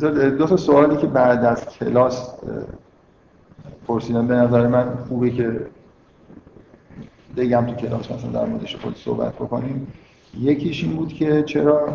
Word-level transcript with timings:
دو 0.00 0.46
تا 0.46 0.56
سوالی 0.56 0.96
که 0.96 1.06
بعد 1.06 1.44
از 1.44 1.66
کلاس 1.68 2.34
پرسیدم. 3.86 4.26
به 4.26 4.34
نظر 4.34 4.66
من 4.66 4.98
خوبه 5.08 5.30
که 5.30 5.60
بگم 7.36 7.66
تو 7.66 7.74
کلاس 7.74 8.10
مثلا 8.10 8.30
در 8.30 8.44
موردش 8.44 8.76
خود 8.76 8.96
صحبت 8.96 9.34
بکنیم. 9.34 9.86
یکیش 10.40 10.84
این 10.84 10.96
بود 10.96 11.12
که 11.12 11.42
چرا 11.42 11.88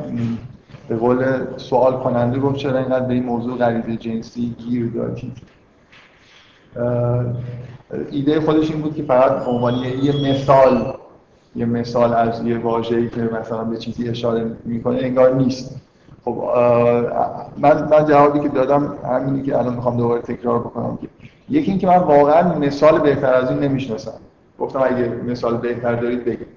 به 0.88 0.96
قول 0.96 1.26
سوال 1.58 1.94
کننده 2.04 2.40
گفت 2.40 2.56
چرا 2.56 2.78
اینقدر 2.78 3.06
به 3.06 3.14
این 3.14 3.24
موضوع 3.24 3.58
غریزه 3.58 3.96
جنسی 3.96 4.56
گیر 4.58 4.88
دادید 4.88 5.38
ایده 8.12 8.42
خودش 8.42 8.72
این 8.72 8.82
بود 8.82 8.96
که 8.96 9.04
فقط 9.04 9.46
به 9.46 9.88
یه 10.04 10.32
مثال 10.32 10.94
یه 11.56 11.66
مثال 11.66 12.14
از 12.14 12.44
یه 12.44 12.58
واژه‌ای 12.58 13.10
که 13.10 13.22
مثلا 13.22 13.64
به 13.64 13.78
چیزی 13.78 14.10
اشاره 14.10 14.52
می‌کنه 14.66 14.98
انگار 14.98 15.36
نیست. 15.36 15.82
خب 16.26 16.44
من 17.58 17.88
من 17.92 18.06
جوابی 18.06 18.40
که 18.40 18.50
دادم 18.50 18.98
همینی 19.06 19.42
که 19.42 19.58
الان 19.58 19.74
می‌خوام 19.74 19.98
دوباره 19.98 20.22
تکرار 20.22 20.60
بکنم 20.60 20.98
که 21.02 21.08
یکی 21.50 21.72
اینکه 21.72 21.88
من 21.88 21.98
واقعا 21.98 22.60
مثال 22.60 23.00
بهتر 23.00 23.34
از 23.34 23.50
این 23.50 23.60
نمی‌شناسم. 23.60 24.14
گفتم 24.60 24.80
اگه 24.80 25.10
مثال 25.28 25.58
بهتر 25.58 25.96
دارید 25.96 26.26
بگید. 26.26 26.48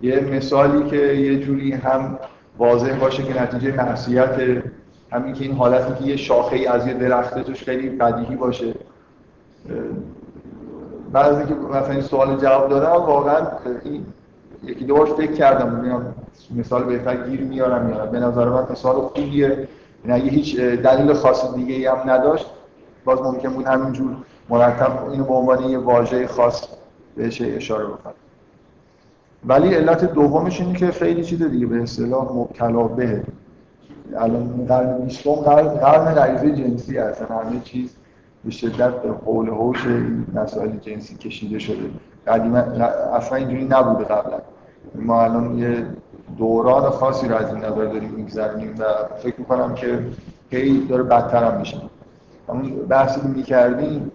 یه 0.00 0.20
مثالی 0.20 0.90
که 0.90 0.96
یه 0.96 1.38
جوری 1.38 1.72
هم 1.72 2.18
واضح 2.58 2.98
باشه 2.98 3.22
که 3.22 3.42
نتیجه 3.42 3.76
معصیت 3.76 4.40
همین 5.12 5.34
که 5.34 5.44
این 5.44 5.56
حالتی 5.56 6.04
که 6.04 6.10
یه 6.10 6.16
شاخه 6.16 6.56
ای 6.56 6.66
از 6.66 6.86
یه 6.86 6.94
درخته 6.94 7.42
توش 7.42 7.62
خیلی 7.64 7.90
بدیهی 7.90 8.36
باشه. 8.36 8.74
بعد 11.12 11.26
از 11.26 11.38
اینکه 11.38 11.54
مثلا 11.54 11.92
این 11.92 12.00
سوال 12.00 12.36
جواب 12.36 12.70
دادم 12.70 13.06
واقعا 13.06 13.36
این 13.84 14.06
یکی 14.62 14.84
دو 14.84 15.04
فکر 15.04 15.32
کردم 15.32 16.14
مثال 16.56 16.84
بهتر 16.84 17.28
گیر 17.28 17.40
میارم 17.40 17.86
میارم 17.86 18.10
به 18.10 18.20
نظر 18.20 18.48
من 18.48 18.66
مثال 18.70 18.94
خوبیه. 18.94 19.68
یعنی 20.04 20.22
اگه 20.22 20.30
هیچ 20.30 20.60
دلیل 20.60 21.12
خاص 21.12 21.54
دیگه 21.54 21.92
هم 21.92 22.10
نداشت 22.10 22.46
باز 23.04 23.22
ممکن 23.22 23.48
بود 23.48 23.66
همینجور 23.66 24.16
مرتب 24.48 25.10
اینو 25.10 25.24
به 25.24 25.34
عنوان 25.34 25.62
یه 25.62 25.78
واژه 25.78 26.26
خاص 26.26 26.68
بهش 27.16 27.42
اشاره 27.42 27.84
بکنم. 27.84 28.12
ولی 29.46 29.74
علت 29.74 30.12
دومش 30.12 30.60
اینه 30.60 30.78
که 30.78 30.90
خیلی 30.90 31.24
چیز 31.24 31.42
دیگه 31.42 31.66
به 31.66 31.82
اصطلاح 31.82 32.32
مبتلا 32.32 32.82
به. 32.82 33.22
الان 34.16 34.66
قرن 34.68 34.98
20 34.98 35.28
قرن 35.28 36.14
غریزه 36.14 36.52
جنسی 36.52 36.98
هستن. 36.98 37.26
همه 37.34 37.60
چیز 37.64 37.96
به 38.44 38.50
شدت 38.50 39.02
به 39.02 39.12
حول 39.26 39.48
هوش 39.48 39.86
مسائل 40.34 40.76
جنسی 40.76 41.16
کشیده 41.16 41.58
شده. 41.58 41.90
قدیما 42.26 42.58
اصلا 42.58 43.38
اینجوری 43.38 43.64
نبوده 43.64 44.04
قبلا. 44.04 44.38
ما 44.94 45.22
الان 45.22 45.58
یه 45.58 45.86
دوران 46.38 46.90
خاصی 46.90 47.28
رو 47.28 47.36
از 47.36 47.48
این 47.54 47.64
نظر 47.64 47.84
داریم 47.84 48.10
میگذرونیم 48.16 48.74
و 48.78 48.84
فکر 49.22 49.34
می‌کنم 49.38 49.74
که 49.74 49.98
هی 50.50 50.86
داره 50.86 51.02
بدتر 51.02 51.44
هم 51.44 51.58
میشه. 51.58 51.80
همون 52.48 52.70
بحثی 52.70 53.20
که 53.20 53.26
می‌کردیم 53.26 54.12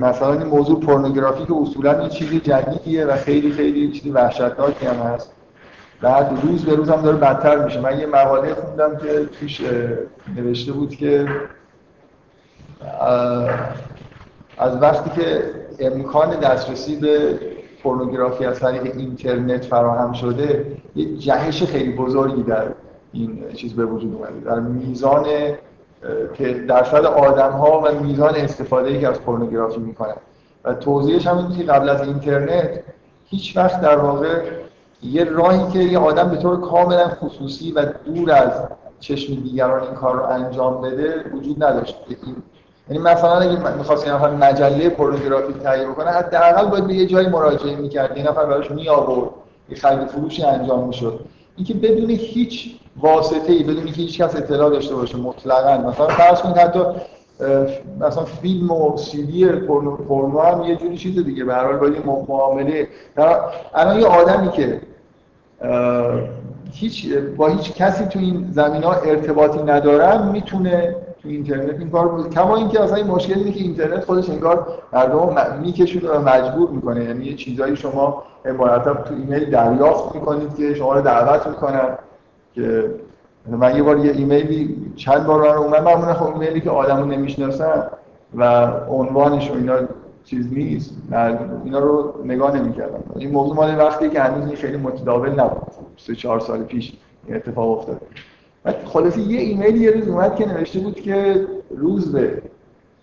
مثلا 0.00 0.32
این 0.32 0.42
موضوع 0.42 0.80
پورنوگرافی 0.80 1.44
که 1.44 1.54
اصولا 1.62 2.02
یه 2.02 2.08
چیزی 2.08 2.40
جدیدیه 2.40 3.04
و 3.04 3.16
خیلی 3.16 3.52
خیلی 3.52 3.92
چیزی 3.92 4.10
وحشتناکی 4.10 4.86
هم 4.86 4.96
هست. 4.96 5.32
بعد 6.00 6.38
روز 6.42 6.64
به 6.64 6.74
روز 6.74 6.90
هم 6.90 7.02
داره 7.02 7.16
بدتر 7.16 7.64
میشه. 7.64 7.80
من 7.80 7.98
یه 7.98 8.06
مقاله 8.06 8.54
خوندم 8.54 8.96
که 8.96 9.26
توش 9.40 9.60
نوشته 10.36 10.72
بود 10.72 10.96
که 10.96 11.28
از 14.58 14.82
وقتی 14.82 15.10
که 15.20 15.42
امکان 15.80 16.40
دسترسی 16.40 16.96
به 16.96 17.38
پورنوگرافی 17.82 18.44
از 18.44 18.60
طریق 18.60 18.96
اینترنت 18.96 19.64
فراهم 19.64 20.12
شده 20.12 20.76
یه 20.96 21.16
جهش 21.16 21.62
خیلی 21.62 21.92
بزرگی 21.92 22.42
در 22.42 22.64
این 23.12 23.44
چیز 23.54 23.74
به 23.74 23.84
وجود 23.84 24.14
اومده. 24.14 24.40
در 24.40 24.60
میزان 24.60 25.26
که 26.34 26.52
درصد 26.54 27.04
آدم 27.04 27.50
ها 27.50 27.80
و 27.80 28.02
میزان 28.02 28.34
استفاده 28.34 28.88
ای 28.88 29.00
که 29.00 29.08
از 29.08 29.20
پورنوگرافی 29.20 29.80
می‌کنن. 29.80 30.16
و 30.64 30.74
توضیحش 30.74 31.26
هم 31.26 31.36
اینه 31.36 31.56
که 31.56 31.62
قبل 31.62 31.88
از 31.88 32.02
اینترنت 32.02 32.82
هیچ 33.26 33.56
وقت 33.56 33.80
در 33.80 33.96
واقع 33.96 34.42
یه 35.02 35.24
راهی 35.24 35.72
که 35.72 35.78
یه 35.78 35.98
آدم 35.98 36.30
به 36.30 36.36
طور 36.36 36.60
کاملا 36.60 37.08
خصوصی 37.08 37.72
و 37.72 37.84
دور 37.84 38.32
از 38.32 38.52
چشم 39.00 39.34
دیگران 39.34 39.82
این 39.82 39.94
کار 39.94 40.16
رو 40.16 40.22
انجام 40.22 40.80
بده 40.80 41.24
وجود 41.34 41.64
نداشت. 41.64 41.96
یعنی 42.88 43.02
مثلا 43.02 43.38
اگه 43.38 43.76
می‌خواست 43.76 44.06
یه 44.06 44.14
نفر 44.14 44.30
مجله 44.30 44.88
پورنوگرافی 44.88 45.52
تهیه 45.52 45.86
بکنه 45.86 46.10
حداقل 46.10 46.66
باید 46.66 46.86
به 46.86 46.94
یه 46.94 47.06
جایی 47.06 47.28
مراجعه 47.28 47.76
می‌کرد. 47.76 48.16
یه 48.16 48.30
نفر 48.30 48.44
براش 48.44 48.70
می 48.70 48.88
آورد 48.88 49.30
یه 49.68 49.76
خرید 49.76 50.08
فروشی 50.08 50.42
انجام 50.42 50.86
می‌شد. 50.86 51.20
اینکه 51.56 51.74
بدون 51.74 52.10
هیچ 52.10 52.76
واسطه 53.00 53.52
ای 53.52 53.62
بدون 53.62 53.84
که 53.84 53.92
هیچ 53.92 54.20
کس 54.20 54.36
اطلاع 54.36 54.70
داشته 54.70 54.94
باشه 54.94 55.16
مطلقاً. 55.16 55.78
مثلا 55.78 56.06
فرض 56.06 56.40
کنید 56.40 56.56
حتی 56.56 56.80
مثلا 58.00 58.24
فیلم 58.24 58.70
و 58.70 58.96
سی 58.96 59.26
دی 59.26 59.46
پورنو, 59.46 59.96
پورنو 59.96 60.40
هم 60.40 60.62
یه 60.62 60.76
جوری 60.76 60.96
چیز 60.96 61.24
دیگه. 61.24 61.44
به 61.44 61.54
هر 61.54 61.64
حال 61.64 61.76
باید 61.76 62.06
معامله. 62.06 62.88
الان 63.74 64.00
یه 64.00 64.06
آدمی 64.06 64.50
که 64.50 64.80
هیچ 66.72 67.14
با 67.36 67.48
هیچ 67.48 67.74
کسی 67.74 68.04
تو 68.04 68.18
این 68.18 68.46
زمین 68.50 68.84
ارتباطی 68.84 69.62
ندارن 69.62 70.28
می‌تونه 70.28 70.96
تو 71.22 71.28
اینترنت. 71.28 71.78
این 71.78 71.90
کار 71.90 72.08
بود. 72.08 72.30
کما 72.30 72.56
اینکه 72.56 72.80
اصلا 72.80 72.96
این 72.96 73.06
مشکل 73.06 73.38
اینه 73.38 73.52
که 73.52 73.60
اینترنت 73.60 74.04
خودش 74.04 74.30
انگار 74.30 74.66
مردم 74.92 75.58
میکشونه 75.62 76.10
و 76.10 76.28
مجبور 76.28 76.70
می‌کنه. 76.70 77.04
یعنی 77.04 77.24
یه 77.24 77.34
چیزایی 77.34 77.76
شما 77.76 78.22
مرتب 78.58 79.04
تو 79.04 79.14
ایمیل 79.14 79.50
دریافت 79.50 80.14
می‌کنید 80.14 80.56
که 80.56 80.74
شما 80.74 80.94
رو 80.94 81.00
دعوت 81.00 81.46
می‌کنن 81.46 81.98
که 82.54 82.94
من 83.46 83.76
یه 83.76 83.82
بار 83.82 83.98
یه 83.98 84.12
ایمیلی 84.12 84.92
چند 84.96 85.26
بار 85.26 85.54
رو 85.54 85.62
اومد. 85.62 85.82
معمولا 85.82 86.14
خب 86.14 86.32
ایمیلی 86.32 86.60
که 86.60 86.70
آدمو 86.70 87.04
نمی‌شناسن 87.04 87.82
و 88.36 88.66
عنوانش 88.88 89.50
و 89.50 89.54
اینا 89.54 89.76
چیز 90.24 90.52
نیست. 90.52 90.94
اینا 91.64 91.78
رو 91.78 92.14
نگاه 92.24 92.56
نمی‌کردم. 92.56 93.02
این 93.16 93.30
موضوع 93.30 93.56
مال 93.56 93.78
وقتی 93.78 94.10
که 94.10 94.20
هنوز 94.20 94.46
این 94.46 94.56
خیلی 94.56 94.76
متداول 94.76 95.40
نبود. 95.40 95.62
سه 95.96 96.14
چهار 96.14 96.40
سال 96.40 96.62
پیش 96.62 96.92
این 97.26 97.36
اتفاق 97.36 97.78
افتاد. 97.78 98.00
خلاصی 98.64 99.20
یه 99.20 99.40
ایمیل 99.40 99.76
یه 99.76 99.90
روز 99.90 100.08
اومد 100.08 100.36
که 100.36 100.48
نوشته 100.48 100.80
بود 100.80 100.94
که 100.94 101.46
روز 101.70 102.12
به 102.12 102.42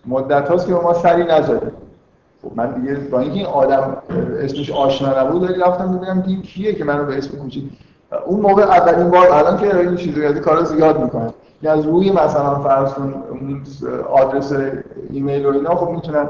مدت 0.06 0.48
هاست 0.48 0.66
که 0.66 0.72
ما 0.72 0.94
سری 0.94 1.24
نزده 1.24 1.72
خب 2.42 2.52
من 2.56 2.80
دیگه 2.80 2.94
با 2.94 3.20
اینکه 3.20 3.36
این 3.36 3.46
آدم 3.46 3.96
اسمش 4.40 4.70
آشنا 4.70 5.20
نبود 5.20 5.62
رفتم 5.62 5.96
ببینم 5.96 6.42
کیه 6.42 6.74
که 6.74 6.84
منو 6.84 7.06
به 7.06 7.18
اسم 7.18 7.38
کوچیک 7.38 7.64
اون 8.26 8.40
موقع 8.40 8.62
اولین 8.62 9.10
بار 9.10 9.30
الان 9.32 9.58
که 9.58 9.78
این 9.78 9.96
چیزا 9.96 10.28
از 10.28 10.34
کارا 10.34 10.64
زیاد 10.64 11.02
می‌کنن 11.02 11.32
از 11.66 11.86
روی 11.86 12.10
مثلا 12.10 12.54
فرض 12.54 12.92
کن 12.92 13.14
آدرس 14.10 14.52
ایمیل 15.10 15.46
و 15.46 15.52
اینا 15.52 15.76
خب 15.76 15.90
می‌تونن 15.90 16.28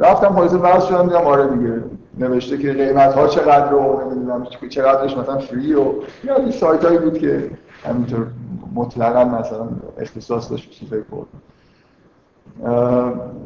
رفتم 0.00 0.28
پلیس 0.28 0.54
بحث 0.54 0.84
شدم 0.84 1.02
دیدم 1.02 1.26
آره 1.26 1.46
دیگه 1.46 1.82
نوشته 2.18 2.58
که 2.58 2.72
قیمت 2.72 3.14
ها 3.14 3.26
چقدر 3.26 3.70
رو 3.70 4.10
نمی‌دونم 4.10 4.46
چقدرش 4.68 5.16
مثلا 5.16 5.38
فری 5.38 5.74
و 5.74 5.84
یا 6.24 6.36
این 6.36 6.50
سایت 6.50 6.84
هایی 6.84 6.98
بود 6.98 7.18
که 7.18 7.50
همینطور 7.84 8.26
مطلقا 8.74 9.24
مثلا 9.24 9.68
اختصاص 9.98 10.50
داشت 10.50 10.70
چیزای 10.70 11.00
پر 11.00 11.24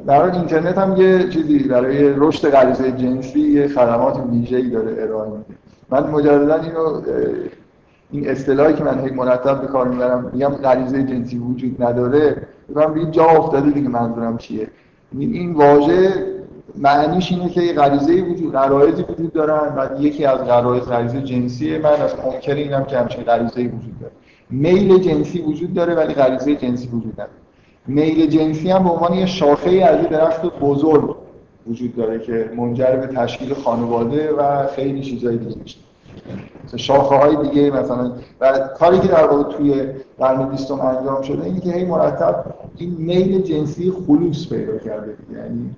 در 0.07 0.23
اینترنت 0.23 0.79
هم 0.79 0.97
یه 0.97 1.29
چیزی 1.29 1.59
برای 1.59 2.15
رشد 2.17 2.51
غریزه 2.51 2.93
جنسی 2.93 3.41
یه 3.41 3.69
خدمات 3.69 4.21
ویژه‌ای 4.31 4.71
داره 4.71 5.03
ارائه 5.03 5.31
میده. 5.31 5.45
من 5.91 6.11
مجددا 6.11 6.55
اینو 6.55 7.01
این 8.11 8.29
اصطلاحی 8.29 8.75
که 8.75 8.85
من 8.85 9.01
هی 9.01 9.11
مرتب 9.11 9.61
به 9.61 9.67
کار 9.67 9.89
می‌برم 9.89 10.31
میگم 10.33 10.49
غریزه 10.49 11.03
جنسی 11.03 11.39
وجود 11.39 11.83
نداره. 11.83 12.37
من 12.75 12.95
به 12.95 13.07
جا 13.07 13.25
افتاده 13.25 13.71
دیگه 13.71 13.89
منظورم 13.89 14.37
چیه. 14.37 14.69
این 15.19 15.53
واژه 15.53 16.27
معنیش 16.79 17.33
اینه 17.33 17.49
که 17.49 17.61
غریزه 17.73 18.23
وجود 18.23 18.53
غرایزی 18.53 19.03
وجود 19.03 19.33
دارن 19.33 19.75
و 19.77 20.01
یکی 20.01 20.25
از 20.25 20.39
غرایز 20.39 20.85
غریزه 20.85 21.23
جنسی 21.23 21.79
من 21.79 21.91
از 21.91 22.15
منکر 22.27 22.55
اینم 22.55 22.85
که 22.85 22.99
همچین 22.99 23.25
غریزه 23.25 23.61
وجود 23.61 24.01
داره. 24.01 24.13
میل 24.51 24.99
جنسی 24.99 25.39
وجود 25.39 25.75
داره 25.75 25.95
ولی 25.95 26.15
غریزه 26.15 26.57
جنسی 26.57 26.89
وجود 26.89 27.13
نداره. 27.13 27.31
میل 27.87 28.27
جنسی 28.27 28.71
هم 28.71 28.85
به 28.85 28.91
عنوان 28.91 29.15
یه 29.15 29.27
شاخه 29.27 29.71
از 29.71 30.09
درخت 30.09 30.43
بزرگ 30.61 31.17
وجود 31.67 31.97
داره 31.97 32.19
که 32.19 32.51
منجر 32.57 32.97
به 32.97 33.07
تشکیل 33.07 33.55
خانواده 33.55 34.33
و 34.33 34.67
خیلی 34.67 35.01
چیزهای 35.01 35.37
دیگه 35.37 35.57
میشه. 35.63 35.79
شاخه 36.77 37.17
های 37.17 37.49
دیگه 37.49 37.71
مثلا 37.71 38.13
و 38.41 38.69
کاری 38.79 38.99
که 39.01 39.09
در 39.09 39.27
واقع 39.27 39.57
توی 39.57 39.87
قرن 40.19 40.49
بیستم 40.49 40.81
انجام 40.81 41.23
شده 41.23 41.45
اینه 41.45 41.61
که 41.61 41.73
هی 41.73 41.85
مرتب 41.85 42.45
این 42.77 42.91
میل 42.99 43.43
جنسی 43.43 43.93
خلوص 44.07 44.49
پیدا 44.49 44.79
کرده 44.79 45.17
یعنی 45.35 45.75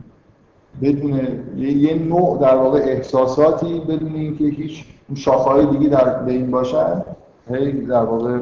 بدون 0.82 1.20
یه 1.58 1.94
نوع 1.94 2.38
در 2.40 2.56
واقع 2.56 2.78
احساساتی 2.78 3.80
بدون 3.80 4.14
اینکه 4.14 4.44
هیچ 4.44 4.84
شاخه 5.14 5.50
های 5.50 5.66
دیگه 5.66 5.88
در 5.88 6.22
بین 6.22 6.50
باشن 6.50 7.04
هی 7.50 7.72
در 7.72 8.02
واقع 8.02 8.38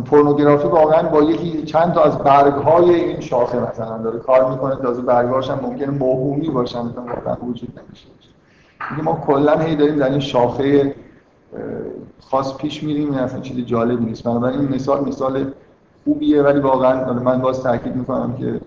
پورنوگرافی 0.00 0.68
واقعا 0.68 1.08
با 1.08 1.22
یکی 1.22 1.62
چند 1.62 1.92
تا 1.92 2.02
از 2.02 2.18
برگ 2.18 2.54
های 2.54 2.94
این 2.94 3.20
شاخه 3.20 3.70
مثلا 3.70 3.98
داره 3.98 4.18
کار 4.18 4.50
می‌کنه 4.50 4.76
تازه 4.76 5.02
برگ 5.02 5.44
هم 5.44 5.60
ممکنه 5.62 5.90
موهومی 5.90 6.48
باشن 6.48 6.78
مثلا 6.78 7.02
واقعا 7.02 7.36
وجود 7.48 7.80
نمیشه 7.86 8.08
دیگه 8.90 9.02
ما 9.02 9.24
کلا 9.26 9.58
هی 9.58 9.76
داریم 9.76 9.96
در 9.96 10.10
این 10.10 10.20
شاخه 10.20 10.94
خاص 12.20 12.56
پیش 12.56 12.82
میریم 12.82 13.10
این 13.10 13.18
اصلا 13.18 13.40
چیز 13.40 13.66
جالبی 13.66 14.04
نیست. 14.04 14.24
بنابراین 14.24 14.60
این 14.60 14.74
مثال 14.74 15.08
مثال 15.08 15.52
خوبیه 16.04 16.42
ولی 16.42 16.60
واقعا 16.60 17.12
من 17.12 17.40
باز 17.40 17.62
تاکید 17.62 17.96
می‌کنم 17.96 18.36
که 18.36 18.60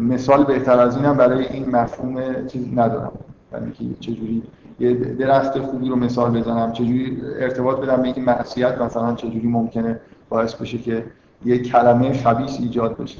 مثال 0.00 0.44
بهتر 0.44 0.80
از 0.80 0.96
اینم 0.96 1.16
برای 1.16 1.46
این 1.46 1.76
مفهوم 1.76 2.46
چیز 2.46 2.66
ندارم. 2.74 3.12
یعنی 3.52 3.72
که 3.72 3.84
چجوری 4.00 4.42
یه 4.80 4.94
درخت 4.94 5.58
خوبی 5.58 5.88
رو 5.88 5.96
مثال 5.96 6.40
بزنم 6.40 6.72
چجوری 6.72 7.22
ارتباط 7.40 7.76
بدم 7.78 7.96
به 7.96 8.02
اینکه 8.02 8.20
معصیت 8.20 8.80
مثلا 8.80 9.14
چجوری 9.14 9.48
ممکنه 9.48 10.00
باعث 10.28 10.54
بشه 10.54 10.78
که 10.78 11.04
یه 11.44 11.58
کلمه 11.58 12.12
خبیث 12.12 12.60
ایجاد 12.60 12.96
بشه. 12.96 13.18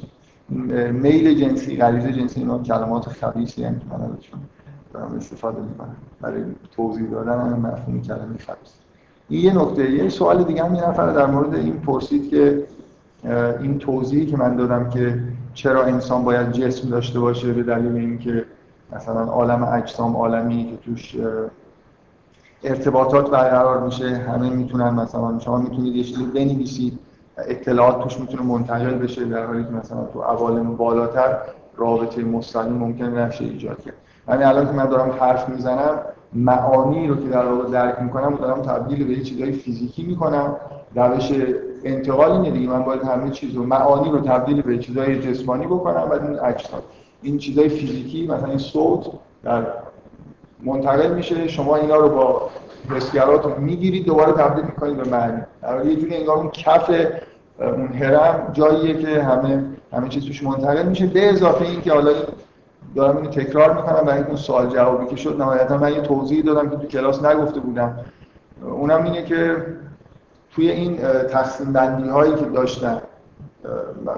میل 0.91 1.39
جنسی 1.39 1.77
غریزه 1.77 2.13
جنسی 2.13 2.39
اینا 2.39 2.59
کلمات 2.59 3.09
خبیثی 3.09 3.63
هم 3.63 3.79
که 3.79 3.85
من 3.91 4.17
دارم 4.93 5.15
استفاده 5.17 5.61
می‌کنم. 5.61 5.95
برای 6.21 6.43
توضیح 6.75 7.09
دادن 7.09 7.59
مفهوم 7.59 8.01
کلمه 8.01 8.37
خبیث. 8.37 8.71
این 9.29 9.45
یه 9.45 9.61
نکته. 9.61 9.91
یه 9.91 10.09
سوال 10.09 10.43
دیگه 10.43 10.63
هم 10.63 10.75
یه 10.75 10.89
نفر 10.89 11.13
در 11.13 11.25
مورد 11.25 11.55
این 11.55 11.79
پرسید 11.79 12.29
که 12.29 12.63
این 13.61 13.79
توضیحی 13.79 14.25
که 14.25 14.37
من 14.37 14.55
دادم 14.55 14.89
که 14.89 15.23
چرا 15.53 15.83
انسان 15.83 16.23
باید 16.23 16.51
جسم 16.51 16.89
داشته 16.89 17.19
باشه 17.19 17.53
به 17.53 17.63
دلیل 17.63 17.95
اینکه 17.95 18.45
مثلا 18.91 19.23
عالم 19.23 19.63
اجسام 19.63 20.15
عالمی 20.15 20.65
که 20.65 20.77
توش 20.77 21.15
ارتباطات 22.63 23.31
برقرار 23.31 23.83
میشه 23.83 24.07
همه 24.07 24.49
می‌تونن 24.49 24.89
مثلا 24.89 25.39
شما 25.39 25.57
می‌تونید 25.57 25.95
یه 25.95 26.03
چیزی 26.03 26.25
بنویسید 26.25 26.99
اطلاعات 27.37 28.03
توش 28.03 28.19
می‌تونه 28.19 28.43
منتقل 28.43 28.93
بشه 28.93 29.25
در 29.25 29.45
حالی 29.45 29.63
که 29.63 29.69
مثلا 29.69 30.05
تو 30.13 30.21
عوالم 30.21 30.75
بالاتر 30.75 31.37
رابطه 31.77 32.23
مستقیم 32.23 32.73
ممکن 32.73 33.05
نشه 33.05 33.43
ایجاد 33.43 33.83
کرد. 33.83 33.93
یعنی 34.29 34.43
الان 34.43 34.65
که 34.65 34.71
من 34.71 34.85
دارم 34.85 35.11
حرف 35.19 35.49
می‌زنم 35.49 35.99
معانی 36.33 37.07
رو 37.07 37.15
که 37.15 37.29
در 37.29 37.45
واقع 37.45 37.69
درک 37.69 38.01
می‌کنم 38.01 38.35
دارم 38.35 38.61
تبدیل 38.61 39.07
به 39.07 39.23
چیزای 39.23 39.51
فیزیکی 39.51 40.03
می‌کنم 40.03 40.55
روش 40.95 41.31
انتقال 41.83 42.31
اینه 42.31 42.51
دیگه. 42.51 42.69
من 42.69 42.83
باید 42.83 43.03
همه 43.03 43.29
چیز 43.29 43.55
رو 43.55 43.63
معانی 43.63 44.09
رو 44.09 44.19
تبدیل 44.19 44.61
به 44.61 44.77
چیزای 44.77 45.19
جسمانی 45.19 45.65
بکنم 45.65 46.07
و 46.09 46.13
این 46.13 46.39
اجسام 46.39 46.81
این 47.21 47.37
چیزای 47.37 47.69
فیزیکی 47.69 48.27
مثلا 48.27 48.49
این 48.49 48.57
صوت 48.57 49.05
در 49.43 49.67
منتقل 50.63 51.13
میشه 51.13 51.47
شما 51.47 51.75
اینا 51.75 51.95
رو 51.95 52.09
با 52.09 52.49
حسگرات 52.89 53.45
رو 53.45 53.59
می‌گیرید 53.59 54.05
دوباره 54.05 54.31
تبدیل 54.31 54.65
می‌کنید 54.65 54.97
به 54.97 55.09
معنی. 55.09 55.41
در 55.61 55.85
یه 55.85 55.95
جوری 55.95 56.15
انگار 56.15 56.37
اون 56.37 56.49
کف 56.49 56.91
اون 57.59 57.87
هرم 57.87 58.49
جاییه 58.53 58.97
که 58.97 59.23
همه 59.23 59.63
همه 59.93 60.09
چیز 60.09 60.25
توش 60.25 60.43
منتقل 60.43 60.85
میشه. 60.85 61.05
به 61.05 61.29
اضافه 61.29 61.65
این 61.65 61.81
که 61.81 61.93
حالا 61.93 62.11
دارم 62.95 63.17
اینو 63.17 63.29
تکرار 63.29 63.73
می‌کنم 63.73 64.05
برای 64.05 64.23
اون 64.23 64.35
سوال 64.35 64.69
جوابی 64.69 65.05
که 65.05 65.15
شد 65.15 65.41
نهایتا 65.41 65.77
من 65.77 65.91
یه 65.93 66.01
توضیح 66.01 66.43
دادم 66.43 66.69
که 66.69 66.75
تو 66.75 66.87
کلاس 66.87 67.25
نگفته 67.25 67.59
بودم. 67.59 67.99
اونم 68.63 69.03
اینه 69.03 69.23
که 69.23 69.55
توی 70.51 70.69
این 70.69 70.97
تقسیم 71.29 71.73
بندی 71.73 72.09
هایی 72.09 72.35
که 72.35 72.45
داشتن 72.45 73.01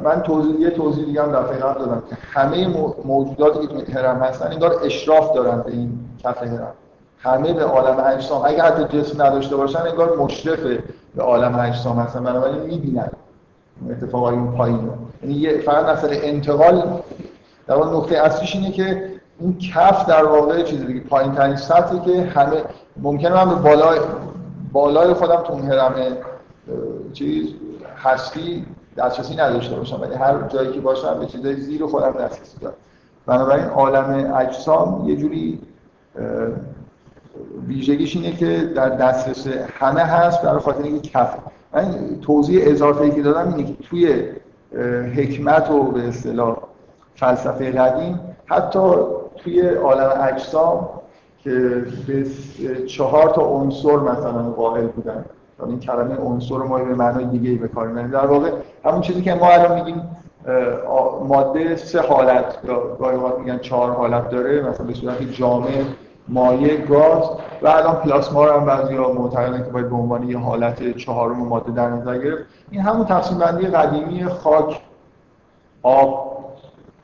من 0.03 0.21
توضیح 0.21 0.59
یه 0.59 0.69
توضیح 0.69 1.05
دیگه 1.05 1.23
هم 1.23 1.31
دفعه 1.31 1.57
قبل 1.57 1.79
دادم. 1.79 2.03
که 2.09 2.17
همه 2.31 2.67
موجوداتی 3.05 3.59
که 3.59 3.67
تو 3.67 3.91
هرم 3.91 4.19
هستن 4.19 4.51
انگار 4.51 4.75
اشراف 4.85 5.35
دارن 5.35 5.61
به 5.61 5.71
این 5.71 5.99
کف 6.23 6.43
هرم 6.43 6.73
همه 7.19 7.53
به 7.53 7.63
عالم 7.63 8.03
اجسام. 8.05 8.41
اگه 8.45 8.63
حتی 8.63 8.99
جسم 8.99 9.21
نداشته 9.21 9.55
باشن 9.55 9.79
انگار 9.79 10.17
مشرف 10.17 10.59
به 11.15 11.23
عالم 11.23 11.59
اجسام 11.59 11.99
هستن. 11.99 12.23
بنابراین 12.23 12.61
می‌بینن 12.61 13.09
اتفاقای 13.89 14.35
اون 14.35 14.57
پایین 14.57 14.89
یعنی 15.23 15.61
فقط 15.61 15.97
مثلا 15.97 16.09
انتقال. 16.11 17.01
در 17.67 17.75
واقع 17.75 17.97
نقطه 17.97 18.17
اصلیش 18.17 18.55
اینه 18.55 18.71
که 18.71 19.11
این 19.39 19.57
کف 19.57 20.05
در 20.05 20.25
واقع 20.25 20.63
چیزی 20.63 20.85
دیگه. 20.85 20.99
پایین 20.99 21.31
ترین 21.31 21.55
سطحی 21.55 21.99
که 21.99 22.21
همه 22.21 22.63
ممکنه 23.01 23.45
من 23.45 23.49
به 23.49 23.55
بالای 23.55 23.99
بالای 24.71 25.13
خودم 25.13 25.41
تو 25.41 25.55
هرم 25.55 25.93
چیز 27.13 27.47
هستی 28.03 28.65
دسترسی 28.97 29.35
نداشته 29.35 29.75
باشم 29.75 30.01
ولی 30.01 30.13
هر 30.13 30.47
جایی 30.47 30.71
که 30.71 30.81
باشم 30.81 31.19
به 31.19 31.25
چیزای 31.25 31.55
زیر 31.55 31.85
خودم 31.85 32.11
دسترسی 32.11 32.57
دارم 32.61 32.75
بنابراین 33.25 33.65
عالم 33.65 34.33
اجسام 34.35 35.09
یه 35.09 35.15
جوری 35.15 35.59
ویژگیش 37.67 38.15
اینه 38.15 38.31
که 38.31 38.71
در 38.75 38.89
دسترس 38.89 39.47
همه 39.79 40.01
هست 40.01 40.41
برای 40.41 40.59
خاطر 40.59 40.83
اینکه 40.83 41.09
کف 41.09 41.37
من 41.73 41.95
توضیح 42.21 42.63
اضافه 42.67 43.01
ای 43.01 43.11
که 43.11 43.21
دادم 43.21 43.53
اینه 43.53 43.63
که 43.63 43.83
توی 43.83 44.23
حکمت 45.15 45.71
و 45.71 45.83
به 45.83 46.07
اصطلاح 46.07 46.57
فلسفه 47.15 47.71
قدیم 47.71 48.19
حتی 48.45 48.79
توی 49.37 49.69
عالم 49.69 50.19
اجسام 50.21 50.89
که 51.43 51.85
به 52.07 52.25
چهار 52.85 53.29
تا 53.29 53.41
عنصر 53.41 53.95
مثلا 53.95 54.51
قائل 54.51 54.87
بودن. 54.87 55.25
این 55.67 55.79
کلمه 55.79 56.15
عنصر 56.15 56.57
ما 56.57 56.77
به 56.77 56.95
معنای 56.95 57.25
دیگه 57.25 57.49
ای 57.49 57.55
به 57.55 57.67
کار 57.67 57.87
در 57.87 58.25
واقع 58.25 58.51
همون 58.85 59.01
چیزی 59.01 59.21
که 59.21 59.33
ما 59.33 59.47
الان 59.47 59.75
میگیم 59.75 60.01
ماده 61.27 61.75
سه 61.75 62.01
حالت 62.01 62.57
یا 62.63 62.95
گاهی 62.99 63.17
میگن 63.39 63.57
چهار 63.57 63.91
حالت 63.91 64.29
داره 64.29 64.61
مثلا 64.61 64.85
به 64.85 64.93
صورت 64.93 65.21
جامع 65.21 65.83
مایع 66.27 66.85
گاز 66.85 67.29
و 67.61 67.67
الان 67.67 67.95
پلاسما 67.95 68.45
رو 68.45 68.51
هم 68.51 68.65
بعضیا 68.65 69.13
معتقدن 69.13 69.63
که 69.63 69.71
باید 69.71 69.89
به 69.89 69.95
عنوان 69.95 70.29
یه 70.29 70.37
حالت 70.37 70.97
چهارم 70.97 71.37
ماده 71.37 71.71
در 71.71 71.89
نظر 71.89 72.17
گرفت. 72.17 72.43
این 72.71 72.81
همون 72.81 73.05
تقسیم 73.05 73.37
بندی 73.37 73.67
قدیمی 73.67 74.25
خاک 74.25 74.81
آب 75.83 76.31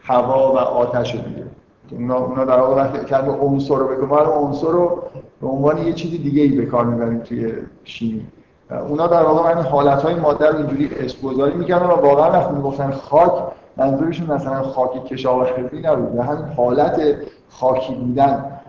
هوا 0.01 0.53
و 0.53 0.57
آتش 0.57 1.15
دیگه 1.15 1.43
اونا, 1.91 2.17
اونا 2.17 2.45
در 2.45 2.59
واقع 2.59 2.75
وقتی 2.75 3.05
کلمه 3.05 3.31
عنصر 3.31 3.75
رو 3.75 3.87
بگم 3.87 4.05
ما 4.05 4.17
عنصر 4.17 4.67
رو 4.67 5.03
به 5.41 5.47
عنوان 5.47 5.77
یه 5.77 5.93
چیز 5.93 6.11
دیگه 6.11 6.41
ای 6.41 6.49
به 6.49 6.65
کار 6.65 6.85
می‌بریم 6.85 7.19
توی 7.19 7.53
شیمی. 7.83 8.27
اونا 8.71 9.07
در 9.07 9.23
واقع 9.23 9.53
من 9.55 9.61
حالت 9.61 10.01
های 10.01 10.15
ماده 10.15 10.49
رو 10.49 10.57
اینجوری 10.57 10.89
اسپوزاری 10.99 11.53
می‌کردن 11.53 11.85
و 11.85 11.95
واقعا 11.95 12.31
وقتی 12.31 12.53
می‌گفتن 12.53 12.91
خاک 12.91 13.31
منظورشون 13.77 14.27
مثلا 14.27 14.63
خاکی 14.63 14.99
کشاورزی 14.99 15.79
نبود 15.83 16.19
همین 16.19 16.45
حالت 16.57 17.01
خاکی 17.49 17.95
بودن. 17.95 18.59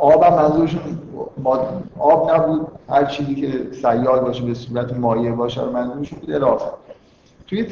آب 0.00 0.22
هم 0.22 0.34
منظورشون 0.34 0.80
آب 1.98 2.30
نبود 2.34 2.66
هر 2.90 3.04
چیزی 3.04 3.34
که 3.34 3.74
سیال 3.74 4.20
باشه 4.20 4.44
به 4.44 4.54
صورت 4.54 4.92
مایع 4.92 5.32
باشه 5.32 5.64
منظورشون 5.64 6.18
بود 6.18 6.32
الاخر 6.32 6.70
توی 7.46 7.64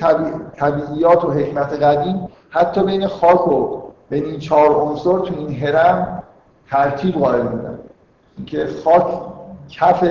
طبیعیات 0.57 1.25
و 1.25 1.31
حکمت 1.31 1.83
قدیم 1.83 2.29
حتی 2.51 2.83
بین 2.83 3.07
خاک 3.07 3.49
و 3.49 3.83
بین 4.11 4.25
این 4.25 4.39
چهار 4.39 4.75
عنصر 4.75 5.19
تو 5.19 5.35
این 5.39 5.57
هرم 5.57 6.23
ترتیب 6.71 7.15
قائل 7.15 7.43
بودن. 7.43 7.79
که 8.47 8.69
خاک 8.85 9.07
کف 9.69 10.05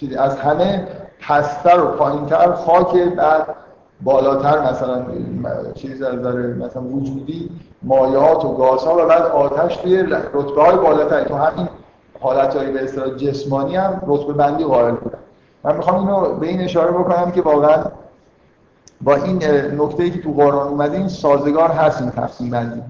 چیزی 0.00 0.16
از 0.16 0.36
همه 0.36 0.88
پستر 1.20 1.80
و 1.80 1.86
پایینتر 1.86 2.52
خاک 2.52 2.96
بعد 2.96 3.46
بالاتر 4.00 4.70
مثلا 4.70 5.04
چیز 5.74 6.02
از 6.02 6.22
داره 6.22 6.46
مثلا 6.46 6.82
وجودی 6.82 7.50
مایات 7.82 8.44
و 8.44 8.54
گازها 8.56 9.04
و 9.04 9.08
بعد 9.08 9.22
آتش 9.22 9.76
توی 9.76 10.02
رتبه 10.32 10.62
های 10.62 10.76
بالاتر. 10.76 11.24
تو 11.24 11.34
همین 11.34 11.68
حالت 12.20 12.56
های 12.56 12.72
به 12.72 12.84
اصطلاح 12.84 13.16
جسمانی 13.16 13.76
هم 13.76 14.02
رتبه 14.06 14.32
بندی 14.32 14.64
قائل 14.64 14.94
بودن. 14.94 15.18
من 15.64 15.76
می‌خوام 15.76 15.98
اینو 15.98 16.34
به 16.34 16.46
این 16.46 16.60
اشاره 16.60 16.90
بکنم 16.90 17.30
که 17.30 17.42
واقعا 17.42 17.84
با 19.00 19.14
این 19.14 19.36
نکته 19.80 20.10
که 20.10 20.22
تو 20.22 20.32
قرآن 20.32 20.68
اومده 20.68 20.96
این 20.96 21.08
سازگار 21.08 21.70
هست 21.70 22.02
این 22.02 22.10
تقسیم 22.10 22.50
بندی. 22.50 22.82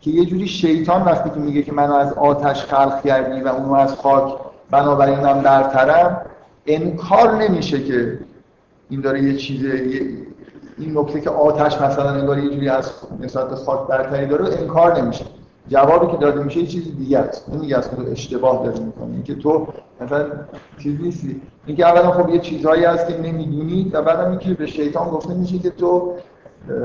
که 0.00 0.10
یه 0.10 0.24
جوری 0.24 0.46
شیطان 0.46 1.02
وقتی 1.02 1.30
که 1.30 1.40
میگه 1.40 1.62
که 1.62 1.72
منو 1.72 1.94
از 1.94 2.12
آتش 2.12 2.64
خلق 2.64 3.02
کردی 3.02 3.40
و 3.40 3.48
اونو 3.48 3.74
از 3.74 3.94
خاک 3.94 4.34
بنابراین 4.70 5.20
من 5.20 5.42
برترم 5.42 6.20
انکار 6.66 7.36
نمیشه 7.36 7.84
که 7.84 8.18
این 8.90 9.00
داره 9.00 9.22
یه 9.22 9.36
چیز 9.36 9.64
این 10.78 10.98
نکته 10.98 11.20
که 11.20 11.30
آتش 11.30 11.80
مثلا 11.80 12.10
انگار 12.10 12.38
یه 12.38 12.50
جوری 12.50 12.68
از 12.68 12.92
نسبت 13.20 13.54
خاک 13.54 13.88
برتری 13.88 14.26
داره 14.26 14.58
انکار 14.58 15.02
نمیشه. 15.02 15.24
جوابی 15.68 16.12
که 16.12 16.16
داده 16.16 16.42
میشه 16.42 16.60
یه 16.60 16.66
چیز 16.66 16.96
دیگه 16.98 17.18
است. 17.18 17.48
نمیگه 17.48 17.76
از 17.76 17.90
تو 17.90 18.02
اشتباه 18.12 18.66
داری 18.66 18.80
می‌کنی 18.80 19.12
اینکه 19.12 19.34
تو 19.34 19.66
مثلا 20.00 20.26
چیز 20.82 21.00
نیستی. 21.00 21.40
اینکه 21.66 21.86
اولا 21.86 22.10
خب 22.10 22.28
یه 22.28 22.38
چیزهایی 22.38 22.84
هست 22.84 23.08
که 23.08 23.18
نمی‌دونی 23.18 23.90
و 23.92 24.02
بعدم 24.02 24.30
اینکه 24.30 24.54
به 24.54 24.66
شیطان 24.66 25.08
گفته 25.08 25.34
میشه 25.34 25.58
که 25.58 25.70
تو 25.70 26.14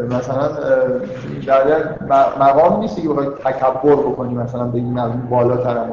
مثلا 0.10 0.48
در 1.46 1.96
مقام 2.39 2.79
نیستی 2.79 3.01
که 3.01 3.10
بخوای 3.10 3.27
تکبر 3.27 3.96
بکنی 3.96 4.34
مثلا 4.34 4.63
بگی 4.63 5.00
از 5.00 5.12
بالاترم 5.29 5.91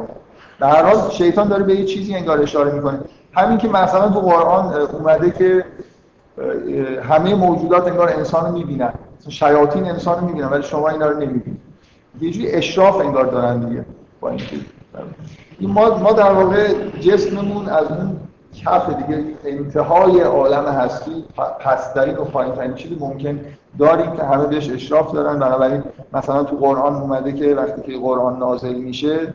در 0.61 0.69
هر 0.69 0.83
حال 0.83 1.11
شیطان 1.11 1.49
داره 1.49 1.65
به 1.65 1.75
یه 1.75 1.85
چیزی 1.85 2.15
انگار 2.15 2.43
اشاره 2.43 2.73
می‌کنه. 2.73 2.99
همین 3.33 3.59
که 3.59 3.69
مثلا 3.69 4.09
تو 4.09 4.21
قرآن 4.21 4.75
اومده 4.75 5.31
که 5.31 5.65
همه 7.03 7.35
موجودات 7.35 7.89
انگار 7.89 8.09
انسان 8.09 8.47
رو 8.47 8.53
می‌بینن 8.53 8.93
شیاطین 9.29 9.85
انسان 9.85 10.21
رو 10.21 10.27
می‌بینن 10.27 10.49
ولی 10.49 10.63
شما 10.63 10.89
اینا 10.89 11.07
رو 11.07 11.19
نمی‌بینید. 11.19 11.61
یه 12.21 12.31
جوری 12.31 12.53
اشراف 12.53 12.97
انگار 12.97 13.27
دارن 13.27 13.61
دیگه 13.61 13.85
با 14.21 14.31
این 14.31 14.41
ما, 15.61 15.99
ما 15.99 16.13
در 16.13 16.33
واقع 16.33 16.89
جسممون 17.01 17.69
از 17.69 17.87
اون 17.91 18.17
کف 18.55 18.89
دیگه 18.89 19.25
انتهای 19.45 20.21
عالم 20.21 20.65
هستی 20.65 21.25
پسترین 21.61 22.17
و 22.17 22.25
پایینترین 22.25 22.75
چیزی 22.75 22.97
ممکن 23.01 23.41
داریم 23.79 24.13
که 24.17 24.23
همه 24.23 24.47
بهش 24.47 24.71
اشراف 24.71 25.13
دارن. 25.13 25.39
بنابراین 25.39 25.83
مثلا 26.13 26.45
تو 26.45 26.57
قرآن 26.57 26.95
اومده 26.95 27.33
که 27.33 27.55
وقتی 27.55 27.83
که 27.83 27.99
قرآن 27.99 28.39
نازل 28.39 28.75
میشه 28.75 29.35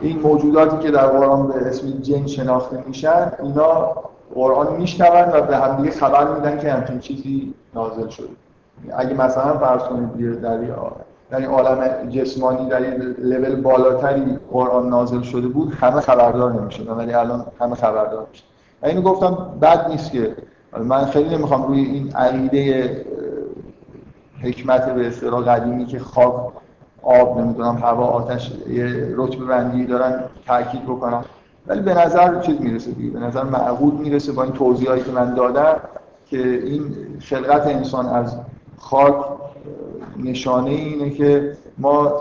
این 0.00 0.20
موجوداتی 0.20 0.78
که 0.78 0.90
در 0.90 1.06
قرآن 1.06 1.46
به 1.46 1.54
اسم 1.54 1.90
جن 1.90 2.26
شناخته 2.26 2.84
میشن 2.86 3.32
اینا 3.42 3.94
قرآن 4.34 4.76
میشنون 4.76 5.32
و 5.32 5.40
به 5.40 5.56
همدیگه 5.56 5.90
خبر 5.90 6.34
میدن 6.34 6.58
که 6.58 6.72
همچین 6.72 6.98
چیزی 6.98 7.54
نازل 7.74 8.08
شده. 8.08 8.28
اگه 8.96 9.14
مثلا 9.14 9.58
فرض 9.58 9.82
کنید 9.82 10.40
در 10.40 10.58
در 11.30 11.38
این 11.38 11.46
عالم 11.46 12.08
جسمانی 12.08 12.68
در 12.68 12.80
این 12.82 13.16
لول 13.18 13.60
بالاتری 13.60 14.38
قرآن 14.52 14.88
نازل 14.88 15.22
شده 15.22 15.48
بود 15.48 15.74
همه 15.74 16.00
خبردار 16.00 16.52
نمی‌شدن 16.52 16.92
ولی 16.92 17.14
الان 17.14 17.46
همه 17.60 17.74
خبردار 17.74 18.26
میشن. 18.30 18.44
اینو 18.82 19.02
گفتم 19.02 19.58
بد 19.62 19.88
نیست 19.88 20.12
که 20.12 20.36
من 20.84 21.04
خیلی 21.04 21.36
نمی‌خوام 21.36 21.66
روی 21.66 21.80
این 21.80 22.12
عقیده 22.16 23.06
حکمت 24.42 24.94
به 24.94 25.06
اصطلاح 25.06 25.44
قدیمی 25.44 25.86
که 25.86 25.98
خاک 25.98 26.52
آب 27.02 27.40
نمی‌دونم 27.40 27.76
هوا 27.76 28.04
آتش 28.06 28.52
یه 28.70 29.14
رتبه 29.16 29.44
بندی 29.44 29.86
دارن 29.86 30.20
تاکید 30.46 30.82
بکنم 30.82 31.24
ولی 31.66 31.80
به 31.80 31.94
نظر 31.94 32.40
چیز 32.40 32.60
می‌رسه 32.60 32.90
دیگه 32.90 33.10
به 33.10 33.20
نظر 33.20 33.42
معقول 33.42 33.94
می‌رسه 33.94 34.32
با 34.32 34.42
این 34.42 34.52
توضیحاتی 34.52 35.04
که 35.04 35.10
من 35.10 35.34
دادم 35.34 35.76
که 36.30 36.38
این 36.64 36.94
خلقت 37.20 37.66
انسان 37.66 38.06
از 38.06 38.36
خاک 38.78 39.14
نشانه 40.16 40.70
اینه 40.70 41.10
که 41.10 41.56
ما 41.78 42.12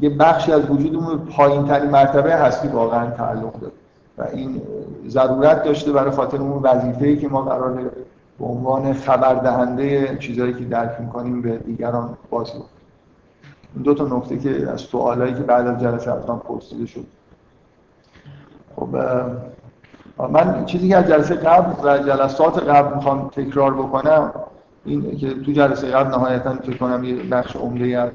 یه 0.00 0.10
بخشی 0.10 0.52
از 0.52 0.70
وجودمون 0.70 1.18
پایین 1.18 1.64
ترین 1.64 1.90
مرتبه 1.90 2.34
هستی 2.34 2.68
واقعا 2.68 3.10
تعلق 3.10 3.52
داره. 3.60 3.72
و 4.18 4.22
این 4.32 4.62
ضرورت 5.08 5.64
داشته 5.64 5.92
برای 5.92 6.10
خاطر 6.10 6.36
اون 6.36 6.62
وظیفه‌ای 6.62 7.16
که 7.16 7.28
ما 7.28 7.42
قرار 7.42 7.90
به 8.38 8.44
عنوان 8.44 8.92
خبر 8.92 9.34
دهنده 9.34 10.16
چیزهایی 10.20 10.54
که 10.54 10.64
درک 10.64 11.00
می‌کنیم 11.00 11.42
به 11.42 11.56
دیگران 11.56 12.16
بازی 12.30 12.52
این 12.52 12.62
دو 13.84 13.94
تا 13.94 14.04
نکته 14.16 14.38
که 14.38 14.70
از 14.70 14.80
سوالایی 14.80 15.34
که 15.34 15.40
بعد 15.40 15.66
از 15.66 15.80
جلسه 15.80 16.12
حتما 16.12 16.36
پرسیده 16.36 16.86
شد. 16.86 17.04
خب 18.76 18.88
من 20.30 20.64
چیزی 20.64 20.88
که 20.88 20.96
از 20.96 21.08
جلسه 21.08 21.34
قبل 21.34 21.88
و 21.88 21.98
جلسات 21.98 22.68
قبل 22.68 22.94
می‌خوام 22.94 23.28
تکرار 23.28 23.74
بکنم 23.74 24.32
این 24.84 25.16
که 25.16 25.34
تو 25.34 25.52
جلسه 25.52 25.90
قبل 25.90 26.10
نهایتا 26.10 26.54
فکر 26.54 26.76
کنم 26.76 27.04
یه 27.04 27.22
بخش 27.22 27.56
عمده 27.56 27.98
از 27.98 28.10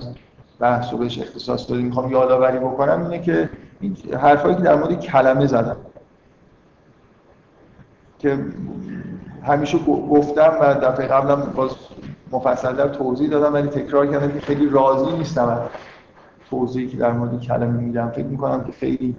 بحث 0.60 0.92
رو 0.92 0.98
بهش 0.98 1.20
اختصاص 1.20 1.70
دادیم. 1.70 1.86
می‌خوام 1.86 2.12
یادآوری 2.12 2.60
بکنم 2.60 3.02
اینه 3.04 3.24
که 3.24 3.50
این 3.80 3.98
حرفایی 4.22 4.56
که 4.56 4.62
در 4.62 4.76
مورد 4.76 5.00
کلمه 5.00 5.46
زدم 5.46 5.78
که 8.20 8.46
همیشه 9.44 9.78
گفتم 9.86 10.54
و 10.62 10.74
دفعه 10.74 11.08
قبلم 11.08 11.54
باز 11.56 11.72
مفصل 12.32 12.88
توضیح 12.88 13.30
دادم 13.30 13.54
ولی 13.54 13.68
تکرار 13.68 14.08
کردم 14.08 14.32
که 14.32 14.40
خیلی 14.40 14.70
راضی 14.70 15.18
نیستم 15.18 15.48
از 15.48 15.60
توضیحی 16.50 16.88
که 16.88 16.98
در 16.98 17.12
مورد 17.12 17.42
کلمه 17.42 17.82
میدم 17.82 18.10
فکر 18.10 18.26
می‌کنم 18.26 18.64
که 18.64 18.72
خیلی 18.72 19.16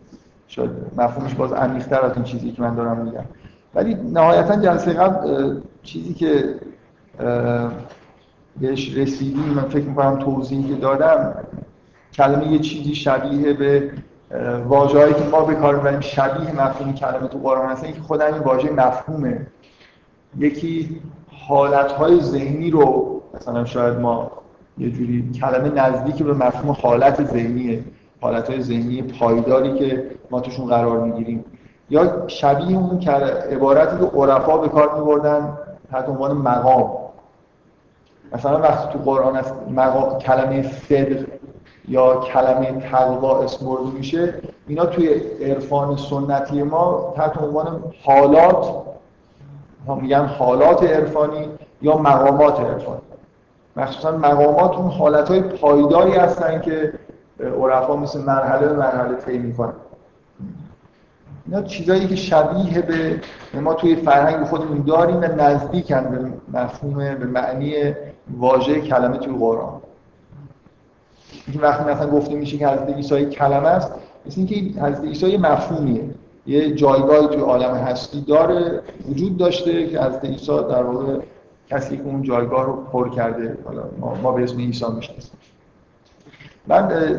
شاید 0.46 0.70
مفهومش 0.96 1.34
باز 1.34 1.52
عمیق‌تر 1.52 2.00
از 2.00 2.12
این 2.14 2.24
چیزی 2.24 2.52
که 2.52 2.62
من 2.62 2.74
دارم 2.74 2.98
میگم. 2.98 3.24
ولی 3.74 3.94
نهایتا 3.94 4.56
جلسه 4.56 4.92
قبل 4.92 5.60
چیزی 5.82 6.14
که 6.14 6.54
بهش 8.60 8.96
رسیدیم 8.96 9.44
من 9.56 9.68
فکر 9.68 9.84
می‌کنم 9.84 10.18
توضیحی 10.18 10.74
که 10.74 10.74
دادم 10.74 11.34
کلمه 12.12 12.46
یه 12.46 12.58
چیزی 12.58 12.94
شبیه 12.94 13.52
به 13.52 13.90
واژه‌ای 14.68 15.14
که 15.14 15.24
ما 15.32 15.40
به 15.40 15.54
کار 15.54 15.76
می‌بریم 15.76 16.00
شبیه 16.00 16.52
مفهوم 16.52 16.94
کلمه 16.94 17.28
تو 17.28 17.38
قرآن 17.38 17.68
هستن 17.68 17.92
که 17.92 18.00
خود 18.00 18.22
این 18.22 18.38
واژه 18.38 18.70
مفهومه. 18.70 19.46
یکی 20.38 21.00
حالتهای 21.48 22.20
ذهنی 22.20 22.70
رو 22.70 23.20
مثلا 23.34 23.64
شاید 23.64 23.98
ما 23.98 24.30
یه 24.78 24.90
جوری 24.90 25.30
کلمه 25.40 25.68
نزدیک 25.68 26.22
به 26.22 26.32
مفهوم 26.32 26.76
حالت 26.82 27.24
ذهنیه 27.24 27.84
حالتهای 28.20 28.62
ذهنی 28.62 29.02
پایداری 29.02 29.74
که 29.74 30.10
ما 30.30 30.40
توشون 30.40 30.66
قرار 30.66 31.00
می‌گیریم. 31.00 31.44
یا 31.90 32.28
شبیه 32.28 32.76
اون 32.76 32.98
عبارتی 33.52 33.96
که 33.98 34.04
عرفا 34.04 34.58
به 34.58 34.68
کار 34.68 34.98
میبردن 34.98 35.58
تحت 35.90 36.08
عنوان 36.08 36.36
مقام. 36.36 36.90
مثلا 38.32 38.60
وقتی 38.60 38.92
تو 38.92 38.98
قرآن 38.98 39.36
از 39.36 39.52
مقام 39.70 40.18
کلمه 40.18 40.62
صدق 40.62 41.26
یا 41.88 42.14
کلمه 42.20 42.72
تقوا 42.72 43.42
اسم 43.42 43.66
میشه 43.96 44.34
اینا 44.66 44.86
توی 44.86 45.08
عرفان 45.42 45.96
سنتی 45.96 46.62
ما 46.62 47.14
تحت 47.16 47.42
عنوان 47.42 47.82
حالات 48.04 48.87
ما 49.88 49.94
میگن 49.94 50.24
حالات 50.24 50.82
عرفانی 50.82 51.48
یا 51.82 51.96
مقامات 51.96 52.60
عرفانی. 52.60 53.00
مخصوصا 53.76 54.12
مقامات 54.12 54.76
اون 54.76 54.90
حالت 54.90 55.28
های 55.28 55.40
پایداری 55.40 56.12
هستن 56.12 56.60
که 56.60 56.92
عرفا 57.40 57.96
مثل 57.96 58.20
مرحله 58.20 58.66
به 58.66 58.72
مرحله 58.72 59.14
طی 59.14 59.38
می‌کنن. 59.38 59.72
اینا 61.46 61.62
چیزایی 61.62 62.06
که 62.06 62.16
شبیه 62.16 62.82
به 63.52 63.60
ما 63.60 63.74
توی 63.74 63.96
فرهنگ 63.96 64.46
خودمون 64.46 64.82
داریم 64.82 65.16
و 65.16 65.24
نزدیکن 65.24 66.00
به 66.00 66.58
مفهوم 66.58 66.94
به 66.94 67.26
معنی 67.26 67.94
واژه 68.38 68.80
کلمه 68.80 69.18
توی 69.18 69.38
قرآن. 69.38 69.80
وقتی 71.60 71.84
مثلا 71.84 72.10
گفته 72.10 72.34
میشه 72.34 72.58
که 72.58 72.68
حضرت 72.68 72.94
عیسی 72.94 73.26
کلمه 73.26 73.68
است 73.68 73.92
مثل 74.26 74.40
اینکه 74.40 74.80
حضرت 74.80 75.04
عیسی 75.04 75.28
یه 75.28 75.38
مفهومیه. 75.38 76.04
یه 76.48 76.74
جایگاهی 76.74 77.26
توی 77.26 77.40
عالم 77.40 77.74
هستی 77.74 78.20
داره 78.20 78.82
وجود 79.08 79.36
داشته 79.36 79.86
که 79.86 80.00
حضرت 80.00 80.24
عیسی 80.24 80.46
در 80.46 80.82
واقع 80.82 81.18
کسی 81.70 81.96
که 81.96 82.02
اون 82.02 82.22
جایگاه 82.22 82.64
رو 82.64 82.72
پر 82.92 83.08
کرده 83.08 83.58
حالا 83.64 83.82
ما, 84.22 84.32
به 84.32 84.42
اسم 84.42 84.58
عیسی 84.58 84.84
می‌شناسیم. 84.96 85.38
من 86.66 87.18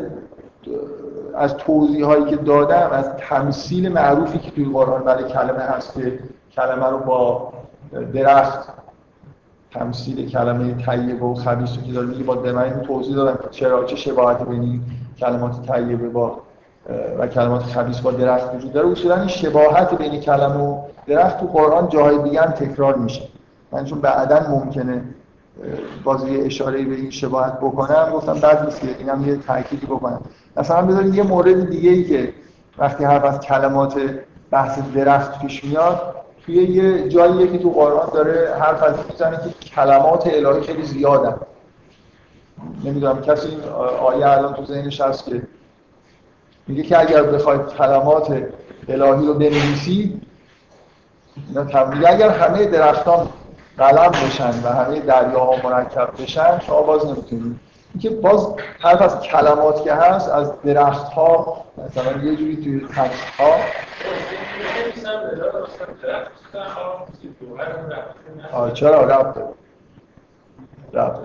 از 1.34 1.56
توضیح 1.56 2.04
هایی 2.06 2.24
که 2.24 2.36
دادم 2.36 2.90
از 2.92 3.10
تمثیل 3.18 3.88
معروفی 3.88 4.38
که 4.38 4.50
توی 4.50 4.64
قرآن 4.64 5.04
برای 5.04 5.24
کلمه 5.24 5.58
هست 5.58 5.94
که 5.94 6.18
کلمه 6.52 6.86
رو 6.86 6.98
با 6.98 7.52
درخت 8.12 8.68
تمثیل 9.70 10.30
کلمه 10.30 10.74
طیبه 10.74 11.24
و 11.26 11.34
خبیث 11.34 11.78
که 11.86 11.92
داره 11.92 12.06
میگه 12.06 12.24
با 12.24 12.34
درخت 12.34 12.82
توضیح 12.82 13.16
دادم 13.16 13.50
چرا 13.50 13.84
چه 13.84 13.96
شباهتی 13.96 14.44
بین 14.44 14.82
کلمات 15.18 15.72
طیبه 15.72 16.08
با 16.08 16.38
و 17.18 17.26
کلمات 17.26 17.62
خبیث 17.62 18.00
با 18.00 18.10
درخت 18.10 18.54
وجود 18.54 18.72
داره 18.72 18.88
اصولا 18.88 19.16
این 19.16 19.28
شباهت 19.28 19.94
بین 19.94 20.20
کلمه 20.20 20.56
و 20.56 20.78
درخت 21.06 21.40
تو 21.40 21.46
قرآن 21.46 21.88
جاهای 21.88 22.22
دیگه 22.22 22.42
هم 22.42 22.50
تکرار 22.50 22.94
میشه. 22.94 23.22
من 23.72 23.84
چون 23.84 24.00
بعدا 24.00 24.50
ممکنه 24.50 25.02
باز 26.04 26.28
یه 26.28 26.46
اشاره 26.46 26.84
به 26.84 26.94
این 26.94 27.10
شباهت 27.10 27.58
بکنم 27.60 28.10
گفتم 28.12 28.34
بعد 28.34 28.64
نیست 28.64 28.80
که 28.80 28.86
اینم 28.98 29.28
یه 29.28 29.36
تأکیدی 29.36 29.86
بکنم. 29.86 30.20
مثلا 30.56 30.82
بذارید 30.82 31.14
یه 31.14 31.22
مورد 31.22 31.70
دیگه 31.70 31.90
ای 31.90 32.04
که 32.04 32.32
وقتی 32.78 33.04
حرف 33.04 33.24
از 33.24 33.40
کلمات 33.40 34.00
بحث 34.50 34.78
درخت 34.94 35.40
پیش 35.40 35.64
میاد 35.64 36.14
توی 36.46 36.54
یه 36.54 37.08
جاییه 37.08 37.52
که 37.52 37.58
تو 37.58 37.70
قرآن 37.70 38.08
داره 38.14 38.54
حرف 38.60 38.82
از 38.82 38.94
می‌زنه 39.10 39.36
که 39.36 39.68
کلمات 39.68 40.26
الهی 40.26 40.60
خیلی 40.60 40.82
زیادن. 40.82 41.34
نمی‌دونم 42.84 43.20
کسی 43.20 43.48
آیه 44.02 44.26
الان 44.26 44.54
تو 44.54 44.64
ذهنش 44.64 45.00
هست 45.00 45.24
که 45.24 45.42
میگه 46.70 46.82
که 46.82 47.00
اگر 47.00 47.22
بخواید 47.22 47.66
کلمات 47.66 48.30
الهی 48.88 49.26
رو 49.26 49.34
بنویسید 49.34 50.22
اینا 51.48 52.08
اگر 52.08 52.30
همه 52.30 52.64
درختان 52.64 53.28
قلم 53.78 54.10
بشن 54.10 54.50
و 54.64 54.68
همه 54.68 55.00
دریاها 55.00 55.68
مرکب 55.68 56.22
بشن 56.22 56.58
شما 56.58 56.82
باز 56.82 57.06
نمی‌تونید. 57.06 57.60
اینکه 57.94 58.10
باز 58.10 58.54
حرف 58.80 59.02
از 59.02 59.20
کلمات 59.20 59.84
که 59.84 59.94
هست 59.94 60.28
از 60.28 60.52
درخت 60.62 61.12
ها 61.12 61.64
مثلا 61.78 62.22
یه 62.22 62.36
جوری 62.36 62.56
توی 62.56 62.80
تکست 62.80 63.24
ها 63.38 63.56
آه 68.52 68.72
چرا؟ 68.72 69.04
ربط 69.04 69.36
ربط. 70.92 71.20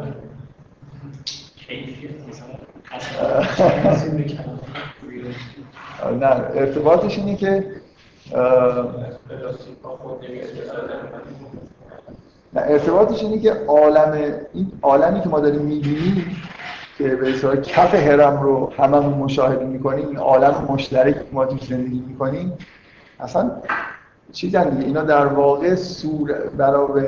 نه 6.20 6.26
ارتباطش 6.56 7.18
اینه 7.18 7.36
که 7.36 7.66
نه 12.54 12.62
ارتباطش 12.62 13.24
اینه 13.24 13.40
که 13.40 13.54
عالم 13.68 14.34
این 14.54 14.72
عالمی 14.82 15.22
که 15.22 15.30
ما 15.30 15.40
داریم 15.40 15.62
می‌بینیم 15.62 16.38
که 16.98 17.16
به 17.16 17.30
اصطلاح 17.30 17.56
کف 17.56 17.96
هرم 17.96 18.42
رو 18.42 18.74
هممون 18.78 19.14
مشاهده 19.14 19.66
می‌کنیم 19.66 20.08
این 20.08 20.18
عالم 20.18 20.66
مشترک 20.70 21.16
ما 21.32 21.46
توش 21.46 21.68
زندگی 21.68 22.04
می‌کنیم 22.08 22.54
اصلا 23.20 23.52
چیزن 24.32 24.70
دیگه 24.70 24.86
اینا 24.86 25.04
در 25.04 25.26
واقع 25.26 25.76
سور 25.76 26.34
برای 26.58 27.08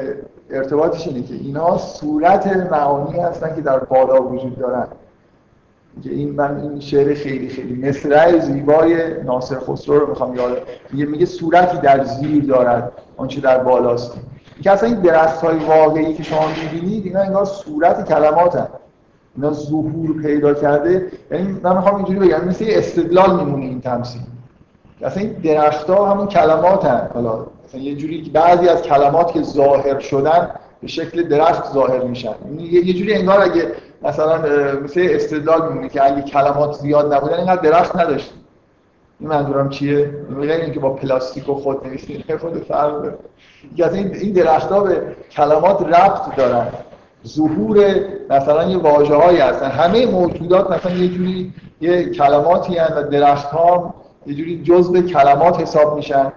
ارتباطش 0.49 1.07
اینه 1.07 1.23
که 1.23 1.33
اینا 1.33 1.77
صورت 1.77 2.47
معانی 2.47 3.19
هستن 3.19 3.55
که 3.55 3.61
در 3.61 3.79
بالا 3.79 4.23
وجود 4.23 4.59
دارن. 4.59 4.87
که 6.03 6.09
این 6.09 6.35
من 6.35 6.61
این 6.61 6.79
شعر 6.79 7.13
خیلی 7.13 7.49
خیلی 7.49 7.87
مصرع 7.87 8.39
زیبای 8.39 9.23
ناصر 9.23 9.59
خسرو 9.59 9.99
رو 9.99 10.09
می‌خوام 10.09 10.35
یاد 10.35 10.61
میگه 10.91 11.05
میگه 11.05 11.25
صورتی 11.25 11.77
در 11.77 12.03
زیر 12.03 12.45
دارد 12.45 12.91
آنچه 13.17 13.41
در 13.41 13.57
بالاست. 13.57 14.13
که 14.63 14.71
اصلا 14.71 14.89
این 14.89 14.99
درست 14.99 15.43
های 15.43 15.57
واقعی 15.57 16.13
که 16.13 16.23
شما 16.23 16.45
می‌بینید 16.63 17.05
اینا 17.05 17.19
انگار 17.19 17.45
صورت 17.45 18.09
کلمات 18.09 18.55
هست 18.55 18.71
اینا 19.35 19.53
ظهور 19.53 20.21
پیدا 20.21 20.53
کرده. 20.53 21.07
یعنی 21.31 21.59
من 21.63 21.75
می‌خوام 21.75 21.95
اینجوری 21.95 22.19
بگم 22.19 22.47
مثل 22.47 22.65
استدلال 22.67 23.35
میمونه 23.35 23.65
این 23.65 23.81
تمثیل. 23.81 24.21
اصلا 25.01 25.23
این 25.23 25.33
درخت 25.33 25.89
ها 25.89 26.11
همون 26.11 26.27
کلمات 26.27 26.85
هست 26.85 27.13
حالا 27.13 27.45
یه 27.73 27.95
جوری 27.95 28.31
بعضی 28.33 28.69
از 28.69 28.81
کلمات 28.81 29.31
که 29.31 29.41
ظاهر 29.41 29.99
شدن 29.99 30.49
به 30.81 30.87
شکل 30.87 31.23
درخت 31.23 31.73
ظاهر 31.73 32.03
میشن. 32.03 32.35
یعنی 32.45 32.63
یه 32.63 32.93
جوری 32.93 33.13
انگار 33.13 33.41
اگه 33.41 33.71
مثلا 34.01 34.37
مثل 34.83 35.07
استدلال 35.11 35.67
میمونه 35.67 35.89
که 35.89 36.05
اگه 36.05 36.21
کلمات 36.21 36.73
زیاد 36.73 37.13
نبودن 37.13 37.33
اینقدر 37.33 37.61
درخت 37.61 37.95
نداشتیم 37.95 38.37
این 39.19 39.29
منظورم 39.29 39.69
چیه؟ 39.69 40.11
غیر 40.39 40.51
اینکه 40.51 40.79
با 40.79 40.89
پلاستیک 40.89 41.49
و 41.49 41.53
خود 41.53 41.87
نویسین 41.87 42.23
خود 42.41 42.63
فرق 42.63 43.01
داره. 43.01 43.17
از 43.83 43.95
این 43.95 44.33
درخت 44.33 44.71
ها 44.71 44.79
به 44.79 45.15
کلمات 45.31 45.81
ربط 45.81 46.35
دارن. 46.35 46.67
ظهور 47.27 47.95
مثلا 48.29 48.63
یه 48.63 48.77
واژه 48.77 49.15
هایی 49.15 49.39
هستن. 49.39 49.69
همه 49.69 50.05
موجودات 50.05 50.71
مثلا 50.71 50.91
یه 50.91 51.07
جوری 51.07 51.53
یه 51.81 52.09
کلماتی 52.09 52.77
هستن 52.77 52.97
و 52.97 53.03
درخت 53.03 53.47
ها 53.47 53.93
یه 54.25 54.33
جوری 54.33 54.63
جزء 54.63 55.01
کلمات 55.01 55.61
حساب 55.61 55.95
میشن. 55.95 56.31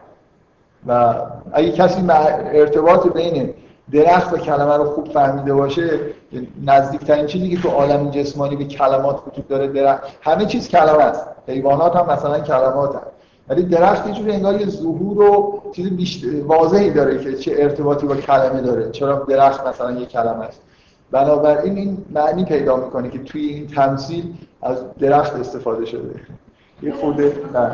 و 0.87 1.14
اگه 1.52 1.73
کسی 1.73 2.02
ارتباط 2.11 3.06
بین 3.06 3.54
درخت 3.92 4.32
و 4.32 4.37
کلمه 4.37 4.76
رو 4.76 4.85
خوب 4.85 5.12
فهمیده 5.12 5.54
باشه 5.54 6.00
نزدیکترین 6.64 7.26
چیزی 7.26 7.56
که 7.56 7.62
تو 7.62 7.68
عالم 7.68 8.11
جسمانی 8.11 8.56
به 8.56 8.64
کلمات 8.64 9.20
وجود 9.26 9.49
داره 9.49 9.68
درخت. 9.68 10.02
همه 10.23 10.47
چیز 10.47 10.68
کلمه 10.68 11.04
است. 11.04 11.26
حیوانات 11.47 11.97
هم 11.97 12.12
مثلا 12.12 12.40
کلمات 12.40 12.94
هم. 12.94 13.02
ولی 13.49 13.62
درخت 13.62 14.06
یه 14.06 14.14
جوری 14.14 14.32
انگار 14.32 14.61
یه 14.61 14.66
ظهور 14.66 15.20
و 15.23 15.62
چیز 15.73 16.25
واضحی 16.47 16.90
داره 16.90 17.18
که 17.18 17.35
چه 17.35 17.54
ارتباطی 17.59 18.06
با 18.06 18.16
کلمه 18.16 18.61
داره. 18.61 18.90
چرا 18.90 19.14
درخت 19.28 19.66
مثلا 19.66 19.92
یه 19.92 20.06
کلمه 20.06 20.44
است. 20.44 20.61
بنابراین 21.11 21.76
این 21.76 22.04
معنی 22.11 22.44
پیدا 22.44 22.76
می‌کنه 22.76 23.11
که 23.11 23.18
توی 23.18 23.40
این 23.40 23.66
تمثیل 23.66 24.35
از 24.62 24.76
درخت 24.99 25.37
استفاده 25.37 25.87
شده. 25.87 26.14
یه 26.82 26.92
خود 26.92 27.20
نه. 27.56 27.73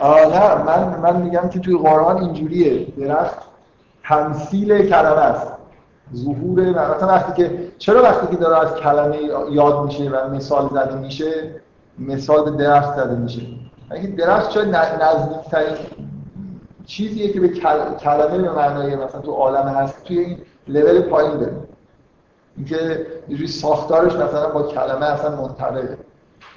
آه 0.00 0.26
نه 0.26 0.64
من 0.64 1.00
من 1.00 1.22
میگم 1.22 1.48
که 1.48 1.58
توی 1.60 1.78
قرآن 1.78 2.16
اینجوریه. 2.16 2.86
درخت 2.86 3.38
تمثیل 4.04 4.88
کلمه 4.88 5.20
است. 5.20 5.52
ظهور 6.14 6.60
مثلا 6.70 7.08
وقتی 7.08 7.42
که 7.42 7.68
چرا 7.78 8.02
وقتی 8.02 8.26
که 8.26 8.36
داره 8.36 8.58
از 8.58 8.74
کلمه 8.74 9.16
یاد 9.50 9.84
میشه 9.84 10.10
و 10.10 10.34
مثال 10.34 10.68
زده 10.68 10.94
میشه 10.94 11.54
مثال 11.98 12.50
به 12.50 12.64
درخت 12.64 12.96
زده 12.96 13.14
میشه؟ 13.16 13.40
اینکه 13.92 14.08
درخت 14.08 14.50
شاید 14.50 14.74
نزدیکترین 14.74 15.76
چیزیه 16.86 17.32
که 17.32 17.40
به 17.40 17.48
کلمه 17.98 18.38
به 18.38 18.52
معنای 18.52 18.96
مثلا 18.96 19.20
تو 19.20 19.32
عالم 19.32 19.68
هست 19.68 20.04
توی 20.04 20.18
این 20.18 20.38
لول 20.68 21.00
پایین 21.00 21.38
داره. 21.38 21.56
اینکه 22.56 23.06
یه 23.28 23.46
ساختارش 23.46 24.12
مثلا 24.12 24.50
با 24.50 24.62
کلمه 24.62 25.06
اصلا 25.06 25.42
منطبقه. 25.42 25.98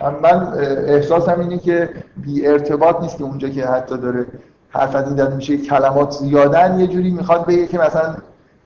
من 0.02 0.54
احساسم 0.88 1.40
اینه 1.40 1.58
که 1.58 1.90
بی 2.18 2.48
ارتباط 2.48 3.02
نیست 3.02 3.18
که 3.18 3.24
اونجا 3.24 3.50
که 3.50 3.66
حتی 3.66 3.98
داره 3.98 4.26
حرف 4.70 4.96
از 4.96 5.08
این 5.08 5.34
میشه 5.36 5.58
کلمات 5.58 6.12
زیادن 6.12 6.80
یه 6.80 6.88
جوری 6.88 7.12
می‌خواد 7.12 7.46
بگه 7.46 7.68
که 7.68 7.78
مثلا 7.78 8.16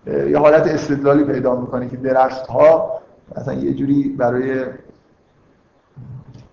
یه 0.08 0.38
حالت 0.38 0.68
استدلالی 0.68 1.24
پیدا 1.24 1.56
می‌کنه 1.56 1.90
که 1.90 1.98
درخت 1.98 2.48
ها 2.48 3.00
مثلا 3.38 3.54
یه 3.54 3.74
جوری 3.74 4.10
برای 4.10 4.66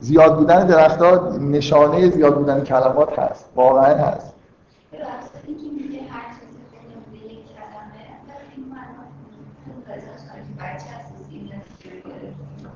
زیاد 0.00 0.37
بودن 0.37 0.66
درخت 0.66 1.02
ها 1.02 1.37
نشانه 1.38 2.11
زیاد 2.11 2.35
بودن 2.35 2.64
کلمات 2.64 3.19
هست 3.19 3.50
واقعا 3.54 3.95
هست. 3.95 4.35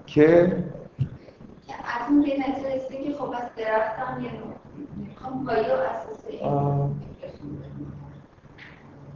که 0.06 0.56
از 2.08 2.14
اون 2.14 2.22
یه 2.22 2.50
نتیجه 2.50 3.04
که 3.04 3.14
خب 3.18 3.30
از 3.30 3.42
درخت 3.56 3.96
هم 3.98 4.24
یه 4.24 4.30
می‌خوام 4.96 5.44
گایا 5.44 5.76
اساسه 5.82 6.38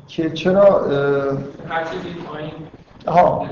که 0.09 0.31
چرا 0.31 0.87
هر 1.69 1.85
چیزی 1.85 2.15
پایین. 2.15 2.53
ها 3.09 3.47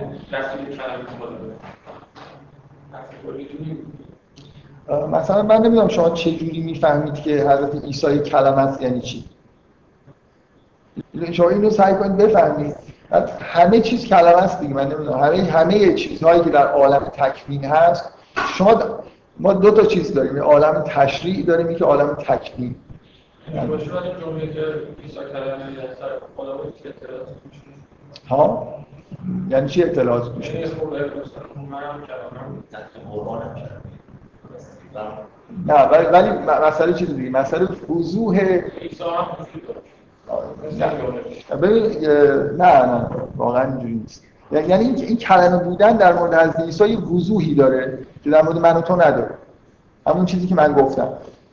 مثلا 5.13 5.43
من 5.43 5.57
نمی‌دونم 5.57 5.89
شما 5.89 6.11
چه 6.11 6.31
جوری 6.31 6.63
می‌فهمید 6.63 7.15
که 7.15 7.31
حضرت 7.31 7.85
عیسی 7.85 8.19
کلمه 8.19 8.59
است 8.59 8.83
یعنی 8.83 9.01
چی؟ 9.01 9.25
شما 11.33 11.49
اینو 11.49 11.71
سعی 11.71 11.95
کنید 11.95 12.17
بفهمید. 12.17 12.77
همه 13.41 13.81
چیز 13.81 14.07
کلمه 14.07 14.43
است 14.43 14.61
دیگه 14.61 14.75
من 14.75 14.85
نمی‌دونم. 14.85 15.19
همه 15.19 15.43
همه 15.43 15.95
چیزهایی 15.95 16.41
که 16.41 16.51
در 16.51 16.67
عالم 16.67 16.99
تکوین 16.99 17.65
هست 17.65 18.13
شما 18.37 19.01
ما 19.41 19.53
دو 19.53 19.71
تا 19.71 19.83
چیز 19.83 20.15
داریم. 20.15 20.37
یه 20.37 20.43
عالم 20.43 20.85
تشریع 20.87 21.45
داریم 21.45 21.75
که 21.75 21.85
عالم 21.85 22.15
تکوین. 22.15 22.75
ها؟ 28.29 28.75
یعنی 29.51 29.69
چی 29.69 29.85
اطلاعات 29.85 30.35
توش 30.35 30.51
نه 35.67 35.75
ولی 36.13 36.31
مسئله 36.67 36.93
چیز 36.93 37.17
دیگه. 37.17 37.31
مسئله 37.31 37.69
وضوح 37.91 38.41
ببین 41.63 42.07
نه 42.57 42.87
نه 42.87 43.09
واقعا 43.37 43.65
اینجوری 43.65 43.95
نیست. 43.95 44.25
یعنی 44.53 45.03
این 45.03 45.17
کلمه 45.17 45.57
بودن 45.65 45.97
در 45.97 46.13
مورد 46.13 46.35
حضرت 46.35 46.61
عیسی 46.61 46.97
وضوحی 46.97 47.55
داره. 47.55 47.99
که 48.25 48.31
در 48.31 48.43
مورد 48.43 48.59
من 48.59 48.77
و 48.77 48.81
تو 48.81 48.97
نداره. 48.97 49.35
همون 50.07 50.27
چیزی 50.27 50.47
که 50.47 50.55
من 50.55 50.73
گفتم. 50.73 51.09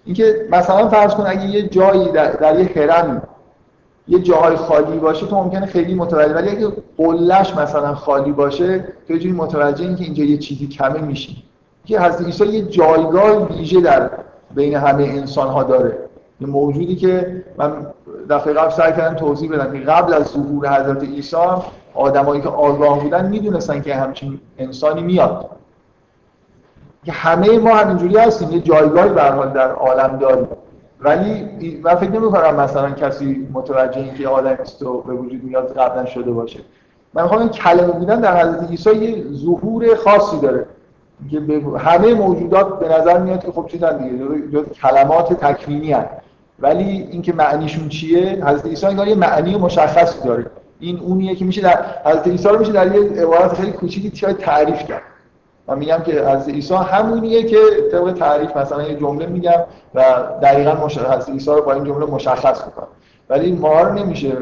اینکه 0.06 0.48
مثلا 0.52 0.88
فرض 0.88 1.14
کن 1.14 1.24
اگه 1.28 1.46
یه 1.46 1.68
جایی 1.68 2.12
در, 2.12 2.32
در 2.32 2.60
یه 2.60 2.72
هرم 2.76 3.22
یه 4.08 4.20
جاهای 4.20 4.56
خالی 4.56 4.98
باشه 4.98 5.26
تو 5.26 5.36
ممکنه 5.36 5.66
خیلی 5.66 5.94
متوجه 5.94 6.34
ولی 6.34 6.50
اگه 6.50 6.68
قلش 6.98 7.56
مثلا 7.56 7.96
خالی 7.96 8.32
باشه 8.32 8.80
تو 9.08 9.14
یه 9.14 9.20
جوری 9.20 9.34
متوجه 9.34 9.86
این 9.86 9.96
که 9.96 10.04
اینجا 10.04 10.24
یه 10.24 10.38
چیزی 10.38 10.68
کمه 10.68 11.02
میشی. 11.02 11.44
که 11.86 12.00
حضرت 12.00 12.26
عیسی 12.26 12.46
یه 12.46 12.62
جایگاه 12.62 13.48
ویژه 13.48 13.82
در 13.82 14.10
بین 14.56 14.76
همه 14.76 15.04
انسان 15.04 15.48
ها 15.48 15.64
داره. 15.64 15.98
یه 16.42 16.48
موجودی 16.48 16.96
که 16.96 17.44
من 17.58 17.88
دفعه 18.30 18.54
قبل 18.54 18.70
سعی 18.70 18.92
کردم 18.92 19.16
توضیح 19.16 19.52
بدم 19.52 19.74
که 19.74 19.80
قبل 19.80 20.14
از 20.14 20.28
ظهور 20.28 20.82
حضرت 20.82 21.04
عیسی 21.04 21.38
آدمایی 21.94 22.42
که 22.42 22.50
آگاه 22.50 23.04
بودن 23.04 23.30
می‌دونستن 23.30 23.82
که 23.82 23.96
همچین 23.96 24.40
انسانی 24.58 25.02
میاد. 25.02 25.50
که 27.08 27.14
همه 27.14 27.60
ما 27.60 27.76
همینجوری 27.76 28.18
هستیم 28.18 28.52
یه 28.52 28.60
جایگاهی 28.60 29.10
به 29.10 29.22
حال 29.22 29.50
در 29.50 29.72
عالم 29.72 30.18
داریم. 30.18 30.48
ولی 31.00 31.50
من 31.84 31.96
فکر 31.96 32.12
نمی 32.12 32.32
کنم 32.32 32.56
مثلا 32.56 32.90
کسی 32.90 33.48
متوجه 33.54 33.98
این 33.98 34.14
که 34.14 34.28
آدم 34.28 34.58
است 34.60 34.84
و 34.84 35.02
به 35.02 35.14
وجود 35.14 35.44
میاد 35.44 35.78
قبلا 35.78 36.06
شده 36.06 36.32
باشه. 36.32 36.60
من 37.14 37.24
می‌خوام 37.24 37.42
این 37.42 37.50
کلمه 37.50 37.92
بودن 37.92 38.22
در 38.22 38.42
حضرت 38.42 38.70
عیسی 38.70 38.96
یه 38.96 39.24
ظهور 39.34 39.96
خاصی 39.96 40.40
داره. 40.40 40.66
که 41.32 41.42
همه 41.78 42.14
موجودات 42.14 42.80
به 42.80 42.90
نظر 43.00 43.20
میاد 43.20 43.46
که 43.46 43.52
خب 43.52 43.68
چیزن 43.68 43.98
دیگه؟ 43.98 44.64
کلمات 44.64 45.34
تکوینی 45.34 45.92
هست 45.92 46.10
ولی 46.60 47.08
اینکه 47.12 47.34
معنیشون 47.34 47.90
چیه؟ 47.90 48.46
حضرت 48.46 48.66
عیسی 48.66 48.86
انگار 48.86 49.08
یه 49.08 49.16
معنی 49.16 49.58
مشخصی 49.58 50.20
داره. 50.26 50.46
این 50.80 51.00
اونیه 51.00 51.36
که 51.36 51.46
میشه 51.46 51.62
در 51.62 51.86
حضرت 52.06 52.28
عیسی 52.28 52.48
رو 52.48 52.60
میشه 52.60 52.72
در 52.72 52.96
یه 52.96 53.22
عبارت 53.24 53.54
خیلی 53.54 53.72
کوچیکی 53.72 54.10
تعریف 54.34 54.84
کرد. 54.84 55.02
من 55.68 55.78
میگم 55.78 56.00
که 56.00 56.22
از 56.22 56.50
عیسی 56.50 56.74
همونیه 56.74 57.44
که 57.44 57.58
طبق 57.92 58.12
تعریف 58.12 58.58
مثلا 58.58 58.84
یه 58.84 58.96
جمله 58.96 59.26
میگم 59.26 59.64
و 59.96 60.04
دقیقا 60.42 60.86
مشخص 60.86 61.30
عیسی 61.30 61.52
رو 61.52 61.62
با 61.62 61.74
این 61.74 61.84
جمله 61.84 62.06
مشخص 62.06 62.66
می‌کنم. 62.66 62.88
ولی 63.30 63.52
ما 63.52 63.82
رو 63.82 63.94
نمیشه. 63.94 64.38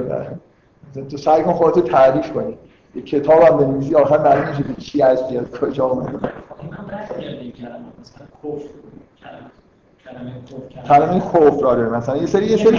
تو 1.12 1.18
سعی 1.18 1.44
کن 1.44 1.54
خودت 1.54 1.92
تعریف 1.92 2.32
کنی. 2.32 2.58
یه 2.96 3.02
کتاب 3.02 3.42
هم 3.42 3.58
بنویسی 3.58 3.96
آخر 3.96 4.18
معلوم 4.18 4.50
میشه 4.50 4.64
که 4.64 4.74
کی 4.74 5.02
هستی 5.02 5.38
از 5.38 5.52
کجا 5.52 5.86
اومده. 5.86 6.30
کلمه 10.88 11.20
کفر 11.20 11.66
آره 11.66 11.90
مثلا 11.90 12.18
یه 12.18 12.26
سری 12.26 12.46
یه 12.46 12.58
سری 12.58 12.78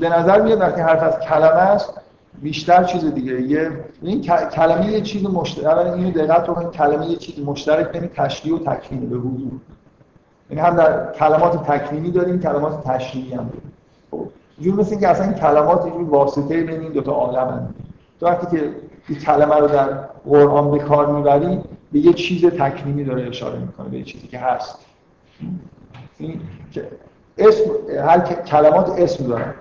به 0.00 0.08
نظر 0.08 0.40
میاد 0.40 0.60
وقتی 0.60 0.80
حرف 0.80 1.02
از 1.02 1.20
کلمه 1.20 1.44
است 1.44 1.99
بیشتر 2.42 2.84
چیز 2.84 3.04
دیگه. 3.04 3.42
یه 3.42 3.70
این 4.02 4.22
کلمه 4.50 4.92
یه 4.92 5.00
چیز 5.00 5.24
مشترک 5.24 5.86
اینو 5.86 6.10
دقت 6.10 6.46
کنید 6.46 6.70
کلمه 6.70 7.06
یه 7.06 7.16
چیز 7.16 7.44
مشترک 7.44 7.92
بین 7.92 8.08
تشریح 8.14 8.54
و 8.54 8.58
تکوین 8.58 9.10
به 9.10 9.16
وضوح. 9.16 9.50
یعنی 10.50 10.62
هم 10.62 10.76
در 10.76 11.12
کلمات 11.12 11.66
تکوینی 11.66 12.10
داریم 12.10 12.40
کلمات 12.40 12.84
تشریحی 12.84 13.32
هم 13.32 13.44
داریم. 13.44 13.72
خب 14.10 14.80
مثل 14.80 14.90
اینکه 14.90 15.08
اصلا 15.08 15.24
این 15.24 15.34
کلمات 15.34 15.86
یه 15.86 15.92
واسطه 15.92 16.62
بین 16.62 16.80
این 16.80 16.92
دو 16.92 17.00
تا 17.00 17.12
عالم 17.12 17.48
هم 17.48 17.74
تو 18.20 18.26
وقتی 18.26 18.56
که 18.56 18.70
این 19.08 19.18
کلمه 19.18 19.54
رو 19.54 19.68
در 19.68 19.88
قرآن 20.24 20.70
به 20.70 20.78
کار 20.78 21.12
می‌بری 21.12 21.60
به 21.92 21.98
یه 21.98 22.12
چیز 22.12 22.44
تکوینی 22.44 23.04
داره 23.04 23.28
اشاره 23.28 23.58
می‌کنه 23.58 23.88
به 23.88 24.02
چیزی 24.02 24.26
که 24.26 24.38
هست. 24.38 24.78
این 26.18 26.40
اسم 27.38 27.64
هر 28.04 28.20
کلمات 28.20 28.90
اسم 28.98 29.26
دارن. 29.26 29.54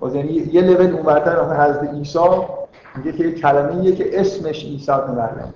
باز 0.00 0.14
یعنی 0.14 0.32
یه 0.32 0.60
لول 0.60 0.92
اونورتر 0.92 1.42
مثلا 1.42 1.64
حضرت 1.64 1.94
عیسی 1.94 2.18
میگه 2.96 3.12
که 3.12 3.32
کلمه 3.32 3.92
که 3.92 4.20
اسمش 4.20 4.64
عیسی 4.64 4.92
ابن 4.92 5.14
مریم. 5.14 5.54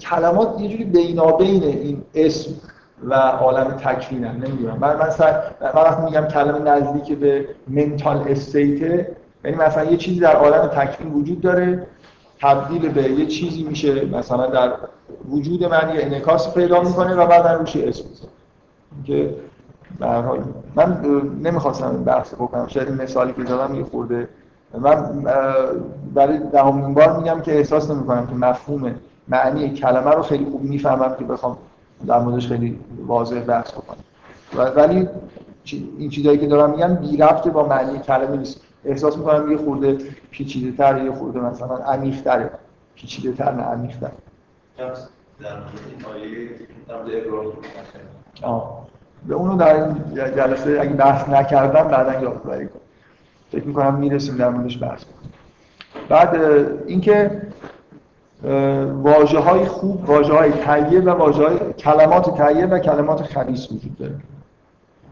کلمات 0.00 0.60
یه 0.60 0.68
جوری 0.68 0.84
بینابین 0.84 1.64
این 1.64 2.02
اسم 2.14 2.50
و 3.04 3.14
عالم 3.14 3.64
تکوینن 3.64 4.36
نمی‌دونم. 4.36 4.78
من 4.78 4.96
من, 5.74 6.04
میگم 6.04 6.28
کلمه 6.28 6.58
نزدیک 6.58 7.18
به 7.18 7.48
منتال 7.68 8.24
استیت 8.28 8.80
یعنی 9.44 9.56
مثلا 9.56 9.84
یه 9.84 9.96
چیزی 9.96 10.20
در 10.20 10.36
عالم 10.36 10.66
تکوین 10.66 11.12
وجود 11.12 11.40
داره 11.40 11.86
تبدیل 12.40 12.88
به 12.88 13.02
یه 13.02 13.26
چیزی 13.26 13.62
میشه 13.62 14.04
مثلا 14.04 14.46
در 14.46 14.72
وجود 15.28 15.64
من 15.64 15.92
یه 15.94 16.04
انعکاس 16.04 16.54
پیدا 16.54 16.80
می‌کنه 16.82 17.14
و 17.14 17.26
بعد 17.26 17.46
روش 17.46 17.76
اسم 17.76 18.04
که 19.04 19.34
من 20.74 21.00
نمی‌خواستم 21.42 22.04
بحث 22.04 22.34
بکنم. 22.34 22.66
شاید 22.66 22.88
این 22.88 23.02
مثالی 23.02 23.32
که 23.32 23.44
زدم 23.44 23.74
یه 23.74 23.84
خورده 23.84 24.28
من 24.80 25.24
برای 26.14 26.38
دهمین 26.52 26.94
بار 26.94 27.16
میگم 27.16 27.40
که 27.40 27.58
احساس 27.58 27.90
نمی‌کنم 27.90 28.26
که 28.26 28.34
مفهوم 28.34 28.94
معنی 29.28 29.70
کلمه 29.70 30.10
رو 30.10 30.22
خیلی 30.22 30.44
خوب 30.44 30.62
می‌فهمم 30.62 31.16
که 31.18 31.24
بخوام 31.24 31.58
در 32.06 32.18
موردش 32.20 32.48
خیلی 32.48 32.78
واضح 33.06 33.40
بحث 33.40 33.72
بکنم. 33.72 33.98
ولی 34.76 35.08
این 35.98 36.10
چیزایی 36.10 36.38
که 36.38 36.46
دارم 36.46 36.70
میگم 36.70 36.94
بی 36.94 37.16
ربط 37.16 37.48
با 37.48 37.68
معنی 37.68 37.98
کلمه 37.98 38.36
نیست. 38.36 38.60
احساس 38.84 39.18
می‌کنم 39.18 39.50
یه 39.50 39.56
خورده 39.56 39.98
پیچیده 40.30 40.76
تر 40.76 41.04
یه 41.04 41.12
خورده 41.12 41.40
مثلا 41.40 41.76
عمیق 41.76 42.22
تره 42.22 42.50
پیچیده 42.94 43.32
تر 43.32 43.52
نه 43.52 43.62
عمیق 43.62 43.98
تر 43.98 44.10
به 49.26 49.34
اونو 49.34 49.56
در 49.56 49.90
جلسه 50.30 50.78
اگه 50.80 50.92
بحث 50.92 51.28
نکردم 51.28 51.88
بعدا 51.88 52.20
یادآوری 52.20 52.66
کنم 52.66 52.80
فکر 53.52 53.64
می‌کنم 53.64 53.94
می‌رسیم 53.94 54.36
در 54.36 54.48
موردش 54.48 54.82
بحث 54.82 55.04
کنم 55.04 55.30
بعد 56.08 56.36
اینکه 56.86 57.42
واژه 59.02 59.38
های 59.38 59.64
خوب 59.64 60.10
واژه 60.10 60.32
های 60.32 60.52
طیب 60.52 61.06
و 61.06 61.10
واژه 61.10 61.46
های 61.46 61.72
کلمات 61.72 62.42
طیب 62.42 62.72
و 62.72 62.78
کلمات 62.78 63.22
خبیث 63.22 63.72
وجود 63.72 63.98
داره. 63.98 64.14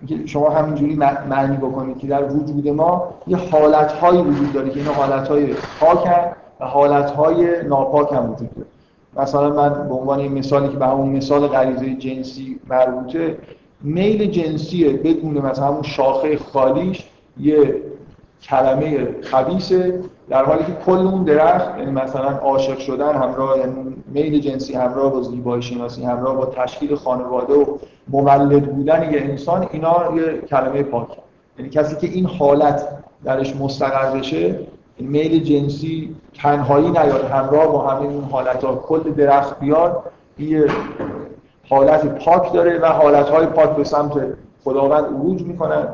که 0.09 0.27
شما 0.27 0.51
همینجوری 0.51 0.95
معنی 1.29 1.57
بکنید 1.57 1.99
که 1.99 2.07
در 2.07 2.25
وجود 2.25 2.69
ما 2.69 3.15
یه 3.27 3.37
حالت 3.37 4.03
وجود 4.03 4.53
داره 4.53 4.71
که 4.71 4.81
این 4.81 4.89
حالت 4.89 5.29
های 5.29 5.55
پاک 5.81 6.07
و 6.61 6.67
حالت 6.67 7.11
های 7.11 7.63
ناپاک 7.63 8.13
هم 8.13 8.31
وجود 8.31 8.55
داره. 8.55 8.69
مثلا 9.17 9.51
من 9.51 9.89
به 9.89 9.95
عنوان 9.95 10.29
مثالی 10.29 10.69
که 10.69 10.77
به 10.77 10.87
همون 10.87 11.09
مثال 11.09 11.47
غریزه 11.47 11.95
جنسی 11.95 12.61
مربوطه 12.69 13.39
میل 13.83 14.31
جنسیه 14.31 14.93
بدون 14.93 15.39
مثلا 15.39 15.67
همون 15.67 15.83
شاخه 15.83 16.37
خالیش 16.37 17.05
یه 17.41 17.83
کلمه 18.43 19.09
خبیسه 19.23 20.01
در 20.29 20.45
حالی 20.45 20.65
که 20.65 20.73
کل 20.87 20.93
اون 20.93 21.25
درخت 21.25 21.79
یعنی 21.79 21.91
مثلا 21.91 22.29
عاشق 22.29 22.79
شدن 22.79 23.15
همراه 23.15 23.59
یعنی 23.59 23.97
میل 24.07 24.39
جنسی 24.39 24.75
همراه 24.75 25.13
با 25.13 25.23
زیبایی 25.23 25.63
شناسی 25.63 26.05
همراه 26.05 26.37
با 26.37 26.47
تشکیل 26.47 26.95
خانواده 26.95 27.55
و 27.55 27.65
مولد 28.09 28.75
بودن 28.75 29.13
یه 29.13 29.21
انسان 29.21 29.69
اینا 29.73 30.13
یه 30.17 30.41
کلمه 30.41 30.83
پاک. 30.83 31.09
یعنی 31.59 31.71
کسی 31.71 31.97
که 31.97 32.07
این 32.07 32.27
حالت 32.27 32.89
درش 33.25 33.57
مستقر 33.57 34.19
بشه 34.19 34.59
میل 34.99 35.43
جنسی 35.43 36.17
تنهایی 36.35 36.91
نیاد 36.91 37.25
همراه 37.25 37.67
با 37.67 37.89
همین 37.89 38.11
اون 38.11 38.25
حالت 38.25 38.65
ها 38.65 38.75
کل 38.75 39.13
درخت 39.13 39.61
بیاد 39.61 40.03
یه 40.39 40.67
حالت 41.69 42.25
پاک 42.25 42.53
داره 42.53 42.79
و 42.79 42.87
حالت 42.87 43.29
های 43.29 43.47
پاک 43.47 43.71
به 43.71 43.85
سمت 43.85 44.13
خداوند 44.65 45.05
عروج 45.05 45.43
می‌کنن 45.43 45.89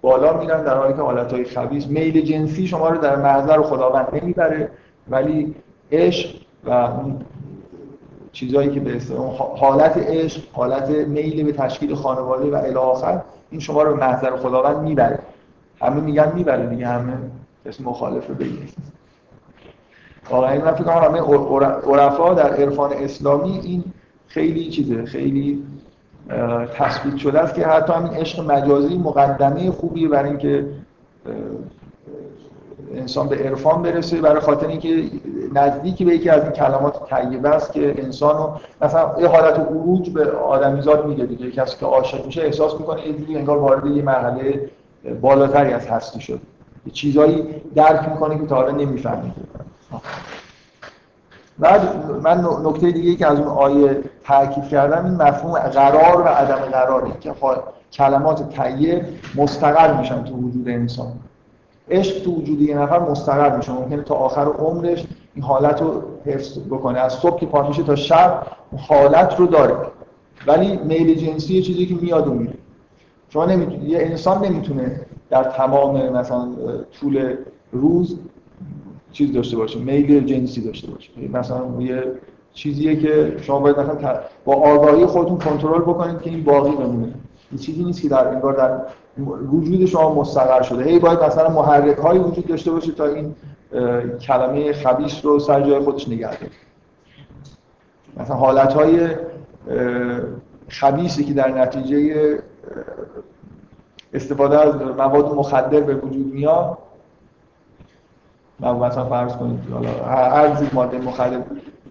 بالا 0.00 0.38
میرن 0.38 0.64
در 0.64 0.76
حالی 0.76 0.94
که 0.94 1.02
حالت 1.02 1.32
های 1.32 1.44
خبیث. 1.44 1.86
میل 1.86 2.20
جنسی 2.20 2.66
شما 2.66 2.88
رو 2.88 2.98
در 2.98 3.16
محضر 3.16 3.62
خداوند 3.62 4.08
نمی‌بره 4.12 4.70
ولی 5.08 5.54
عشق 5.92 6.34
و 6.64 6.88
چیزهایی 8.32 8.70
که 8.70 8.80
به 8.80 9.00
حالت 9.56 9.96
عشق 9.96 10.42
حالت 10.52 10.90
میل 10.90 11.44
به 11.44 11.52
تشکیل 11.52 11.94
خانواده 11.94 12.50
و 12.50 12.54
الی 12.54 12.74
آخر 12.74 13.20
این 13.50 13.60
شما 13.60 13.82
رو 13.82 13.94
به 13.94 14.06
محضر 14.06 14.36
خداوند 14.36 14.76
می‌بره. 14.76 15.18
همه 15.80 16.00
میگن 16.00 16.32
می‌بره 16.34 16.66
دیگه 16.66 16.86
همه 16.86 17.12
اسم 17.66 17.84
مخالف 17.84 18.30
بگید 18.30 18.74
واقعا 20.30 20.64
من 20.64 20.72
فکر 20.72 20.90
همه 20.90 21.20
عرفا 21.86 22.34
در 22.34 22.54
عرفان 22.54 22.92
اسلامی 22.92 23.60
این 23.64 23.84
خیلی 24.28 24.70
چیزه 24.70 25.04
خیلی 25.04 25.62
تثبیت 26.74 27.16
شده 27.16 27.40
است 27.40 27.54
که 27.54 27.66
حتی 27.66 27.92
همین 27.92 28.12
عشق 28.12 28.50
مجازی 28.50 28.98
مقدمه 28.98 29.70
خوبیه 29.70 30.08
برای 30.08 30.28
اینکه 30.28 30.66
انسان 32.94 33.28
به 33.28 33.36
عرفان 33.36 33.82
برسه 33.82 34.20
برای 34.20 34.40
خاطر 34.40 34.66
اینکه 34.66 35.04
نزدیکی 35.54 36.04
به 36.04 36.14
یکی 36.14 36.28
از 36.28 36.42
این 36.42 36.52
کلمات 36.52 37.14
طیبه 37.14 37.48
است 37.48 37.72
که 37.72 38.04
انسانو 38.04 38.50
مثلا 38.82 39.20
یه 39.20 39.26
حالت 39.26 39.58
عروج 39.58 40.10
به 40.10 40.30
آدمیزاد 40.30 41.06
میده 41.06 41.26
دیگه. 41.26 41.50
کسی 41.50 41.76
که 41.80 41.86
عاشق 41.86 42.26
میشه 42.26 42.42
احساس 42.42 42.80
می‌کنه 42.80 43.08
یه 43.08 43.38
انگار 43.38 43.58
وارد 43.58 43.86
یه 43.86 44.02
مرحله 44.02 44.70
بالاتری 45.20 45.72
از 45.72 45.86
هستی 45.86 46.20
شد 46.20 46.40
چیزایی 46.92 47.44
درک 47.74 48.08
می‌کنه 48.08 48.38
که 48.38 48.46
تا 48.46 48.56
حالا 48.56 48.70
نمی‌فهمید 48.70 49.32
بعد 51.58 51.80
من 52.22 52.44
نکته 52.64 52.90
دیگه 52.90 53.14
که 53.14 53.26
از 53.26 53.38
اون 53.38 53.48
آیه 53.48 54.02
تاکید 54.24 54.64
کردم 54.64 55.04
این 55.04 55.14
مفهوم 55.14 55.58
قرار 55.58 56.20
و 56.20 56.24
عدم 56.24 56.56
قراره 56.56 57.12
که 57.20 57.34
کلمات 57.92 58.48
طیب 58.48 59.02
مستقر 59.36 60.00
میشن 60.00 60.24
تو 60.24 60.34
وجود 60.34 60.68
انسان. 60.68 61.12
عشق 61.90 62.24
تو 62.24 62.34
وجود 62.34 62.60
یه 62.60 62.78
نفر 62.78 62.98
مستقر 62.98 63.56
میشه. 63.56 63.72
ممکنه 63.72 64.02
تا 64.02 64.14
آخر 64.14 64.44
عمرش 64.44 65.06
این 65.34 65.44
حالت 65.44 65.82
رو 65.82 66.02
حفظ 66.26 66.58
بکنه. 66.58 66.98
از 66.98 67.12
صبح 67.12 67.40
که 67.40 67.46
پا 67.46 67.68
میشه 67.68 67.82
تا 67.82 67.96
شب 67.96 68.42
حالت 68.76 69.40
رو 69.40 69.46
داره. 69.46 69.76
ولی 70.46 70.76
میل 70.76 71.14
جنسی 71.14 71.54
یه 71.54 71.62
چیزی 71.62 71.86
که 71.86 71.94
میاد 71.94 72.28
و 72.28 72.34
میره. 72.34 72.54
شما 73.28 73.44
نمی‌تونه 73.44 73.84
یه 73.84 73.98
انسان 73.98 74.44
نمی‌تونه 74.44 75.00
در 75.30 75.44
تمام 75.44 76.08
مثلا 76.08 76.48
طول 77.00 77.36
روز 77.72 78.18
چیز 79.18 79.32
داشته 79.32 79.56
باشه 79.56 79.78
میل 79.78 80.24
جنسی 80.24 80.60
داشته 80.60 80.90
باشه 80.90 81.10
مثلا 81.32 81.64
یه 81.78 82.04
چیزیه 82.52 82.96
که 82.96 83.36
شما 83.42 83.58
باید 83.58 83.78
مثلا 83.80 84.20
با 84.44 84.54
آگاهی 84.54 85.06
خودتون 85.06 85.38
کنترل 85.38 85.80
بکنید 85.80 86.20
که 86.20 86.30
این 86.30 86.44
باقی 86.44 86.70
بمونه. 86.70 87.14
این 87.50 87.60
چیزی 87.60 87.84
نیست 87.84 88.02
که 88.02 88.08
در 88.08 88.28
انگار 88.28 88.52
در 88.52 88.80
وجود 89.52 89.86
شما 89.86 90.14
مستقر 90.14 90.62
شده. 90.62 90.84
هی 90.84 90.98
باید 90.98 91.22
مثلا 91.22 91.48
محرک 91.48 91.96
هایی 91.96 92.20
وجود 92.20 92.46
داشته 92.46 92.70
باشه 92.70 92.92
تا 92.92 93.06
این 93.06 93.34
کلمه 94.20 94.72
خبیث 94.72 95.24
رو 95.24 95.38
سر 95.38 95.60
جای 95.60 95.80
خودش 95.80 96.08
نگه 96.08 96.38
داره. 96.38 96.52
مثلا 98.16 98.36
حالت 98.36 98.72
های 98.72 99.08
خبیثی 100.68 101.24
که 101.24 101.32
در 101.32 101.62
نتیجه 101.62 102.38
استفاده 104.14 104.60
از 104.60 104.74
مواد 104.74 105.34
مخدر 105.34 105.80
به 105.80 105.94
وجود 105.94 106.34
میاد 106.34 106.78
مثلا 108.60 109.04
فرض 109.04 109.36
کنید. 109.36 109.60
حالا 109.72 109.88
هر 110.30 110.48
جور 110.48 110.68
ماده 110.72 110.98
مخدر 110.98 111.40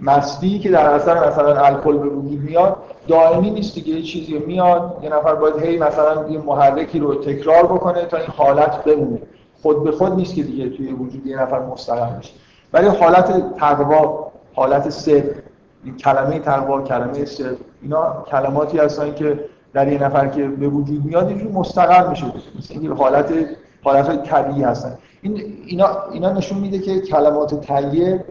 مستی 0.01 0.59
که 0.59 0.69
در 0.69 0.89
اثر 0.89 1.27
مثلا 1.27 1.55
الکل 1.65 1.97
به 1.97 2.09
وجود 2.09 2.41
میاد 2.41 2.75
دائمی 3.07 3.49
نیست 3.49 3.75
دیگه 3.75 3.93
یه 3.93 4.01
چیزی 4.01 4.39
میاد 4.39 4.99
یه 5.03 5.09
نفر 5.09 5.35
باید 5.35 5.63
هی 5.63 5.77
مثلا 5.77 6.29
یه 6.29 6.39
محرکی 6.39 6.99
رو 6.99 7.15
تکرار 7.15 7.63
بکنه 7.63 8.05
تا 8.05 8.17
این 8.17 8.27
حالت 8.37 8.83
بمونه. 8.83 9.21
خود 9.61 9.83
به 9.83 9.91
خود 9.91 10.13
نیست 10.13 10.35
که 10.35 10.43
دیگه 10.43 10.69
توی 10.69 10.91
وجود 10.91 11.27
یه 11.27 11.41
نفر 11.41 11.59
مستقر 11.59 12.09
بشه. 12.09 12.33
ولی 12.73 12.87
حالت 12.87 13.55
تقوا 13.55 14.31
حالت 14.53 15.07
این 15.83 15.97
کلمه 15.97 16.39
تقوا 16.39 16.81
کلمه 16.81 17.25
سر 17.25 17.55
اینا 17.81 18.25
کلماتی 18.31 18.77
هستن 18.77 19.13
که 19.13 19.39
در 19.73 19.91
یه 19.91 20.03
نفر 20.03 20.27
که 20.27 20.47
به 20.47 20.67
وجود 20.67 21.05
میاد 21.05 21.27
اینجور 21.27 21.51
مستقر 21.51 22.09
میشه. 22.09 22.25
مثل 22.57 22.93
حالت 22.93 23.33
حالت 23.87 24.23
طبیعی 24.23 24.63
هستن. 24.63 24.97
این 25.21 25.43
اینا 25.65 25.89
اینا 26.11 26.31
نشون 26.31 26.57
میده 26.57 26.79
که 26.79 26.99
کلمات 26.99 27.61
طیب 27.61 28.21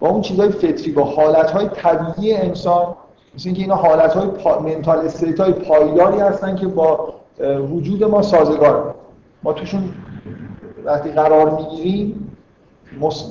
با 0.00 0.08
اون 0.08 0.20
چیزهای 0.20 0.48
فطری 0.48 0.92
با 0.92 1.04
حالتهای 1.04 1.68
طبیعی 1.68 2.34
انسان 2.34 2.94
مثل 3.34 3.48
اینکه 3.48 3.62
اینا 3.62 3.74
حالتهای 3.74 4.26
پا... 4.26 4.58
منتال 4.58 4.98
استیت 4.98 5.40
های 5.40 5.52
پایداری 5.52 6.18
هستن 6.18 6.56
که 6.56 6.66
با 6.66 7.14
وجود 7.70 8.04
ما 8.04 8.22
سازگار. 8.22 8.94
ما 9.42 9.52
توشون 9.52 9.94
وقتی 10.84 11.10
قرار 11.10 11.50
می‌گیریم 11.50 12.30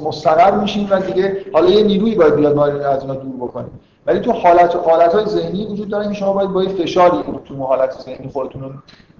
مستقر 0.03 0.59
میشیم 0.59 0.87
و 0.91 0.99
دیگه 0.99 1.37
حالا 1.53 1.69
یه 1.69 1.83
نیرویی 1.83 2.15
باید 2.15 2.35
بیاد 2.35 2.55
ما 2.55 2.65
از 2.65 3.01
اینا 3.01 3.15
دور 3.15 3.35
بکنیم. 3.35 3.79
ولی 4.05 4.19
تو 4.19 4.31
حالت 4.31 4.75
حالت 4.75 5.15
های 5.15 5.25
ذهنی 5.25 5.65
وجود 5.65 5.89
داره 5.89 6.07
که 6.07 6.13
شما 6.13 6.33
باید 6.33 6.49
با 6.49 6.63
یه 6.63 6.69
فشاری 6.69 7.17
تو 7.45 7.55
حالت 7.55 7.91
ذهنی 7.91 8.29
خودتون 8.29 8.61
رو 8.61 8.69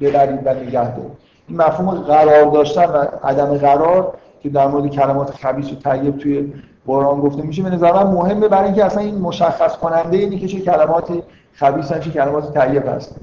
ببرید 0.02 0.40
و 0.46 0.54
نگه 0.54 0.96
دارید. 0.96 1.12
این 1.48 1.58
مفهوم 1.58 1.90
قرار 1.90 2.52
داشتن 2.52 2.86
و 2.86 3.06
عدم 3.24 3.58
قرار 3.58 4.14
که 4.44 4.50
در 4.50 4.68
مورد 4.68 4.88
کلمات 4.88 5.32
خبیث 5.32 5.72
و 5.72 5.76
طیب 5.76 6.18
توی 6.18 6.54
قرآن 6.88 7.22
گفته 7.22 7.42
میشه 7.42 7.64
به 7.64 7.70
نظر 7.70 7.94
من 7.94 8.12
مهمه 8.12 8.48
برای 8.48 8.66
اینکه 8.66 8.86
اصلا 8.86 9.04
این 9.04 9.18
مشخص 9.18 9.78
کننده 9.78 10.18
اینه 10.18 10.38
که 10.38 10.48
چه 10.48 10.60
کلمات 10.60 11.24
خبیثن 11.54 12.00
چه 12.00 12.10
کلمات 12.10 12.58
طیب 12.58 12.88
هست 12.88 13.16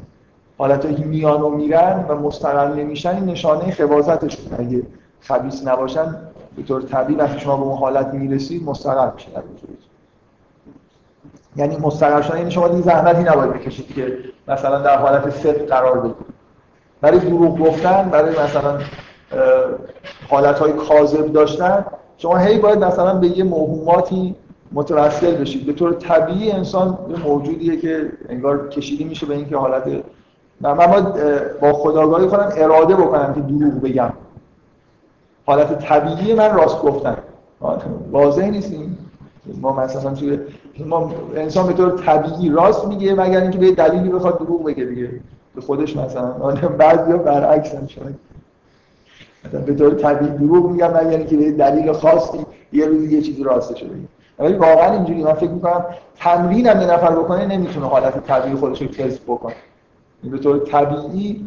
حالتایی 0.59 0.95
که 0.95 1.05
میان 1.05 1.41
و 1.41 1.49
میرن 1.49 2.05
و 2.09 2.15
مستقر 2.15 2.75
نمیشن 2.75 3.15
این 3.15 3.25
نشانه 3.25 3.71
خباثتشون 3.71 4.45
اگه 4.59 4.83
خبیث 5.21 5.67
نباشن 5.67 6.17
به 6.57 6.63
طور 6.63 6.83
طبیعی 6.83 7.19
وقتی 7.19 7.41
شما 7.41 7.57
به 7.57 7.63
اون 7.63 7.79
حالت 7.79 8.15
می‌رسید 8.15 8.65
مستقر 8.65 9.11
میشه 9.13 9.29
یعنی 11.57 11.77
مستقر 11.77 12.23
شدن 12.23 12.39
یعنی 12.39 12.51
شما 12.51 12.69
دیگه 12.69 12.83
زحمتی 12.83 13.23
نباید 13.23 13.53
بکشید 13.53 13.95
که 13.95 14.19
مثلا 14.49 14.79
در 14.79 14.99
حالت 14.99 15.31
صدق 15.31 15.67
قرار 15.67 15.99
بگیرید 16.01 16.40
برای 17.01 17.19
دروغ 17.19 17.59
گفتن 17.59 18.09
برای 18.11 18.31
مثلا 18.31 18.79
حالت 20.29 20.59
های 20.59 20.73
کاذب 20.73 21.33
داشتن 21.33 21.85
شما 22.19 22.37
هی 22.37 22.59
باید 22.59 22.85
مثلا 22.85 23.15
به 23.15 23.39
یه 23.39 23.45
موهوماتی 23.45 24.35
متوسل 24.73 25.37
بشید. 25.37 25.67
به 25.67 25.73
طور 25.73 25.93
طبیعی 25.93 26.53
انسان 26.53 26.99
یه 27.11 27.17
موجودیه 27.25 27.77
که 27.77 28.13
انگار 28.29 28.69
کشیده 28.69 29.05
میشه 29.05 29.27
به 29.27 29.35
اینکه 29.35 29.57
حالت 29.57 29.83
من 30.61 30.75
باید 30.75 31.05
با 31.61 31.73
خداگاهی 31.73 32.29
خودم 32.29 32.49
اراده 32.57 32.95
بکنم 32.95 33.35
که 33.35 33.41
دروغ 33.41 33.81
بگم. 33.83 34.13
حالت 35.47 35.79
طبیعی 35.79 36.35
من 36.35 36.55
راست 36.55 36.83
گفتن. 36.83 37.17
واضح 38.11 38.51
نیستیم 38.51 38.99
ما 39.61 39.73
مثلا 39.73 40.15
توی 40.15 40.39
ما 40.87 41.13
انسان 41.37 41.67
به 41.67 41.73
طور 41.73 41.91
طبیعی 41.91 42.49
راست 42.49 42.87
میگه 42.87 43.15
مگر 43.15 43.41
اینکه 43.41 43.59
به 43.59 43.73
دلیلی 43.73 44.09
بخواد 44.09 44.39
دروغ 44.39 44.65
بگه 44.65 44.85
دیگه. 44.85 45.11
به 45.61 45.67
خودش 45.67 45.97
مثلا. 45.97 46.31
بعضیا 46.79 47.17
برعکس 47.17 47.71
شاید. 47.71 48.17
مثلا 49.45 49.61
به 49.61 49.75
طور 49.75 49.95
طبیعی 49.95 50.31
دروغ 50.31 50.71
میگم 50.71 50.91
مگر 50.91 51.19
اینکه 51.19 51.37
به 51.37 51.53
دلیل 51.53 51.93
خاصی 51.93 52.39
یه 52.73 52.87
روزی 52.87 53.17
یه 53.17 53.23
چیزی 53.23 53.43
راستش 53.43 53.83
بگه 53.85 53.95
ولی 54.39 54.53
واقعا 54.53 54.93
اینجوری 54.93 55.23
من 55.23 55.33
فکر 55.33 55.51
می‌کنم 55.51 55.85
تمرین 56.17 56.67
هم 56.67 56.81
یه 56.81 56.87
نفر 56.87 57.11
بکنه 57.11 57.47
نمی‌تونه 57.47 57.87
حالت 57.87 58.27
طبیعی 58.27 58.57
خودش 58.57 58.83
رو 58.83 58.89
کسب 58.89 59.23
بکنه. 59.23 59.55
به 60.25 60.39
طور 60.39 60.59
طبیعی 60.59 61.45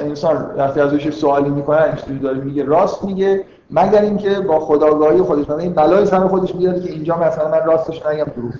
انسان 0.00 0.54
وقتی 0.56 0.80
ازش 0.80 1.10
سوالی 1.10 1.50
می‌کنه 1.50 1.82
اینجوری 1.82 2.18
داره 2.18 2.38
میگه 2.38 2.64
راست 2.64 3.04
میگه 3.04 3.44
مگر 3.70 4.02
اینکه 4.02 4.40
با 4.40 4.60
خداگاهی 4.60 5.22
خودش. 5.22 5.48
من 5.48 5.60
این 5.60 5.72
بلای 5.72 6.06
سر 6.06 6.28
خودش 6.28 6.54
میاد 6.54 6.82
که 6.82 6.92
اینجا 6.92 7.16
مثلا 7.16 7.48
من 7.48 7.64
راستش 7.64 8.06
نگم 8.06 8.24
دروغ. 8.24 8.52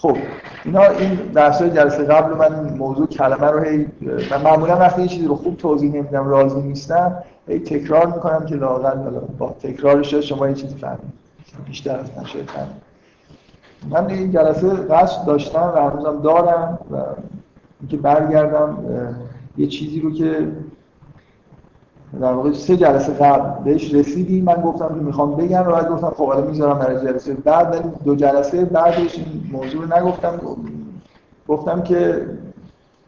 خب 0.00 0.16
اینا 0.64 0.82
این 0.82 1.16
بحث 1.16 1.62
جلسه 1.62 2.04
قبل 2.04 2.34
من 2.34 2.74
موضوع 2.74 3.06
کلمه 3.06 3.46
رو 3.46 3.60
هی 3.60 3.86
من 4.30 4.42
معمولا 4.42 4.76
وقتی 4.78 5.02
یه 5.02 5.08
چیزی 5.08 5.26
رو 5.26 5.34
خوب 5.34 5.56
توضیح 5.56 5.92
نمیدم 5.92 6.28
راضی 6.28 6.60
نیستم 6.60 7.22
هی 7.48 7.58
تکرار 7.58 8.06
می‌کنم 8.06 8.46
که 8.46 8.54
لااقل 8.54 9.20
با 9.38 9.56
تکرارش 9.62 10.14
شما 10.14 10.48
یه 10.48 10.54
چیزی 10.54 10.74
فهمید. 10.74 11.12
بیشتر 11.66 11.98
از 11.98 12.06
من 12.16 12.68
من 13.90 14.10
این 14.10 14.32
جلسه 14.32 14.68
قصد 14.68 15.26
داشتم 15.26 15.72
و 15.76 15.90
هنوزم 15.90 16.20
دارم 16.22 16.78
و 16.90 16.96
اینکه 17.80 17.96
برگردم 17.96 18.78
یه 19.56 19.66
چیزی 19.66 20.00
رو 20.00 20.12
که 20.12 20.48
در 22.20 22.32
واقع 22.32 22.52
سه 22.52 22.76
جلسه 22.76 23.12
قبل 23.12 23.64
بهش 23.64 23.94
رسیدیم 23.94 24.44
من 24.44 24.54
گفتم 24.54 24.88
که 24.88 24.94
می‌خوام 24.94 25.36
بگم 25.36 25.60
و 25.66 25.72
بعد 25.72 25.88
گفتم 25.88 26.10
خب 26.10 26.26
حالا 26.26 26.40
می‌ذارم 26.46 26.78
برای 26.78 27.06
جلسه 27.06 27.34
بعد 27.34 27.84
دو 28.04 28.16
جلسه 28.16 28.64
بعدش 28.64 29.18
این 29.18 29.50
موضوع 29.52 29.98
نگفتم. 29.98 30.40
گفتم 31.48 31.82
که 31.82 32.26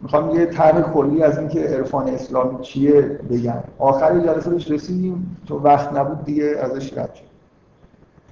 می‌خوام 0.00 0.30
یه 0.30 0.46
طرح 0.46 0.80
کلی 0.80 1.22
از 1.22 1.38
اینکه 1.38 1.60
عرفان 1.60 2.08
اسلامی 2.08 2.58
چیه 2.62 3.00
بگم. 3.30 3.62
آخر 3.78 4.18
جلسه 4.18 4.50
بهش 4.50 4.70
رسیدیم 4.70 5.36
تو 5.48 5.58
وقت 5.58 5.92
نبود 5.92 6.24
دیگه 6.24 6.56
ازش 6.62 6.98
رد 6.98 7.14
شد. 7.14 7.24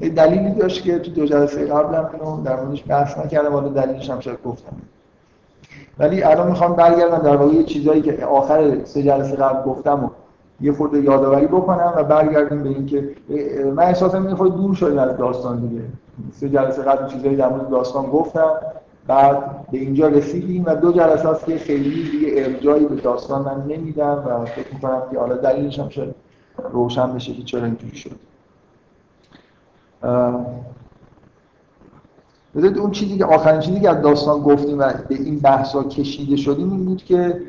یه 0.00 0.09
دلیلی 0.09 0.50
داشت 0.50 0.83
که 0.83 0.98
تو 0.98 1.11
دو 1.11 1.26
جلسه 1.26 1.66
قبلم 1.66 2.11
اینو 2.12 2.42
در 2.42 2.61
موردش 2.61 2.85
بحث 2.88 3.18
نکردم 3.18 3.52
حالا 3.52 3.68
دلیلش 3.68 4.11
هم 4.11 4.20
شاید 4.20 4.38
گفتم. 4.44 4.76
ولی 5.98 6.22
الان 6.22 6.48
می‌خوام 6.48 6.76
برگردم 6.76 7.18
در 7.18 7.37
واقع 7.37 7.54
یه 7.54 7.64
چیزایی 7.64 8.02
که 8.02 8.24
آخر 8.24 8.85
سه 8.85 9.02
جلسه 9.02 9.37
قبل 9.37 9.70
گفتم 9.70 10.04
و 10.04 10.09
یه 10.60 10.72
خورده 10.72 11.00
یادآوری 11.02 11.46
بکنم 11.46 11.92
و 11.96 12.04
برگردیم 12.04 12.62
به 12.62 12.68
اینکه 12.68 13.10
من 13.76 13.82
احساسم 13.82 14.28
یه 14.28 14.34
خورده 14.34 14.56
دور 14.56 14.74
شدیم 14.74 14.98
از 14.98 15.16
داستان 15.16 15.60
دیگه. 15.60 15.82
سه 16.32 16.48
جلسه 16.48 16.82
قبل 16.82 17.08
چیزایی 17.08 17.36
در 17.36 17.48
مورد 17.48 17.68
داستان 17.68 18.06
گفتم 18.06 18.50
بعد 19.06 19.66
به 19.72 19.78
اینجا 19.78 20.08
رسیدیم 20.08 20.64
و 20.66 20.74
دو 20.74 20.92
جلسه 20.92 21.28
هست 21.28 21.46
که 21.46 21.58
خیلی 21.58 22.10
دیگه 22.10 22.32
ارجایی 22.36 22.86
به 22.86 22.94
داستان 22.94 23.42
من 23.42 23.62
نمیدم 23.76 24.24
و 24.26 24.44
فکر 24.44 24.74
می‌کنم 24.74 25.02
که 25.10 25.18
حالا 25.18 25.36
دلیلش 25.36 25.78
هم 25.78 25.88
شاید 25.88 26.14
روشن 26.72 27.12
بشه 27.14 27.32
که 27.32 27.42
چرا 27.42 27.64
اینجوری 27.64 27.96
شد. 27.96 28.10
بذارید 32.56 32.78
اون 32.78 32.90
چیزی 32.90 33.18
که 33.18 33.24
آخرین 33.24 33.60
چیزی 33.60 33.80
که 33.80 33.90
از 33.90 34.02
داستان 34.02 34.40
گفتیم 34.40 34.78
و 34.78 34.92
به 35.08 35.14
این 35.14 35.38
بحثا 35.38 35.82
کشیده 35.82 36.36
شدیم 36.36 36.70
این 36.70 36.84
بود 36.84 37.04
که 37.04 37.42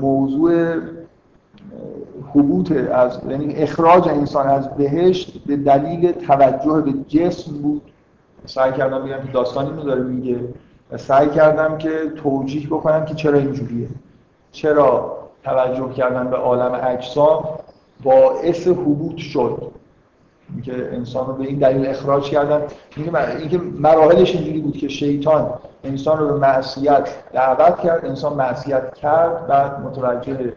موضوع 0.00 0.76
حبوط 2.34 2.72
از 2.72 3.18
یعنی 3.28 3.54
اخراج 3.54 4.08
انسان 4.08 4.48
از 4.48 4.70
بهشت 4.70 5.44
به 5.46 5.56
دلیل 5.56 6.12
توجه 6.12 6.80
به 6.80 6.92
جسم 7.08 7.52
بود. 7.52 7.82
سعی 8.46 8.72
کردم 8.72 9.04
بگم 9.04 9.26
که 9.26 9.32
داستانی 9.32 9.70
رو 9.70 9.82
داره 9.82 10.02
میگه 10.02 10.40
سعی 10.96 11.28
کردم 11.28 11.78
که 11.78 12.12
توجیه 12.22 12.66
بکنم 12.66 13.04
که 13.04 13.14
چرا 13.14 13.38
اینجوریه. 13.38 13.88
چرا 14.52 15.18
توجه 15.44 15.92
کردن 15.92 16.30
به 16.30 16.36
عالم 16.36 16.80
اجسام 16.84 17.44
باعث 18.02 18.68
حبوط 18.68 19.16
شد؟ 19.16 19.70
که 20.62 20.90
انسان 20.92 21.26
رو 21.26 21.32
به 21.32 21.44
این 21.44 21.58
دلیل 21.58 21.86
اخراج 21.86 22.30
کردن. 22.30 22.62
اینکه 23.38 23.58
مراحلش 23.58 24.34
اینجوری 24.34 24.60
بود 24.60 24.76
که 24.76 24.88
شیطان 24.88 25.50
انسان 25.84 26.18
رو 26.18 26.26
به 26.26 26.34
معصیت 26.34 27.08
دعوت 27.32 27.80
کرد 27.80 28.04
انسان 28.04 28.32
معصیت 28.32 28.94
کرد 28.94 29.46
بعد 29.46 29.80
متوجه 29.80 30.52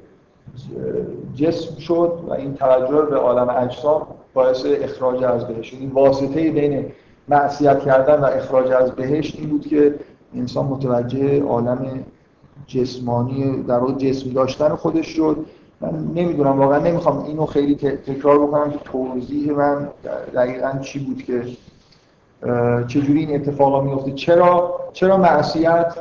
جسم 1.35 1.79
شد 1.79 2.19
و 2.27 2.33
این 2.33 2.53
توجه 2.53 3.01
به 3.01 3.15
عالم 3.15 3.49
اجسام 3.49 4.07
باعث 4.33 4.65
اخراج 4.65 5.23
از 5.23 5.47
بهشت. 5.47 5.73
این 5.73 5.91
واسطه 5.91 6.51
بین 6.51 6.85
معصیت 7.27 7.79
کردن 7.79 8.19
و 8.19 8.25
اخراج 8.25 8.71
از 8.71 8.91
بهشت 8.91 9.39
این 9.39 9.49
بود 9.49 9.67
که 9.67 9.95
انسان 10.35 10.65
متوجه 10.65 11.43
عالم 11.43 12.03
جسمانی 12.67 13.63
در 13.63 13.79
واقع 13.79 13.93
جسم 13.93 14.29
داشتن 14.29 14.75
خودش 14.75 15.07
شد. 15.07 15.45
من 15.81 15.89
نمی‌دونم 16.15 16.59
واقعا 16.59 16.79
نمی‌خوام 16.79 17.23
اینو 17.23 17.45
خیلی 17.45 17.75
تکرار 17.75 18.47
بکنم 18.47 18.71
که 18.71 18.77
توضیح 18.83 19.51
من 19.51 19.89
دقیقا 20.35 20.79
چی 20.81 20.99
بود 20.99 21.23
که 21.23 21.43
چجوری 22.87 23.19
این 23.19 23.35
اتفاقا 23.35 23.81
میفته 23.81 24.11
چرا؟ 24.11 24.79
چرا 24.93 25.17
معصیت 25.17 25.93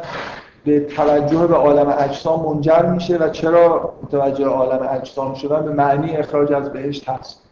به 0.67 0.81
توجه 0.81 1.47
به 1.47 1.55
عالم 1.55 1.95
اجسام 1.99 2.47
منجر 2.47 2.87
میشه 2.87 3.17
و 3.17 3.29
چرا 3.29 3.95
متوجه 4.03 4.45
عالم 4.47 4.89
اجسام 4.91 5.35
شدن؟ 5.35 5.65
به 5.65 5.73
معنی 5.73 6.17
اخراج 6.17 6.53
از 6.53 6.73
بهشت 6.73 7.09
هست. 7.09 7.43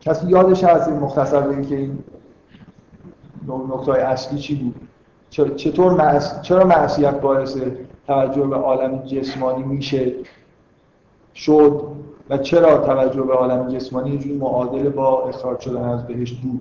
کسی 0.00 0.26
یادش 0.26 0.64
هست 0.64 0.88
این 0.88 0.98
مختصر 0.98 1.40
بگید 1.40 1.68
که 1.68 1.76
این 1.76 1.98
نکته 3.48 3.92
اصلی 3.92 4.38
چی 4.38 4.54
بود؟ 4.54 4.88
چطور 5.56 5.92
معص... 5.92 6.40
چرا 6.42 6.64
معصیت 6.64 7.20
باعث 7.20 7.56
توجه 8.06 8.46
به 8.46 8.56
عالم 8.56 8.98
جسمانی 8.98 9.62
میشه؟ 9.62 10.12
شد 11.34 11.82
و 12.30 12.38
چرا 12.38 12.78
توجه 12.78 13.22
به 13.22 13.34
عالم 13.34 13.68
جسمانی 13.68 14.10
اینجوری 14.10 14.34
معادل 14.34 14.88
با 14.88 15.28
اخراج 15.28 15.60
شدن 15.60 15.84
از 15.84 16.06
بهشت 16.06 16.40
بود؟ 16.40 16.60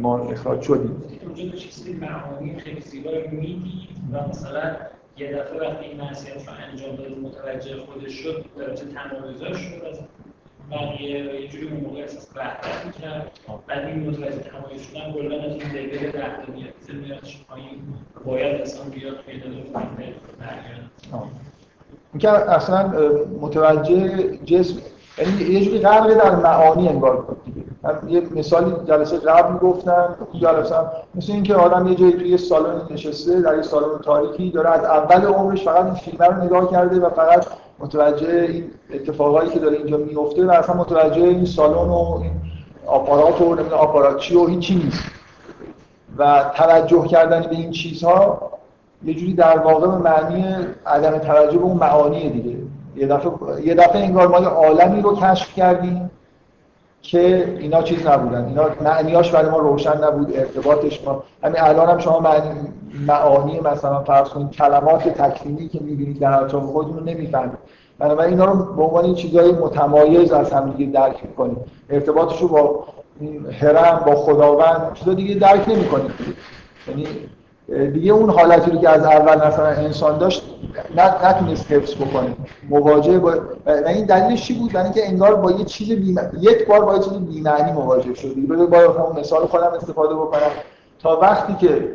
ما 0.00 0.18
اخراج 0.18 0.62
شدیم. 0.62 1.02
اونجا 1.22 1.56
چیزی 1.56 1.92
معانی 1.92 2.58
خیلی 2.58 2.80
زیبایی. 2.80 3.28
میدی 3.28 3.88
و 4.12 4.28
مثلا 4.28 4.76
یه 5.16 5.32
دفعه 5.32 5.60
وقتی 5.60 5.84
این 5.84 6.00
معصیت 6.00 6.48
رو 6.48 6.52
انجام 6.70 6.96
داد 6.96 7.18
متوجه 7.18 7.76
خودش 7.76 8.12
شد 8.12 8.44
درجه 8.58 8.84
تمایزش 8.84 9.60
شد 9.60 9.84
از 9.84 9.98
بقیه 10.70 11.40
یه 11.40 11.48
جوری 11.48 11.68
اون 11.68 11.80
موقع 11.80 12.00
احساس 12.00 12.28
وحدت 12.36 12.86
می‌کرد. 12.86 13.30
بعد 13.66 13.84
این 13.84 14.10
متوجه 14.10 14.38
تمایز 14.38 14.82
شدن 14.82 15.12
کلا 15.12 15.42
از 15.42 15.52
این 15.52 15.72
لیول 15.72 16.08
وحدانیت 16.08 16.90
میادش 16.92 17.44
پایین 17.48 17.82
باید 18.24 18.60
اصلا 18.60 18.84
بیاد 18.90 19.16
پیدا 19.26 19.46
برگرد 20.38 20.90
که 22.18 22.28
اصلا 22.28 22.88
متوجه 23.40 24.36
جسم 24.44 24.80
یعنی 25.18 25.42
یه 25.42 25.64
جوری 25.64 25.78
غرق 25.78 26.14
در 26.14 26.36
معانی 26.36 26.88
انگار 26.88 27.36
دیگه. 27.44 27.60
من 27.82 27.98
یه 28.08 28.22
مثالی 28.36 28.72
جلسه 28.88 29.18
قبل 29.18 29.58
گفتم 29.58 30.16
جلسه 30.40 30.74
مثل 31.14 31.32
اینکه 31.32 31.54
آدم 31.54 31.88
یه 31.88 31.94
جایی 31.94 32.12
توی 32.12 32.38
سالن 32.38 32.80
نشسته 32.90 33.40
در 33.40 33.56
یه 33.56 33.62
سالن 33.62 33.98
تاریکی 34.04 34.50
داره 34.50 34.70
از 34.70 34.84
اول 34.84 35.26
عمرش 35.26 35.64
فقط 35.64 35.84
این 35.84 35.94
فیلم 35.94 36.24
رو 36.24 36.44
نگاه 36.44 36.70
کرده 36.70 37.00
و 37.00 37.10
فقط 37.10 37.46
متوجه 37.78 38.46
این 38.48 38.70
اتفاقایی 38.94 39.50
که 39.50 39.58
داره 39.58 39.76
اینجا 39.76 39.96
میفته 39.96 40.46
و 40.46 40.50
اصلا 40.50 40.74
متوجه 40.74 41.22
این 41.22 41.44
سالن 41.44 41.88
و 41.88 42.20
این 42.22 42.32
آپارات 42.86 43.40
و 43.40 43.54
نمی‌دونم 43.54 43.72
آپارات 43.72 44.32
و 44.32 44.46
هیچی 44.46 44.74
نیست. 44.74 45.04
و 46.18 46.44
توجه 46.54 47.06
کردن 47.06 47.40
به 47.40 47.56
این 47.56 47.70
چیزها 47.70 48.50
یه 49.04 49.14
جوری 49.14 49.34
در 49.34 49.58
واقع 49.58 49.86
به 49.86 49.96
معنی 49.96 50.56
عدم 50.86 51.18
توجه 51.18 51.58
به 51.58 51.64
اون 51.64 51.76
معانی 51.76 52.30
دیگه. 52.30 52.56
یه 53.00 53.06
دفعه 53.06 53.66
یه 53.66 53.74
دفعه 53.74 54.02
انگار 54.04 54.28
ما 54.28 54.38
یه 54.38 54.46
عالمی 54.46 55.02
رو 55.02 55.16
کشف 55.16 55.54
کردیم 55.54 56.10
که 57.02 57.56
اینا 57.58 57.82
چیز 57.82 58.06
نبودن. 58.06 58.44
اینا 58.44 58.66
معنیاش 58.80 59.30
برای 59.30 59.50
ما 59.50 59.58
روشن 59.58 60.04
نبود 60.04 60.32
ارتباطش 60.36 61.04
ما 61.04 61.22
همین 61.42 61.60
الان 61.60 61.88
هم 61.88 61.98
شما 61.98 62.20
معنی 62.20 62.50
معانی 63.06 63.60
مثلا 63.60 64.02
فرض 64.02 64.28
کنید 64.28 64.50
کلمات 64.50 65.08
تکلیمی 65.08 65.68
که 65.68 65.80
می‌بینید 65.80 66.18
در 66.18 66.44
اطراف 66.44 66.64
خودتون 66.64 66.96
رو 66.96 67.04
نمی‌فهمید. 67.04 67.58
بنابراین 67.98 68.32
اینا 68.32 68.44
رو 68.44 68.74
به 68.74 68.82
عنوان 68.82 69.14
چیزای 69.14 69.52
متمایز 69.52 70.32
از 70.32 70.52
هم 70.52 70.70
دیگه 70.70 70.92
درک 70.92 71.24
می‌کنیم 71.24 71.56
ارتباطش 71.90 72.40
رو 72.40 72.48
با 72.48 72.84
هرم 73.60 74.02
با 74.06 74.14
خداوند 74.14 74.92
چیزا 74.94 75.14
دیگه 75.14 75.34
درک 75.34 75.68
نمی‌کنیم 75.68 76.12
یعنی 76.88 77.06
دیگه 77.70 78.12
اون 78.12 78.30
حالتی 78.30 78.70
رو 78.70 78.78
که 78.78 78.88
از 78.88 79.04
اول 79.04 79.46
مثلا 79.46 79.66
انسان 79.66 80.18
داشت 80.18 80.42
نتونست 80.96 81.72
حفظ 81.72 81.94
بکنه. 81.94 82.36
مواجه 82.68 83.18
با 83.18 83.34
و 83.66 83.88
این 83.88 84.06
دلیلش 84.06 84.46
چی 84.46 84.58
بود؟ 84.58 84.76
اینکه 84.76 85.08
انگار 85.08 85.34
با 85.34 85.50
یه 85.50 85.64
چیز 85.64 85.88
بیم... 85.88 86.18
یک 86.40 86.66
بار 86.66 86.84
با 86.84 86.94
یه 86.94 87.00
چیز 87.00 87.12
بی‌معنی 87.12 87.72
مواجه 87.72 88.14
شد. 88.14 88.34
دیگه 88.34 88.54
با 88.56 89.12
مثال 89.20 89.46
خودم 89.46 89.72
استفاده 89.76 90.14
بکنم. 90.14 90.50
تا 91.02 91.18
وقتی 91.20 91.54
که 91.54 91.88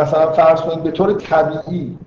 مثلا 0.00 0.32
فرض 0.32 0.60
کنید 0.60 0.82
به 0.82 0.90
طور 0.90 1.12
طبیعی 1.12 1.98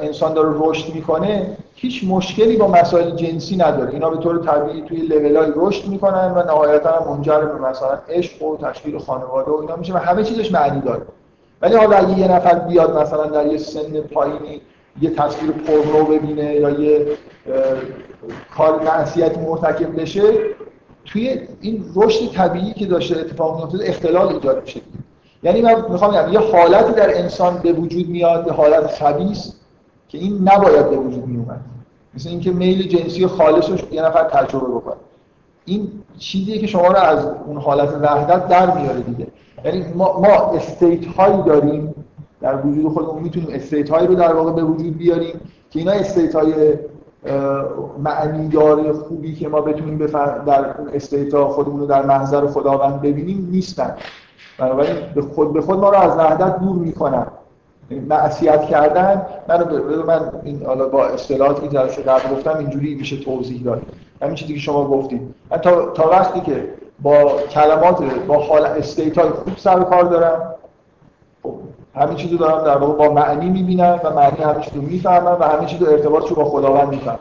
انسان 0.00 0.34
داره 0.34 0.50
رشد 0.58 0.94
می‌کنه 0.94 1.56
هیچ 1.74 2.04
مشکلی 2.08 2.56
با 2.56 2.68
مسائل 2.68 3.10
جنسی 3.10 3.56
نداره. 3.56 3.90
اینا 3.90 4.10
به 4.10 4.16
طور 4.16 4.38
طبیعی 4.38 4.82
توی 4.82 4.98
لولای 4.98 5.52
رشد 5.56 5.88
می‌کنن 5.88 6.32
و 6.36 6.42
نهایتا 6.42 7.10
منجر 7.10 7.40
به 7.40 7.68
مثلا 7.68 7.98
عشق 8.08 8.42
و 8.42 8.56
تشکیل 8.56 8.98
خانواده 8.98 9.50
و 9.50 9.54
اینا 9.54 9.76
میشه 9.76 9.94
و 9.94 9.96
همه 9.96 10.24
چیزش 10.24 10.52
معنی 10.52 10.80
داره. 10.80 11.02
ولی 11.62 11.76
حالا 11.76 11.96
اگه 11.96 12.18
یه 12.18 12.28
نفر 12.28 12.58
بیاد 12.58 12.98
مثلا 12.98 13.26
در 13.26 13.46
یه 13.46 13.58
سن 13.58 14.00
پایینی 14.00 14.60
یه 15.00 15.10
تصویر 15.10 15.52
پرنو 15.52 16.04
ببینه 16.04 16.54
یا 16.54 16.70
یه 16.70 17.06
کار 18.56 18.82
معصیتی 18.82 19.40
مرتکب 19.40 20.00
بشه 20.00 20.22
توی 21.04 21.40
این 21.60 21.84
رشد 21.96 22.32
طبیعی 22.32 22.72
که 22.72 22.86
داشته 22.86 23.20
اتفاق 23.20 23.60
میفته 23.60 23.88
اختلال 23.88 24.28
ایجاد 24.34 24.62
میشه. 24.62 24.80
یعنی 25.42 25.62
من 25.62 25.90
می‌خوام 25.90 26.32
یه 26.32 26.38
حالتی 26.38 26.92
در 26.92 27.18
انسان 27.18 27.58
به 27.58 27.72
وجود 27.72 28.08
میاد 28.08 28.46
یه 28.46 28.52
حالت 28.52 28.86
خبیث 28.86 29.52
که 30.08 30.18
این 30.18 30.48
نباید 30.52 30.90
به 30.90 30.96
وجود 30.96 31.26
میومد 31.26 31.60
مثل 32.14 32.28
اینکه 32.28 32.50
میل 32.50 32.88
جنسی 32.88 33.26
خالصش 33.26 33.82
یه 33.90 34.02
نفر 34.02 34.24
تجربه 34.24 34.66
بکنه. 34.66 34.96
این 35.64 35.92
چیزیه 36.18 36.58
که 36.58 36.66
شما 36.66 36.86
رو 36.86 36.96
از 36.96 37.26
اون 37.46 37.56
حالت 37.56 37.88
وحدت 38.02 38.48
در 38.48 38.78
میاره 38.78 39.00
دیگه. 39.00 39.26
یعنی 39.64 39.84
ما, 39.94 40.20
ما 40.20 40.28
state 40.28 41.06
هایی 41.06 41.42
داریم 41.42 41.94
در 42.40 42.66
وجود 42.66 42.92
خودمون 42.92 43.22
می‌تونیم 43.22 43.48
state 43.52 43.90
هایی 43.90 44.06
رو 44.06 44.14
در 44.14 44.34
واقع 44.34 44.52
به 44.52 44.62
وجود 44.62 44.98
بیاریم 44.98 45.40
که 45.70 45.78
اینا 45.78 45.92
state 45.92 46.34
های 46.34 46.74
معنیدار 47.98 48.92
خوبی 48.92 49.34
که 49.34 49.48
ما 49.48 49.60
بتونیم 49.60 50.06
در 50.46 50.74
state 50.94 51.34
ها 51.34 51.48
خودمون 51.48 51.80
رو 51.80 51.86
در 51.86 52.06
محضر 52.06 52.46
خداوند 52.46 53.02
ببینیم 53.02 53.48
نیستن. 53.52 53.94
بنابراین 54.58 54.96
به 55.14 55.22
خود 55.22 55.52
به 55.52 55.60
خود 55.60 55.78
ما 55.78 55.90
رو 55.90 55.96
از 55.96 56.16
وحدت 56.16 56.58
دور 56.58 56.76
می‌کنن. 56.76 57.26
یعنی 57.90 58.04
معصیت 58.04 58.64
کردن 58.64 59.26
من 59.48 59.64
من 60.06 60.32
این 60.44 60.66
حالا 60.66 60.88
با 60.88 61.06
اصطلاحاتی 61.06 61.68
که 61.68 61.78
قبل 61.78 62.34
گفتم 62.36 62.58
اینجوری 62.58 62.94
میشه 62.94 63.16
توضیح 63.16 63.62
داد. 63.62 63.82
همین 64.22 64.34
چیزی 64.34 64.54
که 64.54 64.60
شما 64.60 64.84
گفتید. 64.84 65.34
من 65.50 65.58
تا, 65.58 65.86
تا 65.86 66.10
وقتی 66.10 66.40
که 66.40 66.68
با 67.02 67.24
کلمات 67.50 68.02
با 68.26 68.38
حال 68.38 68.64
state 68.64 69.18
های 69.18 69.30
خوب 69.30 69.56
سر 69.56 69.80
کار 69.80 70.04
دارم 70.04 70.54
همین 71.94 72.16
چیزو 72.16 72.36
دارم 72.36 72.64
در 72.64 72.76
واقع 72.76 72.92
با 72.92 73.14
معنی 73.14 73.50
می‌بینم 73.50 74.00
و 74.04 74.10
معنی 74.10 74.42
همین 74.42 74.60
چیزو 74.60 74.82
می‌فهمم 74.82 75.36
و 75.40 75.44
همین 75.44 75.66
چیزو 75.66 75.90
ارتباطشو 75.90 76.34
با 76.34 76.44
خداوند 76.44 76.88
می‌فهمم 76.88 77.18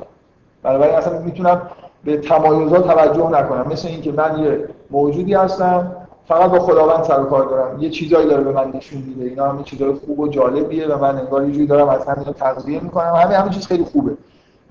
بنابراین 0.63 0.95
اصلا 0.95 1.19
می‌تونم 1.19 1.61
به 2.03 2.17
تمایزات 2.17 2.87
توجه 2.87 3.29
نکنم. 3.29 3.67
مثل 3.71 3.87
اینکه 3.87 4.11
من 4.11 4.39
یه 4.39 4.65
موجودی 4.91 5.33
هستم 5.33 5.91
فقط 6.27 6.51
با 6.51 6.59
خداوند 6.59 7.03
سر 7.03 7.23
کار 7.23 7.45
دارم. 7.45 7.79
یه 7.79 7.89
چیزایی 7.89 8.29
داره 8.29 8.43
به 8.43 8.51
من 8.51 8.71
نشون 8.73 9.01
میده. 9.01 9.25
اینا 9.25 9.49
همین 9.49 9.63
چیزای 9.63 9.93
خوب 9.93 10.19
و 10.19 10.27
جالبیه 10.27 10.87
و 10.87 11.01
من 11.01 11.17
انگار 11.17 11.45
یه 11.45 11.51
جوری 11.51 11.67
دارم 11.67 11.89
از 11.89 12.05
همین 12.05 12.33
تغذیه 12.33 12.79
می‌کنم. 12.79 13.15
همین 13.15 13.37
همین 13.37 13.51
چیز 13.51 13.67
خیلی 13.67 13.83
خوبه. 13.83 14.11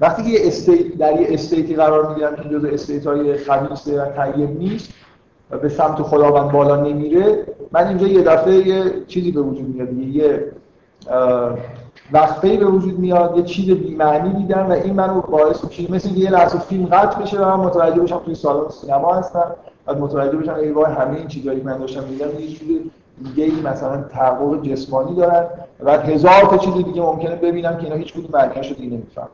وقتی 0.00 0.22
که 0.22 0.46
state 0.46 0.98
در 0.98 1.20
یه 1.20 1.26
state 1.30 1.67
ی 1.67 1.74
قرار 1.74 2.08
می‌گیرم 2.08 2.36
که 2.36 2.48
جزء 2.48 2.68
state 2.68 3.36
خبیثه 3.36 4.02
و 4.02 4.06
طیب 4.06 4.58
نیست 4.58 4.90
و 5.50 5.58
به 5.58 5.68
سمت 5.68 6.02
خداوند 6.02 6.52
بالا 6.52 6.76
نمیره 6.76 7.46
من 7.72 7.86
اینجا 7.86 8.06
یه 8.06 8.22
دفعه 8.22 8.54
یه 8.54 8.92
چیزی 9.06 9.32
به 9.32 9.40
وجود 9.40 9.68
میاد 9.68 9.92
یه 9.92 10.52
وقفه 12.12 12.56
به 12.56 12.64
وجود 12.64 12.98
میاد 12.98 13.36
یه 13.36 13.42
چیز 13.42 13.70
بی‌معنی 13.70 14.32
دیدم 14.32 14.66
و 14.68 14.72
این 14.72 14.94
منو 14.94 15.20
باعث 15.20 15.64
میشه 15.64 15.92
مثل 15.92 16.16
یه 16.16 16.30
لحظه 16.30 16.58
فیلم 16.58 16.86
قطع 16.86 17.22
بشه 17.22 17.40
و 17.40 17.56
من 17.56 17.64
متوجه 17.64 18.00
بشم 18.00 18.18
توی 18.24 18.34
سالن 18.34 18.68
سینما 18.68 19.14
هستم 19.14 19.54
بعد 19.86 19.98
متوجه 19.98 20.36
بشم 20.36 20.54
ای 20.54 20.70
وای 20.70 20.92
همه 20.92 21.16
این 21.16 21.28
چیزایی 21.28 21.60
من 21.60 21.78
داشتم 21.78 22.04
می‌دیدم 22.04 22.40
یه 22.40 22.46
چیز 22.46 22.80
دیگه 23.24 23.44
ای 23.44 23.60
مثلا 23.60 24.02
تحقق 24.02 24.62
جسمانی 24.62 25.16
دارن 25.16 25.46
و 25.80 25.98
هزار 25.98 26.42
تا 26.50 26.58
چیز 26.58 26.74
دیگه 26.74 27.02
ممکنه 27.02 27.36
ببینم 27.36 27.76
که 27.76 27.84
اینا 27.84 27.96
هیچ 27.96 28.12
کدوم 28.12 28.30
معنیشو 28.32 28.74
دیگه 28.74 28.96
نمی‌فهمم 28.96 29.28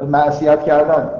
معصیت 0.00 0.64
کردن. 0.64 1.10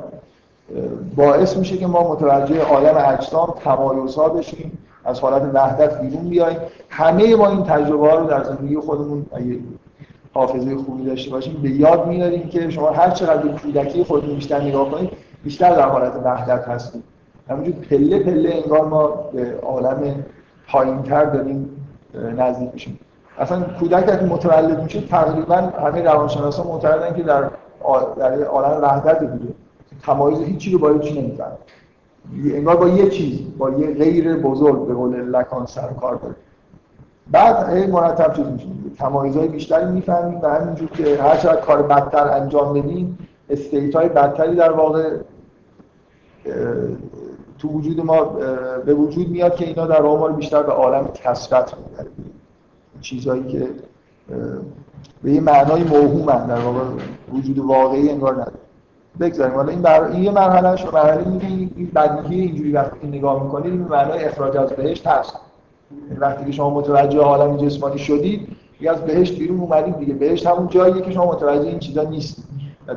باعث 1.16 1.56
میشه 1.56 1.76
که 1.76 1.86
ما 1.86 2.12
متوجه 2.12 2.60
عالم 2.62 2.94
اجسام 2.96 3.54
تمایزها 3.64 4.28
بشیم 4.28 4.78
از 5.04 5.20
حالت 5.20 5.42
وحدت 5.54 6.00
بیرون 6.00 6.28
بیایم 6.28 6.58
همه 6.90 7.36
ما 7.36 7.48
این 7.48 7.62
تجربه 7.62 8.10
ها 8.10 8.18
رو 8.18 8.26
در 8.26 8.44
زندگی 8.44 8.76
خودمون 8.76 9.26
اگه 9.32 9.58
حافظه 10.34 10.76
خوبی 10.76 11.04
داشته 11.04 11.30
باشیم 11.30 11.62
به 11.62 11.70
یاد 11.70 12.06
میاریم 12.06 12.48
که 12.48 12.70
شما 12.70 12.90
هر 12.90 13.10
چقدر 13.10 13.42
به 13.42 13.48
کودکی 13.48 14.04
خودتون 14.04 14.34
بیشتر 14.34 14.60
نگاه 14.60 14.90
کنید 14.90 15.10
بیشتر 15.44 15.74
در 15.74 15.88
حالت 15.88 16.12
وحدت 16.24 16.68
هستید. 16.68 17.02
همونجور 17.50 17.74
پله 17.74 18.18
پله 18.18 18.62
انگار 18.64 18.84
ما 18.86 19.06
به 19.06 19.58
عالم 19.62 20.24
پایینتر 20.68 21.24
داریم 21.24 21.70
نزدیک 22.36 22.70
میشیم. 22.72 22.98
اصلا 23.38 23.60
کودک 23.60 24.20
که 24.20 24.26
متولد 24.26 24.82
میشه 24.82 25.00
تقریبا 25.00 25.56
همه 25.56 26.02
روانشناسا 26.02 26.64
معتقدن 26.64 27.16
که 27.16 27.22
در 27.22 27.50
در 28.16 28.42
عالم 28.42 28.82
وحدت 28.82 29.20
دیگه. 29.20 29.54
تمایز 30.02 30.40
هیچی 30.40 30.72
رو 30.72 30.78
با 30.78 30.90
هیچی 30.90 31.22
نمی‌فهمه 31.22 31.56
انگار 32.44 32.76
با 32.76 32.88
یه 32.88 33.08
چیز 33.08 33.40
با 33.58 33.70
یه 33.70 33.94
غیر 33.94 34.36
بزرگ 34.36 34.86
به 34.86 34.94
قول 34.94 35.14
لکان 35.14 35.66
سر 35.66 35.88
کار 36.00 36.14
داره. 36.14 36.34
بعد 37.30 37.76
هی 37.76 37.86
مرتب 37.86 38.32
چیز 38.32 38.46
میشه. 38.46 38.66
تمایزهای 38.98 39.48
بیشتری 39.48 39.92
می‌فهمیم 39.92 40.40
و 40.42 40.46
همینجور 40.46 40.88
که 40.88 41.22
هر 41.22 41.36
چقدر 41.36 41.60
کار 41.60 41.82
بدتر 41.82 42.28
انجام 42.28 42.72
بدیم 42.74 43.18
استیت 43.50 43.96
های 43.96 44.08
بدتری 44.08 44.56
در 44.56 44.72
واقع 44.72 45.16
تو 47.58 47.68
وجود 47.68 48.00
ما 48.00 48.24
به 48.86 48.94
وجود 48.94 49.28
میاد 49.28 49.54
که 49.54 49.66
اینا 49.66 49.86
در 49.86 50.02
واقع 50.02 50.32
بیشتر 50.32 50.62
به 50.62 50.72
عالم 50.72 51.08
کسرت 51.08 51.74
می‌بره. 51.76 52.10
چیزهایی 53.00 53.44
که 53.44 53.68
به 55.22 55.32
یه 55.32 55.40
معنای 55.40 55.84
موهوم 55.84 56.26
در 56.26 56.58
واقع. 56.58 56.80
وجود 57.32 57.58
واقعی 57.58 58.10
انگار 58.10 58.32
نداره. 58.32 58.56
بگذاریم. 59.20 59.54
حالا 59.54 59.68
این 59.68 59.82
بر... 59.82 60.04
این 60.04 60.22
یه 60.22 60.30
مرحله 60.30 60.76
شو 60.76 60.90
مرحله 60.92 61.24
این 61.76 61.90
بدیهی 61.94 62.40
اینجوری 62.40 62.72
وقتی 62.72 63.06
نگاه 63.06 63.42
می‌کنید 63.42 63.72
این 63.72 63.82
معنای 63.82 64.24
اخراج 64.24 64.56
از 64.56 64.70
بهشت 64.70 65.06
هست. 65.06 65.36
یعنی 66.08 66.20
وقتی 66.20 66.44
که 66.44 66.52
شما 66.52 66.70
متوجه 66.70 67.18
عالم 67.18 67.56
جسمانی 67.56 67.98
شدید 67.98 68.48
دیگه 68.78 68.90
از 68.90 69.00
بهشت 69.00 69.38
بیرون 69.38 69.60
اومدید 69.60 69.98
دیگه. 69.98 70.14
بهشت 70.14 70.46
همون 70.46 70.68
جاییه 70.68 71.02
که 71.02 71.10
شما 71.10 71.32
متوجه 71.32 71.68
این 71.68 71.78
چیزا 71.78 72.02
نیست 72.02 72.36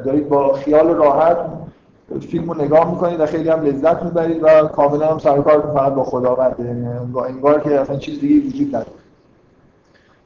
دارید 0.05 0.29
با 0.29 0.53
خیال 0.53 0.87
راحت 0.87 1.37
فیلم 2.29 2.61
نگاه 2.61 2.91
می‌کنید 2.91 3.19
و 3.19 3.25
خیلی 3.25 3.49
هم 3.49 3.61
لذت 3.61 4.03
می‌برید 4.03 4.43
و 4.43 4.67
کاملا 4.67 5.07
هم 5.07 5.17
سرکار 5.17 5.71
فقط 5.73 5.93
با 5.93 6.03
خداوند. 6.03 6.55
یعنی 6.59 6.87
انگار 7.27 7.59
که 7.59 7.79
اصلا 7.79 7.95
چیز 7.95 8.19
دیگه 8.19 8.47
وجود 8.47 8.67
نداره. 8.67 8.98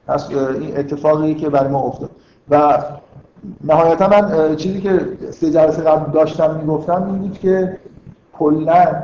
پس 0.08 0.30
این 0.30 0.78
اتفاقی 0.78 1.34
که 1.34 1.50
برای 1.50 1.70
ما 1.70 1.80
افتاد. 1.80 2.10
و 2.50 2.84
نهایتا 3.64 4.08
من 4.08 4.56
چیزی 4.56 4.82
که 4.82 5.08
سه 5.32 5.52
جلسه 5.52 5.82
قبل 5.82 6.12
داشتم 6.12 6.56
می‌گفتم 6.56 7.04
این 7.04 7.18
بود 7.18 7.40
که 7.40 7.78
کلا 8.34 9.04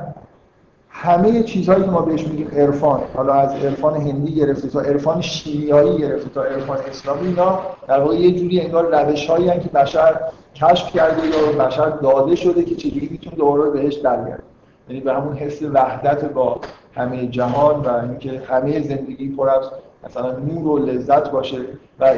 همه 0.90 1.44
چیزهایی 1.44 1.84
که 1.84 1.90
ما 1.90 2.02
بهش 2.02 2.28
میگیم 2.28 2.48
عرفان 2.54 3.02
حالا 3.16 3.34
از 3.34 3.56
عرفان 3.56 3.96
هندی 3.96 4.36
گرفته 4.36 4.68
تا 4.68 4.82
عرفان 4.82 5.22
شیمیایی 5.22 5.98
گرفته 5.98 6.30
تا 6.30 6.44
عرفان 6.44 6.78
اسلامی 6.90 7.28
اینا 7.28 7.60
در 7.88 8.00
واقع 8.00 8.16
یه 8.16 8.40
جوری 8.40 8.62
انگار 8.62 9.04
روش 9.06 9.28
هایی 9.30 9.60
که 9.60 9.70
بشر 9.70 10.20
کشف 10.56 10.94
کرده 10.94 11.28
یا 11.28 11.66
بشر 11.66 11.90
داده 11.90 12.36
شده 12.36 12.64
که 12.64 12.76
چجوری 12.76 13.08
می‌تونه 13.12 13.36
دوباره 13.36 13.70
بهش 13.70 13.98
برگرده. 13.98 14.44
یعنی 14.90 15.02
به 15.02 15.14
همون 15.14 15.34
حس 15.34 15.62
وحدت 15.62 16.26
با 16.26 16.60
همه 16.96 17.28
جهان 17.28 17.80
و 17.82 17.90
اینکه 17.90 18.42
همه 18.48 18.82
زندگی 18.82 19.30
پر 19.30 19.50
از 19.50 19.64
مثلا 20.04 20.32
نور 20.32 20.68
و 20.68 20.78
لذت 20.78 21.32
باشه. 21.32 21.58
و 22.00 22.14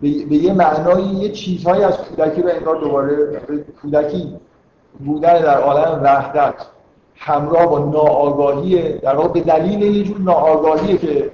به 0.00 0.08
یه 0.08 0.52
معنایی 0.52 1.06
یه 1.06 1.28
چیزهایی 1.28 1.84
از 1.84 1.98
کودکی 1.98 2.42
رو 2.42 2.48
انگار 2.48 2.76
دوباره 2.76 3.40
کودکی 3.82 4.36
بودن 5.04 5.40
در 5.40 5.58
عالم 5.58 6.00
وحدت 6.02 6.54
همراه 7.16 7.66
با 7.66 7.78
ناآگاهی 7.78 8.98
در 8.98 9.16
واقع 9.16 9.28
به 9.28 9.40
دلیل 9.40 9.82
یه 9.82 10.04
جور 10.04 10.18
ناآگاهیه 10.18 10.96
که 10.96 11.30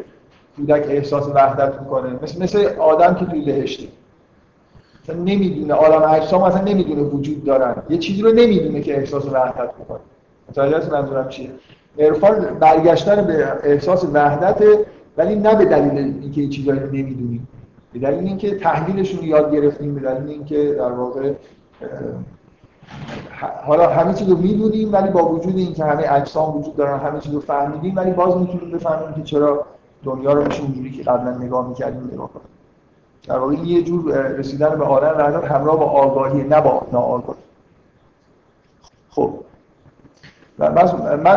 کودک 0.57 0.87
احساس 0.89 1.29
وحدت 1.35 1.81
می‌کنه. 1.81 2.19
مثل 2.23 2.43
مثل 2.43 2.79
آدم 2.79 3.15
که 3.15 3.25
توی 3.25 3.41
بهشته. 3.41 3.89
مثلا 5.03 5.17
نمی‌دونه. 5.17 5.75
عالم 5.75 6.03
اجسام 6.03 6.43
اصلا 6.43 6.63
نمی‌دونه 6.63 7.03
وجود 7.03 7.45
دارن. 7.45 7.83
یه 7.89 7.99
چیزی 7.99 8.23
رو 8.23 8.33
نمی‌دونه 8.33 8.81
که 8.81 8.99
احساس 8.99 9.27
وحدت 9.27 9.71
می‌کنه. 9.79 9.99
متوجه 10.49 10.91
منظورم 10.93 11.29
چیه؟ 11.29 11.51
عرفان 11.99 12.41
برگشتن 12.61 13.25
به 13.25 13.53
احساس 13.63 14.05
وحدت 14.13 14.63
ولی 15.19 15.35
نه 15.35 15.55
به 15.55 15.65
دلیل 15.65 15.99
اینکه 16.21 16.49
چیزایی 16.49 16.81
رو 16.81 16.87
نمی‌دونیم. 16.87 17.49
به 17.93 17.99
دلیل 17.99 18.25
اینکه 18.25 18.59
تحلیلشون 18.59 19.21
رو 19.21 19.27
یاد 19.27 19.55
گرفتیم 19.55 19.95
به 19.95 20.01
دلیل 20.01 20.31
اینکه 20.31 20.75
در 20.79 20.93
واقع 20.93 21.33
حالا 23.67 23.89
همه 23.89 24.15
چیز 24.15 24.29
رو 24.29 24.37
می‌دونیم 24.37 24.93
ولی 24.93 25.11
با 25.11 25.29
وجود 25.29 25.57
اینکه 25.57 25.85
همه 25.85 26.13
اجسام 26.13 26.57
وجود 26.57 26.77
دارن 26.77 26.99
همه 26.99 27.21
چیز 27.21 27.35
رو 27.35 27.41
فهمیدیم 27.41 27.97
ولی 27.97 28.11
باز 28.11 28.37
می‌تونیم 28.37 28.71
بفهمیم 28.71 29.15
که 29.15 29.23
چرا 29.23 29.67
دنیا 30.05 30.33
رو 30.33 30.45
میشه 30.45 30.63
اونجوری 30.63 30.91
که 30.91 31.03
قبلا 31.03 31.39
نگاه 31.39 31.69
می‌کردیم 31.69 32.11
نگاه 32.13 32.29
کنیم. 32.33 32.49
در 33.27 33.39
واقع 33.39 33.55
یه 33.55 33.83
جور 33.83 34.13
رسیدن 34.13 34.79
به 34.79 34.85
عالم 34.85 35.19
وحدت 35.19 35.45
همراه 35.45 35.77
با 35.79 35.85
آگاهی 35.85 36.43
نه 36.43 36.61
با 36.61 36.87
ناآگاهی. 36.93 37.39
خب. 39.11 39.35
من 40.59 41.37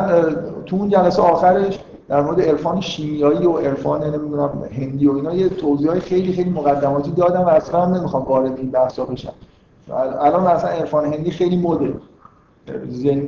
تو 0.65 0.75
اون 0.75 0.89
جلسه 0.89 1.21
آخرش 1.21 1.79
در 2.11 2.21
مورد 2.21 2.41
عرفان 2.41 2.81
شیمیایی 2.81 3.45
و 3.45 3.57
عرفان 3.57 4.03
نمی‌دونم 4.03 4.63
هندی 4.71 5.07
و 5.07 5.15
اینا 5.15 5.35
یه 5.35 5.49
توضیحات 5.49 5.99
خیلی 5.99 6.33
خیلی 6.33 6.49
مقدماتی 6.49 7.11
دادم 7.11 7.41
و 7.41 7.47
اصلا 7.47 7.85
نمی‌خوام 7.97 8.23
وارد 8.23 8.57
این 8.57 8.71
بحثا 8.71 9.05
بشم. 9.05 9.33
الان 10.21 10.55
مثلا 10.55 10.69
عرفان 10.69 11.13
هندی 11.13 11.31
خیلی 11.31 11.57
مده 11.57 11.93
زن 12.89 13.19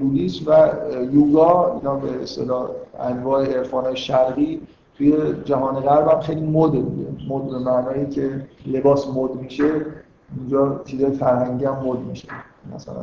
و 0.48 0.70
یوگا 1.12 1.74
اینا 1.78 1.96
به 1.96 2.24
اصطلاح 2.24 2.70
انواع 3.00 3.46
عرفان 3.46 3.96
شرقی 3.96 4.62
توی 4.98 5.14
جهان 5.46 5.76
غرب 5.76 6.08
هم 6.08 6.20
خیلی 6.20 6.42
مده 6.42 6.78
دیگه 6.78 7.08
مد 7.30 7.50
به 7.50 7.60
معنایی 7.60 8.06
که 8.06 8.48
لباس 8.66 9.08
مد 9.08 9.36
میشه 9.36 9.86
اینجا 10.38 10.82
چیزای 10.86 11.12
فرهنگی 11.12 11.66
هم 11.66 11.78
مد 11.86 12.00
میشه. 12.00 12.28
مثلا 12.76 12.96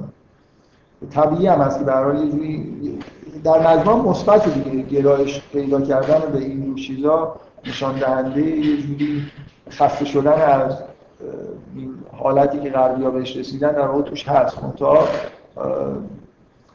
طبیعی 1.06 1.46
هم 1.46 1.60
هست 1.60 1.78
که 1.78 1.84
برای 1.84 2.26
یه 2.26 2.92
در 3.44 3.76
مجموع 3.76 4.08
مثبت 4.08 4.54
دیگه. 4.54 4.82
گرایش 4.82 5.42
پیدا 5.52 5.80
کردن 5.80 6.32
به 6.32 6.38
این 6.38 6.74
چیزا 6.74 7.36
نشان 7.66 7.98
دهنده 7.98 8.40
یه 8.40 8.82
جوری 8.82 9.22
خسته 9.70 10.04
شدن 10.04 10.42
از 10.42 10.78
این 11.76 11.94
حالتی 12.16 12.60
که 12.60 12.70
غربی 12.70 13.04
بهش 13.04 13.36
رسیدن 13.36 13.72
در 13.72 13.86
واقع 13.86 14.02
توش 14.02 14.28
هست. 14.28 14.62
منتها 14.62 14.98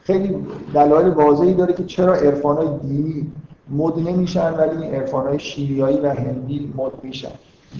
خیلی 0.02 0.46
دلایل 0.74 1.08
واضحی 1.08 1.54
داره 1.54 1.72
که 1.74 1.84
چرا 1.84 2.14
عرفانای 2.14 2.68
دینی 2.82 3.32
مد 3.70 3.98
نمیشن 3.98 4.54
ولی 4.54 4.86
این 4.86 5.38
شیمیایی 5.38 6.00
و 6.00 6.10
هندی 6.10 6.72
مد 6.76 6.92
میشن. 7.02 7.32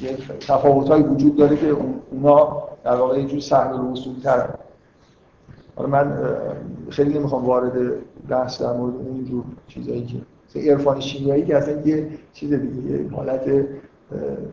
یه 0.03 0.17
تفاوت‌هایی 0.41 1.03
وجود 1.03 1.37
داره 1.37 1.57
که 1.57 1.77
اونا 2.11 2.63
در 2.85 2.95
واقع 2.95 3.19
یه 3.19 3.27
جور 3.27 3.41
سهل 3.41 3.73
و 3.73 3.95
تر 4.23 4.31
حالا 4.31 4.66
من 5.79 6.13
خیلی 6.91 7.19
نمی‌خوام 7.19 7.45
وارد 7.45 7.73
بحث 8.29 8.63
در 8.63 8.73
مورد 8.73 8.95
اون 8.95 9.25
جور 9.25 9.45
چیزایی 9.69 10.07
که 10.53 10.61
عرفان 10.61 11.01
شیمیایی 11.01 11.45
که 11.45 11.57
اصلا 11.57 11.81
یه 11.81 12.09
چیز 12.33 12.53
دیگه 12.53 12.91
یه 12.91 13.11
حالت 13.11 13.67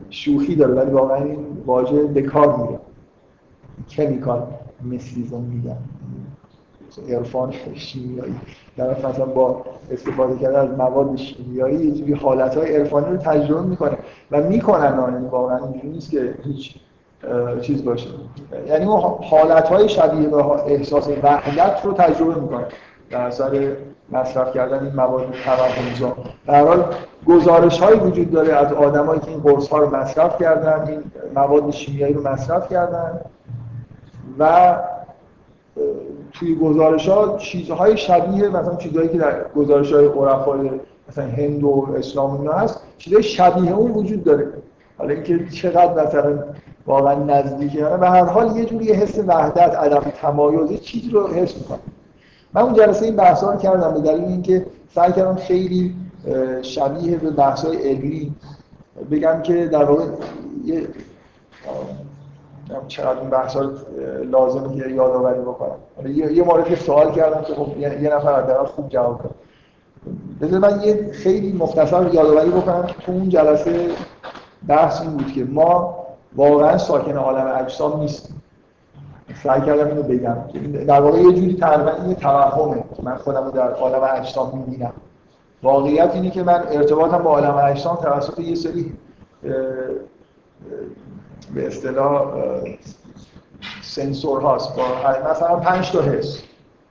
شوخی 0.09 0.55
داره 0.55 0.73
ولی 0.73 0.91
واقعا 0.91 1.23
این 1.23 1.39
واژه 1.65 2.03
به 2.03 2.21
کار 2.21 2.57
میره 2.57 2.79
کمیکال 3.89 4.47
مسلیزم 4.83 5.41
میگن 5.41 5.77
عرفان 7.09 7.53
شیمیایی. 7.73 8.35
در 8.77 9.09
مثلا 9.09 9.25
با 9.25 9.65
استفاده 9.91 10.39
کردن 10.39 10.59
از 10.59 10.77
مواد 10.77 11.15
شیمیایی 11.15 11.85
یه 11.85 11.91
جوری 11.91 12.13
حالتهای 12.13 12.75
عرفانی 12.75 13.05
رو 13.05 13.17
تجربه 13.17 13.67
می‌کنه. 13.67 13.97
و 14.31 14.41
می‌کنن 14.43 15.13
یعنی 15.13 15.27
واقعا 15.27 15.57
اینجوری 15.57 15.89
نیست 15.89 16.11
که 16.11 16.35
هیچ 16.43 16.75
چیز 17.61 17.85
باشه. 17.85 18.09
یعنی 18.67 18.85
اون 18.85 19.01
حالتهای 19.29 19.89
شبیه 19.89 20.27
به 20.27 20.45
احساس 20.45 21.07
وحدت 21.23 21.85
رو 21.85 21.93
تجربه 21.93 22.41
می‌کنه 22.41 22.65
در 23.09 23.21
اثر 23.21 23.75
مصرف 24.11 24.53
کردن 24.53 24.83
این 24.83 24.95
مواد 24.95 25.25
توهمزا 25.45 26.15
در 26.47 26.65
حال 26.65 26.85
گزارش 27.25 27.79
های 27.79 27.95
وجود 27.95 28.31
داره 28.31 28.53
از 28.53 28.73
آدمایی 28.73 29.19
که 29.19 29.27
این 29.29 29.39
قرص 29.39 29.67
ها 29.67 29.77
رو 29.77 29.95
مصرف 29.95 30.41
کردن 30.41 30.87
این 30.87 31.03
مواد 31.35 31.71
شیمیایی 31.71 32.13
رو 32.13 32.27
مصرف 32.27 32.69
کردن. 32.69 33.21
و 34.39 34.75
توی 36.33 36.55
گزارش 36.55 37.09
ها 37.09 37.37
چیزهای 37.37 37.97
شبیه 37.97 38.49
مثلا 38.49 38.75
چیزهایی 38.75 39.09
که 39.09 39.17
در 39.17 39.43
گزارش 39.55 39.93
های 39.93 40.05
عرفای 40.05 40.71
مثلا 41.09 41.25
هند 41.25 41.63
و 41.63 41.87
اسلام 41.97 42.41
اینا 42.41 42.53
هست 42.53 42.81
چیزهای 42.97 43.23
شبیه 43.23 43.71
اون 43.71 43.91
وجود 43.91 44.23
داره. 44.23 44.47
حالا 45.03 45.15
اینکه 45.15 45.45
چقدر 45.45 46.07
مثلا 46.07 46.39
واقعا 46.85 47.15
نزدیکه. 47.15 47.85
و 47.85 48.05
هر 48.05 48.25
حال 48.25 48.57
یه 48.57 48.65
جوری 48.65 48.93
حس 48.93 49.19
وحدت 49.27 49.75
عدم 49.75 49.99
تمایز 49.99 50.81
چیزی 50.81 51.09
رو 51.09 51.27
حس 51.27 51.57
می‌کنم. 51.57 51.79
من 52.53 52.61
اون 52.61 52.73
جلسه 52.73 53.05
این 53.05 53.15
بحثا 53.15 53.51
رو 53.51 53.57
کردم 53.57 53.93
به 53.93 53.99
دلیل 53.99 54.23
اینکه 54.23 54.65
سعی 54.95 55.11
کردم 55.11 55.35
خیلی 55.35 55.95
شبیه 56.61 57.17
به 57.17 57.29
بحث 57.29 57.65
های 57.65 57.89
علمی 57.89 58.35
بگم 59.11 59.41
که 59.41 59.67
در 59.67 59.83
واقع 59.83 60.03
یه 60.65 60.87
چقدر 62.87 63.19
این 63.19 63.29
بحث 63.29 63.57
لازمه 64.31 64.81
که 64.81 64.89
یادآوری 64.89 65.39
بکنم. 65.39 65.75
یه 66.15 66.43
مورد 66.43 66.65
که 66.65 66.75
سوال 66.75 67.11
کردم 67.11 67.41
که 67.41 67.53
خب 67.53 67.77
یه 67.77 68.15
نفر 68.15 68.33
از 68.33 68.67
خوب 68.67 68.89
جواب 68.89 69.23
کرد 69.23 69.35
بذار 70.41 70.59
من 70.59 70.81
یه 70.81 71.11
خیلی 71.11 71.53
مختصر 71.53 72.13
یادآوری 72.13 72.49
بکنم 72.49 72.87
تو 73.05 73.11
اون 73.11 73.29
جلسه 73.29 73.89
بحث 74.67 75.01
این 75.01 75.11
بود 75.11 75.33
که 75.33 75.43
ما 75.43 75.95
واقعا 76.35 76.77
ساکن 76.77 77.17
عالم 77.17 77.65
اجسام 77.65 77.99
نیستیم. 77.99 78.41
سعی 79.43 79.61
کردم 79.61 79.87
اینو 79.87 80.03
بگم 80.03 80.35
در 80.85 81.01
واقع 81.01 81.17
یه 81.17 81.33
جوری 81.33 81.55
تقریبا 81.55 81.91
این 81.91 82.15
توهمه 82.15 82.83
من 83.03 83.15
خودم 83.15 83.45
رو 83.45 83.51
در 83.51 83.71
عالم 83.71 84.01
اجسام 84.03 84.57
می‌بینم. 84.57 84.93
واقعیت 85.63 86.11
اینه 86.13 86.29
که 86.29 86.43
من 86.43 86.63
ارتباطم 86.71 87.17
با 87.17 87.29
عالم 87.29 87.55
اجسام 87.55 87.95
توسط 87.95 88.39
یه 88.39 88.55
سری 88.55 88.93
به 91.53 91.67
اصطلاح 91.67 92.25
سنسور 93.81 94.41
هاست. 94.41 94.75
با 94.75 94.83
مثلا 95.31 95.55
پنج 95.55 95.91
تا 95.91 96.01
حس. 96.01 96.41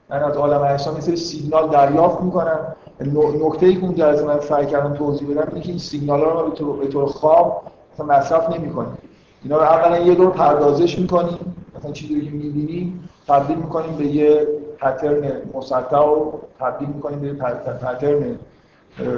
من 0.09 0.23
از 0.23 0.37
عالم 0.37 0.61
اجسام 0.61 0.95
یه 0.95 1.01
سری 1.01 1.15
سیگنال 1.15 1.69
دریافت 1.69 2.21
می‌کنم. 2.21 2.75
نکته 3.11 3.65
ای 3.65 3.75
که 3.75 3.85
اون 3.85 3.95
جلسه 3.95 4.25
من 4.25 4.39
سعی 4.39 4.65
کردم 4.65 4.93
توضیح 4.93 5.29
بدم 5.29 5.47
اینه 5.49 5.61
که 5.61 5.69
این 5.69 5.79
سیگنال 5.79 6.19
ها 6.19 6.41
رو 6.41 6.49
به 6.49 6.55
طور, 6.55 6.77
به 6.77 6.87
طور 6.87 7.05
خواب 7.05 7.63
مصرف 7.99 8.57
نمی‌کنیم. 8.57 8.97
اینا 9.43 9.57
رو 9.57 9.63
اولا 9.63 9.97
یه 9.97 10.15
دور 10.15 10.29
پردازش 10.29 10.99
می‌کنیم 10.99 11.55
مثلا 11.77 11.91
چیزی 11.91 12.21
که 12.21 12.31
می‌بینیم 12.31 13.09
تبدیل 13.27 13.57
می‌کنیم 13.57 13.95
به 13.95 14.05
یه 14.05 14.47
پترن 14.77 15.31
مسطح 15.53 15.97
و 15.97 16.31
تبدیل 16.59 16.87
می‌کنیم 16.87 17.19
به 17.19 17.33
پترن 17.33 18.35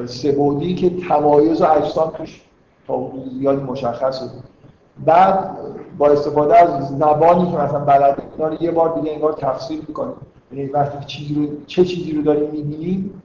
سبودی 0.05 0.75
که 0.75 0.91
تمایز 1.07 1.61
و 1.61 1.65
اجسام 1.65 2.11
توش 2.17 2.41
تا 2.88 3.11
زیادی 3.39 3.61
مشخصه 3.61 4.25
بعد 5.05 5.57
با 5.97 6.07
استفاده 6.07 6.57
از 6.57 6.97
زبانی 6.97 7.51
که 7.51 7.57
مثلا 7.57 7.79
بلد 7.79 8.21
اینا 8.38 8.47
رو 8.47 8.63
یه 8.63 8.71
بار 8.71 8.99
دیگه 8.99 9.13
انگار 9.13 9.33
تفسیر 9.33 9.81
می‌کنیم. 9.88 10.15
یعنی 10.51 10.69
وقتی 10.69 11.05
چیزی 11.05 11.36
رو 11.36 11.47
چه 11.67 11.86
چیزی 11.86 12.11
رو 12.11 12.21
داریم 12.21 12.49
می‌بینیم 12.49 13.21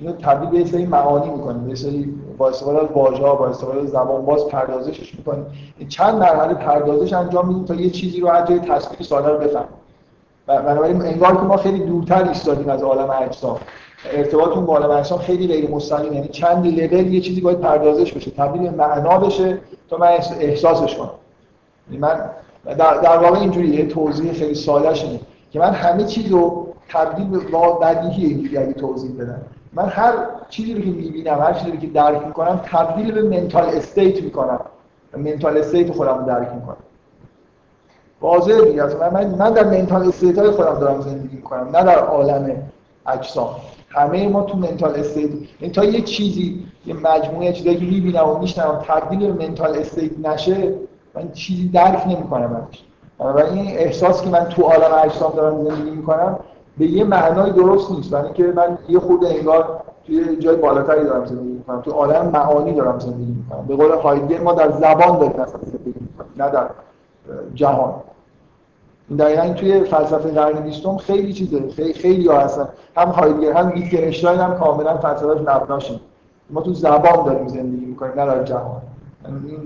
اینو 0.00 0.12
تبدیل 0.12 0.64
به 0.64 0.70
سری 0.70 0.86
معانی 0.86 1.30
می‌کنیم 1.30 1.64
به 1.64 1.74
سری 1.74 2.14
با 2.38 2.48
استفاده 2.48 2.78
از 2.78 2.88
واژه 2.94 3.22
با 3.22 3.46
استفاده 3.48 3.80
از 3.80 3.88
زبان 3.88 4.24
باز 4.24 4.46
پردازشش 4.46 5.14
می‌کنیم. 5.14 5.46
چند 5.88 6.14
مرحله 6.14 6.54
پردازش 6.54 7.12
انجام 7.12 7.48
میدیم 7.48 7.64
تا 7.64 7.74
یه 7.74 7.90
چیزی 7.90 8.20
رو 8.20 8.28
جای 8.48 8.58
تصویر 8.58 9.02
ساده 9.02 9.28
رو 9.28 9.38
بفهمیم. 9.38 9.68
بنابراین 10.46 11.02
انگار 11.02 11.36
که 11.36 11.42
ما 11.42 11.56
خیلی 11.56 11.78
دورتر 11.78 12.28
ایستادیم 12.28 12.68
از 12.68 12.82
عالم 12.82 13.10
اجسام. 13.10 13.58
ارتباطمون 14.12 14.66
با 14.66 14.78
عالم 14.78 14.90
اجسام 14.90 15.18
خیلی 15.18 15.46
غیر 15.46 15.70
مستقیم 15.70 16.12
یعنی 16.12 16.28
چند 16.28 16.66
لول 16.66 17.14
یه 17.14 17.20
چیزی 17.20 17.40
باید 17.40 17.60
پردازش 17.60 18.12
بشه 18.12 18.30
تبدیل 18.30 18.62
به 18.62 18.70
معنا 18.70 19.18
بشه 19.18 19.58
تا 19.90 19.96
من 19.96 20.06
احساسش 20.40 20.96
کنم. 20.96 21.10
یعنی 21.90 22.00
من 22.00 22.30
در, 22.64 23.00
در 23.00 23.18
واقع 23.18 23.40
اینجوری 23.40 23.68
یه 23.68 23.86
توضیح 23.86 24.32
خیلی 24.32 24.54
سادهش 24.54 25.04
اینه 25.04 25.20
که 25.52 25.58
من 25.58 25.70
همه 25.70 26.04
چیز 26.04 26.32
رو 26.32 26.66
تبدیل 26.88 27.26
به 27.26 27.38
بدیهی 27.80 28.74
توضیح 28.74 29.12
بدم. 29.20 29.42
من 29.72 29.88
هر 29.88 30.14
چیزی 30.48 30.74
رو 30.74 30.80
که 30.80 30.90
می‌بینم 30.90 31.38
هر 31.40 31.52
چیزی 31.52 31.70
رو 31.70 31.76
که 31.76 31.86
درک 31.86 32.26
می‌کنم 32.26 32.60
تبدیل 32.64 33.12
به 33.12 33.22
mental 33.22 33.64
state 33.64 34.22
می‌کنم. 34.22 34.60
mental 35.16 35.58
state 35.58 35.92
خودم 35.92 36.18
رو 36.18 36.26
درک 36.26 36.48
می‌کنم. 36.54 36.76
واضحه 38.20 38.64
دیگه. 38.64 38.84
من, 38.84 39.26
من 39.26 39.52
در 39.52 39.64
mental 39.64 40.08
state 40.08 40.38
های 40.38 40.50
خودم 40.50 40.78
دارم 40.78 41.00
زندگی 41.00 41.36
می‌کنم 41.36 41.76
نه 41.76 41.84
در 41.84 41.98
عالم 41.98 42.62
اجسام. 43.06 43.56
همه 43.88 44.28
ما 44.28 44.42
تو 44.42 44.58
mental 44.58 44.94
state 44.94 45.30
این 45.60 45.72
تا 45.72 45.84
یه 45.84 46.00
چیزی 46.00 46.66
یه 46.86 46.94
مجموعه 46.94 47.52
چیزایی 47.52 47.76
که 47.76 47.84
می‌بینم 47.84 48.28
و 48.28 48.38
میشنوم 48.38 48.84
تبدیل 48.86 49.32
به 49.32 49.46
mental 49.46 49.78
state 49.78 50.12
نشه 50.18 50.74
من 51.14 51.32
چیزی 51.32 51.68
درک 51.68 52.06
نمی‌کنم 52.06 52.66
و 53.18 53.38
این 53.38 53.78
احساس 53.78 54.22
که 54.22 54.30
من 54.30 54.44
تو 54.44 54.62
عالم 54.62 54.94
اجسام 55.04 55.32
دارم 55.36 55.64
زندگی 55.64 55.90
می‌کنم 55.90 56.38
به 56.78 56.86
یه 56.86 57.04
معنای 57.04 57.52
درست 57.52 57.92
نیست. 57.92 58.10
برای 58.10 58.24
اینکه 58.24 58.44
من 58.56 58.78
یه 58.88 58.98
خورده 58.98 59.28
انگار 59.28 59.80
توی 60.06 60.36
جای 60.36 60.56
بالاتری 60.56 61.04
دارم 61.04 61.24
زندگی 61.24 61.48
می‌کنم. 61.48 61.80
تو 61.80 61.90
عالم 61.90 62.26
معانی 62.28 62.72
دارم 62.72 62.98
زندگی 62.98 63.32
می‌کنم. 63.32 63.66
به 63.66 63.76
قول 63.76 63.90
هایدگر 63.92 64.40
ما 64.40 64.52
در 64.52 64.70
زبان 64.70 65.18
داریم 65.18 65.46
زندگی 65.46 65.94
نه 66.36 66.50
در 66.50 66.66
جهان. 67.54 67.94
این 69.08 69.18
دقیقا 69.18 69.48
توی 69.48 69.80
فلسفه 69.80 70.30
قرن 70.30 70.60
بیستم 70.60 70.96
خیلی 70.96 71.32
چیزه. 71.32 71.68
خیلی 71.68 71.92
خیلی 71.92 72.28
ها 72.28 72.40
هستن. 72.40 72.68
هم 72.96 73.08
هایدگر 73.08 73.52
هم 73.52 73.72
ویتگنشتاین 73.74 74.40
هم 74.40 74.58
کاملا 74.58 74.96
فلسفهش 74.96 75.40
نبناشه 75.40 76.00
ما 76.50 76.60
تو 76.60 76.74
زبان 76.74 77.24
داریم 77.26 77.48
زندگی 77.48 77.86
می‌کنیم 77.86 78.20
نه 78.20 78.26
در 78.26 78.44
جهان. 78.44 78.80
این 79.24 79.58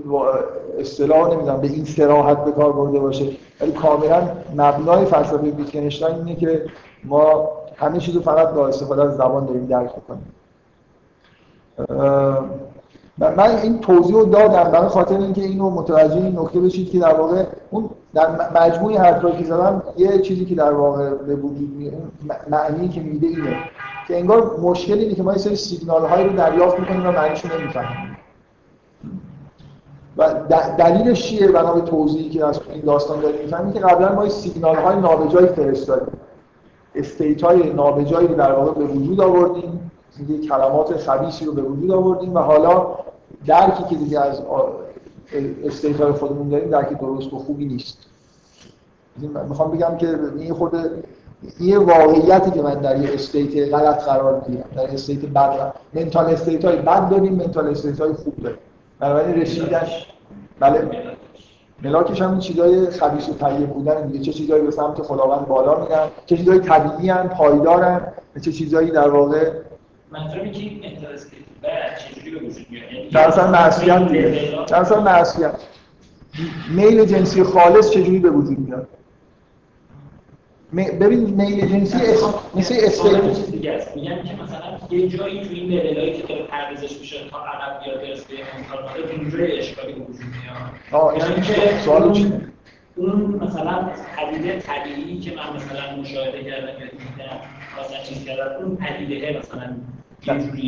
اصطلاح 0.79 1.33
نمی‌دونم 1.33 1.61
به 1.61 1.67
این 1.67 1.85
سراحت 1.85 2.45
به 2.45 2.51
کار 2.51 2.71
برده 2.71 2.99
باشه. 2.99 3.25
ولی 3.61 3.71
کاملا 3.71 4.21
مبنای 4.57 5.05
فلسفه 5.05 5.37
ویتگنشتاین 5.37 6.15
اینه 6.15 6.35
که 6.35 6.65
ما 7.05 7.49
همه 7.75 7.99
چیزو 7.99 8.21
فقط 8.21 8.49
با 8.49 8.67
استفاده 8.67 9.03
از 9.03 9.15
زبان 9.15 9.45
داریم 9.45 9.65
درک 9.65 9.91
کنیم 10.07 10.33
من 13.19 13.49
این 13.63 13.79
توضیح 13.79 14.15
رو 14.15 14.25
دادم 14.25 14.71
برای 14.71 14.87
خاطر 14.87 15.17
اینکه 15.17 15.41
اینو 15.41 15.69
متوجه 15.69 16.15
این 16.15 16.39
نکته 16.39 16.59
بشید 16.59 16.91
که 16.91 16.99
در 16.99 17.13
واقع 17.13 17.43
اون 17.71 17.89
در 18.13 18.27
مجموعی 18.55 18.97
حرفایی 18.97 19.37
که 19.37 19.43
زدم 19.43 19.83
یه 19.97 20.19
چیزی 20.19 20.45
که 20.45 20.55
در 20.55 20.71
واقع 20.71 21.09
به 21.09 21.35
وجود 21.35 21.93
معنی 22.49 22.89
که 22.89 23.01
میده 23.01 23.27
اینه 23.27 23.57
که 24.07 24.17
انگار 24.17 24.59
مشکل 24.61 24.93
اینه 24.93 25.13
که 25.13 25.23
ما 25.23 25.31
یه 25.31 25.37
سری 25.37 25.55
سیگنال 25.55 26.05
هایی 26.05 26.27
رو 26.29 26.35
دریافت 26.35 26.79
می‌کنیم 26.79 27.07
و 27.07 27.11
معنیشو 27.11 27.47
نمی‌فهمیم. 27.57 28.17
و 30.17 30.33
دلیلش 30.77 31.23
چیه؟ 31.23 31.47
بنا 31.47 31.73
به 31.73 31.81
توضیحی 31.81 32.29
که 32.29 32.45
از 32.45 32.59
این 32.69 32.81
داستان 32.81 33.19
داریم 33.19 33.41
می‌فهمیم 33.41 33.73
که 33.73 33.79
قبلا 33.79 34.15
ما 34.15 34.29
سیگنال 34.29 34.75
های 34.75 34.95
نابجایی 34.95 35.47
فرستادیم. 35.47 36.17
استیت 36.95 37.43
های 37.43 37.73
نابجایی 37.73 38.27
رو 38.27 38.35
در 38.35 38.51
واقع 38.51 38.71
به 38.71 38.85
وجود 38.85 39.21
آوردیم. 39.21 39.91
یه 40.29 40.47
کلمات 40.47 40.97
خبیثی 40.97 41.45
رو 41.45 41.51
به 41.51 41.61
وجود 41.61 41.91
آوردیم 41.91 42.35
و 42.35 42.39
حالا 42.39 42.95
درکی 43.45 43.83
که 43.89 43.95
دیگه 43.95 44.19
از 44.19 44.41
state 45.65 46.01
های 46.01 46.11
خودمون 46.11 46.49
داریم 46.49 46.69
درکی 46.69 46.95
درست 46.95 47.33
و 47.33 47.39
خوبی 47.39 47.65
نیست. 47.65 47.97
می‌خوام 49.49 49.71
بگم 49.71 49.97
که 49.97 50.19
این 50.37 50.53
خود 50.53 50.75
این 51.59 51.77
واقعیتی 51.77 52.51
که 52.51 52.61
من 52.61 52.73
در 52.73 53.01
یه 53.01 53.13
state 53.13 53.73
غلط 53.73 54.03
قرار 54.03 54.43
می‌گیرم. 54.47 54.69
در 54.75 54.93
state 54.93 55.25
بد 55.25 55.73
mental 55.93 56.25
state 56.25 56.65
های 56.65 56.75
بد 56.77 57.09
داریم 57.09 57.33
mental 57.33 57.67
state 57.67 58.01
های 58.01 58.13
خوب 58.13 58.35
داریم. 58.43 58.59
بنابراین 58.99 59.41
رسیدش 59.41 60.13
بله. 60.59 60.89
ملاکش 61.83 62.21
هم 62.21 62.29
این 62.31 62.39
چیزای 62.39 62.89
خبیث 62.89 63.29
و 63.29 63.33
طیب 63.33 63.69
بودن 63.69 64.07
دیگه. 64.07 64.25
چه 64.25 64.33
چیزایی 64.33 64.63
به 64.63 64.71
سمت 64.71 65.01
خداوند 65.01 65.47
بالا 65.47 65.83
میرن 65.83 66.07
چه 66.25 66.37
چیزایی 66.37 66.59
طبیعی 66.59 67.09
ان 67.09 67.27
پایدارن 67.27 68.01
چه 68.41 68.51
چیزایی 68.51 68.91
در 68.91 69.09
واقع 69.09 69.51
منظورم 70.11 70.41
اینه 70.41 70.51
که 70.51 70.59
این 70.59 70.81
چجوری 71.97 72.31
به 72.31 72.45
وجود 72.45 72.65
میاد؟ 72.69 72.91
یعنی 72.93 73.09
در 73.09 73.27
اصل 73.27 73.49
معصیت 73.49 74.07
دیگه. 74.07 74.65
در 74.67 74.75
اصل 74.75 74.99
معصیت. 74.99 75.55
میل 76.75 77.05
جنسی 77.05 77.43
خالص 77.43 77.89
چجوری 77.89 78.19
به 78.19 78.29
وجود 78.29 78.59
میاد؟ 78.59 78.87
ببین 80.99 81.19
میل 81.19 81.67
جنسی. 81.67 81.97
مثل 82.55 82.75
استیت 82.77 83.51
دیگه 83.51 83.71
است. 83.71 83.95
میگم 83.95 84.15
که 84.15 84.43
مثلا 84.43 84.82
یه 84.93 85.07
جایی 85.07 85.43
تو 85.43 85.53
این 85.53 85.69
لولایی 85.69 86.13
که 86.13 86.27
داره 86.27 86.43
پردازش 86.43 86.99
میشه 86.99 87.17
تا 87.31 87.37
عقب 87.37 87.83
بیاد 87.83 88.01
برسه 88.01 88.23
به 88.27 88.33
امکانات 88.57 89.09
اینجوری 89.11 89.59
اشکالی 89.59 89.93
وجود 89.93 90.07
میاد. 90.09 91.01
آه 91.01 91.17
یعنی 91.17 91.41
که 91.41 91.79
سوال 91.79 92.03
اون 92.95 93.39
مثلا 93.41 93.89
پدیده 94.17 94.59
طبیعی 94.59 95.19
که 95.19 95.31
من 95.31 95.55
مثلا 95.55 96.01
مشاهده 96.01 96.43
کردم 96.43 96.67
یا 96.67 96.87
دیدم 96.87 97.39
مثلا 97.79 98.03
چیز 98.03 98.25
کردم 98.25 98.65
اون 98.65 98.75
پدیده 98.75 99.39
مثلا 99.39 99.75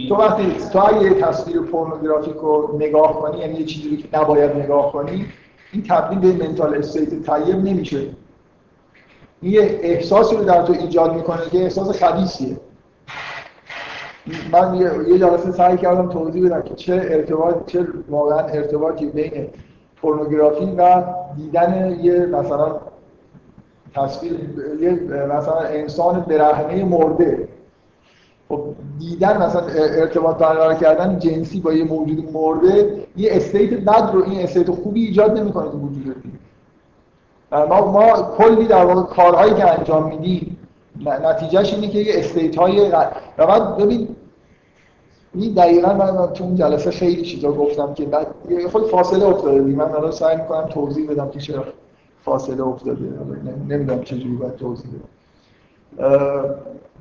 تو 0.09 0.15
وقتی 0.15 0.43
تو 0.73 1.03
یه 1.03 1.13
تصویر 1.13 1.61
پورنوگرافیک 1.61 2.35
رو 2.35 2.77
نگاه 2.79 3.13
کنی 3.13 3.39
یعنی 3.39 3.59
یه 3.59 3.65
چیزی 3.65 3.97
که 3.97 4.19
نباید 4.19 4.51
نگاه 4.51 4.91
کنی 4.91 5.25
این 5.73 5.83
تبدیل 5.83 6.19
به 6.19 6.47
منتال 6.47 6.75
استیت 6.75 7.09
طیب 7.09 7.55
نمیشه. 7.55 7.97
این 9.41 9.53
یه 9.53 9.79
احساسی 9.81 10.35
رو 10.35 10.43
در 10.43 10.61
تو 10.61 10.73
ایجاد 10.73 11.13
می‌کنه 11.15 11.49
که 11.51 11.57
احساس 11.57 12.03
خبیثیه. 12.03 12.57
من 14.51 14.75
یه 15.07 15.19
جلسه 15.19 15.51
سعی 15.51 15.77
کردم 15.77 16.09
توضیح 16.09 16.45
بدم 16.45 16.61
که 16.61 16.75
چه 16.75 16.93
ارتباط 16.93 17.55
چه 17.65 17.87
واقعا 18.09 18.39
ارتباطی 18.39 19.05
بین 19.05 19.47
پورنوگرافی 20.01 20.65
و 20.65 21.03
دیدن 21.37 21.99
یه 22.01 22.25
مثلا 22.25 22.75
تصویر 23.95 24.39
یه 24.81 24.91
مثلا 25.37 25.59
انسان 25.59 26.19
برهنه 26.19 26.83
مرده. 26.83 27.47
خب 28.49 28.61
دیدن 28.99 29.43
مثلا 29.43 29.61
ارتباط 29.75 30.37
برقرار 30.37 30.73
کردن 30.73 31.19
جنسی 31.19 31.59
با 31.59 31.73
یه 31.73 31.83
موجود 31.83 32.33
مرده 32.33 33.03
یه 33.17 33.29
state 33.33 33.73
بد 33.73 34.09
رو 34.13 34.23
این 34.23 34.39
state 34.39 34.71
خوبی 34.71 35.05
ایجاد 35.05 35.39
نمی‌کنه 35.39 35.71
تو 35.71 35.77
وجود 35.77 36.23
ما 37.51 37.91
ما 37.91 38.35
کلی 38.37 38.67
در 38.67 38.85
واقع 38.85 39.01
کارهایی 39.15 39.53
که 39.53 39.79
انجام 39.79 40.07
میدیم 40.07 40.57
نتیجهش 41.05 41.73
اینه 41.73 41.87
که 41.87 41.99
یه 41.99 42.19
state 42.19 42.55
های 42.55 42.89
و 43.37 43.47
بعد 43.47 43.77
ببین 43.77 44.07
این 45.33 45.53
دقیقا 45.53 45.93
من 45.93 46.33
تو 46.33 46.43
اون 46.43 46.55
جلسه 46.55 46.91
خیلی 46.91 47.21
چیزا 47.21 47.51
گفتم 47.51 47.93
که 47.93 48.05
بعد 48.05 48.27
خود 48.71 48.87
فاصله 48.87 49.25
افتاده. 49.25 49.61
من 49.61 49.91
الان 49.91 50.11
سعی 50.11 50.37
می‌کنم 50.37 50.65
توضیح 50.65 51.09
بدم 51.09 51.29
که 51.29 51.39
چرا 51.39 51.63
فاصله 52.25 52.67
افتاده. 52.67 53.09
نمی‌دونم 53.69 54.01
چجوری 54.01 54.35
باید 54.35 54.55
توضیح 54.55 54.85
بدم. 54.91 55.09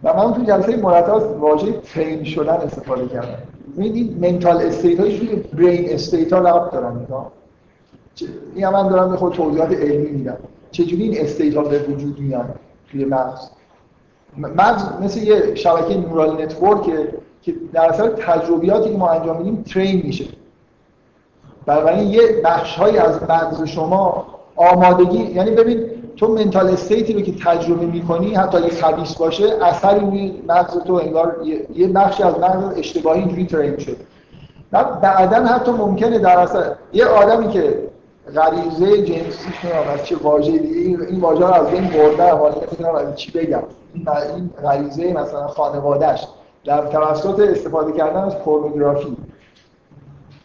و 0.04 0.14
من 0.14 0.34
تو 0.34 0.42
جلسه 0.42 0.76
مرتب 0.76 1.40
واژه 1.40 1.72
train 1.72 2.24
شدن 2.24 2.52
استفاده 2.52 3.08
کردم. 3.08 3.38
این 3.76 4.18
mental 4.20 4.56
state 4.56 5.00
هایی 5.00 5.18
که 5.18 5.36
brain 5.36 5.92
state 5.92 6.32
ها 6.32 6.38
ربط 6.38 6.72
دارن 6.72 6.96
نگاه 6.96 7.32
این 8.54 8.64
هم 8.64 8.72
من 8.72 8.88
دارم 8.88 9.10
به 9.10 9.16
خود 9.16 9.32
توضیحات 9.32 9.72
علمی 9.72 10.10
میدم. 10.10 10.36
چجوری 10.70 11.02
این 11.02 11.20
state 11.20 11.56
ها 11.56 11.62
به 11.62 11.78
وجود 11.78 12.20
میان 12.20 12.54
توی 12.90 13.04
مغز؟ 13.04 13.40
مغز 14.38 14.82
مثل 15.02 15.22
یه 15.22 15.54
شبکه 15.54 15.96
neural 15.96 16.42
network 16.42 16.82
که 17.42 17.54
در 17.72 17.88
اثر 17.88 18.08
تجربیاتی 18.08 18.90
که 18.90 18.96
ما 18.96 19.08
انجام 19.08 19.36
میدیم 19.36 19.62
train 19.62 20.02
میشه. 20.04 20.24
بنابراین 21.66 22.08
یه 22.08 22.40
بخش 22.44 22.80
از 22.80 23.22
مغز 23.22 23.62
شما 23.62 24.26
آمادگی 24.56 25.18
یعنی 25.18 25.50
ببین 25.50 25.90
تو 26.16 26.34
منتال 26.34 26.70
استیتی 26.70 27.12
رو 27.12 27.20
که 27.20 27.32
تجربه 27.44 27.86
می‌کنی 27.86 28.34
حتی 28.34 28.58
اگه 28.58 28.68
خبیث 28.68 29.14
باشه 29.14 29.44
اثری 29.62 30.00
روی 30.00 30.42
مغز 30.48 30.78
تو 30.78 30.94
انگار 30.94 31.36
یه 31.74 31.88
بخشی 31.88 32.22
از 32.22 32.38
مغز 32.38 32.78
اشتباهی 32.78 33.20
اینجوری 33.20 33.46
ترین 33.46 33.78
شد. 33.78 33.96
بعدا 35.02 35.44
حتی 35.44 35.70
ممکنه 35.70 36.18
در 36.18 36.38
اصل 36.38 36.62
یه 36.92 37.06
آدمی 37.06 37.48
که 37.48 37.78
غریزه 38.34 39.02
جنسی 39.02 39.48
از 39.94 40.06
چه 40.06 40.16
واژه 40.16 40.52
این 40.52 41.20
واژه 41.20 41.40
رو 41.40 41.52
از 41.52 41.66
بین 41.66 41.88
برده 41.88 42.32
حالا 42.32 42.54
نمی‌تونم 42.54 42.94
از 42.94 43.16
چی 43.16 43.32
بگم. 43.32 43.62
این 43.94 44.50
غریزه 44.62 45.12
مثلا 45.12 45.46
خانوادهش 45.46 46.26
در 46.64 46.86
توسط 46.86 47.40
استفاده 47.40 47.92
کردن 47.92 48.20
از 48.20 48.38
پورنوگرافی 48.38 49.16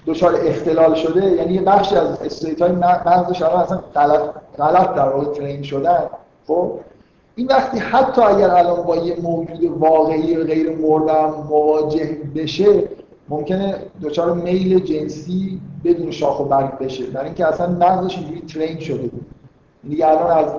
دچار 0.05 0.35
اختلال 0.45 0.95
شده 0.95 1.25
یعنی 1.25 1.53
یه 1.53 1.61
بخشی 1.61 1.95
از 1.95 2.21
استیت 2.21 2.61
های 2.61 2.71
مغزش 2.71 3.41
اصلا 3.41 3.79
غلط 3.95 4.21
غلط 4.57 4.93
در 4.93 5.09
واقع 5.09 5.33
ترین 5.33 5.63
شدن. 5.63 6.09
خب؟ 6.47 6.71
این 7.35 7.47
وقتی 7.47 7.79
حتی 7.79 8.21
اگر 8.21 8.49
الان 8.49 8.83
با 8.83 8.95
یه 8.95 9.15
موجود 9.21 9.63
واقعی 9.63 10.43
غیر 10.43 10.75
مردم 10.75 11.45
مواجه 11.49 12.17
بشه 12.35 12.83
ممکنه 13.29 13.75
دچار 14.03 14.33
میل 14.33 14.79
جنسی 14.79 15.61
بدون 15.83 16.11
شاخ 16.11 16.39
و 16.39 16.43
برگ 16.43 16.77
بشه. 16.77 17.05
در 17.05 17.23
اینکه 17.23 17.45
اصلا 17.45 17.67
مغزش 17.67 18.17
اینجوری 18.17 18.41
ترین 18.41 18.79
شده. 18.79 19.07
بود 19.07 19.25
دیگه 19.83 20.07
الان 20.07 20.37
از 20.37 20.53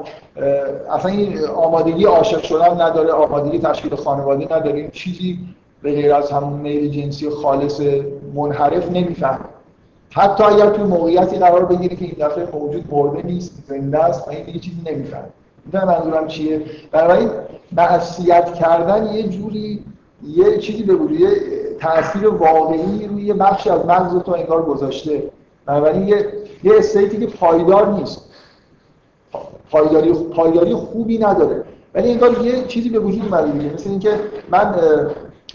اصلا 0.90 1.10
این 1.10 1.44
آمادگی 1.44 2.04
عاشق 2.04 2.42
شدن 2.42 2.80
نداره 2.80 3.12
آمادگی 3.12 3.58
تشکیل 3.58 3.94
خانواده 3.94 4.44
نداره 4.44 4.88
چیزی 4.88 5.38
به 5.82 5.92
غیر 5.92 6.14
از 6.14 6.30
همون 6.30 6.60
میل 6.60 6.90
جنسی 6.90 7.30
خالص 7.30 7.80
منحرف 8.34 8.90
نمیفهم 8.90 9.40
حتی 10.10 10.44
اگر 10.44 10.70
توی 10.70 10.84
موقعیتی 10.84 11.38
قرار 11.38 11.64
بگیره 11.64 11.96
که 11.96 12.04
این 12.04 12.16
دفعه 12.20 12.48
موجود 12.52 12.84
مرده 12.90 13.26
نیست 13.26 13.64
زنده 13.68 14.04
است 14.04 14.28
این 14.28 14.44
دیگه 14.44 14.58
چیزی 14.58 14.82
نمیفهم 14.86 15.24
می‌دونم 15.66 15.88
منظورم 15.88 16.26
چیه؟ 16.26 16.62
بنابراین 16.92 17.30
معصیت 17.72 18.54
کردن 18.54 19.12
یه 19.14 19.28
جوری 19.28 19.84
یه 20.28 20.58
چیزی 20.58 20.82
به 20.82 20.94
وجود 20.94 21.28
تاثیر 21.80 22.28
واقعی 22.28 23.06
روی 23.06 23.22
یه 23.22 23.34
بخشی 23.34 23.70
از 23.70 23.86
مغز 23.86 24.22
تو 24.22 24.32
انگار 24.32 24.62
گذاشته. 24.62 25.22
بنابراین 25.66 26.08
یه 26.08 26.26
یه 26.64 26.72
استیتی 26.78 27.18
که 27.18 27.26
پایدار 27.26 27.92
نیست. 27.92 28.29
پایداری 29.70 30.12
پایداری 30.12 30.74
خوبی 30.74 31.18
نداره. 31.18 31.64
ولی 31.94 32.12
انگار 32.12 32.46
یه 32.46 32.64
چیزی 32.64 32.88
به 32.88 32.98
وجود 32.98 33.22
اومده 33.24 33.52
دیگه. 33.52 33.74
مثل 33.74 33.90
اینکه 33.90 34.10
من 34.50 34.74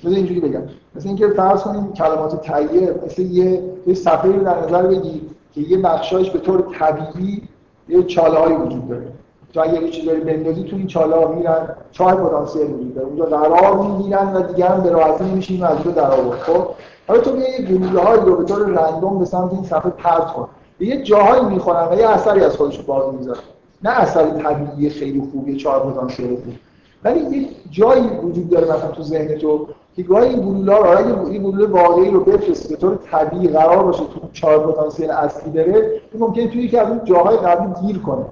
مثل 0.03 0.15
اینجوری 0.15 0.39
بگم. 0.39 0.61
مثل 0.95 1.07
اینکه 1.07 1.27
فرض 1.27 1.61
کنیم 1.61 1.93
کلمات 1.93 2.41
تهیه 2.41 2.95
مثل 3.05 3.21
یه 3.21 3.63
یه 3.87 3.93
صفحه 3.93 4.31
رو 4.31 4.43
در 4.43 4.65
نظر 4.65 4.83
بگی 4.83 5.21
که 5.53 5.61
یه 5.61 5.77
بخشایش 5.77 6.29
به 6.29 6.39
طور 6.39 6.63
طبیعی 6.79 7.41
یه 7.89 8.03
چاله 8.03 8.57
وجود 8.57 8.89
داره. 8.89 9.07
تو 9.53 9.61
اگه 9.61 9.83
یه 9.83 9.89
چیزایی 9.89 10.19
بندازی 10.19 10.63
تو 10.63 10.75
این 10.75 10.87
چاله 10.87 11.15
ها 11.15 11.27
میرن 11.27 11.75
چهار 11.91 12.15
پتانسیل 12.15 12.61
وجود 12.61 12.95
داره 12.95 13.07
اونجا 13.07 13.25
قرار 13.25 13.77
می‌گیرن 13.77 14.33
و 14.33 14.41
دیگه 14.41 14.65
هم 14.65 14.83
به 14.83 14.89
راحتی 14.89 15.23
نمیشه 15.23 15.65
از 15.65 15.71
اونجا 15.71 15.91
در 15.91 16.11
آورد. 16.11 16.39
خب؟ 16.39 16.67
حالا 17.07 17.21
تو 17.21 17.37
یه 17.37 17.61
گلوله 17.61 18.01
های 18.01 18.19
رو 18.19 18.35
به 18.35 18.43
طور 18.43 18.65
رندوم 18.65 19.19
به 19.19 19.25
سمت 19.25 19.53
این 19.53 19.63
صفحه 19.63 19.89
پرت 19.89 20.33
کن. 20.33 20.47
به 20.79 20.85
یه 20.85 21.03
جاهایی 21.03 21.45
می‌خورن 21.45 21.87
و 21.91 21.99
یه 21.99 22.09
اثری 22.09 22.43
از 22.43 22.57
خودش 22.57 22.79
باقی 22.79 23.17
می‌ذاره 23.17 23.39
نه 23.85 23.91
اثر 23.91 24.29
طبیعی 24.29 24.89
خیلی 24.89 25.21
خوبی 25.31 25.55
چهار 25.55 25.91
پتانسیل 25.91 26.27
بود. 26.27 26.59
ولی 27.03 27.19
یه 27.19 27.47
جایی 27.71 28.07
وجود 28.07 28.49
داره 28.49 28.65
مثلا 28.65 28.91
تو 28.91 29.03
ذهن 29.03 29.37
تو 29.37 29.67
که 29.95 30.03
گاهی 30.03 30.29
این 30.29 30.39
گلوله 30.39 30.77
رو 30.77 30.89
اگه 30.89 31.29
این 31.29 31.43
گلوله 31.43 31.65
واقعی 31.65 32.11
رو 32.11 32.19
بفرسته 32.19 32.69
به 32.69 32.75
طور 32.75 32.99
طبیعی 33.11 33.47
قرار 33.47 33.83
باشه 33.83 33.99
تو 33.99 34.29
چهار 34.33 34.71
پتانسیل 34.71 35.11
اصلی 35.11 35.51
بره 35.51 36.01
این 36.13 36.23
ممکنه 36.23 36.47
توی 36.47 36.61
یکی 36.61 36.77
از 36.77 36.89
اون 36.89 37.01
جاهای 37.03 37.37
قبلی 37.37 37.87
گیر 37.87 37.99
کنه. 37.99 38.25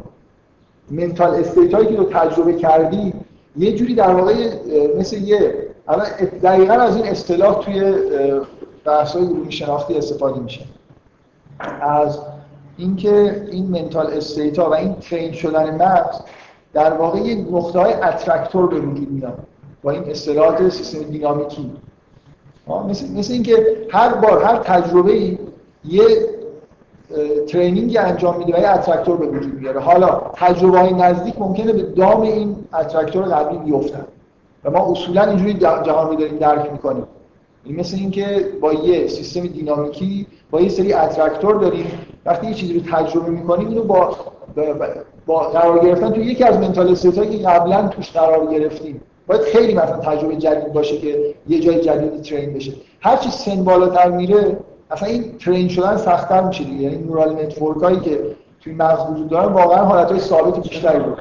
منتال 0.92 1.36
استیت 1.36 1.74
هایی 1.74 1.88
که 1.88 1.96
رو 1.96 2.04
تجربه 2.04 2.54
کردی 2.54 3.14
یه 3.58 3.76
جوری 3.76 3.96
در 3.96 4.12
واقع 4.12 4.34
مثل 5.00 5.18
یه 5.18 5.68
دقیقا 6.44 6.74
از 6.74 6.96
این 6.96 7.06
اصطلاح 7.06 7.60
توی 7.60 7.94
بحث 8.86 9.16
های 9.16 9.26
علومی 9.26 9.52
شناختی 9.52 9.98
استفاده 9.98 10.40
میشه. 10.40 10.62
از 11.82 12.20
اینکه 12.78 13.46
این 13.52 13.68
mental 13.68 14.08
state 14.08 14.60
ها 14.60 14.70
و 14.70 14.74
این 14.74 14.94
train 14.94 15.32
شدن 15.32 15.76
مغز 15.76 16.20
در 16.74 16.94
واقع 16.94 17.20
یک 17.20 17.48
نقطه 17.52 17.80
های 17.80 17.94
attractor 17.94 18.68
به 18.68 18.80
وجود 18.80 19.12
میاد. 19.12 19.40
با 19.84 19.92
این 19.92 20.04
اصطلاحات 20.04 20.70
سیستم 20.70 21.04
دینامیکی. 21.04 21.72
مثل, 22.90 23.12
مثل 23.12 23.34
اینکه 23.34 23.88
هر 23.90 24.14
بار 24.14 24.44
هر 24.44 24.58
تجربه 24.58 25.12
ای 25.12 25.38
یه 25.86 26.04
training 27.48 27.98
انجام 28.00 28.38
میده 28.38 28.58
و 28.58 28.60
یه 28.60 28.70
attractor 28.70 29.18
به 29.18 29.28
وجود 29.28 29.54
میاره. 29.54 29.80
حالا 29.80 30.22
تجربه 30.34 30.80
های 30.80 30.94
نزدیک 30.94 31.40
ممکنه 31.40 31.74
به 31.74 31.84
دام 31.84 32.22
این 32.22 32.56
attractor 32.74 33.24
قبلی 33.24 33.58
بیفتن. 33.58 34.06
و 34.64 34.72
ما 34.72 34.92
اصولا 34.92 35.24
اینجوری 35.24 35.54
جهان 35.54 36.10
رو 36.10 36.16
داریم 36.16 36.38
درک 36.38 36.72
می‌کنیم. 36.72 37.04
این 37.66 37.80
مثل 37.80 37.98
اینکه 37.98 38.50
با 38.62 38.74
یه 38.74 39.08
سیستم 39.08 39.48
دینامیکی 39.48 40.28
با 40.52 40.62
یه 40.62 40.70
سری 40.70 40.94
attractor 40.94 41.56
داریم 41.56 41.86
وقتی 42.26 42.48
یه 42.48 42.54
چیزی 42.54 42.74
رو 42.74 42.82
تجربه 42.92 43.30
می‌کنیم 43.30 43.68
اینو 43.68 43.84
با 43.84 44.16
با 45.26 45.40
قرار 45.40 45.80
گرفتن 45.80 46.12
تو 46.12 46.22
یکی 46.22 46.44
از 46.44 46.60
mental 46.60 46.92
state 46.92 47.32
که 47.32 47.38
قبلا 47.38 47.88
توش 47.88 48.12
قرار 48.12 48.46
گرفتیم. 48.46 49.02
باید 49.28 49.42
خیلی 49.42 49.74
مثلا 49.74 49.98
تجربه 49.98 50.36
جدید 50.36 50.74
باشه 50.74 50.98
که 50.98 51.36
یه 51.48 51.60
جای 51.60 51.82
جدیدی 51.82 52.22
train 52.22 52.54
بشه. 52.54 52.74
هر 53.02 53.18
چی 53.18 53.32
سن 53.32 53.64
بالاتر 53.64 54.10
میره 54.12 54.58
اصلا 54.92 55.10
این 55.10 55.38
train 55.38 55.68
شدن 55.68 55.98
سختتر 55.98 56.42
میشه 56.42 56.64
دیگه. 56.64 56.82
یعنی 56.82 56.98
neural 56.98 57.34
network 57.34 57.84
هایی 57.84 58.00
که 58.00 58.36
توی 58.62 58.74
مغز 58.74 59.12
وجود 59.12 59.30
دارن 59.30 59.54
واقعا 59.54 59.86
حالت 59.86 60.12
های 60.12 60.20
ثابت 60.20 60.60
بیشتری 60.60 61.00
رو 61.00 61.16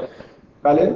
بله؟ 0.62 0.94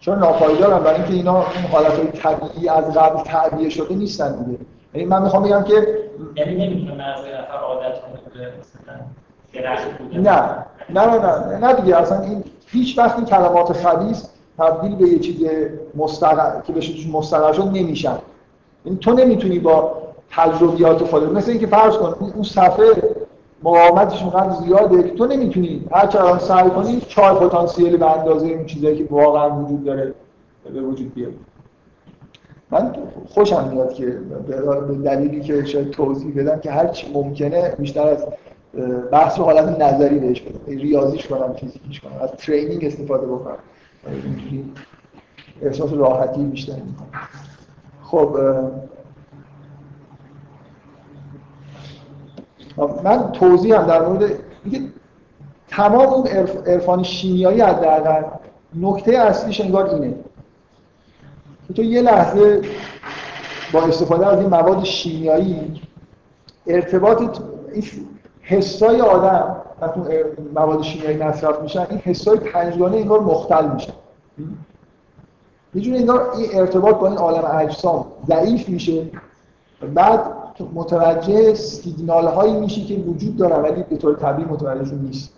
چون 0.00 0.18
ناپایدارن 0.18 0.78
برای 0.78 0.96
اینکه 0.96 1.12
اینا 1.12 1.36
اون 1.36 1.64
حالت 1.72 1.92
های 1.92 2.06
طبیعی 2.06 2.68
از 2.68 2.84
قبل 2.84 3.22
تعبیه 3.22 3.68
شده 3.68 3.94
نیستن 3.94 4.44
دیگه. 4.44 4.58
یعنی 4.94 5.08
من 5.08 5.22
می‌خوام 5.22 5.42
بگم 5.42 5.62
که 5.62 5.98
یعنی 6.36 6.66
نمی‌تونه 6.66 6.94
مغز 6.94 7.20
نفر 7.20 7.58
عادت 7.58 8.00
کنه 8.00 8.52
نه. 10.12 10.66
نه 10.90 11.06
نه 11.18 11.58
نه. 11.58 11.72
دیگه 11.72 11.96
اصلا 11.96 12.20
این 12.20 12.44
هیچ 12.66 12.98
وقت 12.98 13.16
این 13.16 13.24
کلمات 13.26 13.72
خبیث 13.72 14.26
تبدیل 14.58 14.96
به 14.96 15.08
یه 15.08 15.18
چیز 15.18 15.46
مستقر 15.94 16.60
که 16.60 16.72
بشه 16.72 17.10
مستقر 17.10 17.52
شد 17.52 17.62
نمیشن. 17.62 18.10
این 18.10 18.18
یعنی 18.84 18.98
تو 18.98 19.12
نمی‌تونی 19.12 19.58
با 19.58 20.02
تجربیات 20.30 21.04
خودت 21.04 21.28
مثل 21.28 21.50
اینکه 21.50 21.66
فرض 21.66 21.96
کن 21.96 22.14
اون 22.34 22.42
صفحه 22.42 22.86
مقاومتش 23.62 24.22
اونقدر 24.22 24.50
زیاده 24.50 25.02
که 25.02 25.14
تو 25.14 25.26
نمی‌تونی 25.26 25.88
هر 25.92 26.06
چقدر 26.06 26.38
سعی 26.38 26.70
کنی 26.70 27.00
چهار 27.00 27.48
پتانسیل 27.48 27.96
به 27.96 28.18
اندازه 28.18 28.46
این 28.46 28.66
چیزایی 28.66 28.98
که 28.98 29.04
واقعا 29.10 29.60
وجود 29.60 29.84
داره 29.84 30.14
به 30.74 30.80
وجود 30.80 31.14
بیاد 31.14 31.32
من 32.72 32.92
خوشم 33.28 33.68
میاد 33.68 33.92
که 33.92 34.06
به 34.06 34.94
دلیلی 35.04 35.40
که 35.40 35.64
شاید 35.64 35.90
توضیح 35.90 36.34
بدم 36.36 36.60
که 36.60 36.70
هر 36.70 36.86
چی 36.86 37.12
ممکنه 37.12 37.74
بیشتر 37.78 38.08
از 38.08 38.26
بحث 39.12 39.38
رو 39.38 39.44
حالت 39.44 39.80
نظری 39.80 40.18
بهش 40.18 40.40
بدم. 40.40 40.58
ریاضیش 40.66 41.26
کنم 41.26 41.52
فیزیکیش 41.52 42.00
کنم. 42.00 42.12
از 42.22 42.30
ترینینگ 42.32 42.84
استفاده 42.84 43.26
بکنم. 43.26 43.56
احساس 45.62 45.92
راحتی 45.92 46.42
بیشتر 46.42 46.72
می‌کنم. 46.72 47.28
خب 48.02 48.36
من 53.04 53.32
توضیح 53.32 53.78
هم 53.78 53.86
در 53.86 54.06
مورد 54.06 54.30
تمام 55.68 56.06
اون 56.06 56.26
عرفان 56.66 57.02
شیمیایی 57.02 57.60
حداقل 57.60 58.22
نکته 58.74 59.12
اصلیش 59.12 59.60
انگار 59.60 59.94
اینه. 59.94 60.14
تو 61.74 61.82
یه 61.82 62.02
لحظه 62.02 62.62
با 63.72 63.82
استفاده 63.82 64.26
از 64.26 64.38
این 64.38 64.48
مواد 64.48 64.84
شیمیایی 64.84 65.82
ارتباط 66.66 67.22
حسای 68.42 69.00
آدم 69.00 69.56
وقتی 69.80 70.00
مواد 70.54 70.82
شیمیایی 70.82 71.16
مصرف 71.16 71.62
میشن 71.62 71.86
این 71.90 71.98
حسای 71.98 72.38
پنجگانه 72.38 72.96
انگار 72.96 73.20
مختل 73.20 73.68
میشن. 73.68 73.92
یه 75.74 75.82
جوری 75.82 75.98
انگار 75.98 76.30
این 76.36 76.48
ارتباط 76.52 76.96
با 76.96 77.08
این 77.08 77.16
عالم 77.16 77.58
اجسام 77.58 78.06
ضعیف 78.28 78.68
میشه. 78.68 79.10
بعد 79.94 80.20
متوجه 80.74 81.54
سیگنال 81.54 82.26
هایی 82.26 82.52
میشی 82.52 82.84
که 82.84 82.94
وجود 82.94 83.36
دارن 83.36 83.62
ولی 83.62 83.82
به 83.82 83.96
طور 83.96 84.16
طبیعی 84.16 84.48
متوجهشون 84.48 84.98
نیست. 84.98 85.32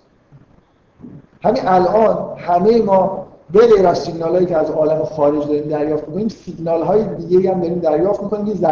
همین 1.43 1.68
الان 1.68 2.39
همه 2.39 2.82
ما 2.82 3.24
به 3.53 3.67
غیر 3.67 3.87
از 3.87 3.99
سیگنال 3.99 4.35
هایی 4.35 4.47
که 4.47 4.57
از 4.57 4.71
عالم 4.71 5.05
خارج 5.05 5.47
داریم 5.47 5.69
دریافت 5.69 6.09
می‌کنیم 6.09 6.29
سیگنال 6.29 6.83
های 6.83 7.05
دیگه 7.05 7.53
هم 7.53 7.61
داریم 7.61 7.79
دریافت 7.79 8.23
می‌کنیم 8.23 8.47
که 8.47 8.69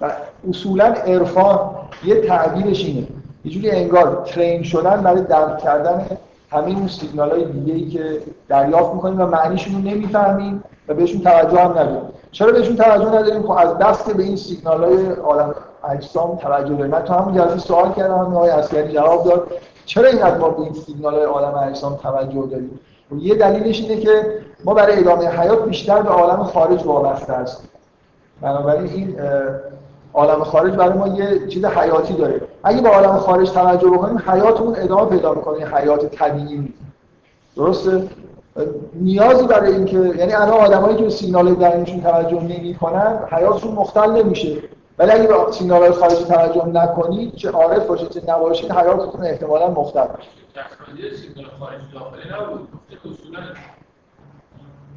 و 0.00 0.12
اصولا 0.48 0.84
عرفان 0.84 1.70
یه 2.04 2.20
تعبیرش 2.20 2.84
اینه. 2.84 3.06
یه 3.44 3.52
جوری 3.52 3.70
انگار 3.70 4.22
ترین 4.26 4.62
شدن 4.62 5.02
برای 5.02 5.22
درک 5.22 5.58
کردن 5.58 6.06
همه 6.50 6.66
اون 6.66 6.88
سیگنال 6.88 7.30
های 7.30 7.44
دیگه 7.44 7.74
ای 7.74 7.88
که 7.88 8.18
دریافت 8.48 8.94
می‌کنیم 8.94 9.20
و 9.20 9.26
معنیشون 9.26 9.74
رو 9.74 9.80
نمی‌فهمیم 9.80 10.64
و 10.88 10.94
بهشون 10.94 11.20
توجه 11.20 11.60
هم 11.60 11.70
نداریم. 11.70 12.02
چرا 12.32 12.52
بهشون 12.52 12.76
توجه 12.76 13.08
نداریم؟ 13.08 13.42
خب 13.42 13.50
از 13.50 13.78
دست 13.78 14.10
به 14.10 14.22
این 14.22 14.36
سیگنال 14.36 14.84
های 14.84 15.06
عالم 15.10 15.54
اجسام 15.90 16.36
توجه 16.36 16.74
داریم. 16.74 16.92
من 16.92 17.02
تو 17.02 17.12
همون 17.14 17.34
جلسه 17.34 17.58
سوال 17.58 17.92
کردم 17.92 18.18
همین 18.18 18.34
آقای 18.34 18.50
جواب 18.92 19.24
داد. 19.24 19.46
چرا 19.86 20.08
اینقدر 20.08 20.38
ما 20.38 20.48
به 20.48 20.60
این 20.60 20.72
سیگنال 20.72 21.14
های 21.14 21.24
عالم 21.24 21.54
اجسام 21.54 21.96
توجه 21.96 22.46
داریم؟ 22.50 22.80
یه 23.18 23.34
دلیلش 23.34 23.80
اینه 23.80 23.96
که 23.96 24.38
ما 24.64 24.74
برای 24.74 24.98
ادامه 24.98 25.26
حیات 25.28 25.64
بیشتر 25.64 26.02
به 26.02 26.10
عالم 26.10 26.44
خارج 26.44 26.86
وابسته 26.86 27.32
هستیم. 27.32 27.68
بنابراین 28.40 28.92
این 28.92 29.16
عالم 30.14 30.44
خارج 30.44 30.74
برای 30.74 30.98
ما 30.98 31.08
یه 31.08 31.46
چیز 31.46 31.64
حیاتی 31.64 32.14
داره. 32.14 32.40
اگه 32.64 32.80
به 32.80 32.88
عالم 32.88 33.16
خارج 33.16 33.50
توجه 33.50 33.90
بکنیم 33.90 34.22
حیاتمون 34.26 34.76
ادامه 34.76 35.10
پیدا 35.10 35.34
می‌کنه 35.34 35.66
حیات 35.66 36.06
طبیعی. 36.06 36.74
درسته؟ 37.56 38.08
نیازی 38.94 39.46
برای 39.46 39.72
اینکه 39.72 39.98
یعنی 39.98 40.32
الان 40.32 40.60
آدمایی 40.60 40.96
که 40.96 41.08
سیگنال 41.08 41.54
درونشون 41.54 42.00
توجه 42.00 42.42
نمی‌کنن 42.42 43.18
حیاتشون 43.30 43.72
مختل 43.72 44.10
نمیشه. 44.10 44.56
ولی 44.98 45.10
اگه 45.10 45.26
به 45.26 45.52
سیگنال 45.52 45.92
خارجی 45.92 46.24
توجه 46.24 46.66
نکنید 46.66 47.34
چه 47.34 47.50
عارف 47.50 47.86
باشید 47.86 48.08
چه 48.08 48.22
نباشید 48.28 48.72
حیاتتون 48.72 49.24
احتمالا 49.24 49.70
مختل 49.70 50.06
میشه 50.18 51.16
سیگنال 51.16 51.46
خارجی 51.60 51.84
داخلی 51.94 52.22
نبود. 52.32 52.68
اصولا 53.04 53.38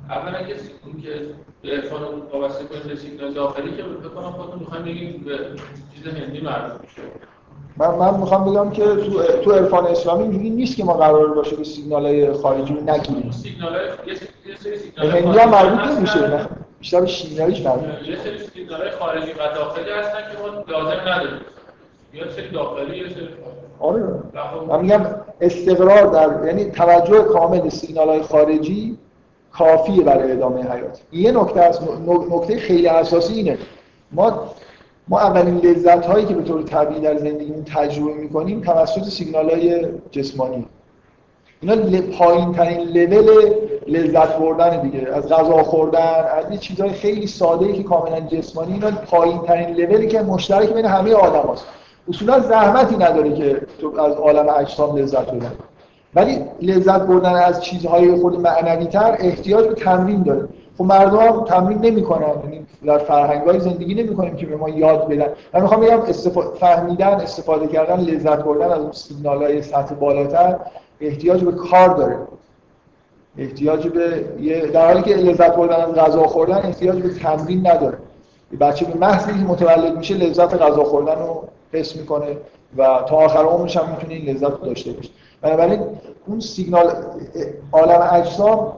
اولا 0.09 0.43
که 0.43 0.55
اون 0.85 1.01
که 1.01 1.21
به 1.61 1.71
عرفان 1.71 2.01
وابسته 2.33 2.65
کنید 2.65 2.83
به 2.83 2.95
سیگنال 2.95 3.33
داخلی 3.33 3.77
که 3.77 3.83
بکنم 3.83 4.31
خودتون 4.31 4.59
می‌خوایم 4.59 4.85
بگیم 4.85 5.23
به 5.25 5.37
چیز 5.95 6.13
هندی 6.13 6.41
مربوط 6.41 6.81
میشه. 6.81 7.01
من 7.77 7.95
من 7.95 8.19
می‌خوام 8.19 8.51
بگم 8.51 8.69
که 8.69 8.83
تو 8.83 9.23
تو 9.43 9.51
عرفان 9.51 9.87
اسلامی 9.87 10.23
اینجوری 10.23 10.49
نیست 10.49 10.77
که 10.77 10.83
ما 10.83 10.93
قرار 10.93 11.33
باشه 11.33 11.55
که 11.55 11.63
سیگنال 11.63 12.05
های 12.05 12.33
خارجی 12.33 12.73
رو 12.73 12.81
نگیریم. 12.81 13.31
سیگنال 13.31 13.75
های 13.75 13.85
یه 14.07 14.55
سری 14.55 14.77
سیگنال 14.77 15.11
هندی 15.11 15.39
هم 15.39 15.49
مربوط 15.49 15.97
نمیشه 15.97 16.47
بیشتر 16.85 17.01
به 17.01 17.07
شیمیاییش 17.07 17.61
مربوط 17.61 17.85
یه 18.07 18.17
سری 18.17 18.89
خارجی 18.99 19.31
و 19.31 19.55
داخلی 19.55 19.89
هستن 19.89 20.19
که 20.31 20.37
ما 20.41 20.63
لازم 20.67 21.01
نداریم. 21.07 21.39
یا 22.13 22.31
سری 22.31 22.49
داخلی 22.49 22.97
یا 22.97 23.09
سری 23.09 23.27
آره. 23.79 24.03
من 24.67 24.81
میگم 24.81 25.05
استقرار 25.41 26.07
در 26.07 26.47
یعنی 26.47 26.65
توجه 26.65 27.23
کامل 27.23 27.69
سیگنال 27.69 28.09
های 28.09 28.21
خارجی 28.21 28.97
کافیه 29.51 30.03
برای 30.03 30.31
ادامه 30.31 30.71
حیات. 30.71 31.01
یه 31.11 31.31
نکته 31.31 31.61
است 31.61 31.81
نکته 32.29 32.59
خیلی 32.59 32.87
اساسی 32.87 33.33
اینه. 33.33 33.57
ما 34.11 34.51
ما 35.07 35.19
اولین 35.19 35.57
لذت 35.57 36.05
هایی 36.05 36.25
که 36.25 36.33
به 36.33 36.43
طور 36.43 36.63
طبیعی 36.63 37.01
در 37.01 37.17
زندگیمون 37.17 37.63
تجربه 37.63 38.13
می‌کنیم 38.13 38.61
توسط 38.61 39.03
سیگنال 39.03 39.49
های 39.49 39.85
جسمانی. 40.11 40.65
اینا 41.61 42.01
پایین 42.01 42.53
ترین 42.53 42.79
لول 42.79 43.64
لذت 43.87 44.37
بردن 44.37 44.81
دیگه. 44.81 45.07
از 45.13 45.29
غذا 45.29 45.63
خوردن 45.63 46.25
از 46.37 46.49
این 46.49 46.59
چیزهای 46.59 46.89
خیلی 46.89 47.27
ساده 47.27 47.65
ای 47.65 47.73
که 47.73 47.83
کاملا 47.83 48.19
جسمانی 48.19 48.73
اینا 48.73 48.91
پایین 48.91 49.39
ترین 49.41 49.75
لولی 49.75 50.07
که 50.07 50.21
مشترک 50.21 50.73
بین 50.73 50.85
همه 50.85 51.13
آدم 51.13 51.49
هست. 51.53 51.65
اصولا 52.09 52.39
زحمتی 52.39 52.95
نداره 52.95 53.33
که 53.33 53.61
تو 53.81 54.01
از 54.01 54.15
عالم 54.15 54.49
اجسام 54.49 54.97
لذت 54.97 55.31
ببری. 55.31 55.47
ولی 56.15 56.45
لذت 56.61 57.01
بردن 57.01 57.33
از 57.33 57.63
چیزهای 57.63 58.15
خود 58.15 58.39
معنوی 58.39 58.85
تر 58.85 59.15
احتیاج 59.19 59.67
به 59.67 59.73
تمرین 59.73 60.23
داره. 60.23 60.47
خب 60.77 60.83
مردم 60.83 61.17
هم 61.17 61.43
تمرین 61.43 61.77
نمی‌کنن. 61.77 62.33
یعنی 62.43 62.65
در 62.85 62.97
فرهنگای 62.97 63.59
زندگی 63.59 63.95
نمی‌کنیم 63.95 64.35
که 64.35 64.45
به 64.45 64.55
ما 64.55 64.69
یاد 64.69 65.07
بدن. 65.07 65.27
من 65.53 65.61
می‌خوام 65.61 65.81
بگم 65.81 66.01
فهمیدن 66.59 67.07
استفاده 67.07 67.67
کردن 67.67 67.99
لذت 67.99 68.43
بردن 68.43 68.71
از 68.71 68.79
اون 68.79 68.91
سیگنال 68.91 69.43
های 69.43 69.61
سطح 69.61 69.95
بالاتر 69.95 70.55
احتیاج 71.01 71.43
به 71.43 71.51
کار 71.51 71.89
داره. 71.89 72.17
احتیاج 73.37 73.87
به 73.87 74.25
یه 74.41 74.65
در 74.65 74.85
حالی 74.85 75.01
که 75.01 75.15
لذت 75.15 75.55
بردن 75.55 75.75
از 75.75 75.95
غذا 75.95 76.23
خوردن 76.23 76.57
احتیاج 76.57 77.01
به 77.01 77.09
تمرین 77.09 77.67
نداره. 77.67 77.97
بچه 78.59 78.85
به 78.85 78.97
محض 78.97 79.27
اینکه 79.27 79.43
متولد 79.43 79.97
میشه 79.97 80.13
لذت 80.13 80.61
غذا 80.61 80.83
خوردن 80.83 81.15
رو 81.15 81.43
حس 81.71 81.95
می‌کنه 81.95 82.37
و 82.77 83.03
تا 83.07 83.15
آخر 83.15 83.43
عمرش 83.43 83.77
هم 83.77 83.89
می‌تونه 83.89 84.13
این 84.13 84.29
لذت 84.29 84.51
رو 84.51 84.57
داشته 84.57 84.91
باشه. 84.91 85.09
بنابراین 85.41 85.79
اون 86.27 86.39
سیگنال 86.39 86.91
عالم 87.71 88.09
اجسام 88.11 88.73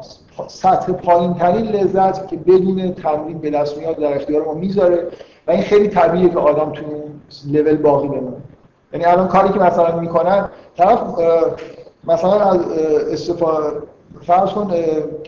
سطح 0.47 0.91
پایین 0.91 1.33
ترین 1.33 1.65
لذت 1.65 2.27
که 2.27 2.35
بدون 2.35 2.93
تمرین 2.93 3.37
به 3.37 3.49
دست 3.49 3.77
میاد 3.77 3.95
در 3.95 4.15
اختیار 4.15 4.45
ما 4.45 4.53
می‌ذاره 4.53 5.07
و 5.47 5.51
این 5.51 5.61
خیلی 5.61 5.87
طبیعیه 5.87 6.29
که 6.29 6.39
آدم 6.39 6.71
تو 6.71 6.85
اون 6.85 7.03
لول 7.51 7.77
باقی 7.77 8.07
بمونه. 8.07 8.37
یعنی 8.93 9.05
الان 9.05 9.27
کاری 9.27 9.49
که 9.49 9.59
مثلا 9.59 9.99
می‌کنن 9.99 10.49
طرف 10.77 10.99
مثلا 12.03 12.39
از 12.39 12.59
استفاده 13.11 13.77
فرض 14.21 14.49
کن 14.49 14.71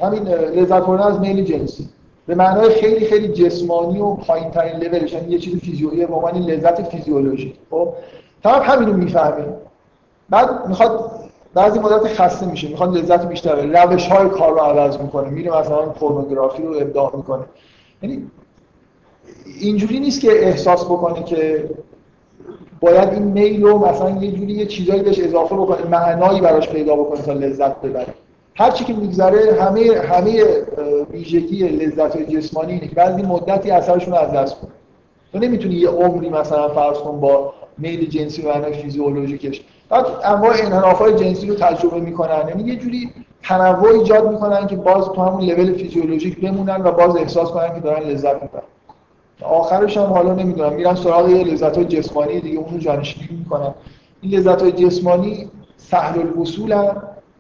همین 0.02 0.28
لذت 0.28 0.86
بردن 0.86 1.04
از 1.04 1.20
میل 1.20 1.44
جنسی. 1.44 1.90
به 2.28 2.36
معنای 2.36 2.70
خیلی 2.70 3.06
خیلی 3.06 3.28
جسمانی 3.28 4.00
و 4.00 4.14
پایین 4.14 4.52
ترین 4.52 4.76
لولش 4.76 5.14
یعنی 5.14 5.32
یه 5.32 5.40
چیز 5.40 5.60
فیزیولوژی 5.60 6.06
به 6.06 6.14
عنوان 6.14 6.38
لذت 6.38 6.90
فیزیولوژیک 6.90 7.56
خب 7.72 7.94
طرف 8.44 8.70
همینو 8.70 8.94
می‌فهمه. 8.94 9.46
بعد 10.30 10.68
می‌خواد 10.68 11.12
بعضی 11.54 11.80
مدت 11.80 12.08
خسته 12.08 12.46
میشه 12.46 12.68
می‌خواد 12.68 12.98
لذت 12.98 13.28
بیشتر 13.28 13.56
بره 13.56 13.84
روش 13.84 14.10
کار 14.10 14.52
رو 14.52 14.60
عوض 14.60 14.98
می‌کنه. 14.98 15.30
میره 15.30 15.60
مثلا 15.60 15.82
پورنوگرافی 15.82 16.64
رو 16.64 16.76
ابداع 16.82 17.16
می‌کنه. 17.16 17.44
یعنی 18.02 18.28
اینجوری 19.60 20.00
نیست 20.00 20.22
که 20.22 20.48
احساس 20.48 20.86
بکنه 20.86 21.24
که 21.24 21.70
باید 22.80 23.10
این 23.10 23.24
میل 23.24 23.64
رو 23.64 23.78
مثلا 23.78 24.10
یه 24.10 24.32
جوری 24.32 24.54
یه 24.54 24.66
چیزایی 24.66 25.02
بهش 25.02 25.20
اضافه 25.20 25.56
بکنه 25.56 25.88
معنایی 25.88 26.42
براش 26.42 26.70
پیدا 26.70 26.96
بکنه 26.96 27.22
تا 27.22 27.34
لذت 27.34 27.82
ببره. 27.82 28.14
هر 28.60 28.72
چی 28.72 28.86
که 28.86 28.94
میگذره 28.94 29.62
همه 29.62 30.02
همه 30.12 30.44
ویژگی 31.12 31.68
لذت 31.68 32.18
جسمانی 32.18 32.74
اینه 32.74 32.88
که 32.88 32.96
بعضی 32.96 33.22
مدتی 33.22 33.72
اثرشون 33.72 34.14
از 34.14 34.32
دست 34.32 34.56
کنه 34.56 34.72
تو 35.34 35.40
نمی‌تونی 35.40 35.76
یه 35.76 35.90
عمری 35.90 36.30
مثلا 36.30 36.70
فرض 36.70 36.98
کن 36.98 37.20
با 37.20 37.54
میل 37.78 38.10
جنسی 38.10 38.42
و 38.42 38.72
فیزیولوژیکش. 38.72 39.62
بعد 39.90 40.06
انواع 40.24 40.54
انحراف‌های 40.60 41.16
جنسی 41.16 41.48
رو 41.48 41.56
تجربه 41.56 42.00
می‌کنن. 42.00 42.48
یعنی 42.48 42.64
یه 42.64 42.76
جوری 42.76 43.10
تنوع 43.44 44.00
ایجاد 44.00 44.32
می‌کنن 44.32 44.68
که 44.68 44.76
باز 44.76 45.06
تو 45.06 45.22
همون 45.22 45.42
لول 45.42 45.74
فیزیولوژیک 45.74 46.42
بمونن 46.42 46.82
و 46.84 46.92
باز 46.92 47.16
احساس 47.16 47.50
کنن 47.50 47.74
که 47.74 47.80
دارن 47.80 48.04
لذت 48.04 48.44
می‌برن. 48.44 48.64
آخرش 49.42 49.98
هم 49.98 50.14
حالا 50.14 50.34
نمی‌دونم 50.34 50.74
میرن 50.74 50.96
سراغ 50.96 51.30
یه 51.30 51.44
لذت 51.44 51.78
های 51.78 51.86
جسمانی 51.86 52.40
دیگه 52.40 52.58
اونو 52.58 52.78
جانشینی 52.78 53.38
می‌کنن. 53.40 53.74
این 54.22 54.40
لذت 54.40 54.62
های 54.62 54.72
جسمانی 54.72 55.50
سهل 55.78 56.20
الوصول 56.20 56.74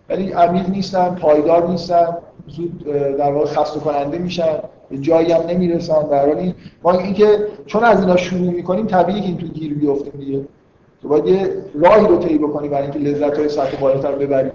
ولی 0.09 0.31
عمیق 0.31 0.69
نیستن 0.69 1.15
پایدار 1.15 1.67
نیستن 1.67 2.17
زود 2.47 2.83
در 3.17 3.31
واقع 3.31 3.45
خسته 3.45 3.79
کننده 3.79 4.17
میشن 4.17 4.59
به 4.89 4.97
جایی 4.97 5.31
هم 5.31 5.41
نمی‌رسن 5.41 6.01
در 6.11 6.27
حالی 6.27 6.55
ما 6.83 6.91
اینکه 6.91 7.47
چون 7.65 7.83
از 7.83 7.99
اینا 8.01 8.17
شروع 8.17 8.51
می‌کنیم 8.51 8.85
طبیعی 8.87 9.21
که 9.21 9.27
این 9.27 9.37
تو 9.37 9.47
گیر 9.47 9.73
بیافتیم 9.73 10.13
دیگه. 10.19 10.41
تو 11.01 11.07
باید 11.07 11.25
یه 11.25 11.53
راهی 11.81 12.07
رو 12.07 12.17
طی 12.17 12.37
بکنی 12.37 12.69
برای 12.69 12.83
اینکه 12.83 12.99
لذت 12.99 13.37
های 13.37 13.49
سطح 13.49 13.77
بالاتر 13.81 14.11
ببری. 14.11 14.51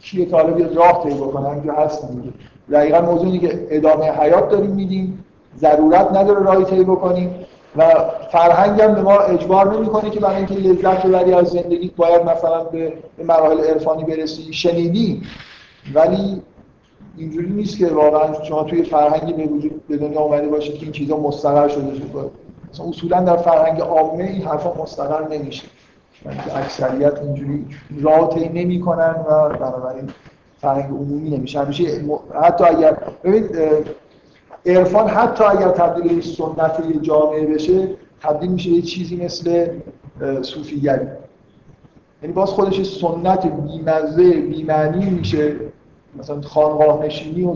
کیه 0.00 0.26
که 0.26 0.36
حالا 0.36 0.52
بیاد 0.52 0.76
راه 0.76 1.04
طی 1.08 1.14
بکنه 1.14 1.48
همینجا 1.48 1.72
هست 1.72 2.08
دیگه. 2.10 2.28
دقیقا 2.70 3.00
موضوعی 3.00 3.38
که 3.38 3.66
ادامه 3.70 4.04
حیات 4.04 4.50
داریم 4.50 4.70
میدیم 4.70 5.24
ضرورت 5.58 6.16
نداره 6.16 6.42
راهی 6.42 6.64
طی 6.64 6.84
بکنیم. 6.84 7.34
و 7.78 7.94
فرهنگ 8.32 8.80
هم 8.80 8.94
به 8.94 9.02
ما 9.02 9.18
اجبار 9.18 9.76
نمی‌کنه 9.76 10.10
که 10.10 10.20
برای 10.20 10.36
اینکه 10.36 10.54
لذت 10.54 11.06
ببری 11.06 11.32
از 11.32 11.48
زندگی 11.48 11.92
باید 11.96 12.22
مثلا 12.22 12.64
به 12.64 12.92
مراحل 13.24 13.60
عرفانی 13.60 14.04
برسی. 14.04 14.52
شنیدی؟ 14.52 15.22
ولی 15.94 16.42
اینجوری 17.16 17.50
نیست 17.50 17.78
که 17.78 17.86
واقعا 17.86 18.42
شما 18.42 18.62
توی 18.62 18.82
فرهنگی 18.82 19.32
به 19.32 19.44
وجود 19.44 19.86
به 19.88 19.96
دنیا 19.96 20.20
اومده 20.20 20.48
باشید 20.48 20.74
که 20.74 20.82
این 20.82 20.92
چیزا 20.92 21.16
مستقر 21.16 21.68
شده 21.68 21.94
شده. 21.94 22.30
مثلا 22.72 22.86
اصولا 22.86 23.20
در 23.20 23.36
فرهنگ 23.36 23.80
عامه 23.80 24.24
این 24.24 24.42
حرفا 24.42 24.82
مستقر 24.82 25.28
نمیشه. 25.28 25.66
که 26.24 26.56
اکثریت 26.56 27.18
اینجوری 27.18 27.66
راه 28.02 28.38
نمی‌کنن 28.38 29.14
و 29.28 29.48
بنابراین 29.48 30.10
فرهنگ 30.60 30.84
عمومی 30.84 31.30
نمیشه. 31.30 31.60
همیشه 31.60 31.84
حتی 32.42 32.64
اگر 32.64 32.96
ببینید 33.24 33.56
عرفان 34.66 35.08
حتی 35.08 35.44
اگر 35.44 35.68
تبدیل 35.68 36.14
به 36.14 36.22
سنت 36.22 36.82
یه 36.90 37.00
جامعه 37.00 37.46
بشه 37.46 37.88
تبدیل 38.22 38.50
میشه 38.50 38.70
یه 38.70 38.82
چیزی 38.82 39.16
مثل 39.16 39.68
صوفیگری. 40.42 41.06
یعنی 42.22 42.34
باز 42.34 42.48
خودش 42.48 42.82
سنت 42.82 43.46
بیمزه 43.46 44.30
بیمعنی 44.30 45.10
میشه. 45.10 45.56
مثلا 46.18 46.40
خانقاه 46.40 47.04
نشینی 47.04 47.44
و 47.44 47.54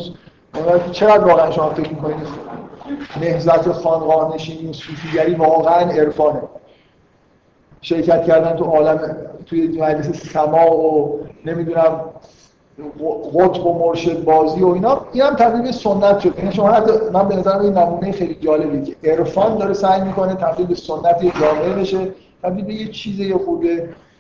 چقدر 0.93 1.25
واقعا 1.25 1.51
شما 1.51 1.71
فکر 1.71 1.91
می‌کنید؟ 1.91 2.17
نهزت 3.21 3.73
خانقاه 3.73 4.35
نشینی 4.35 4.71
و 4.71 4.73
صوفیگری 4.73 5.35
واقعا 5.35 5.91
عرفانه. 5.91 6.43
شرکت 7.81 8.25
کردن 8.25 8.57
تو 8.57 8.65
عالم 8.65 9.17
توی 9.47 9.69
مجلس 9.69 10.33
سما 10.33 10.77
و 10.77 11.21
نمی‌دونم 11.45 12.01
قطب 13.35 13.67
و 13.67 13.79
مرشد 13.79 14.25
بازی 14.25 14.63
و 14.63 14.69
اینا 14.69 15.01
این 15.13 15.23
هم 15.23 15.35
تبدیل 15.35 15.63
به 15.63 15.73
سنت 15.73 16.21
شد. 16.21 16.39
یعنی 16.39 16.53
شما 16.53 16.69
حتی 16.69 16.93
من 17.13 17.29
به 17.29 17.37
نظرم 17.37 17.61
این 17.61 17.79
نمونه 17.79 18.13
خیلی 18.13 18.35
جالبی 18.35 18.83
که 18.83 19.11
عرفان 19.11 19.59
داره 19.59 19.75
سعی 19.75 20.01
می‌کنه 20.01 20.35
تبدیل 20.35 20.67
به 20.67 20.75
سنت 20.75 21.23
جامعه 21.41 21.75
بشه 21.75 22.09
تبدیل 22.43 22.65
به 22.65 22.75
یه 22.75 22.89
چیز 22.89 23.21
یه 23.21 23.39
خود 23.39 23.65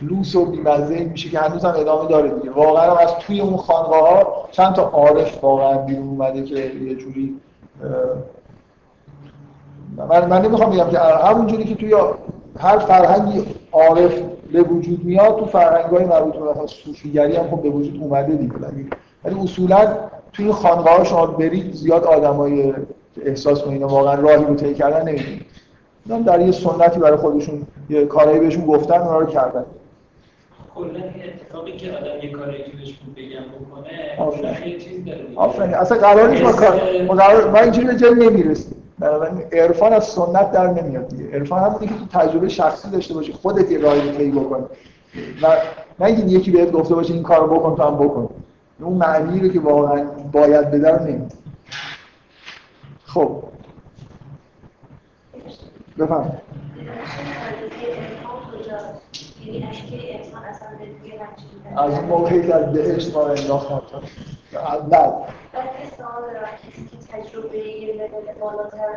لوس 0.02 0.34
و 0.34 0.46
بیمزه 0.46 1.04
میشه 1.04 1.30
که 1.30 1.38
هنوز 1.38 1.64
هم 1.64 1.74
ادامه 1.76 2.08
داره 2.08 2.28
دیگه. 2.28 2.50
واقعا 2.50 2.96
از 2.96 3.14
توی 3.14 3.40
اون 3.40 3.56
خانقاه 3.56 4.10
ها 4.10 4.48
چند 4.50 4.74
تا 4.74 4.82
عارف 4.82 5.44
واقعا 5.44 5.78
بیرون 5.78 6.08
اومده 6.08 6.42
که 6.42 6.54
یه 6.54 6.94
جوری 6.94 7.40
من, 9.96 10.26
من 10.26 10.42
نمی‌خوام 10.42 10.70
بگم 10.70 10.90
که 10.90 10.98
همونجوری 10.98 11.64
که 11.64 11.74
توی 11.74 11.94
هر 12.60 12.78
فرهنگی 12.78 13.44
عارف 13.72 14.22
به 14.52 14.62
وجود 14.62 15.04
میاد 15.04 15.38
تو 15.38 15.46
فرهنگ 15.46 15.96
های 15.96 16.04
مربوط 16.04 16.34
به 16.34 16.50
مثلا 16.50 16.66
صوفیگری 16.66 17.36
هم 17.36 17.50
خب 17.50 17.62
به 17.62 17.70
وجود 17.70 18.00
اومده 18.02 18.34
دیگه. 18.34 18.54
ولی 19.24 19.40
اصولا 19.40 19.96
توی 20.32 20.52
خانقاه 20.52 20.96
ها 20.96 21.04
شما 21.04 21.26
برید 21.26 21.74
زیاد 21.74 22.04
آدمای 22.04 22.74
احساس 23.24 23.62
کنید 23.62 23.82
واقعا 23.82 24.14
راهی 24.14 24.44
رو 24.44 24.54
طی 24.54 24.74
کردن 24.74 25.08
نمی‌دونید 25.08 25.46
در 26.26 26.40
یه 26.40 26.52
سنتی 26.52 27.00
برای 27.00 27.16
خودشون 27.16 27.66
یه 27.90 28.06
کارایی 28.06 28.40
بهشون 28.40 28.66
گفتن 28.66 29.00
اونا 29.00 29.18
رو 29.18 29.26
کردن. 29.26 29.64
کلا 30.74 30.86
اتفاقی 30.86 31.76
که 31.76 31.92
آدم 31.92 32.26
یه 32.26 32.30
کاری 32.30 32.58
که 32.58 32.70
بهش 32.70 32.98
بگم 33.16 33.44
بکنه 33.60 34.68
یه 34.68 34.78
چیز 34.78 35.04
داره 35.04 35.26
آفرین. 35.36 35.74
اصلا 35.74 35.98
قرار 35.98 36.30
نیست 36.30 36.42
ما 36.42 36.52
کار 36.52 37.50
ما 37.50 37.58
اینجوری 37.58 37.86
به 37.86 37.96
جایی 37.96 38.14
نمی‌رسیم. 38.14 38.79
بنابراین 39.00 39.42
عرفان 39.52 39.92
از 39.92 40.04
سنت 40.04 40.52
در 40.52 40.66
نمیاد 40.66 41.08
دیگه. 41.08 41.30
عرفان 41.30 41.62
همونی 41.62 41.86
که 41.86 41.94
تو 41.94 42.06
تجربه 42.18 42.48
شخصی 42.48 42.90
داشته 42.90 43.14
باشی 43.14 43.32
خودت 43.32 43.70
یه 43.70 43.78
راهی 43.78 44.12
طی 44.12 44.30
بکنی. 44.30 44.64
و 45.42 45.56
نه 46.00 46.06
اینکه 46.06 46.22
یکی 46.22 46.50
بهت 46.50 46.72
گفته 46.72 46.94
باشه 46.94 47.14
این 47.14 47.22
کارو 47.22 47.58
بکن 47.58 47.76
تو 47.76 47.82
هم 47.82 47.94
بکن. 47.96 48.30
اون 48.80 48.96
معنی 48.96 49.40
رو 49.40 49.48
که 49.48 49.60
واقعا 49.60 50.04
باید 50.32 50.86
رو 50.86 51.02
نمیده 51.06 51.34
خب. 53.04 53.42
بفهم 55.98 56.32
از 61.76 61.94
اون 61.94 62.04
موقعی 62.04 62.46
که 62.46 62.54
از 62.54 62.72
بهشت 62.72 63.16
ما 63.16 63.26
انداخت 63.26 63.94
اول 64.54 65.12
کسی 66.62 66.88
که 66.90 66.96
تجربه 67.12 67.58
یه 67.58 67.92
لول 67.92 68.34
بالاتر 68.40 68.88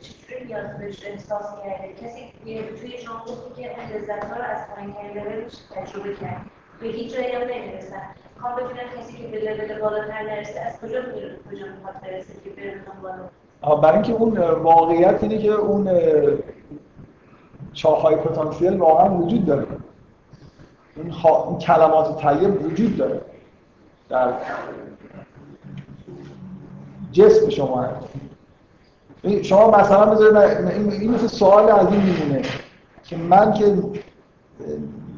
چطوری 0.00 0.44
نیاز 0.46 0.78
بهش 0.78 1.06
احساس 1.06 1.44
کرده؟ 1.64 1.92
کسی 2.02 2.32
توی 2.80 2.98
شما 2.98 3.18
گفتی 3.18 3.62
که 3.62 3.70
اون 3.70 3.90
لذت 3.92 4.24
ها 4.24 4.36
رو 4.36 4.42
از 4.42 4.58
پایینترین 4.74 5.24
لولش 5.24 5.52
تجربه 5.74 6.14
کرد. 6.14 6.40
به 6.80 6.88
هیچ 6.88 7.14
جایی 7.14 7.32
هم 7.32 7.42
نمی‌رسن. 7.42 8.02
کام 8.42 8.56
ببینم 8.56 8.88
کسی 8.98 9.16
که 9.16 9.28
به 9.28 9.38
لول 9.38 9.80
بالاتر 9.80 10.22
نرسه 10.22 10.60
از 10.60 10.80
کجا 10.80 11.00
میره؟ 11.14 11.36
کجا 11.50 11.66
می‌خواد 11.76 11.94
برسه 12.02 12.32
که 12.44 12.50
بره 12.50 12.74
دنبال 12.86 13.80
برای 13.82 13.94
اینکه 13.94 14.12
اون 14.12 14.38
واقعیت 14.38 15.22
اینه 15.22 15.38
که 15.38 15.50
اون 15.50 15.84
چاهای 17.72 18.16
پتانسیل 18.16 18.76
واقعا 18.76 19.18
وجود 19.18 19.46
داره. 19.46 19.66
این, 20.96 21.14
این 21.48 21.58
کلمات 21.58 22.22
طیب 22.22 22.66
وجود 22.66 22.96
داره. 22.96 23.20
در 24.08 24.32
جسم 27.12 27.50
شما. 27.50 27.82
هست 27.82 28.22
شما 29.42 29.70
مثلا 29.70 30.06
بذارید 30.06 30.68
این 30.90 31.10
مثل 31.10 31.26
سوال 31.26 31.70
از 31.70 31.86
این 31.86 32.02
میمونه 32.02 32.42
که 33.04 33.16
من 33.16 33.52
که 33.52 33.76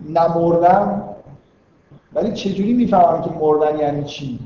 نمردم 0.08 1.02
ولی 2.14 2.32
چجوری 2.32 2.72
می‌فهمم 2.72 3.22
که 3.22 3.30
مردن 3.30 3.78
یعنی 3.78 4.04
چی؟ 4.04 4.38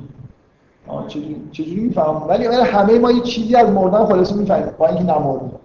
چجوری, 1.08 1.48
چجوری 1.52 1.80
می‌فهمم؟ 1.80 2.28
ولی 2.28 2.46
همه 2.46 2.98
ما 2.98 3.12
یه 3.12 3.20
چیزی 3.20 3.56
از 3.56 3.70
مردن 3.70 4.04
خلاصه 4.04 4.34
می‌فهمیم 4.34 4.74
با 4.78 4.86
اینکه 4.86 5.02
نمردیم. 5.02 5.57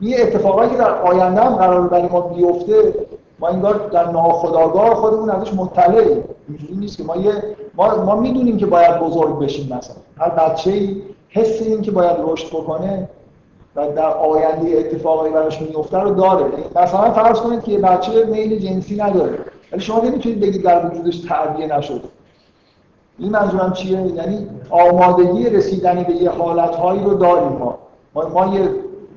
این 0.00 0.20
اتفاقایی 0.20 0.70
که 0.70 0.76
در 0.76 1.02
آینده 1.02 1.40
هم 1.40 1.54
قرار 1.54 1.88
برای 1.88 2.08
ما 2.08 2.20
بیفته 2.20 2.94
ما 3.38 3.48
انگار 3.48 3.88
در 3.92 4.10
ناخودآگاه 4.10 4.94
خودمون 4.94 5.30
ازش 5.30 5.54
مطلعیم. 5.54 6.24
اینجوری 6.48 6.76
نیست 6.76 6.96
که 6.98 7.04
ما 7.04 7.16
یه 7.16 7.32
ما, 7.74 8.04
ما 8.04 8.14
می‌دونیم 8.14 8.56
که 8.56 8.66
باید 8.66 8.98
بزرگ 8.98 9.38
بشیم 9.38 9.76
مثلا. 9.76 9.96
هر 10.18 10.28
بچه‌ای 10.28 11.02
حس 11.28 11.62
این 11.62 11.82
که 11.82 11.90
باید 11.90 12.16
رشد 12.18 12.48
بکنه 12.48 13.08
و 13.76 13.92
در 13.92 14.08
آینده 14.08 14.78
اتفاقی 14.78 15.30
براش 15.30 15.62
میفته 15.62 15.98
رو 15.98 16.14
داره. 16.14 16.46
مثلا 16.76 17.10
فرض 17.10 17.40
کنید 17.40 17.62
که 17.62 17.78
بچه 17.78 18.24
میل 18.24 18.58
جنسی 18.58 18.96
نداره. 18.96 19.38
ولی 19.72 19.80
شما 19.80 20.00
نمی‌تونید 20.00 20.40
بگید 20.40 20.62
در 20.62 20.86
وجودش 20.86 21.18
تعبیه 21.18 21.76
نشده. 21.76 22.08
این 23.18 23.30
منظورم 23.32 23.72
چیه؟ 23.72 24.00
یعنی 24.00 24.46
آمادگی 24.70 25.50
رسیدن 25.50 26.02
به 26.02 26.12
یه 26.12 26.30
حالتهایی 26.30 27.04
رو 27.04 27.14
داریم 27.14 27.48
ما, 27.52 27.78
ما 28.14 28.56
یه 28.56 28.68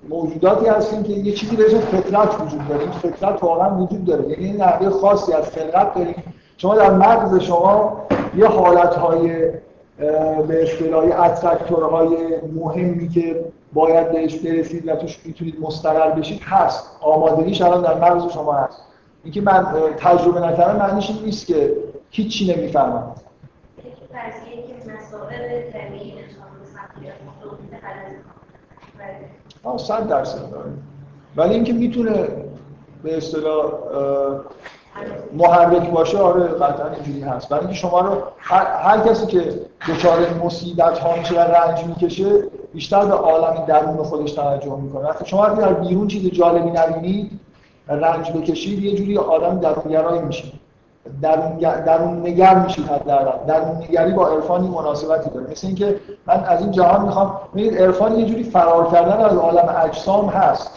موجوداتی 0.09 0.65
هستیم 0.65 1.03
که 1.03 1.13
یه 1.13 1.33
چیزی 1.33 1.55
به 1.55 1.65
اسم 1.65 1.79
فطرت 1.79 2.41
وجود 2.41 2.67
داره. 2.67 2.81
این 2.81 2.91
فطرت 2.91 3.43
واقعا 3.43 3.77
وجود 3.77 4.05
داره. 4.05 4.29
یعنی 4.29 4.45
این 4.45 4.61
نحوه 4.61 4.89
خاصی 4.89 5.33
از 5.33 5.49
خلقت 5.49 5.93
داریم. 5.95 6.23
شما 6.57 6.75
در 6.75 6.91
مغز 6.91 7.39
شما 7.39 8.01
یه 8.35 8.47
حالتهای 8.47 9.51
به 10.47 10.63
اصطلاح 10.63 11.21
اترکتورهای 11.21 12.17
مهمی 12.55 13.09
که 13.09 13.45
باید 13.73 14.11
بهش 14.11 14.35
برسید 14.35 14.87
و 14.87 14.95
توش 14.95 15.19
می‌تونید 15.25 15.61
مستقر 15.61 16.09
بشید 16.11 16.41
هست. 16.41 16.97
آمادگیش 17.01 17.61
الان 17.61 17.81
در 17.81 18.11
مغز 18.11 18.33
شما 18.33 18.53
هست. 18.53 18.81
اینکه 19.23 19.41
من 19.41 19.67
تجربه 19.97 20.39
نکردم 20.39 20.75
معنیش 20.75 21.09
این 21.09 21.25
نیست 21.25 21.47
که 21.47 21.73
هیچی 22.09 22.55
نمی‌فهمم. 22.55 23.15
آه 29.63 29.77
صد 29.77 30.07
درصد 30.07 30.51
داره. 30.51 30.71
ولی 31.35 31.53
اینکه 31.53 31.73
می‌تونه 31.73 32.27
به 33.03 33.17
اصطلاح 33.17 33.65
محرک 35.33 35.89
باشه 35.89 36.17
آره 36.17 36.43
قطعا 36.43 36.89
اینجوری 36.89 37.21
هست. 37.21 37.49
برای 37.49 37.61
اینکه 37.61 37.79
شما 37.79 37.99
رو 37.99 38.21
هر, 38.37 38.65
هر 38.65 38.99
کسی 38.99 39.25
که 39.25 39.61
دچار 39.89 40.33
مصیبت 40.43 40.99
ها 40.99 41.15
میشه 41.15 41.35
و 41.35 41.39
رنج 41.39 41.85
می‌کشه 41.85 42.43
بیشتر 42.73 43.05
به 43.05 43.13
عالم 43.13 43.65
درون 43.65 44.03
خودش 44.03 44.31
توجه 44.31 44.75
می‌کنه. 44.75 45.07
وقتی 45.07 45.25
شما 45.25 45.49
در 45.49 45.73
بیرون 45.73 46.07
چیز 46.07 46.31
جالبی 46.31 46.71
نبینید 46.71 47.39
رنج 47.87 48.31
بکشید 48.31 48.83
یه 48.83 48.95
جوری 48.95 49.17
آدم 49.17 49.59
درونگرایی 49.59 50.21
میشید 50.21 50.62
درون, 51.21 51.57
درون 51.85 52.19
نگر 52.19 52.59
میشید 52.59 52.85
حداقل 52.85 53.45
درون 53.47 53.77
نگری 53.77 54.11
با 54.11 54.27
عرفانی 54.27 54.67
مناسبتی 54.67 55.29
داره. 55.29 55.51
مثل 55.51 55.67
اینکه 55.67 55.99
من 56.27 56.43
از 56.43 56.61
این 56.61 56.71
جهان 56.71 57.05
می‌خوام 57.05 57.39
ببینید 57.53 57.77
عرفان 57.77 58.19
یه 58.19 58.25
جوری 58.25 58.43
فرار 58.43 58.91
کردن 58.91 59.25
از 59.25 59.37
عالم 59.37 59.75
اجسام 59.83 60.29
هست. 60.29 60.71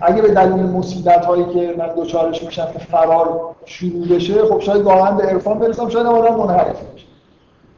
اگه 0.00 0.22
به 0.22 0.28
دلیل 0.28 0.62
مصیبت 0.62 1.24
هایی 1.26 1.44
که 1.44 1.74
من 1.78 1.94
دوچارش 1.94 2.42
میشم 2.42 2.68
که 2.72 2.78
فرار 2.78 3.40
شروع 3.64 4.08
بشه 4.08 4.44
خب 4.44 4.60
شاید 4.60 4.82
واقعا 4.82 5.12
به 5.12 5.22
عرفان 5.22 5.58
برسم 5.58 5.88
شاید 5.88 6.06
آدم 6.06 6.36
منحرف 6.36 6.82
بشه. 6.94 7.06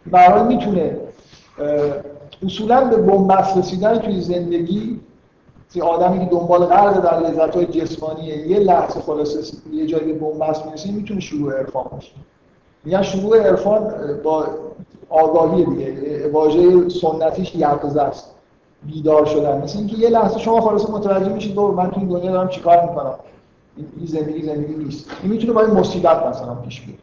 برای 0.07 0.43
می‌تونه 0.43 0.97
اصولا 2.47 2.85
به 2.85 2.97
بنبست 2.97 3.57
رسیدن 3.57 3.99
توی 3.99 4.21
زندگی 4.21 5.01
آدمی 5.81 6.18
که 6.18 6.25
دنبال 6.25 6.64
غرق 6.64 7.01
در 7.01 7.20
لذت 7.20 7.57
های 7.57 7.66
جسمانیه 7.66 8.49
یه 8.49 8.59
لحظه 8.59 9.01
خلاص 9.01 9.37
یه 9.73 9.87
جایی 9.87 10.12
به 10.12 10.18
بنبست 10.18 10.66
می‌رسه 10.66 10.91
می‌تونه 10.91 11.20
شروع 11.20 11.59
عرفان 11.59 11.85
باشه 11.91 12.12
میگن 12.85 13.03
شروع 13.03 13.39
عرفان 13.39 13.95
با 14.25 14.47
آگاهی 15.11 15.64
دیگه 15.64 16.31
واژه 16.33 16.89
سنتیش 16.89 17.55
یقظه 17.55 18.01
است. 18.01 18.31
بیدار 18.87 19.25
شدن. 19.25 19.62
مثل 19.62 19.79
اینکه 19.79 19.97
یه 19.97 20.09
لحظه 20.09 20.39
شما 20.39 20.61
خلاص 20.61 20.91
متوجه 20.91 21.29
میشید 21.29 21.55
دور 21.55 21.70
من 21.75 21.91
تو 21.91 22.01
این 22.01 22.09
دنیا 22.09 22.33
دارم 22.33 22.49
چیکار 22.49 22.89
می‌کنم؟ 22.89 23.14
این 23.77 24.07
زندگی 24.07 24.43
زندگی 24.43 24.75
نیست. 24.75 25.11
این 25.23 25.33
می‌تونه 25.33 25.53
با 25.53 25.61
این 25.61 25.70
مصیبت 25.70 26.27
مثلا 26.27 26.55
پیش 26.55 26.81
بیاد. 26.81 26.99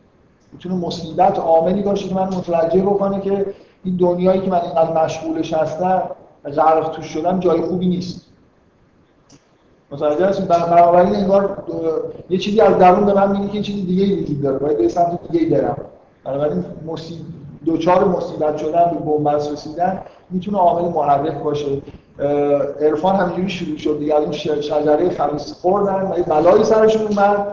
می‌تونه 0.54 0.76
مصیبت 0.76 1.40
عاملی 1.40 1.82
باشه 1.82 2.08
که 2.08 2.16
من 2.16 2.28
متوجه 2.28 2.82
بکنه 2.82 3.22
که 3.22 3.46
این 3.84 3.96
دنیایی 3.96 4.42
که 4.42 4.50
من 4.50 4.62
اینقدر 4.62 5.04
مشغولش 5.04 5.54
هستم 5.54 6.02
غرق 6.56 6.90
توش 6.90 7.06
شدم 7.06 7.40
جای 7.40 7.62
خوبی 7.62 7.88
نیست. 7.88 8.29
متوجه 9.92 10.26
هستید 10.26 10.48
بنابراین 10.48 11.16
انگار 11.16 11.64
یه 12.30 12.38
چیزی 12.38 12.62
از 12.62 12.78
درون 12.78 13.06
به 13.06 13.14
من 13.14 13.32
میگه 13.32 13.54
که 13.54 13.62
چیزی 13.62 13.82
دیگه 13.82 14.22
وجود 14.22 14.42
داره. 14.42 14.58
باید 14.58 14.78
به 14.78 14.88
سمت 14.88 15.20
دیگه 15.32 15.62
برم. 15.62 15.78
بنابراین 16.24 16.66
مصیب 16.86 17.18
دوچار 17.66 18.04
مصیبت 18.04 18.58
شدن 18.58 18.92
به 18.92 19.00
بنبست 19.00 19.52
رسیدن 19.52 20.00
می‌تونه 20.30 20.58
عامل 20.58 20.90
محرک 20.90 21.44
باشه. 21.44 21.82
عرفان 22.82 23.16
همینجوری 23.16 23.50
شروع 23.50 23.78
شد 23.78 24.00
دیگه. 24.00 24.16
اون 24.16 24.32
شجره 24.32 25.10
خمیس 25.10 25.54
خوردن 25.62 26.02
و 26.02 26.24
بلایی 26.24 26.64
سرشون 26.64 27.02
اومد. 27.02 27.48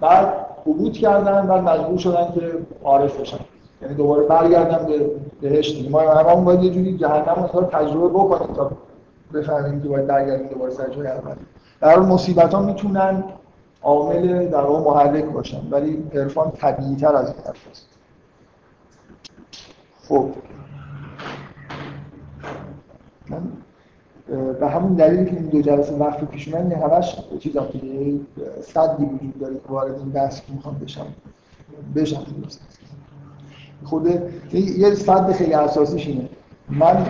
بعد 0.00 0.46
حبوط 0.66 0.92
کردن 0.92 1.46
و 1.46 1.62
مجبور 1.62 1.98
شدن 1.98 2.32
که 2.34 2.40
عارف 2.84 3.20
بشن. 3.20 3.38
یعنی 3.82 3.94
دوباره 3.94 4.22
برگردن 4.22 4.86
به 4.86 5.10
بهشت 5.40 5.90
ما 5.90 6.00
هممون 6.00 6.44
باید 6.44 6.62
یه 6.62 6.70
جوری 6.70 6.98
جهنم 6.98 7.50
رو 7.52 7.62
تجربه 7.62 8.08
بکنیم 8.08 8.54
تا 8.54 8.70
بفهمیم 9.34 9.82
که 9.82 9.88
باید 9.88 10.06
برگردیم 10.06 10.46
دوباره 10.46 10.72
سر 10.72 10.82
اول 10.84 11.34
در 11.80 11.98
مصیبت 11.98 12.54
ها 12.54 12.62
می‌تونن 12.62 13.24
عامل 13.82 14.48
در 14.48 14.60
واقع 14.60 14.90
محرک 14.90 15.24
باشن 15.24 15.60
ولی 15.70 16.04
عرفان 16.14 16.50
طبیعی 16.50 16.96
تر 16.96 17.16
از 17.16 17.26
این 17.26 17.36
حرف 17.46 17.68
است. 17.70 17.88
خب. 20.08 20.30
من 23.28 23.42
به 24.60 24.68
همون 24.68 24.94
دلیلی 24.94 25.24
که 25.24 25.36
این 25.36 25.46
دو 25.46 25.62
جلسه 25.62 25.94
وقت 25.94 26.24
پیش 26.24 26.48
من 26.48 26.72
همش 26.72 27.16
چیزا 27.40 27.66
دیگه 27.66 28.20
صدی 28.62 29.04
وجود 29.04 29.38
داره 29.40 29.54
که 29.54 29.68
وارد 29.68 29.98
این 29.98 30.10
بحث 30.10 30.40
که 30.40 30.52
می‌خوام 30.52 30.78
بشم 30.78 31.06
بشم. 31.96 32.26
خود 33.84 34.06
یه 34.52 34.94
صد 34.94 35.32
خیلی 35.32 35.54
اساسیش 35.54 36.06
اینه. 36.06 36.28
من 36.68 37.06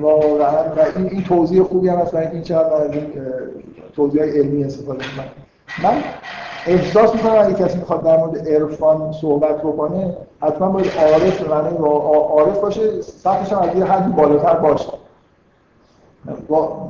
واقعا 0.00 0.84
این, 0.96 1.06
این 1.06 1.22
توضیح 1.22 1.62
خوبی 1.62 1.88
هم 1.88 1.98
هست 1.98 2.12
برای 2.12 2.26
این 2.26 2.42
چقدر 2.42 2.72
از 2.72 2.90
این 2.92 3.12
توضیح 3.96 4.22
علمی 4.22 4.64
استفاده 4.64 4.98
کنم 4.98 5.24
من 5.82 6.02
احساس 6.66 7.14
می‌کنم 7.14 7.38
اگه 7.38 7.54
کسی 7.54 7.78
می‌خواد 7.78 8.02
در 8.02 8.16
مورد 8.16 8.48
عرفان 8.48 9.12
صحبت 9.12 9.58
بکنه 9.58 10.16
حتما 10.40 10.68
باید 10.68 10.90
عارف 10.98 11.50
معنی 11.50 11.76
عارف 12.36 12.60
باشه 12.60 13.02
سطحش 13.02 13.52
از 13.52 13.76
یه 13.76 13.84
حدی 13.84 14.12
بالاتر 14.12 14.54
باشه. 14.54 14.92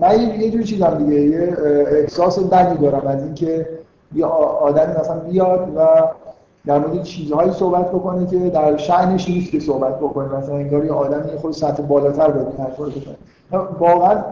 من 0.00 0.40
یه 0.40 0.50
جور 0.50 0.62
چیزم 0.62 0.94
دیگه 0.94 1.20
یه 1.20 1.56
احساس 1.90 2.38
بدی 2.38 2.78
دارم 2.78 3.06
از 3.06 3.22
اینکه 3.22 3.68
یه 4.14 4.26
آدمی 4.26 4.94
مثلا 5.00 5.18
بیاد 5.18 5.72
و 5.76 5.86
در 6.66 6.78
مورد 6.78 7.02
چیزهایی 7.02 7.52
صحبت 7.52 7.88
بکنه 7.88 8.26
که 8.26 8.50
در 8.50 8.76
شأنش 8.76 9.28
نیست 9.28 9.52
که 9.52 9.60
صحبت 9.60 9.98
بکنه. 9.98 10.38
مثلا 10.38 10.54
انگار 10.54 10.84
یه 10.84 10.92
آدمی 10.92 11.38
خود 11.38 11.52
سطح 11.52 11.82
بالاتر 11.82 12.30
به 12.30 12.40
این 12.40 12.56
حرفا 12.58 12.84
رو 12.84 12.90
واقعا. 13.78 14.22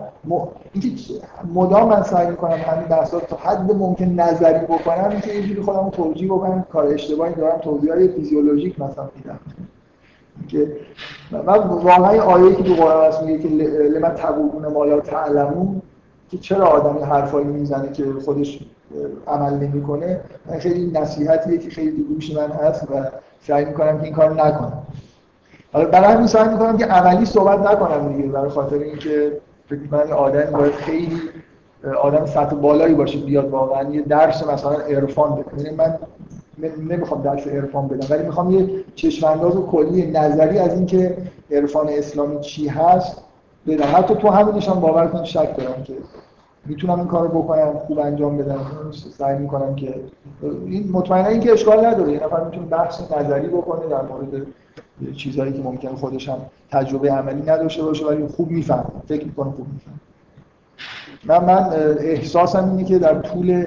مدام 1.54 1.88
من 1.88 2.02
سعی 2.02 2.30
می‌کنم 2.30 2.56
همین 2.56 2.88
بحثا 2.88 3.20
تا 3.20 3.36
حد 3.36 3.72
ممکن 3.72 4.04
نظری 4.04 4.64
بکنم 4.64 5.08
اینکه 5.10 5.34
یه 5.34 5.42
جوری 5.42 5.62
خودم 5.62 5.90
توجیه 5.90 6.28
بکنم 6.28 6.64
کار 6.72 6.86
اشتباهی 6.86 7.34
دارم 7.34 7.58
توضیح 7.58 7.92
های 7.92 8.08
فیزیولوژیک 8.08 8.80
مثلا 8.80 9.08
میدم. 9.16 9.38
که 10.48 10.76
من 11.30 11.58
واقعا 11.58 12.22
آیه 12.22 12.54
که 12.54 12.62
تو 12.62 12.74
قرآن 12.74 13.06
هست 13.06 13.22
میگه 13.22 13.38
که 13.38 13.48
لمن 13.48 14.14
تقولون 14.14 14.72
مالا 14.72 15.00
تعلمون 15.00 15.82
که 16.30 16.38
چرا 16.38 16.66
آدم 16.66 17.04
حرفایی 17.04 17.46
می‌زنه 17.46 17.92
که 17.92 18.04
خودش 18.24 18.60
عمل 19.26 19.54
نمی‌کنه؟ 19.54 20.20
من 20.46 20.58
خیلی 20.58 20.90
نصیحتیه 20.94 21.58
که 21.58 21.70
خیلی 21.70 22.02
گوش 22.02 22.34
من 22.34 22.50
هست 22.50 22.90
و 22.90 23.04
سعی 23.46 23.64
می‌کنم 23.64 23.98
که 23.98 24.04
این 24.04 24.14
کار 24.14 24.30
نکنم. 24.30 24.82
حالا 25.72 25.88
برای 25.88 26.14
همین 26.14 26.26
سعی 26.26 26.48
می‌کنم 26.48 26.76
که 26.76 26.86
عملی 26.86 27.26
صحبت 27.26 27.58
نکنم 27.58 28.12
دیگه 28.12 28.28
برای 28.28 28.50
خاطر 28.50 28.76
اینکه 28.76 29.40
من 29.90 30.12
آدم 30.12 30.50
باید 30.50 30.72
خیلی 30.72 31.20
آدم 32.02 32.26
سطح 32.26 32.56
بالایی 32.56 32.94
باشه 32.94 33.18
بیاد 33.18 33.50
واقعا. 33.50 33.90
یه 33.90 34.02
درس 34.02 34.46
مثلا 34.46 34.72
عرفان 34.72 35.34
بده. 35.34 35.62
یعنی 35.62 35.76
من 35.76 35.98
نمی‌خوام 36.90 37.22
درس 37.22 37.46
عرفان 37.46 37.88
بدم 37.88 38.06
ولی 38.10 38.22
می‌خوام 38.22 38.50
یه 38.50 38.84
چشمانداز 38.94 39.56
و 39.56 39.66
کلی 39.66 40.10
نظری 40.10 40.58
از 40.58 40.74
اینکه 40.74 41.16
عرفان 41.50 41.88
اسلامی 41.88 42.40
چی 42.40 42.68
هست 42.68 43.22
بدم. 43.66 43.84
حتی 43.94 44.14
تو 44.14 44.28
همینش 44.28 44.68
هم 44.68 44.80
باور 44.80 45.06
کن 45.06 45.24
شک 45.24 45.56
دارم 45.56 45.82
که 45.82 45.94
می‌تونم 46.66 46.98
این 46.98 47.08
کارو 47.08 47.42
بکنم 47.42 47.72
خوب 47.86 47.98
انجام 47.98 48.36
بدم. 48.36 48.66
سعی 49.18 49.38
می‌کنم 49.38 49.74
که 49.74 49.94
این 50.66 50.90
مطمئنا 50.92 51.28
اینکه 51.28 51.52
اشکال 51.52 51.86
نداره. 51.86 52.12
یه 52.12 52.24
نفر 52.24 52.44
می‌تونه 52.44 52.66
بحث 52.66 53.12
نظری 53.12 53.48
بکنه 53.48 53.88
در 53.90 54.02
مورد 54.02 54.46
چیزهایی 55.16 55.52
که 55.52 55.62
ممکن 55.62 55.88
خودش 55.88 56.28
هم 56.28 56.38
تجربه 56.70 57.12
عملی 57.12 57.42
نداشته 57.42 57.82
باشه 57.82 58.06
ولی 58.06 58.26
خوب 58.26 58.50
می‌فهمه. 58.50 58.84
فکر 59.08 59.24
می‌کنه 59.24 59.50
خوب 59.50 59.66
می‌فهمه. 59.72 59.96
من 61.24 61.44
من 61.44 61.72
احساسم 61.98 62.70
اینه 62.70 62.84
که 62.84 62.98
در 62.98 63.20
طول 63.20 63.64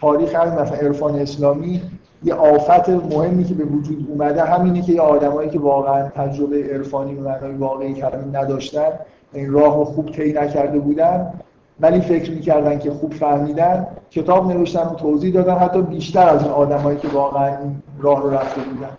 تاریخ 0.00 0.34
همین 0.34 0.54
مثلا 0.54 0.76
عرفان 0.76 1.14
اسلامی 1.14 1.82
یه 2.24 2.34
آفت 2.34 2.88
مهمی 2.88 3.44
که 3.44 3.54
به 3.54 3.64
وجود 3.64 4.06
اومده 4.08 4.44
همینه 4.44 4.82
که 4.82 4.92
یه 4.92 5.00
آدمایی 5.00 5.50
که 5.50 5.58
واقعا 5.58 6.08
تجربه 6.08 6.64
عرفانی 6.64 7.14
و 7.14 7.20
معنای 7.20 7.54
واقعی 7.54 7.94
کلمه 7.94 8.38
نداشتن 8.38 8.90
این 9.32 9.52
راه 9.52 9.76
رو 9.76 9.84
خوب 9.84 10.10
طی 10.10 10.32
نکرده 10.32 10.78
بودن 10.78 11.32
ولی 11.80 12.00
فکر 12.00 12.30
می‌کردن 12.32 12.78
که 12.78 12.90
خوب 12.90 13.14
فهمیدن 13.14 13.86
کتاب 14.10 14.52
نوشتن 14.52 14.82
و 14.82 14.94
توضیح 14.94 15.34
دادن 15.34 15.54
حتی 15.54 15.82
بیشتر 15.82 16.28
از 16.28 16.42
این 16.42 16.52
آدمایی 16.52 16.98
که 16.98 17.08
واقعا 17.08 17.46
این 17.46 17.82
راه 18.00 18.22
رو 18.22 18.30
رفته 18.30 18.60
بودن. 18.60 18.96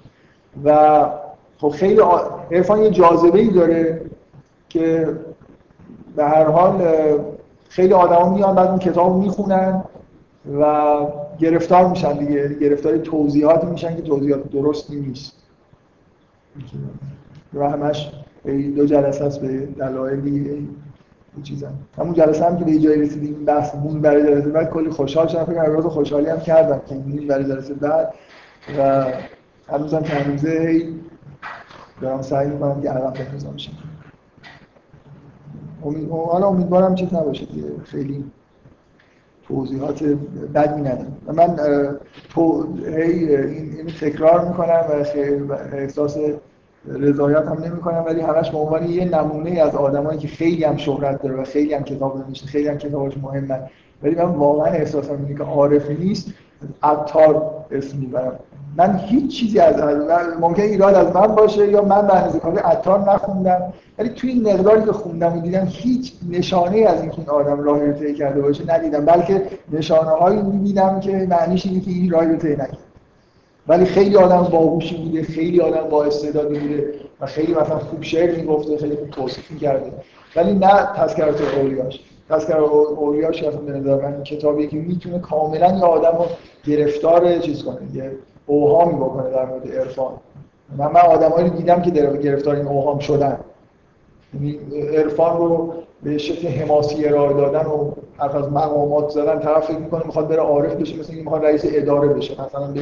و 0.64 1.06
خب 1.64 1.70
خیلی 1.70 2.02
عرفان 2.52 2.82
یه 2.82 2.90
جاذبه 2.90 3.40
ای 3.40 3.50
داره 3.50 4.02
که 4.70 5.08
به 6.16 6.24
هر 6.24 6.44
حال 6.44 6.82
خیلی 7.70 7.94
آدما 7.94 8.36
میان 8.36 8.56
بعد 8.56 8.70
اون 8.70 8.80
کتاب 8.80 9.18
می‌خونن 9.18 9.84
و 10.60 10.96
گرفتار 11.40 11.88
میشن 11.88 12.18
دیگه. 12.18 12.54
گرفتار 12.62 12.98
توضیحاتی 12.98 13.68
میشن 13.68 13.96
که 13.96 14.02
توضیحات 14.02 14.50
درستی 14.50 14.96
نیست. 14.96 15.34
و 17.54 17.70
همش 17.70 18.12
دو 18.76 18.86
جلسه 18.86 19.26
است 19.26 19.42
به 19.42 19.66
دلایلی 19.66 20.68
چیزا. 21.44 21.68
همون 21.98 22.14
جلسه 22.14 22.46
هم 22.46 22.58
که 22.58 22.66
به 22.66 22.80
جایی 22.80 23.02
رسیدیم 23.02 23.36
این 23.36 23.46
بحث 23.46 23.76
مون 23.76 24.02
برای 24.02 24.24
جلسه 24.24 24.50
بعد 24.50 24.70
کلی 24.70 24.90
خوشحال 24.90 25.28
شدم. 25.28 25.46
فکر 25.46 25.64
روز 25.64 25.86
خوشحالی 25.86 26.30
هم 26.30 26.40
کردم. 26.40 26.82
که 26.86 26.96
این 26.96 27.28
برای 27.28 27.44
جلسه 27.44 27.74
بعد 27.74 28.14
و 28.80 29.06
که 30.02 30.14
هنوزه 30.14 30.88
دارم 32.02 32.22
سعی 32.22 32.50
می‌کنم 32.50 32.82
که 32.82 32.90
عقب 32.90 33.14
بندازم. 33.14 33.58
شد 33.58 33.72
امید... 35.86 36.10
حالا 36.10 36.48
امیدوارم 36.48 36.96
چیز 36.96 37.14
نباشه 37.14 37.46
که 37.46 37.62
خیلی 37.84 38.26
توضیحات 39.48 40.04
بدی 40.56 40.82
ندارم. 40.82 41.18
من 41.28 41.56
تو 42.30 42.74
هی 42.86 43.36
این 43.36 43.88
تکرار 43.88 44.48
می‌کنم 44.48 44.84
و 45.50 45.54
احساس 45.54 46.18
رضایت 46.88 47.46
هم 47.46 47.64
نمی 47.64 47.78
کنم 47.82 48.04
ولی 48.06 48.22
همش 48.22 48.52
به 48.52 48.58
عنوان 48.58 48.90
یه 48.90 49.06
نمونه 49.06 49.62
از 49.62 49.76
آدمایی 49.76 50.20
که 50.20 50.28
خیلی 50.28 50.64
هم 50.64 50.78
شهرت 50.78 51.22
داره 51.22 51.36
و 51.36 51.44
خیلی 51.44 51.74
هم 51.74 51.84
کتاب 51.84 52.18
نوشته 52.18 52.48
خیلی 52.48 52.68
هم 52.68 52.78
کتابش 52.78 53.18
مهمه. 53.18 53.60
ولی 54.04 54.16
من 54.16 54.24
واقعا 54.24 54.66
احساسم 54.66 55.14
اینه 55.14 55.36
که 55.38 55.44
عارفی 55.44 55.94
نیست 55.94 56.34
عطار 56.84 57.66
اسم 57.72 57.98
می‌برم. 57.98 58.40
من 58.78 59.00
هیچ 59.06 59.40
چیزی 59.40 59.60
از 59.60 59.76
ممکن 60.42 60.64
ایراد 60.64 60.94
از 60.94 61.16
من 61.16 61.28
باشه 61.28 61.72
یا 61.72 61.82
من 61.82 62.08
به 62.08 62.16
اندازه 62.16 62.40
کافی 62.40 62.58
عطار 62.58 63.00
نخوندم. 63.00 63.74
ولی 63.98 64.10
توی 64.10 64.30
این 64.30 64.54
مقداری 64.54 64.84
که 64.86 64.92
خوندم 64.92 65.38
و 65.38 65.42
دیدم 65.42 65.66
هیچ 65.70 66.14
نشانه 66.30 66.78
از 66.78 67.02
اینکه 67.02 67.20
این 67.20 67.30
آدم 67.30 67.64
راهی 67.64 67.82
رو 67.82 68.14
کرده 68.14 68.42
باشه 68.42 68.74
ندیدم. 68.74 69.06
بلکه 69.06 69.42
نشانه 69.72 70.10
هایی 70.10 70.42
می‌بینم 70.42 71.00
که 71.00 71.28
معنیش 71.30 71.66
اینه 71.66 71.80
که 71.80 71.92
این 71.92 72.12
راهی 72.12 72.30
رو 72.30 72.36
طی 72.36 72.54
نکرد. 72.54 72.78
ولی 73.68 73.86
خیلی 73.86 74.18
آدم 74.18 74.44
باهوشی 74.44 74.98
بوده 74.98 75.24
خیلی 75.24 75.62
آدم 75.62 75.90
با 75.90 76.04
استعدادی 76.04 76.60
بوده 76.60 76.94
و 77.22 77.26
خیلی 77.26 77.54
مثلا 77.54 77.80
خوب 77.80 78.04
شعر 78.04 78.36
می‌گفته 78.36 78.78
خیلی 78.78 78.96
خوب 78.96 79.10
توصیف 79.10 79.44
ولی 80.36 80.54
نه 80.54 80.88
تذکرات 80.96 81.42
اولیاش. 81.58 82.00
تذکرات 82.30 82.72
اولیاش 82.98 83.44
اصلا 83.44 83.62
به 83.62 83.72
نظر 83.72 83.96
من 83.96 84.24
کتابی 84.24 84.68
که 84.68 84.78
می‌تونه 84.78 85.20
کاملا 85.20 85.78
یه 85.78 85.84
آدم 85.84 86.26
گرفتار 86.66 87.38
چیز 87.40 87.64
کنه 87.64 87.78
اوهامی 88.46 88.94
بکنه 88.94 89.30
در 89.30 89.46
مورد 89.46 89.72
عرفان. 89.72 90.12
من 90.78 90.92
من 90.92 91.02
آدمایی 91.02 91.50
رو 91.50 91.56
دیدم 91.56 91.82
که 91.82 91.92
گرفتار 91.92 92.56
این 92.56 92.68
اوهام 92.68 93.00
شدن. 93.00 93.38
یعنی 94.34 94.60
عرفان 94.98 95.38
رو 95.38 95.74
به 96.04 96.18
شکل 96.18 96.48
حماسی 96.48 97.06
ارائه 97.06 97.34
دادن 97.34 97.66
و 97.66 97.92
حرف 98.18 98.36
از 98.36 98.52
مقامات 98.52 99.10
زدن 99.10 99.40
طرف 99.40 99.66
فکر 99.66 99.78
می‌کنه 99.78 100.06
می‌خواد 100.06 100.28
بره 100.28 100.42
عارف 100.42 100.76
بشه 100.76 101.00
مثل 101.00 101.08
اینکه 101.10 101.24
می‌خواد 101.24 101.46
رئیس 101.46 101.62
اداره 101.66 102.08
بشه. 102.08 102.34
مثلا 102.46 102.68
به 102.68 102.82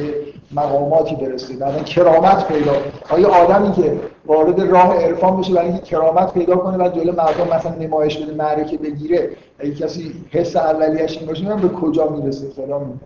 مقاماتی 0.52 1.16
برسه. 1.16 1.56
بعدا 1.56 1.78
کرامت 1.78 2.48
پیدا 2.48 2.72
آیا 3.10 3.28
آدمی 3.28 3.72
که 3.72 4.00
وارد 4.26 4.60
راه 4.60 4.96
عرفان 4.96 5.40
بشه 5.40 5.54
برای 5.54 5.68
اینکه 5.68 5.82
کرامت 5.82 6.32
پیدا 6.32 6.56
کنه 6.56 6.84
و 6.84 6.88
جلو 6.88 7.12
مردم 7.12 7.56
مثلا 7.56 7.74
نمایش 7.74 8.18
بده 8.18 8.34
معرکه 8.34 8.78
بگیره 8.78 9.30
اگه 9.58 9.74
کسی 9.74 10.12
حس 10.30 10.56
اولیه‌اش 10.56 11.18
این 11.18 11.26
باشه 11.26 11.56
به 11.56 11.68
کجا 11.68 12.08
می‌رسه؟ 12.08 12.48
فلان 12.48 13.00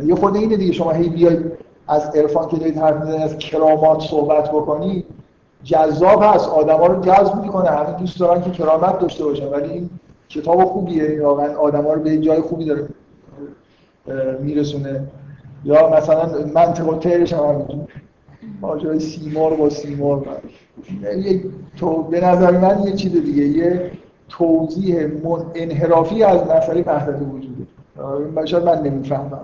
یه 0.00 0.14
خود 0.14 0.36
اینه 0.36 0.56
دیگه 0.56 0.72
شما 0.72 0.90
هی 0.90 1.08
بیاید 1.08 1.52
از 1.88 2.16
عرفان 2.16 2.48
که 2.48 2.56
دارید 2.56 2.78
حرف 2.78 2.96
می‌زنید 2.96 3.20
از 3.20 3.38
کرامات 3.38 4.00
صحبت 4.00 4.50
بکنید 4.50 5.04
جذاب 5.64 6.22
هست. 6.22 6.48
آدما 6.48 6.86
رو 6.86 7.00
جذب 7.02 7.42
می‌کنه. 7.42 7.68
همه 7.68 7.98
دوست 7.98 8.20
دارن 8.20 8.42
که 8.42 8.50
کرامت 8.50 8.98
داشته 8.98 9.24
باشن 9.24 9.48
ولی 9.48 9.70
این 9.70 9.90
کتاب 10.28 10.64
خوبیه. 10.64 11.22
واقعا 11.22 11.56
آدما 11.56 11.92
رو 11.92 12.02
به 12.02 12.18
جای 12.18 12.40
خوبی 12.40 12.64
داره 12.64 12.88
میرسونه. 14.40 15.04
یا 15.64 15.90
مثلا 15.90 16.30
منطق 16.54 16.88
و 16.88 16.98
تیرش 16.98 17.32
هم 17.32 17.66
ماجرای 18.60 19.00
سیمور 19.00 19.54
با 19.54 19.70
سیمور 19.70 20.26
تو 21.76 22.02
به 22.02 22.20
نظر 22.20 22.50
من 22.50 22.82
یه 22.82 22.92
چیز 22.92 23.12
دیگه 23.12 23.42
یه 23.42 23.90
توضیح 24.28 25.08
انحرافی 25.54 26.22
از 26.22 26.40
مسئله 26.50 26.82
وحدت 26.86 27.20
وجوده. 27.22 28.46
شاید 28.46 28.64
من 28.64 28.82
نمی‌فهمم. 28.82 29.40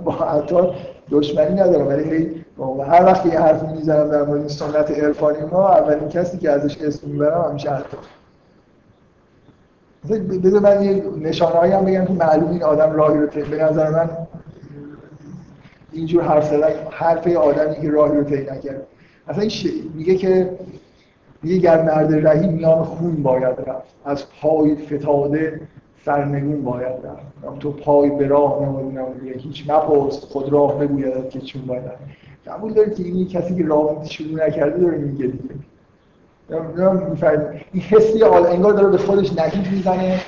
با 0.00 0.12
حتی 0.12 0.56
دشمنی 1.10 1.60
ندارم. 1.60 1.88
ولی 1.88 2.04
هی 2.04 2.44
هر 2.86 3.04
وقت 3.04 3.26
یه 3.26 3.40
حرفی 3.40 3.66
می‌زنم 3.66 4.08
در 4.08 4.22
مورد 4.22 4.48
سنت 4.48 4.90
عرفانی 4.90 5.38
ما 5.52 5.68
اولین 5.68 6.08
کسی 6.08 6.38
که 6.38 6.50
ازش 6.50 6.78
اسم 6.82 7.08
می‌برم 7.10 7.50
همیشه 7.50 7.70
حتی 7.70 7.96
بذار 10.42 10.60
من 10.60 10.82
یه 10.82 11.02
نشانه 11.20 11.54
هایی 11.54 11.72
هم 11.72 11.84
بگم 11.84 12.04
که 12.04 12.12
معلوم 12.12 12.50
این 12.50 12.62
آدم 12.62 12.92
راهی 12.92 13.18
رو 13.18 13.26
به 13.26 13.64
نظر 13.64 13.90
من 13.90 14.10
اینجور 15.92 16.22
حرف 16.22 16.48
زدن 16.48 16.68
حرف 16.90 17.26
آدمی 17.26 17.74
که 17.74 17.90
راهی 17.90 18.16
رو 18.16 18.24
طی 18.24 18.42
نکرد. 18.42 18.86
اصلا 19.28 19.42
این 19.42 19.52
میگه 19.94 20.14
که 20.14 20.50
میگه 21.42 21.56
گر 21.56 21.82
مرد 21.82 22.26
رهی 22.26 22.48
میان 22.48 22.84
خون 22.84 23.22
باید 23.22 23.58
رفت. 23.66 23.94
از 24.04 24.24
پای 24.40 24.76
فتاده 24.76 25.60
سرنگون 26.04 26.62
باید 26.62 26.92
رفت. 27.04 27.58
تو 27.60 27.72
پای 27.72 28.10
به 28.10 28.26
راه 28.26 28.62
نمودی 28.62 29.32
هیچ 29.38 29.70
مپرس 29.70 30.24
خود 30.24 30.52
راه 30.52 30.78
بگوید 30.78 31.28
که 31.30 31.40
چون 31.40 31.62
باید 31.62 31.82
قبول 32.46 32.72
دارید 32.72 32.94
که 32.94 33.02
این 33.02 33.28
کسی 33.28 33.56
که 33.56 33.64
راه 33.66 34.04
شروع 34.04 34.46
نکرده 34.46 34.78
داره 34.78 34.98
میگه 34.98 35.26
دیگه. 35.26 35.54
این 37.72 37.82
حسی 37.82 38.22
انگار 38.22 38.72
داره 38.72 38.88
به 38.88 38.98
خودش 38.98 39.32
نهیب 39.32 39.72
می‌زنه. 39.72 40.20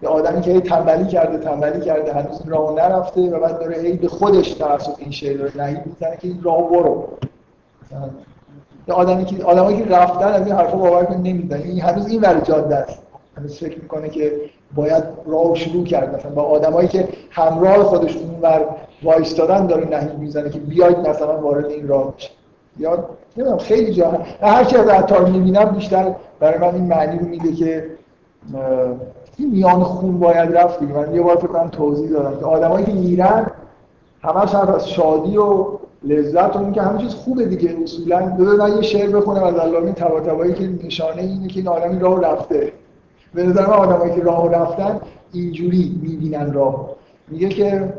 به 0.00 0.08
آدمی 0.08 0.40
که 0.40 0.60
تنبلی 0.60 1.06
کرده 1.06 1.38
تنبلی 1.38 1.80
کرده 1.80 2.12
هنوز 2.12 2.42
راه 2.46 2.74
نرفته 2.74 3.20
و 3.20 3.40
بعد 3.40 3.58
داره 3.58 3.78
هی 3.80 3.92
به 3.92 4.08
خودش 4.08 4.50
توسط 4.50 4.98
این 4.98 5.10
شعر 5.10 5.36
داره 5.36 5.56
نهیب 5.56 5.78
می‌زنه 5.86 6.16
که 6.16 6.28
این 6.28 6.42
راه 6.42 6.70
برو. 6.70 7.08
مثلا 7.82 8.10
آدمی 8.94 9.24
که 9.24 9.44
آدمایی 9.44 9.78
که 9.78 9.84
رفتن 9.84 10.28
از 10.28 10.46
این 10.46 10.54
حرفا 10.54 10.76
باور 10.76 11.04
کن 11.04 11.16
نمیدن 11.16 11.62
این 11.62 11.80
هنوز 11.80 12.08
این 12.08 12.20
ور 12.20 12.40
جاده 12.40 12.76
است. 12.76 13.02
هنوز 13.36 13.58
فکر 13.58 13.80
می‌کنه 13.82 14.08
که 14.08 14.40
باید 14.74 15.04
راه 15.26 15.54
شروع 15.54 15.84
کرد. 15.84 16.14
مثلا 16.16 16.30
با 16.30 16.42
آدمایی 16.42 16.88
که 16.88 17.08
همراه 17.30 17.82
خودش 17.82 18.16
اونور 18.16 18.64
وایستادن 19.02 19.66
داره 19.66 19.88
نهیب 19.88 20.18
می‌زنه 20.18 20.50
که 20.50 20.58
بیاید 20.58 20.98
مثلا 20.98 21.40
وارد 21.40 21.66
این 21.66 21.88
راه 21.88 22.14
بشه. 22.16 22.30
یا 22.78 23.04
نمی‌دونم 23.36 23.58
خیلی 23.58 23.92
جا. 23.92 24.12
هر 24.42 24.64
چی 24.64 24.76
از 24.76 24.88
عطار 24.88 25.24
می‌بینم 25.24 25.64
بیشتر 25.64 26.14
برای 26.40 26.58
من 26.58 26.74
این 26.74 26.84
معنی 26.84 27.18
رو 27.18 27.26
میده 27.26 27.52
که 27.52 27.86
این 29.38 29.50
میان 29.50 29.82
خون 29.82 30.18
باید 30.18 30.56
رفت 30.56 30.82
من 30.82 31.14
یه 31.14 31.22
بار 31.22 31.36
فکر 31.36 31.46
کنم 31.46 31.68
توضیح 31.68 32.10
دادم 32.10 32.38
که 32.40 32.44
آدمایی 32.44 32.86
که 32.86 32.92
میرن 32.92 33.46
همش 34.22 34.54
حرف 34.54 34.68
از 34.68 34.88
شادی 34.88 35.36
و 35.36 35.66
لذت 36.02 36.56
و 36.56 36.70
که 36.70 36.82
همه 36.82 36.98
چیز 36.98 37.14
خوبه 37.14 37.44
دیگه. 37.44 37.76
اصولا 37.82 38.20
دو 38.20 38.68
یه 38.76 38.82
شعر 38.82 39.10
بخونم 39.10 39.42
از 39.42 39.54
علامه 39.54 39.92
طباطبایی 39.92 40.54
که 40.54 40.86
نشانه 40.86 41.22
اینه 41.22 41.48
که 41.48 41.60
این 41.60 41.68
آدمی 41.68 41.98
راه 41.98 42.20
رفته. 42.20 42.72
به 43.34 43.42
نظر 43.42 43.66
من 43.66 43.72
آدمایی 43.72 44.14
که 44.14 44.20
راه 44.20 44.52
رفتن 44.52 45.00
اینجوری 45.32 46.00
می‌بینن 46.02 46.52
راه. 46.52 46.90
میگه 47.28 47.48
که 47.48 47.94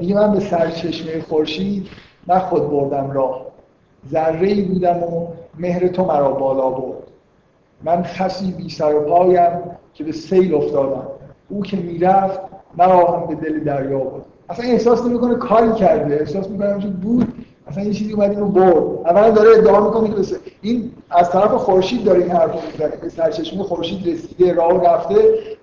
میگه 0.00 0.14
من 0.14 0.32
به 0.32 0.40
سرچشمه 0.40 1.22
خورشید 1.22 1.88
من 2.26 2.38
خود 2.38 2.70
بردم 2.70 3.10
راه. 3.10 3.46
ذره 4.10 4.62
بودم 4.64 5.02
و 5.02 5.26
مهر 5.58 5.88
تو 5.88 6.04
مرا 6.04 6.32
بالا 6.32 6.70
برد. 6.70 7.02
من 7.84 8.02
خسی 8.02 8.52
بی 8.52 8.68
سر 8.68 8.94
و 8.94 9.00
پایم 9.00 9.60
که 9.94 10.04
به 10.04 10.12
سیل 10.12 10.54
افتادم. 10.54 11.06
او 11.48 11.62
که 11.62 11.76
می‌رفت 11.76 12.40
مرا 12.76 13.12
هم 13.12 13.26
به 13.26 13.34
دل 13.34 13.64
دریا 13.64 13.98
بود 13.98 14.24
اصلا 14.48 14.64
احساس 14.64 15.06
نمی‌کنه 15.06 15.34
کاری 15.34 15.72
کرده. 15.72 16.14
احساس 16.14 16.48
می‌کنه 16.48 16.86
بود 16.86 17.34
اصلا 17.66 17.84
یه 17.84 17.92
چیزی 17.92 18.12
اومد 18.12 18.30
اینو 18.30 18.46
برد. 18.46 19.06
اولا 19.06 19.30
داره 19.30 19.58
ادعا 19.58 19.80
می‌کنه 19.80 20.08
که 20.08 20.14
بسه. 20.14 20.36
این 20.62 20.92
از 21.10 21.30
طرف 21.30 21.50
خورشید 21.54 22.04
داره 22.04 22.22
این 22.22 22.30
حرفو 22.30 22.58
می‌زنه. 22.72 22.96
به 22.96 23.08
سرچشمه 23.08 23.62
خورشید 23.62 24.08
رسیده 24.08 24.52
راه 24.52 24.84
رفته 24.84 25.14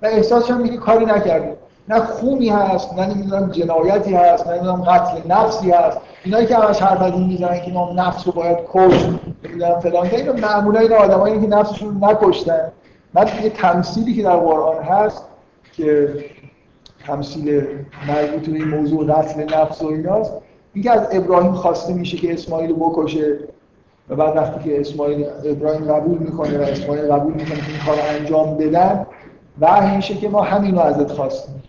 و 0.01 0.05
احساسش 0.05 0.51
هم 0.51 0.61
میگه 0.61 0.77
کاری 0.77 1.05
نکرده. 1.05 1.57
نه 1.89 1.99
خونی 1.99 2.49
هست 2.49 2.93
نه 2.93 3.13
نمی‌دونم 3.13 3.51
جنایتی 3.51 4.13
هست 4.13 4.47
نه 4.47 4.53
نمی‌دونم 4.53 4.81
قتل 4.81 5.17
نفسی 5.27 5.71
هست. 5.71 5.97
اینایی 6.23 6.47
که 6.47 6.55
همش 6.55 6.81
حرف 6.81 7.01
از 7.01 7.13
این 7.13 7.27
می‌زنن 7.27 7.61
که 7.61 7.71
ما 7.71 7.93
نفس 7.93 8.27
رو 8.27 8.33
باید 8.33 8.57
کش 8.73 9.05
نمی‌دونم 9.43 9.79
فلان. 9.79 10.09
که 10.09 10.17
اینو 10.17 10.33
معمولا 10.33 10.79
این 10.79 10.93
آدمایی 10.93 11.41
که 11.41 11.47
نفسشون 11.47 12.03
نکشتن. 12.03 12.71
بعد 13.13 13.29
یه 13.43 13.49
تمثیلی 13.49 14.13
که 14.13 14.23
در 14.23 14.35
قرآن 14.35 14.83
هست 14.83 15.23
که 15.73 16.15
تمثیل 17.07 17.63
مربوط 18.07 18.49
به 18.49 18.55
این 18.55 18.67
موضوع 18.67 19.13
قتل 19.13 19.43
نفس 19.43 19.81
و 19.81 19.87
ایناست 19.87 20.33
میگه 20.79 20.91
از 20.91 21.07
ابراهیم 21.11 21.51
خواسته 21.51 21.93
میشه 21.93 22.17
که 22.17 22.33
اسماعیل 22.33 22.73
بکشه 22.73 23.39
و 24.09 24.15
بعد 24.15 24.37
وقتی 24.37 24.69
که 24.69 24.79
اسماعیل 24.79 25.25
ابراهیم 25.45 25.93
قبول 25.93 26.17
می‌کنه 26.17 26.57
و 26.57 26.61
اسماعیل 26.61 27.13
قبول 27.13 27.33
می‌کنه 27.33 27.57
که 27.57 27.67
این 27.69 27.79
کار 27.85 27.97
انجام 28.19 28.57
بدن 28.57 29.05
و 29.61 29.95
میشه 29.95 30.15
که 30.15 30.29
ما 30.29 30.41
همینو 30.41 30.79
ازت 30.79 31.11
خواستیم. 31.11 31.63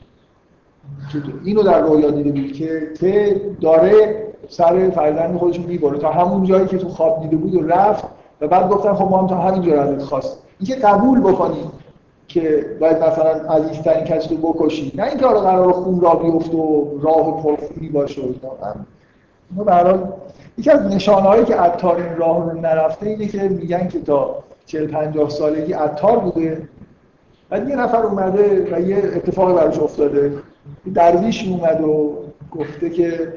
اینو 1.45 1.63
در 1.63 1.81
رویا 1.81 2.11
دیده 2.11 2.31
بود 2.31 2.53
که 2.53 2.81
ته 3.01 3.41
داره 3.61 4.25
سر 4.49 4.91
فرزند 4.91 5.39
خودش 5.39 5.61
می‌بره. 5.61 5.99
تا 5.99 6.11
همون 6.11 6.45
جایی 6.45 6.67
که 6.67 6.79
تو 6.79 6.89
خواب 6.89 7.23
دیده 7.23 7.37
بود 7.37 7.55
و 7.55 7.67
رفت 7.67 8.05
و 8.41 8.49
بعد 8.49 8.69
گفتن 8.69 8.95
خب 8.95 9.11
ما 9.11 9.19
هم 9.19 9.27
تا 9.27 9.37
همینجا 9.37 9.83
ازت 9.83 10.03
خواست 10.03 10.39
اینکه 10.59 10.75
قبول 10.75 11.21
بکنی 11.21 11.71
که 12.29 12.67
باید 12.81 12.97
مثلا 12.97 13.55
عزیزترین 13.55 14.05
کسی 14.05 14.37
رو 14.37 14.53
بکشی. 14.53 14.93
نه 14.95 15.05
اینکه 15.05 15.27
آره 15.27 15.41
قرار 15.41 15.73
خون 15.73 16.01
را 16.01 16.15
بیفت 16.15 16.55
و 16.55 16.87
راه 17.03 17.43
پرخونی 17.43 17.89
باشه 17.89 18.21
و 18.21 18.25
اینا 19.51 19.65
به 19.65 19.73
هر 19.73 19.99
یکی 20.59 20.71
از 20.71 20.95
نشانه 20.95 21.29
هایی 21.29 21.45
که 21.45 21.57
عطار 21.57 21.97
این 21.97 22.17
راه 22.17 22.51
رو 22.51 22.61
نرفته 22.61 23.07
اینه 23.07 23.27
که 23.27 23.49
میگن 23.49 23.89
که 23.89 24.01
تا 24.01 24.43
40 24.67 24.87
50 24.87 25.29
سالگی 25.29 25.73
عطار 25.73 26.19
بوده. 26.19 26.69
بعد 27.51 27.69
یه 27.69 27.77
نفر 27.77 28.03
اومده 28.03 28.69
و 28.73 28.81
یه 28.81 28.97
اتفاقی 28.97 29.53
براش 29.53 29.79
افتاده. 29.79 30.33
درویش 30.95 31.49
اومد 31.49 31.81
و 31.81 32.19
گفته 32.51 32.91
که 32.91 33.33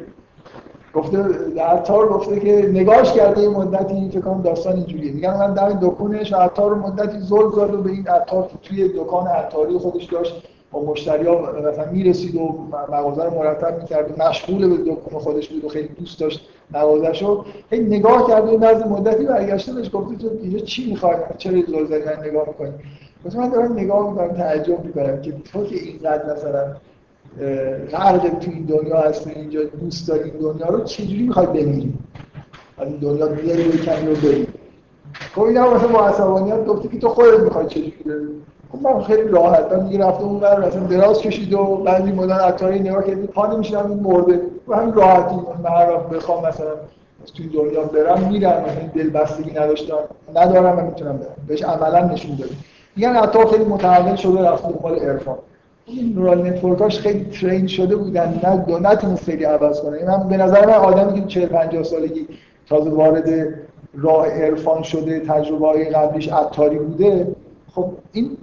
گفته 0.94 1.18
عطار 1.62 2.08
گفته 2.08 2.40
که 2.40 2.70
نگاش 2.74 3.14
کرده 3.14 3.42
یه 3.42 3.50
مدتی 3.50 4.10
فکر 4.10 4.22
کنم 4.22 4.42
داستان 4.42 4.76
اینجوریه. 4.76 5.12
میگن 5.12 5.38
من 5.38 5.54
در 5.54 5.70
دکونش 5.70 6.34
عطار 6.34 6.76
مدتی 6.76 7.20
زل 7.20 7.50
زد 7.52 7.74
و 7.74 7.82
به 7.82 7.92
این 7.92 8.08
عطار 8.08 8.48
که 8.48 8.58
توی 8.58 8.90
دکان 8.90 9.28
عطاری 9.28 9.78
خودش 9.78 10.04
داشت 10.04 10.53
با 10.74 10.82
مشتری 10.82 11.28
ها 11.28 11.52
مثلا 11.72 11.92
می‌رسید 11.92 12.36
و 12.36 12.68
مغازه 12.92 13.24
رو 13.24 13.34
مرتب 13.36 13.82
می‌کرد 13.82 14.22
مشغول 14.22 14.70
به 14.70 14.92
دکان 14.92 15.20
خودش 15.20 15.50
بود 15.50 15.66
و 15.66 15.70
خیلی 15.70 15.88
دوست 15.88 16.20
داشت 16.20 16.50
مغازه‌شو 16.72 17.46
هی 17.72 17.80
نگاه 17.80 18.28
کرده 18.28 18.52
و 18.52 18.58
بعد 18.58 18.88
مدتی 18.88 19.24
برگشته 19.24 19.74
بهش 19.74 19.90
گفته 19.94 20.16
تو 20.16 20.30
اینجا 20.42 20.60
چی 20.60 20.90
می‌خوای؟ 20.90 21.16
چرا 21.38 21.62
زل 21.68 21.86
زدی 21.86 22.06
من 22.06 22.28
نگاه 22.30 22.48
می‌کنی؟ 22.48 22.74
مثلا 23.26 23.42
من 23.42 23.50
دارم 23.50 23.74
نگاه 23.74 24.10
می‌کنم 24.10 24.28
تعجب 24.28 24.86
می‌کنم 24.86 25.22
که 25.22 25.32
تو 25.32 25.66
که 25.66 25.76
اینقدر 25.76 26.34
مثلا 26.34 26.76
غرق 27.92 28.40
تو 28.40 28.52
این 28.52 28.66
دنیا 28.66 28.98
هست 28.98 29.28
اینجا 29.28 29.64
دوست 29.64 30.08
داری 30.08 30.24
این 30.24 30.40
دنیا 30.40 30.66
رو 30.66 30.84
چجوری 30.84 31.24
می‌خوای 31.24 31.48
بمیری؟ 31.48 31.94
از 32.78 32.88
این 32.88 32.98
دنیا 32.98 33.28
بیاری 33.28 33.64
و 33.64 33.72
کمی 33.72 34.08
رو 34.08 34.16
بری. 34.16 34.48
خب 35.36 35.42
این 35.42 35.58
هم 35.58 35.74
مثلا 35.74 35.88
با 35.88 36.08
عصبانیت 36.08 36.66
گفتی 36.66 36.88
که 36.88 37.00
تو 37.00 37.10
خودت 37.10 37.40
می‌خوای 37.40 37.68
چجوری 37.68 37.94
من 38.82 39.02
خیلی 39.02 39.28
راحت 39.28 39.74
من 39.74 39.88
دیگه 39.88 40.06
رفته 40.06 40.24
اون 40.24 40.40
بر 40.40 40.68
مثلا 40.68 40.84
دراز 40.84 41.20
کشید 41.20 41.54
و 41.54 41.76
بعضی 41.76 42.12
مدن 42.12 42.36
عطاری 42.36 42.80
نگاه 42.80 43.04
کردی 43.04 43.28
پا 43.28 43.54
نمیشم 43.54 43.86
این 43.90 44.00
مرده. 44.00 44.42
و 44.68 44.76
همین 44.76 44.94
راحتی 44.94 45.36
من 45.64 45.70
هر 45.70 45.92
وقت 45.92 46.10
بخوام 46.10 46.46
مثلا 46.46 46.72
تو 47.36 47.44
این 47.44 47.50
دنیا 47.50 47.84
برم 47.84 48.28
میرم 48.28 48.62
مثلا 48.62 48.88
دل 48.96 49.10
بستگی 49.10 49.52
نداشتم 49.52 49.98
ندارم 50.36 50.80
و 50.80 50.82
می‌تونم 50.82 51.18
برم. 51.18 51.36
بهش 51.48 51.64
عملا 51.64 52.06
نشون 52.06 52.36
بده 52.36 52.50
میگن 52.96 53.16
عطا 53.16 53.46
خیلی 53.46 53.66
متحول 53.66 54.16
شده 54.16 54.50
رفته 54.50 54.68
دنبال 54.68 55.00
عرفان. 55.00 55.38
این 55.86 56.14
نورال 56.16 56.48
نتورکاش 56.48 57.00
خیلی 57.00 57.26
ترین 57.26 57.68
شده 57.68 57.96
بودن 57.96 58.40
نه 58.44 58.58
دو 58.58 58.80
نتونست 58.80 59.24
خیلی 59.24 59.44
عوض 59.44 59.82
کنه. 59.82 60.06
من 60.06 60.28
به 60.28 60.38
نظر 60.38 60.66
من 60.66 60.74
آدمی 60.74 61.22
که 61.22 61.28
40 61.28 61.46
50 61.46 61.84
سالگی 61.84 62.28
تازه 62.70 62.90
وارد 62.90 63.30
راه 63.94 64.28
عرفان 64.28 64.84
شده 64.84 65.20
تجربه 65.20 65.68
های 65.68 65.90
قبلیش 65.90 66.28
عطاری 66.28 66.80
بوده 66.80 67.28
خب 67.76 67.86
این 68.12 68.38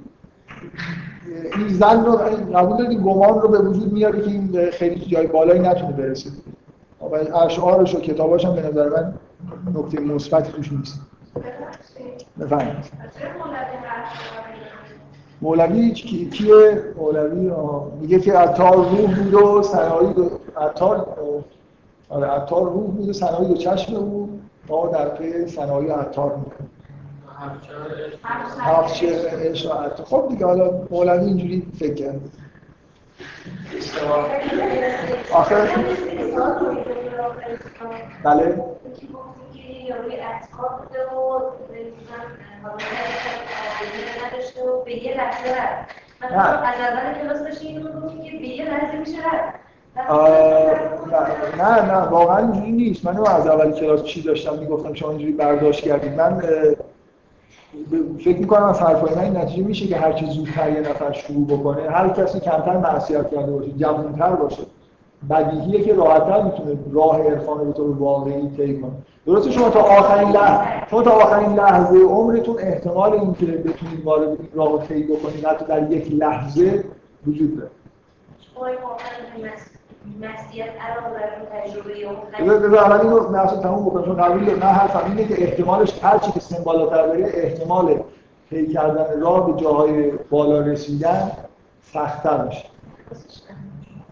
این 1.56 1.68
زن 1.68 2.04
رو 2.04 2.12
قبول 2.54 2.76
داری 2.76 2.96
گمان 2.96 3.40
رو 3.40 3.48
به 3.48 3.58
وجود 3.58 3.92
میاره 3.92 4.22
که 4.22 4.30
این 4.30 4.70
خیلی 4.70 5.06
جای 5.06 5.26
بالایی 5.26 5.60
نتونه 5.60 5.92
برسه. 5.92 6.30
و 7.00 7.36
اشعارش 7.36 7.94
و 7.94 8.00
کتاباش 8.00 8.44
هم 8.44 8.54
به 8.54 8.62
نظر 8.62 8.88
من 8.88 9.14
نکته 9.74 10.00
مثبتی 10.00 10.52
توش 10.52 10.72
نیست. 10.72 11.00
بفرمایید. 12.40 12.76
مولوی 15.42 15.90
کیه؟ 15.92 16.82
مولوی 16.96 17.52
میگه 18.00 18.20
که 18.20 18.32
عطار 18.32 18.76
روح 18.76 19.22
بود 19.22 19.34
و 19.34 19.62
سنایی 19.62 20.12
دو 20.12 20.30
عطار 20.56 21.16
آره 22.08 22.26
عطار 22.26 22.62
روح 22.62 22.90
بود 22.90 23.08
و 23.08 23.12
سنایی 23.12 23.48
دو 23.48 23.54
چشم 23.54 23.94
بود 23.94 24.42
ما 24.68 24.86
در 24.86 25.08
پی 25.08 25.46
سنایی 25.46 25.88
عطار 25.88 26.36
می‌کنه. 26.36 26.68
هفت 28.59 28.95
شعر 28.95 29.88
خب 30.05 30.26
دیگه 30.28 30.47
حالا 30.47 30.70
مولوی 30.91 31.26
اینجوری 31.26 31.66
فکر 31.78 31.95
کرد. 31.95 32.20
آخر 35.32 35.68
بله. 38.24 38.64
از 46.22 46.80
اول 46.80 47.22
کلاس 47.22 47.41
داشتی 47.41 47.66
اینو 47.68 47.88
که 48.24 48.38
به 48.38 48.49
یه 48.49 48.64
لحظه 48.70 48.99
میشه 48.99 49.18
نه 51.59 51.82
نه 51.82 51.97
واقعا 51.97 52.38
اینجوری 52.38 52.72
نیست. 52.72 53.05
من 53.05 53.26
از 53.26 53.47
اول 53.47 53.72
کلاس 53.72 54.05
چی 54.05 54.22
داشتم 54.22 54.59
می‌گفتم 54.59 54.95
شما 54.95 55.11
اینجوری 55.11 55.32
برداشت 55.32 55.84
کردید. 55.84 56.12
من 56.12 56.43
فکر 58.18 58.38
می‌کنم 58.38 58.64
از 58.64 58.80
حرفای 58.80 59.14
من 59.14 59.22
این 59.22 59.36
نتیجه 59.36 59.62
میشه 59.62 59.86
که 59.86 59.96
هر 59.96 60.12
چه 60.12 60.26
زودتر 60.26 60.72
یه 60.72 60.80
نفر 60.80 61.12
شروع 61.12 61.46
بکنه 61.46 61.90
هر 61.90 62.08
کسی 62.08 62.40
کمتر 62.40 62.76
معصیت 62.76 63.30
کرده 63.30 63.52
باشه 63.52 63.70
جوانتر 63.70 64.30
باشه. 64.30 64.62
بدیهیه 65.30 65.84
که 65.84 65.94
راحتتر 65.94 66.42
می‌تونه 66.42 66.78
راه 66.92 67.22
عرفان 67.22 67.58
رو 67.58 67.64
به 67.64 67.72
طور 67.72 67.90
واقعی 67.98 68.48
طی 68.56 68.80
کنه. 68.80 68.90
درسته 69.26 69.50
شما 69.50 69.70
تا 69.70 69.80
آخرین 69.80 70.28
لحظه 70.28 70.86
شما 70.90 71.02
تا 71.02 71.10
آخرین 71.10 71.54
لحظه 71.54 71.98
عمرتون 71.98 72.56
احتمال 72.58 73.12
اینکه 73.12 73.46
بتونید 73.46 74.04
وارد 74.04 74.38
راه 74.54 74.72
رو 74.72 74.78
طی 74.78 75.02
بکنید 75.02 75.46
حتی 75.46 75.64
در 75.64 75.92
یک 75.92 76.12
لحظه 76.12 76.84
وجود 77.26 77.56
داره. 77.56 77.70
بذار 82.46 82.76
اول 82.76 83.01
اینو 83.01 83.20
بحث 83.20 83.53
تموم 83.53 83.84
بکنم. 83.84 84.05
چون 84.05 84.16
قبول 84.16 84.55
من 84.55 84.62
حرفم 84.62 85.11
اینه 85.16 85.24
که 85.24 85.44
احتمالش 85.44 86.05
هر 86.05 86.18
چی 86.18 86.32
که 86.32 86.40
سن 86.40 86.64
بالاتر 86.64 87.07
بره 87.07 87.30
احتمال 87.34 88.01
طی 88.51 88.66
کردن 88.66 89.20
راه 89.20 89.53
به 89.53 89.62
جاهای 89.62 90.11
بالا 90.11 90.61
رسیدن 90.61 91.32
سخت‌تر 91.92 92.44
میشه. 92.44 92.64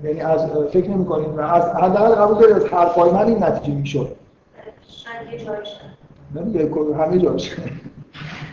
یعنی 0.04 0.20
از 0.20 0.50
فکر 0.72 0.90
نمی 0.90 1.06
کنید 1.06 1.40
از 1.40 1.62
حداقل 1.62 2.14
قبول 2.14 2.38
دارید 2.38 2.56
از 2.56 2.64
حرفای 2.64 3.10
من 3.10 3.26
این 3.26 3.44
نتیجه 3.44 3.78
می‌شد. 3.78 4.16
نه 6.34 6.94
همه 6.94 7.18
جاش 7.18 7.56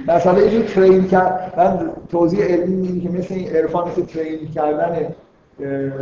مثلا 0.07 0.35
اینجور 0.35 0.63
ترین 0.63 1.07
کرد 1.07 1.53
من 1.57 1.91
توضیح 2.11 2.45
علمی 2.45 2.87
اینه 2.87 3.01
که 3.01 3.09
مثل 3.09 3.33
این 3.33 3.49
عرفان 3.49 3.87
مثل 3.87 4.05
ترین 4.05 4.51
کردن 4.51 5.15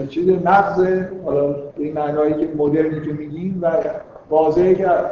چیز 0.09 0.29
مغز 0.29 0.87
حالا 1.25 1.55
این 1.77 1.93
معنایی 1.93 2.33
که 2.33 2.47
مدرنی 2.57 3.01
که 3.05 3.13
میگیم 3.13 3.59
و 3.61 3.71
واضحه 4.29 4.75
که 4.75 4.89
از 4.89 5.05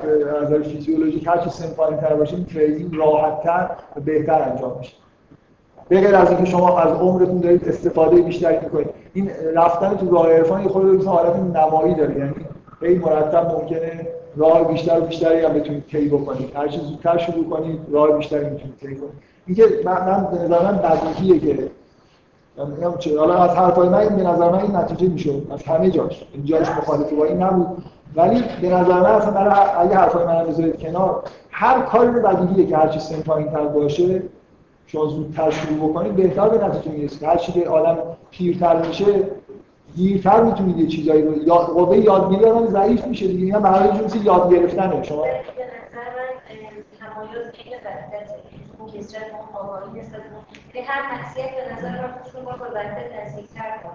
نظر 0.44 0.62
فیزیولوژیک 0.62 1.28
هر 1.28 1.38
چی 1.38 1.50
سن 1.50 1.98
تر 1.98 2.14
باشیم 2.16 2.48
ترینینگ 2.54 2.96
راحتتر 2.96 3.70
و 3.96 4.00
بهتر 4.00 4.42
انجام 4.42 4.78
میشه. 4.80 4.94
بغیر 5.90 6.16
از 6.16 6.30
اینکه 6.30 6.46
شما 6.46 6.80
از 6.80 6.98
عمرتون 6.98 7.40
دارید 7.40 7.70
استفاده 7.70 8.22
بیشتری 8.22 8.58
می‌کنید. 8.64 8.90
این 9.14 9.32
رفتن 9.56 9.98
تو 9.98 10.12
راه 10.16 10.34
عرفان 10.34 10.68
خود 10.68 10.86
مثل 10.86 11.08
حالت 11.08 11.36
نمایی 11.36 11.96
داره. 11.96 12.18
یعنی 12.18 12.34
خیلی 12.80 13.00
مرتب 13.00 13.52
ممکنه 13.52 14.08
راه 14.36 14.68
بیشتر 14.68 15.00
و 15.00 15.02
بیشتری 15.02 15.46
هم 15.46 15.54
بتونید 15.54 15.84
طی 15.92 16.08
بکنید. 16.08 16.56
هر 16.56 16.68
چه 16.68 16.80
زودتر 16.80 17.18
شروع 17.18 17.50
کنید 17.50 17.80
راه 17.92 18.18
بیشتری 18.18 18.50
می‌تونید 18.50 18.78
طی 18.80 18.96
کنید. 18.96 19.32
اینکه 19.48 19.64
من 19.86 20.28
به 20.32 20.38
نظر 20.44 20.72
من 20.72 20.80
که 21.40 21.70
حالا 23.20 23.36
از 23.36 23.58
حرفای 23.58 23.90
من 23.90 23.98
این 23.98 24.16
به 24.16 24.24
نظر 24.24 24.52
من 24.52 24.60
این 24.60 24.76
نتیجه 24.76 25.08
می‌شد. 25.08 25.48
از 25.52 25.64
همه 25.64 25.90
جاش. 25.90 26.26
این 26.34 26.46
جاش 26.46 26.70
مخالف 26.70 27.14
با 27.14 27.26
این 27.26 27.44
نبود. 27.44 27.84
ولی 28.16 28.44
به 28.62 28.70
نظر 28.70 29.00
من 29.00 29.06
اصلا 29.06 29.32
برای 29.32 29.54
اگه 29.80 29.96
حرفای 29.96 30.26
من 30.26 30.44
بذارید 30.44 30.80
کنار 30.80 31.24
هر 31.52 31.82
کاری 31.82 32.12
رو 32.12 32.22
بدیهیه 32.22 32.68
که 32.68 32.78
هر 32.78 32.88
چی 32.88 33.00
سن 33.00 33.22
پایین‌تر 33.22 33.68
باشه 33.68 34.24
شما 34.88 35.06
زودتر 35.06 35.50
شروع 35.50 35.90
بکنید 35.90 36.16
بهتر 36.16 36.50
به 36.50 36.66
نتیجه 36.66 36.92
می‌رسید. 36.92 37.24
هر 37.24 37.38
چی 37.38 37.52
که 37.52 37.70
آدم 37.70 37.98
پیرتر 38.32 38.88
میشه 38.88 39.06
دیرتر 39.96 40.44
می‌تونید 40.44 40.78
یه 40.78 40.88
چیزایی 40.88 41.22
رو 41.22 41.44
یاد 41.44 41.66
قوه 41.66 41.98
یادگیری 41.98 42.46
آدم 42.46 42.68
ضعیف 42.68 43.06
میشه 43.06 43.28
دیگه. 43.28 43.46
اینا 43.46 43.60
برای 43.60 43.90
یاد 44.24 44.54
گرفتنه. 44.54 45.04
شما 45.04 45.24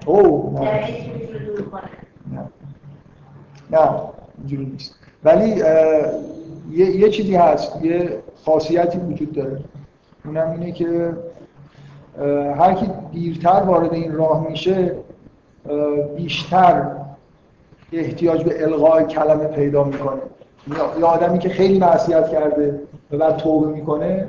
اوه 0.07 0.61
نه 2.33 2.49
نه 3.71 3.91
اینجوری 4.39 4.65
نیست. 4.65 4.95
ولی 5.25 5.49
یه, 6.71 6.97
یه 6.97 7.11
چیزی 7.11 7.35
هست 7.35 7.85
یه 7.85 8.19
خاصیتی 8.45 8.99
وجود 8.99 9.33
داره. 9.33 9.61
اونم 10.25 10.51
اینه 10.51 10.73
که 10.73 11.17
هر 12.59 12.75
کی 12.75 12.91
دیرتر 13.13 13.63
وارد 13.63 13.93
این 13.95 14.13
راه 14.13 14.49
میشه 14.49 14.97
بیشتر 16.17 16.97
احتیاج 17.93 18.45
به 18.45 18.65
الغای 18.65 19.05
کلمه 19.05 19.45
پیدا 19.45 19.85
می‌کنه. 19.85 20.21
یه 20.99 21.05
آدمی 21.05 21.39
که 21.39 21.49
خیلی 21.49 21.79
معصیت 21.79 22.29
کرده 22.29 22.81
و 23.11 23.17
بعد 23.17 23.37
توبه 23.37 23.67
می‌کنه 23.67 24.29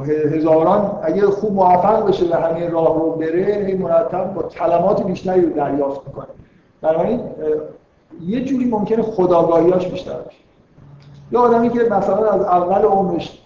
هزاران 0.00 0.98
اگه 1.02 1.26
خوب 1.26 1.52
موفق 1.52 2.08
بشه 2.08 2.26
و 2.30 2.34
همین 2.34 2.70
راه 2.70 2.98
رو 2.98 3.10
بره 3.10 3.64
هی 3.66 3.74
مرتب 3.74 4.34
با 4.34 4.42
کلمات 4.42 5.02
بیشتری 5.02 5.40
رو 5.40 5.50
دریافت 5.50 6.06
می‌کنه. 6.06 6.26
بنابراین 6.82 7.20
یه 8.26 8.44
جوری 8.44 8.64
ممکنه 8.64 9.02
خداگاهیاش 9.02 9.86
بیشتر 9.86 10.12
بشه 10.12 10.38
یه 11.32 11.38
آدمی 11.38 11.70
که 11.70 11.78
مثلا 11.78 12.30
از 12.30 12.40
اول 12.40 12.82
عمرش 12.82 13.42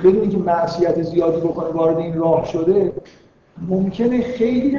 بدونی 0.00 0.28
که 0.28 0.38
معصیت 0.38 1.02
زیادی 1.02 1.40
بکنه 1.40 1.68
وارد 1.68 1.98
این 1.98 2.18
راه 2.18 2.44
شده 2.44 2.92
ممکنه 3.68 4.22
خیلی 4.22 4.78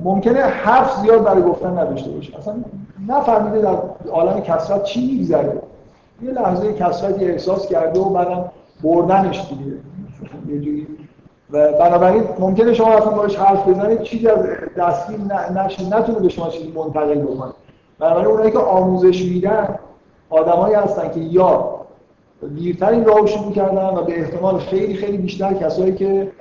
ممکنه 0.00 0.40
حرف 0.40 1.00
زیاد 1.00 1.24
برای 1.24 1.42
گفتن 1.42 1.78
نداشته 1.78 2.10
باشه. 2.10 2.38
اصلا 2.38 2.54
نفهمیده 3.08 3.60
در 3.60 3.76
عالم 4.12 4.40
کسرت 4.40 4.82
چی 4.82 5.12
میگذره. 5.12 5.62
یه 6.22 6.30
لحظه 6.30 6.72
کسرتی 6.72 7.24
احساس 7.24 7.68
کرده 7.68 8.00
و 8.00 8.10
بعدم 8.10 8.44
بردنش 8.82 9.48
دیگه. 9.48 9.76
و 11.50 11.72
بنابراین 11.72 12.24
ممکنه 12.38 12.74
شما 12.74 12.92
اصلا 12.92 13.10
باش 13.10 13.36
حرف 13.36 13.68
بزنید 13.68 14.02
چیزی 14.02 14.28
از 14.28 14.38
دستگیر 14.76 15.18
نشه 15.54 15.96
نتونه 15.96 16.18
به 16.18 16.28
شما 16.28 16.48
چیزی 16.48 16.72
منتقل 16.72 17.14
بکنه. 17.14 17.52
بنابراین 17.98 18.26
اونایی 18.26 18.50
که 18.50 18.58
آموزش 18.58 19.24
میدن 19.24 19.78
آدمایی 20.30 20.74
هستن 20.74 21.10
که 21.10 21.20
یا 21.20 21.74
دیرتر 22.54 22.90
این 22.90 23.04
راهو 23.04 23.26
شروع 23.26 23.52
کردن 23.52 23.86
و 23.86 24.02
به 24.02 24.20
احتمال 24.20 24.58
خیلی 24.58 24.94
خیلی 24.94 25.16
بیشتر 25.18 25.54
کسایی 25.54 25.94
که 25.94 26.32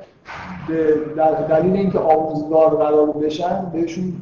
در 1.17 1.31
دلیل 1.31 1.75
اینکه 1.75 1.99
آموزگار 1.99 2.75
قرار 2.75 3.05
بشن 3.05 3.65
بهشون 3.73 4.13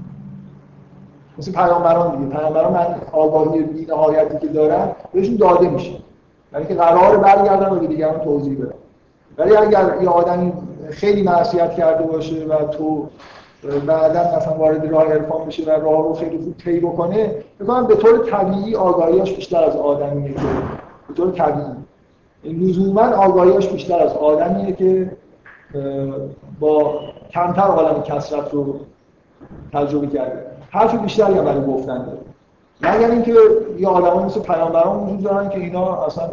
مثل 1.38 1.52
پیامبران 1.52 2.16
دیگه 2.16 2.38
پیامبران 2.38 2.74
من 2.74 2.96
آگاهی 3.12 3.64
بی‌نهایتی 3.64 4.38
که 4.38 4.48
دارن 4.48 4.88
بهشون 5.14 5.36
داده 5.36 5.70
میشه. 5.70 5.92
یعنی 6.54 6.66
که 6.66 6.74
قرار 6.74 7.18
برگردن 7.18 7.70
و 7.70 7.80
به 7.80 7.88
دیگران 7.88 8.20
توضیح 8.20 8.58
بدن. 8.58 8.74
ولی 9.38 9.56
اگر 9.56 9.98
یه 10.02 10.10
آدمی 10.10 10.54
خیلی 10.90 11.24
معصیت 11.24 11.76
کرده 11.76 12.04
باشه 12.04 12.46
و 12.46 12.66
تو 12.66 13.08
بعدا 13.88 14.38
مثلا 14.38 14.54
وارد 14.54 14.92
راه 14.92 15.14
عرفان 15.14 15.46
بشه 15.46 15.64
و 15.64 15.70
راه 15.70 16.04
رو 16.04 16.14
خیلی 16.14 16.38
خوب 16.38 16.58
طی 16.58 16.80
بکنه 16.80 17.36
میگم 17.60 17.88
به 17.88 17.96
طور 17.96 18.30
طبیعی 18.32 18.76
آگاهیاش 18.76 19.34
بیشتر 19.34 19.64
از 19.64 19.76
آدمیه 19.76 20.34
که 20.34 20.42
به 21.08 21.14
طور 21.14 21.32
طبیعی. 21.32 21.68
لزوما 22.44 23.02
آگاهیاش 23.02 23.68
بیشتر 23.68 24.00
از 24.00 24.14
آدمیه 24.14 24.76
که 24.76 25.12
با 26.60 27.00
کمتر 27.34 27.62
عالم 27.62 28.04
کسرت 28.04 28.54
رو 28.54 28.80
تجربه 29.74 30.08
کرده. 30.08 30.46
حرف 30.70 30.96
بیشتری 30.96 31.34
هم 31.34 31.46
برای 31.46 31.66
گفتن 31.66 32.06
داره. 32.06 32.18
مگر 32.82 33.12
اینکه 33.12 33.34
یه 33.80 33.88
آدمایی 33.88 34.26
مثل 34.26 34.40
پیامبران 34.40 35.04
وجود 35.04 35.24
دارن 35.24 35.50
که 35.50 35.58
اینا 35.58 36.06
اصلا 36.06 36.30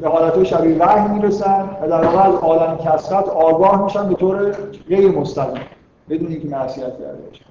به 0.00 0.08
حالت 0.08 0.44
شبیه 0.44 0.76
وحی 0.78 1.08
می‌رسن 1.08 1.70
و 1.82 1.88
در 1.88 2.04
واقع 2.04 2.28
از 2.28 2.34
عالم 2.34 2.78
کسرت 2.78 3.28
آگاه 3.28 3.84
میشن 3.84 4.08
به 4.08 4.14
طور 4.14 4.52
غیر 4.88 5.10
مستقیم 5.10 5.62
بدون 6.08 6.28
اینکه 6.28 6.48
معصیت 6.48 6.98
کرده 6.98 7.18
باشن. 7.28 7.44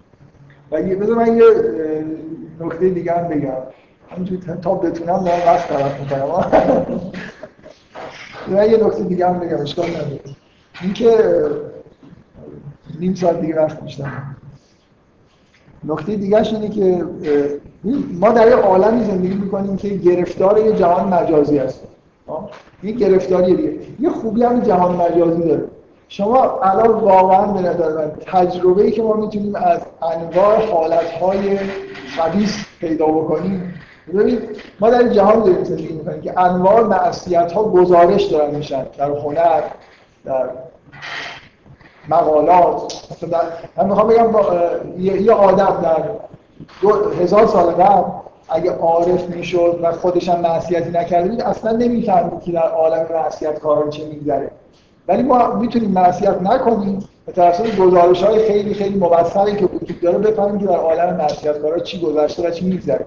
و 0.72 0.96
بذار 0.96 1.16
من 1.16 1.38
یه 1.38 1.44
نکته 2.60 2.90
دیگه 2.90 3.12
هم 3.12 3.28
بگم. 3.28 3.54
همینجوری 4.10 4.42
تا 4.62 4.74
بتونم 4.74 5.24
دارم 5.24 5.40
وقت 5.48 5.68
طرف 5.68 6.00
می‌کنم. 6.00 6.46
من 8.52 8.72
یه 8.72 8.86
نکته 8.86 9.04
دیگه 9.04 9.28
هم 9.28 9.40
بگم 9.40 9.62
اشکال 9.62 9.90
نداره. 9.90 10.20
اینکه 10.82 11.18
نیم 13.00 13.14
ساعت 13.14 13.42
دیگه 13.42 13.56
وقت 13.56 13.82
بیشتر 13.82 14.12
نکته 15.84 16.16
دیگهش 16.16 16.54
اینه 16.54 16.70
که 16.70 17.06
ما 18.20 18.30
در 18.30 18.48
یه 18.48 18.56
عالمی 18.56 19.04
زندگی 19.04 19.34
می‌کنیم 19.34 19.78
که 19.78 19.90
گرفتار 19.90 20.58
یه 20.60 20.72
جهان 20.72 21.14
مجازی 21.14 21.58
هست. 21.58 21.84
یه 22.84 22.92
گرفتاری 22.92 23.56
دیگه. 23.56 23.74
یه 24.00 24.10
خوبی 24.10 24.44
هم 24.44 24.60
جهان 24.60 24.96
مجازی 24.96 25.48
داره. 25.48 25.64
شما 26.08 26.60
الان 26.62 26.90
واقعا 26.90 27.46
به 27.46 27.62
نظر 27.62 27.98
من 27.98 28.12
تجربه 28.26 28.84
ای 28.84 28.92
که 28.92 29.02
ما 29.02 29.14
می‌تونیم 29.14 29.56
از 29.56 29.80
انواع 30.02 30.66
حالتهای 30.72 31.58
خبیث 32.18 32.56
پیدا 32.80 33.06
بکنیم 33.06 33.74
ببینید 34.14 34.42
ما 34.80 34.90
در 34.90 35.08
جهان 35.08 35.40
داریم 35.40 35.64
زندگی 35.64 35.94
می‌کنیم 35.94 36.22
که 36.22 36.40
انواع 36.40 36.84
معصیت 36.84 37.52
ها 37.52 37.64
گزارش 37.64 38.24
دارن 38.24 38.56
میشن 38.56 38.86
در 38.98 39.12
هنر 39.12 39.62
در 40.26 40.50
مقالات. 42.10 42.94
من 43.78 43.86
می‌خوام 43.86 44.08
بگم 44.08 44.30
یه 45.00 45.32
آدم 45.34 45.80
در 45.84 46.04
دو 46.82 47.10
هزار 47.10 47.46
سال 47.46 47.66
قبل 47.66 48.12
اگه 48.50 48.72
عارف 48.72 49.30
می‌شد 49.30 49.80
و 49.84 49.92
خودش 49.92 50.30
هم 50.30 50.40
معصیتی 50.40 50.90
نکرده 50.90 51.30
بود 51.30 51.42
اصلا 51.42 51.72
نمی‌فهمید 51.72 52.42
که 52.42 52.52
در 52.52 52.70
عالم 52.70 53.06
معصیت 53.14 53.60
کارا 53.60 53.90
چه 53.90 54.06
میگذره. 54.06 54.52
ولی 55.08 55.24
ما 55.24 55.54
می‌تونیم 55.54 55.92
معصیت 55.92 56.42
نکنیم 56.42 57.00
به 57.26 57.32
توسط 57.32 57.76
گزارش 57.76 58.24
خیلی 58.24 58.74
خیلی 58.74 59.00
مبصری 59.00 59.56
که 59.56 59.66
وجود 59.66 60.02
داره 60.02 60.18
بفهمیم 60.18 60.60
که 60.60 60.66
در 60.66 60.78
عالم 60.78 61.16
معصیت 61.16 61.58
کارا 61.58 61.80
چی 61.80 62.00
گذشته 62.00 62.48
و 62.48 62.52
چی 62.52 62.66
میگذره. 62.66 63.06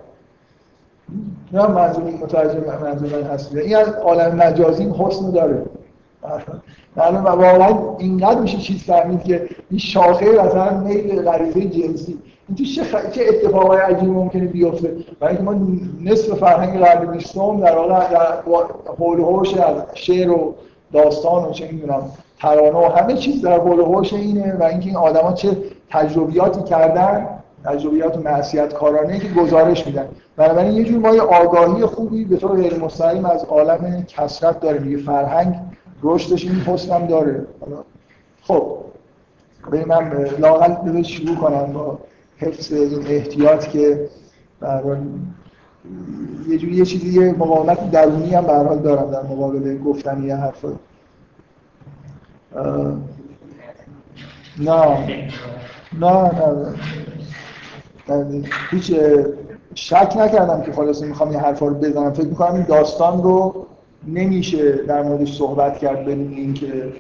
نه 1.52 1.66
منظور 1.66 2.04
متوجه 2.04 2.60
منظور 2.82 3.22
من 3.22 3.22
هست 3.22 3.56
این 3.56 3.76
از 3.76 3.88
عالم 3.88 4.36
مجازی 4.36 4.94
حسن 4.98 5.30
داره. 5.30 5.62
معلوم 6.96 7.24
واقعا 7.24 7.96
اینقدر 7.98 8.40
میشه 8.40 8.58
چیز 8.58 8.84
فهمید 8.84 9.22
که 9.22 9.48
این 9.70 9.78
شاخه 9.78 10.30
مثلا 10.30 10.78
میل 10.78 11.22
غریزه 11.22 11.60
جنسی. 11.60 12.18
این 12.56 12.56
تو 12.56 12.64
چه, 12.64 12.84
خ... 12.84 13.10
چه 13.10 13.24
اتفاقای 13.28 13.80
عجیبی 13.80 14.10
ممکنه 14.10 14.46
بیفته؟ 14.46 14.96
برای 15.20 15.36
اینکه 15.36 15.52
ما 15.52 15.66
نصف 16.02 16.34
فرهنگ 16.34 16.78
قرن 16.78 17.12
بیستم 17.12 17.60
در 17.60 17.74
در 17.74 18.42
حول 18.98 19.20
هوش 19.20 19.54
از 19.54 19.74
شعر 19.94 20.30
و 20.30 20.54
داستان 20.92 21.44
و 21.44 21.50
چه 21.50 21.72
می‌دونم 21.72 22.02
ترانه 22.38 22.78
و 22.78 22.92
همه 22.96 23.14
چیز 23.14 23.42
در 23.42 23.60
حول 23.60 23.80
هوش 23.80 24.12
اینه 24.12 24.56
و 24.60 24.62
اینکه 24.62 24.86
این 24.86 24.96
آدما 24.96 25.32
چه 25.32 25.56
تجربیاتی 25.90 26.62
کردن 26.62 27.28
تجربیات 27.64 28.18
معصیت 28.18 28.74
کارانه 28.74 29.18
که 29.18 29.28
گزارش 29.28 29.86
میدن. 29.86 30.08
بنابراین 30.36 30.72
یه 30.72 30.84
جور 30.84 30.98
ما 30.98 31.14
یه 31.14 31.22
آگاهی 31.22 31.86
خوبی 31.86 32.24
به 32.24 32.36
طور 32.36 32.56
غیر 32.56 32.78
مستقیم 32.78 33.24
از 33.24 33.44
عالم 33.44 34.04
کسرت 34.08 34.60
داره. 34.60 34.86
یه 34.86 34.98
فرهنگ 34.98 35.54
رشدش 36.02 36.44
این 36.44 36.78
هم 36.90 37.06
داره. 37.06 37.46
خب 38.42 38.78
به 39.70 39.84
من 39.84 40.10
بذار 40.10 41.02
شروع 41.02 41.36
کنم 41.36 41.72
با 41.72 41.98
حفظ 42.43 42.73
این 42.73 43.06
احتیاط 43.06 43.66
که 43.66 44.09
برحال 44.60 44.98
یه 46.48 46.59
جوری 46.59 46.74
یه 46.74 46.85
چیزی 46.85 47.20
یه 47.20 47.32
مقاومت 47.32 47.90
درونی 47.90 48.35
هم 48.35 48.44
برحال 48.44 48.78
دارم 48.78 49.10
در 49.10 49.23
مقابل 49.23 49.78
گفتن 49.78 50.24
یه 50.24 50.36
حرف 50.36 50.64
نه. 54.59 54.98
نه 56.01 56.31
نه. 58.09 58.43
هیچ 58.70 58.93
شک 59.74 60.14
نکردم 60.16 60.62
که 60.62 60.73
خلاص 60.73 61.02
می‌خوام 61.02 61.32
یه 61.32 61.39
حرفا 61.39 61.66
رو 61.66 61.74
بزنم. 61.74 62.12
فکر 62.12 62.27
می‌کنم 62.27 62.55
این 62.55 62.64
داستان 62.64 63.23
رو 63.23 63.66
نمیشه 64.06 64.73
در 64.73 65.02
موردش 65.02 65.39
صحبت 65.39 65.78
کرد 65.78 66.05
بدون 66.05 66.35
اینکه 66.35 66.93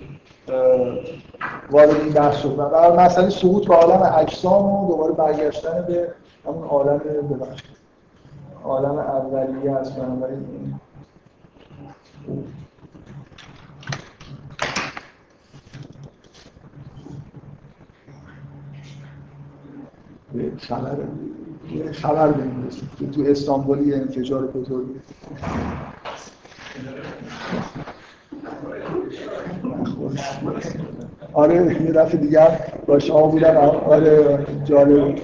وارد 1.70 1.90
این 1.90 2.12
بحث 2.12 2.36
شد. 2.36 2.58
و 2.58 3.00
مثلا 3.00 3.30
سقوط 3.30 3.68
به 3.68 3.74
عالم 3.74 4.12
اجسام 4.18 4.72
و 4.72 4.88
دوباره 4.88 5.12
برگشتن 5.12 5.84
به 5.88 6.14
همون 6.46 6.68
عالم 6.68 6.98
ببخشید. 6.98 7.82
عالم 8.64 8.98
اولیه 8.98 9.74
هست 9.74 9.96
بنابراین 9.96 10.74
خبر 20.58 20.96
خبر 21.92 22.34
که 22.98 23.06
تو 23.06 23.22
استانبول 23.22 23.88
یه 23.88 23.96
انفجار 23.96 24.46
پترولی 24.46 25.00
آره 31.32 31.54
یه 31.54 31.92
دفعه 31.92 32.20
دیگر 32.20 32.58
با 32.86 32.98
شما 32.98 33.26
بودم. 33.26 33.56
آره 33.86 34.46
جالب. 34.64 35.18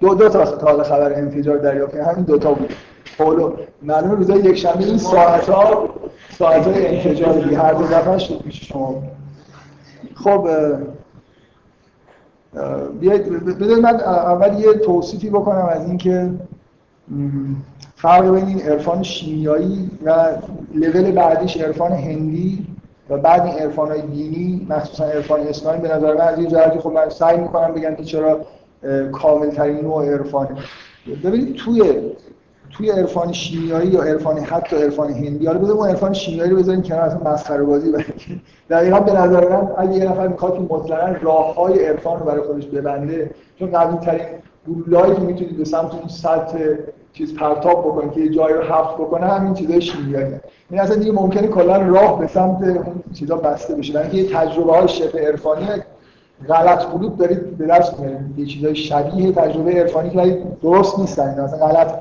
دو 0.00 0.14
دو 0.14 0.28
تا 0.28 0.44
تا 0.44 0.82
خبر 0.82 1.12
انفجار 1.12 1.58
دریافت 1.58 1.94
همین 1.94 2.24
دو 2.24 2.38
تا 2.38 2.54
بود. 2.54 2.72
پولو 3.18 3.52
معلومه 3.82 4.14
روزای 4.14 4.38
یک 4.38 4.56
شنبه 4.56 4.84
این 4.84 4.98
ساعت 4.98 5.48
ها 5.48 5.88
ساعت 6.38 6.66
های 6.66 6.86
انفجار 6.86 7.32
دیگه. 7.32 7.58
هر 7.58 7.72
دو 7.72 7.84
دفعه 7.84 8.18
شد 8.18 8.42
پیش 8.42 8.68
شما. 8.68 9.02
خب 10.14 10.48
بیاید 13.00 13.44
بذارید 13.44 13.84
من 13.84 14.00
اول 14.00 14.58
یه 14.58 14.72
توصیفی 14.74 15.30
بکنم 15.30 15.68
از 15.70 15.86
اینکه 15.88 16.30
فرق 18.02 18.34
بین 18.34 18.46
این 18.46 18.60
عرفان 18.60 19.02
شیمیایی 19.02 19.90
و 20.04 20.26
لول 20.74 21.12
بعدیش 21.12 21.56
عرفان 21.56 21.92
هندی 21.92 22.66
و 23.10 23.18
بعد 23.18 23.42
این 23.42 23.58
عرفان 23.58 23.88
های 23.88 24.02
دینی 24.02 24.66
مخصوصا 24.68 25.04
عرفان 25.04 25.40
اسلامی 25.40 25.78
به 25.78 25.94
نظر 25.96 26.14
من 26.14 26.20
از 26.20 26.38
یه 26.38 26.46
جهتی 26.46 26.78
خب 26.78 26.90
من 26.90 27.08
سعی 27.08 27.36
می‌کنم 27.36 27.74
بگم 27.74 27.94
که 27.94 28.04
چرا 28.04 28.40
کامل 29.12 29.50
ترین 29.50 29.80
نوع 29.80 30.06
عرفانه. 30.06 30.48
ببینید 31.24 31.56
توی 31.56 31.82
توی 32.70 32.90
عرفان 32.90 33.32
شیمیایی 33.32 33.90
یا 33.90 34.02
عرفان 34.02 34.38
حتی 34.38 34.76
عرفان 34.76 35.12
هندی 35.12 35.46
حالا 35.46 35.58
بذاریم 35.58 35.80
اون 35.80 35.88
عرفان 35.88 36.12
شیمیایی 36.12 36.50
رو 36.50 36.56
بذاریم 36.56 36.82
کنار 36.82 37.00
اصلا 37.00 37.32
مسخره 37.32 37.62
بازی 37.62 37.92
برای 37.92 38.04
دقیقا 38.70 39.00
به 39.00 39.12
نظر 39.12 39.48
من 39.48 39.68
اگه 39.78 39.92
یه 39.92 40.10
نفر 40.10 40.28
می‌خواد 40.28 40.54
که 40.54 40.74
مطلقا 40.74 41.14
راههای 41.22 41.84
عرفان 41.84 42.20
رو 42.20 42.26
برای 42.26 42.42
خودش 42.42 42.66
ببنده 42.66 43.30
چون 43.58 43.70
قوی 43.70 43.98
ترین 43.98 44.26
گلوله‌ای 44.68 45.14
که 45.14 45.20
می‌تونید 45.20 45.56
به 45.56 45.64
سمت 45.64 45.94
اون 45.94 46.08
سطح 46.08 46.58
چیز 47.12 47.34
پرتاب 47.34 47.80
بکنه 47.80 48.10
که 48.10 48.20
یه 48.20 48.28
جایی 48.28 48.54
رو 48.54 48.62
حفظ 48.62 48.94
بکنه 48.94 49.26
همین 49.26 49.54
چیزای 49.54 49.80
شیمیایی. 49.80 50.24
این 50.24 50.40
یعنی 50.70 50.82
اصلا 50.82 50.96
دیگه 50.96 51.12
ممکنه 51.12 51.48
کلا 51.48 51.76
راه 51.76 52.18
به 52.18 52.26
سمت 52.26 52.62
اون 52.62 53.02
چیزا 53.14 53.36
بسته 53.36 53.74
بشه. 53.74 53.92
یعنی 53.92 54.16
یه 54.16 54.34
تجربه 54.34 54.72
های 54.72 54.88
شبه 54.88 55.20
عرفانی 55.20 55.66
غلط 56.48 56.86
بلوط 56.86 57.16
دارید 57.16 57.58
به 57.58 57.66
دست 57.66 58.00
میارید. 58.00 58.38
یه 58.38 58.46
چیزای 58.46 58.76
شبیه 58.76 59.32
تجربه 59.32 59.72
عرفانی 59.72 60.10
که 60.10 60.18
ولی 60.18 60.36
درست 60.62 60.98
نیستن 60.98 61.22
اصلا 61.22 61.66
غلط. 61.66 61.94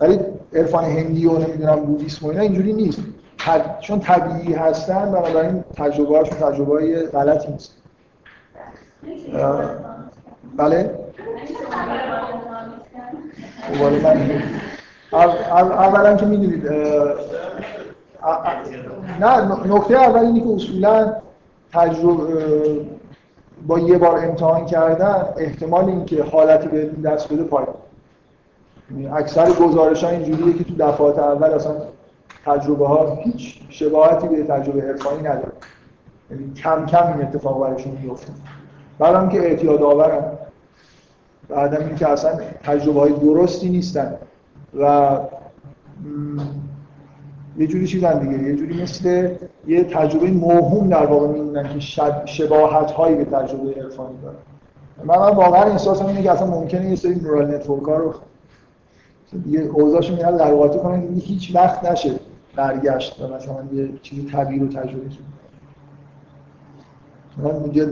ولی 0.00 0.18
عرفان 0.52 0.84
هندی 0.84 1.26
و 1.26 1.38
نمی‌دونم 1.38 1.76
بودیسم 1.76 2.26
و 2.26 2.30
اینا 2.30 2.42
اینجوری 2.42 2.72
نیست. 2.72 2.98
چون 3.80 4.00
طبیعی 4.00 4.54
هستن 4.54 5.12
بنابراین 5.12 5.64
تجربه 5.76 6.18
هاشون 6.18 6.38
تجربه 6.38 6.72
های 6.72 7.06
غلطی 7.06 7.52
نیست. 7.52 7.74
بله؟ 10.56 10.90
اولا 15.12 16.16
که 16.16 16.26
می‌دونید 16.26 16.68
نه 19.20 19.42
نکته 19.66 19.94
اول 19.94 20.18
اینه 20.18 20.40
که 20.40 20.48
اصولا 20.48 21.12
تجربه 21.72 22.86
با 23.66 23.78
یه 23.78 23.98
بار 23.98 24.24
امتحان 24.24 24.66
کردن 24.66 25.24
احتمال 25.36 25.84
اینکه 25.84 26.22
حالتی 26.22 26.68
به 26.68 26.90
دست 27.04 27.32
بده 27.32 27.42
پایین. 27.42 27.68
یعنی 28.90 29.06
اکثر 29.06 29.50
گزارش 29.52 30.04
ها 30.04 30.10
اینجوریه 30.10 30.58
که 30.58 30.64
تو 30.64 30.74
دفعات 30.74 31.18
اول 31.18 31.50
اصلا 31.50 31.72
تجربه 32.46 32.88
ها 32.88 33.18
هیچ 33.24 33.60
شباهتی 33.70 34.28
به 34.28 34.42
تجربه 34.42 34.82
عرفانی 34.82 35.18
نداره. 35.18 35.52
یعنی 36.30 36.52
کم 36.54 36.86
کم 36.86 37.06
این 37.06 37.22
اتفاق 37.22 37.60
براشون 37.60 37.98
میفته 38.02 38.32
بعدم 38.98 39.28
که 39.28 39.38
اعتیاد 39.38 39.82
آورن 39.82 40.22
این 41.50 41.96
که 41.96 42.08
اصلا 42.08 42.30
تجربه 42.62 43.00
های 43.00 43.12
درستی 43.12 43.68
نیستن 43.68 44.14
و 44.80 45.18
یه 47.58 47.66
جوری 47.66 47.86
چیزن 47.86 48.18
دیگه 48.18 48.42
یه 48.42 48.56
جوری 48.56 48.82
مثل 48.82 49.28
یه 49.66 49.84
تجربه 49.84 50.30
موهوم 50.30 50.88
در 50.88 51.06
واقع 51.06 51.26
میمونن 51.26 51.68
که 51.68 51.80
شباهت 52.24 52.90
هایی 52.90 53.16
به 53.16 53.24
تجربه 53.24 53.74
عرفانی 53.74 54.18
دارن 54.22 54.36
من, 55.04 55.18
من 55.18 55.36
واقعا 55.36 55.62
احساسم 55.62 56.06
اینه 56.06 56.22
که 56.22 56.30
اصلا 56.30 56.46
ممکنه 56.46 56.90
یه 56.90 56.96
سری 56.96 57.14
نورال 57.14 57.54
نتورک 57.54 57.84
ها 57.84 57.96
رو 57.96 58.14
یه 59.46 59.60
اوضاعشون 59.60 60.16
میاد 60.16 60.42
لغواتی 60.42 60.78
کنن 60.78 61.20
هیچ 61.20 61.54
وقت 61.54 61.84
نشه 61.90 62.14
برگشت 62.56 63.20
و 63.20 63.34
مثلا 63.34 63.64
یه 63.72 63.88
چیزی 64.02 64.22
طبیعی 64.22 64.60
رو 64.60 64.66
تجربه 64.66 65.08
کنه. 65.08 65.34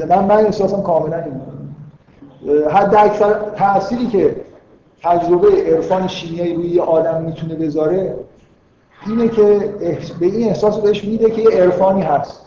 من 0.06 0.24
من 0.24 0.30
احساسم 0.30 0.82
کاملا 0.82 1.16
این 1.16 1.40
حد 2.70 2.94
اکثر 2.94 3.34
تأثیری 3.56 4.06
که 4.06 4.36
تجربه 5.02 5.48
عرفان 5.48 6.06
شیمیایی 6.08 6.54
روی 6.54 6.68
یه 6.68 6.82
آدم 6.82 7.22
می‌تونه 7.22 7.54
بذاره 7.54 8.14
اینه 9.06 9.28
که 9.28 9.74
به 10.20 10.26
این 10.26 10.48
احساس 10.48 10.78
بهش 10.78 11.04
میده 11.04 11.30
که 11.30 11.42
یه 11.42 11.50
عرفانی 11.50 12.02
هست. 12.02 12.40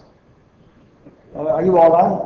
اگه 1.58 1.72
واقعا 1.72 2.20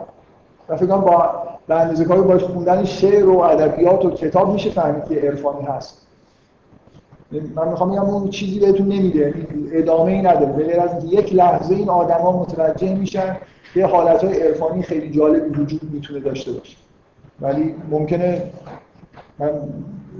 فکر 0.77 0.85
با 0.85 1.33
به 1.67 1.75
اندازه 1.75 2.05
کاری 2.05 2.21
باش 2.21 2.43
خوندن 2.43 2.85
شعر 2.85 3.29
و 3.29 3.39
ادبیات 3.39 4.05
و 4.05 4.11
کتاب 4.11 4.53
میشه 4.53 4.69
فهمید 4.69 5.05
که 5.05 5.15
عرفانی 5.15 5.65
هست. 5.65 6.07
من 7.55 7.67
می‌خوام 7.67 7.91
بگم 7.91 8.05
اون 8.05 8.29
چیزی 8.29 8.59
بهتون 8.59 8.87
نمیده. 8.87 9.33
ادامه 9.71 10.11
ای 10.11 10.21
نداره. 10.21 10.51
به 10.51 10.81
از 10.81 11.05
یک 11.05 11.35
لحظه 11.35 11.75
این 11.75 11.89
آدما 11.89 12.39
متوجه 12.39 12.95
میشن 12.95 13.37
که 13.73 13.85
حالت 13.85 14.23
های 14.23 14.41
عرفانی 14.41 14.83
خیلی 14.83 15.11
جالبی 15.11 15.61
وجود 15.61 15.81
می‌تونه 15.93 16.19
داشته 16.19 16.51
باشه. 16.51 16.77
ولی 17.41 17.75
ممکنه 17.89 18.43
من 19.39 19.49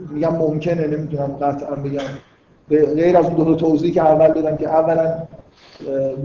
میگم 0.09 0.35
ممکنه 0.35 0.87
نمی‌تونم 0.87 1.27
قطعا 1.27 1.75
بگم. 1.75 2.01
به 2.69 2.85
غیر 2.85 3.17
از 3.17 3.25
اون 3.25 3.33
دو, 3.33 3.55
توضیحی 3.55 3.91
که 3.91 4.01
اول 4.01 4.33
دادم 4.33 4.57
که 4.57 4.69
اولا 4.69 5.27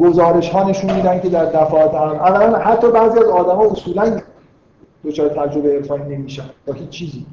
گزارش 0.00 0.50
ها 0.50 0.68
نشون 0.70 0.94
میدن 0.94 1.20
که 1.20 1.28
در 1.28 1.44
دفعات 1.44 1.94
هم 1.94 2.00
اولا 2.00 2.58
حتی 2.58 2.90
بعضی 2.90 3.18
از 3.18 3.24
آدما 3.24 3.70
اصولا 3.70 4.20
دچار 5.04 5.28
تجربه 5.28 5.76
عرفانی 5.76 6.16
نمیشن 6.16 6.50
با 6.66 6.72
هیچ 6.72 6.88
چیزی. 6.88 7.26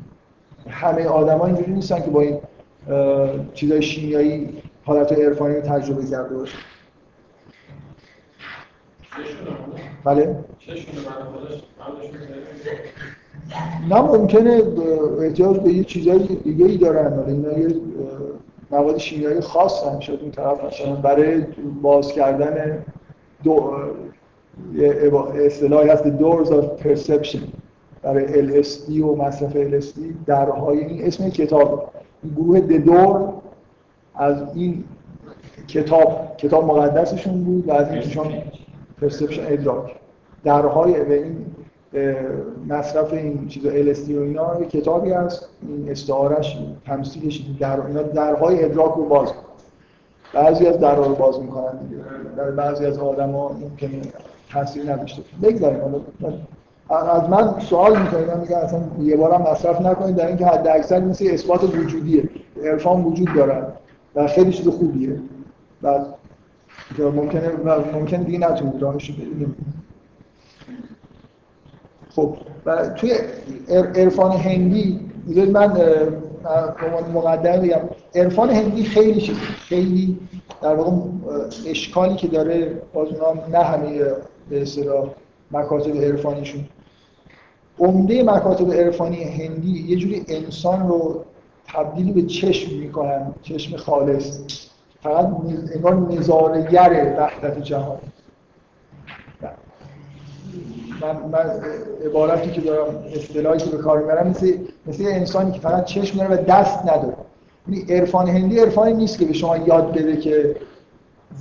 همه 0.70 1.06
آدما 1.06 1.46
اینجوری 1.46 1.72
نیستن 1.72 2.02
که 2.02 2.10
با 2.10 2.22
این 2.22 2.40
چیزای 3.54 3.82
شیمیایی 3.82 4.62
حالت 4.86 5.12
عرفانی 5.12 5.56
رو 5.56 5.62
تجربه 5.62 6.06
کرده 6.06 6.36
باشه 6.36 6.58
بله؟ 10.04 10.36
نه 13.90 14.02
ممکنه 14.02 14.62
احتیاج 15.22 15.58
به 15.58 15.74
یه 15.74 15.84
چیزای 15.84 16.20
دیگه 16.20 16.66
ای 16.66 16.78
دارن. 16.78 17.20
ولی 17.20 17.32
اینا 17.32 17.60
یه 17.60 17.76
مواد 18.72 18.98
شیمیایی 18.98 19.42
خاص 19.42 19.84
هم 19.84 20.00
شد 20.00 20.20
اون 20.22 20.32
طرف 20.32 20.64
مثلا 20.64 20.96
برای 20.96 21.46
باز 21.82 22.14
کردن 22.14 22.86
دو 23.44 23.74
اصطلاحی 25.46 25.90
هست 25.90 26.04
doors 26.04 26.48
of 26.48 26.84
perception. 26.84 27.40
برای 28.02 28.64
LSD 28.64 28.90
و 28.90 29.16
مصرف 29.16 29.54
LSD 29.54 30.00
درهای 30.26 30.80
این 30.80 31.06
اسم 31.06 31.30
کتاب. 31.30 31.92
گروه 32.36 32.60
ددور 32.60 33.34
از 34.16 34.36
این 34.56 34.84
کتاب 35.68 36.38
کتاب 36.38 36.66
مقدسشون 36.66 37.44
بود 37.44 37.70
و 37.70 37.72
از 37.74 37.92
این 37.92 38.02
چون 38.02 38.28
پرسپشن 39.02 39.42
ادراک. 39.48 39.96
درهای 40.44 41.04
به 41.04 41.24
این 41.24 41.46
مصرف 42.70 43.14
این 43.14 43.48
چیز 43.48 43.64
LSD 43.64 44.10
و 44.10 44.22
اینا 44.22 44.60
یه 44.60 44.66
کتابی 44.66 45.12
هست. 45.12 45.50
این 45.62 45.92
استعارش 45.92 46.58
تمثیلش 46.86 47.42
در 47.60 47.86
اینا 47.88 48.02
درهای 48.02 48.66
ادراک 48.66 48.94
رو 48.94 49.06
باز 49.06 49.34
بعضی 50.34 50.68
از 50.68 50.80
درها 50.80 51.06
رو 51.06 51.16
باز 51.16 51.40
می‌کنن 51.40 51.78
دیگه. 51.78 52.02
در 52.38 52.52
بعضی 52.52 52.86
از 52.86 53.00
آدما 53.00 53.50
ممکنه 53.50 54.02
تاثیر 54.52 54.92
نداشته 54.92 55.22
بگذاریم. 55.44 55.80
از 56.90 57.30
من 57.30 57.60
سوال 57.60 58.02
می‌کنید 58.02 58.28
من 58.28 58.40
میگم 58.40 58.58
اصلا 58.58 58.80
یه 59.02 59.18
بارم 59.18 59.42
مصرف 59.42 59.82
نکنید. 59.82 60.16
در 60.16 60.28
اینکه 60.28 60.46
حد 60.46 60.68
اکثر 60.68 61.00
مثل 61.00 61.28
اثبات 61.32 61.64
وجودیه. 61.64 62.30
عرفان 62.64 63.04
وجود 63.04 63.36
دارن 63.36 63.64
و 64.16 64.28
خیلی 64.28 64.52
چیز 64.52 64.68
خوبیه. 64.68 65.20
و 65.84 66.00
ممکنه 67.00 67.52
ممکنه 67.94 68.24
دیگه 68.24 68.40
نتونید. 68.40 68.82
راهش 68.82 69.12
خب 72.16 72.38
و 72.66 72.90
توی 72.90 73.14
عرفان 73.96 74.32
هندی 74.32 75.00
من 75.28 75.72
عنوان 76.86 77.12
مقدمه 77.14 77.58
بگم 77.58 77.82
عرفان 78.16 78.50
هندی 78.50 78.84
خیلی 78.84 79.22
چیز 79.22 79.36
خیلی 79.38 80.18
در 80.62 80.76
واقع 80.76 80.92
اشکالی 81.68 82.16
که 82.16 82.28
داره 82.28 82.82
باز 82.94 83.08
نه 83.52 83.58
همه 83.58 84.00
به 84.50 84.62
اصطلاح 84.62 85.10
مکاتب 85.52 85.98
عرفانیشون. 85.98 86.66
عمده 87.80 88.24
مکاتب 88.24 88.72
عرفانی 88.72 89.24
هندی 89.24 89.86
یه 89.88 89.96
جوری 89.96 90.26
انسان 90.28 90.88
رو 90.88 91.24
تبدیل 91.68 92.14
به 92.14 92.22
چشم 92.22 92.78
می‌کنن 92.78 93.34
چشم 93.42 93.78
خالص. 93.78 94.40
فقط 95.04 95.28
انگار 95.76 95.96
نظارگر 95.96 97.16
وحدت 97.18 97.64
جهان. 97.64 97.98
من, 101.02 101.30
من 101.32 101.61
عبارتی 102.06 102.52
که 102.52 102.61
دارم 102.61 102.95
اصطلاحی 103.15 103.60
که 103.60 103.69
به 103.69 103.78
کار 103.78 103.99
می‌برم 103.99 104.28
مثل 104.28 104.53
مثل 104.88 105.03
انسانی 105.07 105.52
که 105.52 105.60
فقط 105.60 105.86
چشم 105.86 106.18
داره 106.18 106.36
و 106.36 106.44
دست 106.44 106.80
نداره. 106.82 107.15
یعنی 107.68 107.86
عرفان 107.94 108.28
هندی 108.28 108.60
عرفانی 108.60 108.94
نیست 108.94 109.19
که 109.19 109.26
به 109.26 109.34
شما 109.34 109.57
یاد 109.57 109.91
بده 109.91 110.18
که 110.18 110.56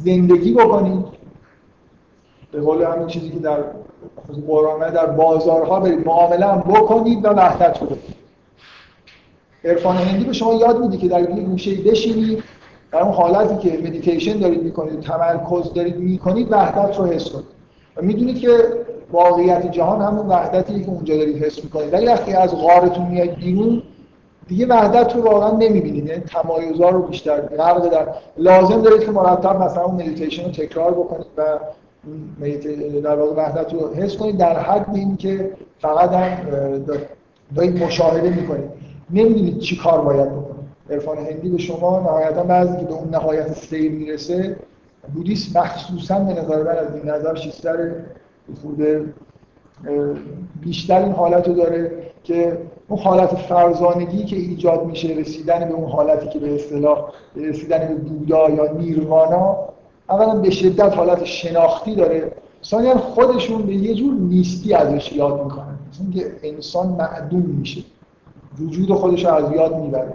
زندگی 0.05 0.55
بکنید 0.55 1.05
به 2.53 2.61
قول 2.61 2.83
همین 2.83 3.07
چیزی 3.07 3.31
که 3.31 3.39
در 3.39 3.59
قرآن 4.47 4.91
در 4.91 5.07
بازارها 5.07 5.81
برید 5.81 6.07
معامله 6.07 6.47
هم 6.47 6.61
بکنید 6.61 7.25
و 7.25 7.29
وحدت 7.29 7.79
کنید. 7.79 7.99
عرفان 9.65 9.97
هندی 9.97 10.25
به 10.25 10.33
شما 10.33 10.55
یاد 10.55 10.81
میده 10.81 10.97
که 10.97 11.09
در 11.09 11.21
یک 11.21 11.45
گوشه 11.45 11.75
بشینید 11.75 12.43
در 12.93 13.01
اون 13.01 13.13
حالتی 13.13 13.71
که 13.71 13.79
مدیتیشن 13.79 14.39
دارید 14.39 14.63
می‌کنید 14.63 15.01
تمرکز 15.01 15.73
دارید 15.73 15.97
می‌کنید 15.97 16.53
وحدت 16.53 16.99
رو 16.99 17.07
حس 17.07 17.29
کنید. 17.29 17.47
و 17.97 18.03
می‌دونید 18.03 18.39
که 18.39 18.49
واقعیت 19.13 19.71
جهان 19.71 20.03
همون 20.03 20.27
وحدتی 20.27 20.85
که 20.85 20.91
اونجا 20.91 21.17
دارید 21.17 21.45
حس 21.45 21.65
می‌کنید. 21.65 21.93
ولی 21.93 22.07
وقتی 22.07 22.33
از 22.33 22.55
غارتون 22.55 23.07
میاد 23.07 23.35
بیرون 23.35 23.83
دیگه 24.49 24.67
وحدت 24.67 25.17
رو 25.17 25.23
واقعا 25.23 25.51
نمی‌بینید. 25.51 26.07
یعنی 26.07 26.21
تمایزها 26.21 26.89
رو 26.91 27.03
بیشتر 27.03 27.41
غرق 27.41 27.89
در 27.89 28.07
لازم 28.39 28.83
دارید 28.83 29.05
که 29.05 29.11
مرتب 29.11 29.63
مثلا 29.63 29.85
اون 29.85 29.95
مدیتیشن 29.95 30.45
رو 30.45 30.51
تکرار 30.51 30.91
بکنید 30.91 31.27
و 31.37 31.43
در 33.03 33.17
واقع 33.17 33.43
وحدت 33.43 33.75
رو 33.75 33.95
حس 33.95 34.17
کنید 34.17 34.37
در 34.37 34.59
حد 34.59 34.87
این 34.95 35.17
که 35.17 35.51
فقط 35.81 36.13
هم 36.13 36.37
دارید 37.57 37.83
مشاهده 37.83 38.31
می‌کنید. 38.31 38.71
نمی‌دونید 39.11 39.59
چی 39.59 39.77
کار 39.77 40.01
باید 40.01 40.29
بکنید. 40.29 40.61
عرفان 40.91 41.19
هندی 41.19 41.49
به 41.49 41.59
شما 41.59 42.01
نهایتا 42.01 42.43
بعضی 42.43 42.77
که 42.79 42.85
به 42.85 42.93
اون 42.93 43.09
نهایت 43.09 43.53
سیر 43.53 43.93
می‌رسه 43.93 44.57
بودیسم 45.15 45.61
مخصوصا 45.61 46.19
به 46.19 46.33
نظر 46.33 46.63
من 46.63 46.77
از 46.79 46.95
این 46.95 47.11
نظر 47.11 47.35
چیزتر 47.35 47.91
خورده 48.63 49.05
بیشتر 50.61 51.03
این 51.03 51.13
حالت 51.13 51.49
رو 51.49 51.55
داره 51.55 51.93
که 52.25 52.59
اون 52.89 52.99
حالت 52.99 53.35
فرزانگی 53.35 54.25
که 54.25 54.37
ایجاد 54.37 54.87
میشه 54.87 55.09
رسیدن 55.09 55.69
به 55.69 55.75
اون 55.75 55.91
حالتی 55.91 56.29
که 56.29 56.39
به 56.39 56.55
اصطلاح 56.55 57.05
رسیدن 57.37 57.79
به 57.79 57.95
بودا 57.95 58.51
یا 58.51 58.73
نیروانا 58.73 59.57
اولا 60.09 60.35
به 60.35 60.51
شدت 60.51 60.97
حالت 60.97 61.25
شناختی 61.25 61.95
داره. 61.95 62.33
ثانیا 62.65 62.99
خودشون 62.99 63.63
به 63.63 63.75
یه 63.75 63.95
جور 63.95 64.15
نیستی 64.15 64.75
ازش 64.75 65.13
یاد 65.13 65.45
می‌کنن. 65.45 65.79
مثل 65.91 66.19
که 66.19 66.33
انسان 66.43 66.87
معدوم 66.87 67.41
میشه. 67.41 67.83
وجود 68.61 68.95
خودش 68.95 69.25
از 69.25 69.53
یاد 69.53 69.77
می‌بره. 69.77 70.13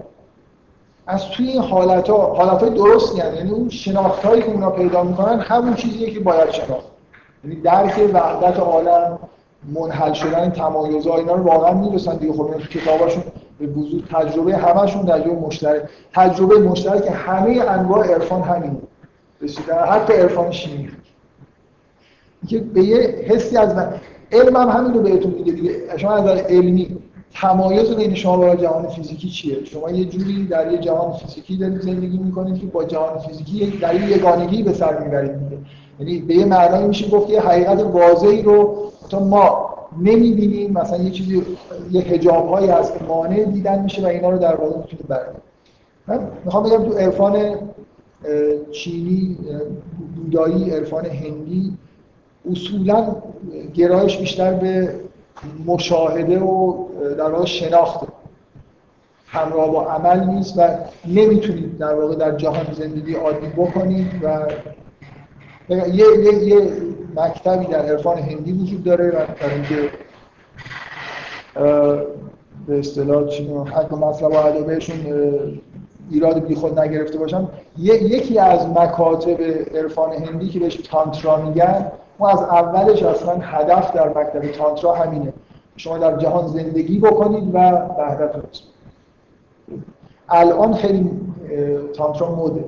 از 1.08 1.26
توی 1.30 1.48
این 1.48 1.62
حالت 1.62 2.10
ها 2.10 2.34
حالت 2.34 2.64
های 2.64 2.70
درست 2.70 3.18
یعنی 3.18 3.52
اون 3.52 3.70
شناخت 3.70 4.26
هایی 4.26 4.42
که 4.42 4.52
اونا 4.52 4.70
پیدا 4.70 5.04
می‌کنن 5.04 5.40
همون 5.40 5.74
چیزیه 5.74 6.12
که 6.12 6.20
باید 6.20 6.52
شناخت. 6.52 6.95
یعنی 7.46 7.62
درک 7.62 8.10
وحدت 8.14 8.60
عالم 8.60 9.20
منحل 9.74 10.14
شدن 10.14 10.50
تمایزها 10.50 11.18
اینا 11.18 11.36
رو 11.36 11.44
واقعا 11.44 11.74
می‌رسن 11.74 12.18
دیگه. 12.18 12.34
خب 12.34 12.60
کتاباشون 12.60 13.24
به 13.60 13.68
بزرگ 13.68 14.08
تجربه 14.08 14.56
همشون 14.56 15.06
تجربه 15.06 15.40
مشترک. 15.40 15.82
تجربه 16.14 16.60
مشترک 16.60 17.12
همه 17.14 17.62
انواع 17.68 18.08
عرفان 18.08 18.42
همین 18.42 18.78
رسیدن. 19.42 19.78
حتی 19.78 20.14
عرفان 20.14 20.52
شیمی. 20.52 20.90
که 22.48 22.60
به 22.60 22.84
یه 22.84 22.98
حسی 23.28 23.58
از 23.58 23.76
من 23.76 23.94
علم 24.32 24.56
هم 24.56 24.70
همین 24.70 24.94
رو 24.94 25.02
بهتون 25.02 25.32
میگه 25.32 25.54
دیگه. 25.54 25.98
شما 25.98 26.12
از 26.12 26.26
علمی 26.40 26.98
تمایز 27.34 27.96
بین 27.96 28.16
شما 28.16 28.38
با 28.38 28.56
جهان 28.56 28.88
فیزیکی 28.88 29.30
چیه؟ 29.30 29.66
شما 29.66 29.92
یه 29.92 30.06
جوری 30.06 30.48
در 30.48 30.72
یه 30.72 30.78
جهان 30.78 31.14
فیزیکی 31.14 31.58
دارید 31.58 31.82
زندگی 31.82 32.18
می‌کنید 32.18 32.60
که 32.60 32.66
با 32.66 32.84
جهان 32.84 33.20
فیزیکی 33.20 33.78
در 33.82 33.96
یه 33.96 34.18
یگانگی 34.18 34.64
به 34.64 34.74
سر 34.74 35.00
می‌برید 35.00 35.32
یعنی 36.00 36.20
به 36.20 36.36
یه 36.36 36.46
معنی 36.46 36.88
میشه 36.88 37.10
گفت 37.10 37.30
یه 37.30 37.42
حقیقت 37.42 37.84
واضحی 37.84 38.42
رو 38.42 38.86
تا 39.10 39.20
ما 39.20 39.76
نمی‌بینیم. 40.02 40.74
مثلا 40.74 40.98
یه 40.98 41.12
چیزی 41.12 41.46
یه 41.92 42.02
حجاب 42.02 42.50
هایی 42.50 42.68
هست 42.68 43.00
که 43.00 43.06
مانع 43.06 43.44
دیدن 43.44 43.84
میشه 43.84 44.04
و 44.04 44.06
اینا 44.06 44.30
رو 44.30 44.38
در 44.38 44.56
واقع 44.56 44.78
می‌تونید 44.78 45.08
برید 45.08 45.36
من 46.08 46.20
می‌خوام 46.46 46.64
بگم 46.64 46.84
تو 46.84 46.98
عرفان 46.98 47.56
چینی 48.72 49.38
بودایی 50.16 50.72
عرفان 50.72 51.06
هندی 51.06 51.78
اصولا 52.52 53.16
گرایش 53.74 54.18
بیشتر 54.18 54.54
به 54.54 54.96
مشاهده 55.66 56.40
و 56.40 56.86
در 57.18 57.32
واقع 57.32 57.46
شناخته 57.46 58.08
همراه 59.28 59.72
با 59.72 59.86
عمل 59.86 60.24
نیست 60.24 60.58
و 60.58 60.62
نمی‌تونید 61.08 61.78
در 61.78 61.94
واقع 61.94 62.16
در 62.16 62.38
جهان 62.38 62.66
زندگی 62.74 63.14
عادی 63.14 63.48
بکنید 63.48 64.08
و 64.24 64.40
یه, 65.70 65.96
یه, 65.96 66.44
یه 66.44 66.72
مکتبی 67.16 67.66
در 67.66 67.80
عرفان 67.80 68.18
هندی 68.18 68.52
وجود 68.52 68.84
داره 68.84 69.10
و 69.10 69.46
اینکه 69.54 69.90
به 72.68 72.80
اصطلاح 72.80 73.24
حق 73.66 73.94
مطلب 73.94 74.32
و 74.32 74.36
ادبهشون 74.36 74.96
ایراد 76.12 76.48
بی 76.48 76.56
خود 76.56 76.80
نگرفته 76.80 77.18
باشم 77.18 77.50
یکی 77.78 78.40
از 78.40 78.68
مکاتب 78.68 79.42
عرفان 79.76 80.12
هندی 80.12 80.50
که 80.50 80.60
بهش 80.60 80.76
تانترا 80.76 81.38
میگن 81.38 81.92
ما 82.20 82.30
از 82.30 82.40
اولش 82.40 83.04
اصلا 83.04 83.38
هدف 83.42 83.94
در 83.94 84.08
مکتب 84.10 84.52
تانترا 84.52 84.94
همینه. 84.94 85.34
شما 85.78 85.98
در 85.98 86.18
جهان 86.18 86.48
زندگی 86.48 87.00
بکنید 87.00 87.56
و 87.56 87.58
وحدت 87.98 88.36
رو 88.36 88.42
الان 90.30 90.74
خیلی 90.74 91.12
تانترا 91.94 92.36
مده. 92.36 92.66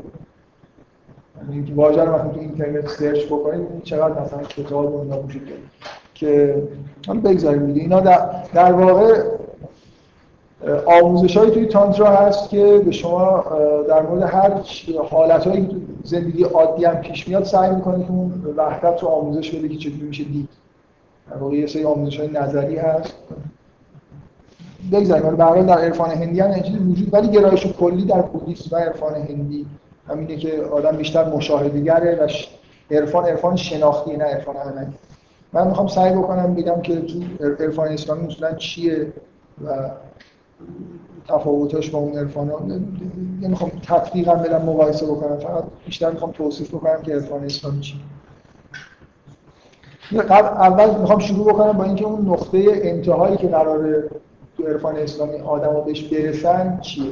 یعنی 1.50 1.66
که 1.66 1.74
واژه 1.74 2.04
رو 2.04 2.16
مثلا 2.16 2.30
تو 2.30 2.40
اینترنت 2.40 2.90
سرچ 2.90 3.26
بکنید 3.26 3.84
چقدر 3.84 4.22
مثلا 4.22 4.44
کتاب 4.44 4.96
و 4.96 5.14
وجود 5.14 5.46
داره 5.46 5.62
که 6.14 6.64
حالا 7.08 7.20
بگذاریم 7.20 7.66
دیگه. 7.66 7.82
اینا 7.82 8.00
در, 8.00 8.30
در 8.54 8.72
واقع 8.72 9.24
آموزش 10.86 11.38
های 11.38 11.52
توی 11.52 11.66
تانترا 11.66 12.16
هست 12.16 12.50
که 12.50 12.82
به 12.86 12.92
شما 12.92 13.46
در 13.88 14.02
مورد 14.02 14.24
هر 14.24 14.52
حالت 15.10 15.48
هایی 15.48 15.88
زندگی 16.04 16.44
عادی 16.44 16.86
هم 16.86 16.96
پیش 16.96 17.28
میاد 17.28 17.44
سعی 17.44 17.76
می‌کنه 17.76 18.04
که 18.04 18.12
اون 18.12 18.44
وحدت 18.58 19.04
رو 19.04 19.08
آموزش 19.08 19.56
بده 19.56 19.68
که 19.68 19.78
چطوری 19.78 20.04
میشه 20.04 20.24
دید. 20.24 20.50
در 21.32 21.38
واقع 21.38 21.56
یه 21.56 21.68
سری 21.68 21.84
آموزش 21.84 22.20
های 22.20 22.30
نظری 22.32 22.76
هست. 22.76 23.14
بگذاریم. 24.92 25.36
برای 25.36 25.64
در 25.64 25.80
عرفان 25.80 26.10
هندی 26.10 26.40
هم 26.40 26.92
وجود 26.92 27.14
ولی 27.14 27.28
گرایش 27.28 27.68
کلی 27.68 28.06
در 28.06 28.22
بودیسم 28.22 28.76
و 28.76 28.80
عرفان 28.80 29.16
هندی 29.16 29.66
همینه 30.10 30.38
که 30.38 30.62
آدم 30.62 30.98
بیشتر 30.98 31.30
مشاهدهگره 31.30 32.16
و 32.16 32.28
عرفان 32.96 33.26
عرفان 33.26 33.56
شناختی 33.56 34.18
نه 34.18 34.24
عرفان 34.24 34.56
عملی. 34.56 34.94
من 35.54 35.68
می‌خوام 35.68 35.88
سعی 35.88 36.14
بکنم 36.14 36.56
بگم 36.56 36.82
که 36.82 37.02
تو 37.02 37.20
عرفان 37.60 37.88
اسلامی 37.88 38.28
اصولا 38.28 38.54
چیه 38.54 39.14
و 39.66 39.90
تفاوتش 41.28 41.90
با 41.90 42.00
اون 42.00 42.18
عرفان 42.18 42.50
ها. 42.50 42.62
نمی‌خوام 43.42 43.72
تطبیقا 43.88 44.36
بدم 44.36 44.62
مقایسه 44.62 45.06
بکنم. 45.06 45.38
فقط 45.40 45.64
بیشتر 45.86 46.12
می‌خوام 46.12 46.32
توصیف 46.32 46.74
بکنم 46.74 47.02
که 47.02 47.14
عرفان 47.14 47.44
اسلامی 47.44 47.82
چیه 47.82 48.00
اول 50.12 51.00
می‌خوام 51.00 51.20
شروع 51.20 51.54
بکنم 51.54 51.72
با 51.72 51.84
اینکه 51.84 52.06
اون 52.06 52.30
نقطه 52.30 52.66
انتهایی 52.68 53.38
که 53.38 53.48
قرار 53.48 54.04
تو 54.58 54.64
عرفان 54.68 54.96
اسلامی 54.98 55.40
آدم 55.40 55.82
بهش 55.86 56.04
برسن 56.04 56.80
چیه؟ 56.82 57.12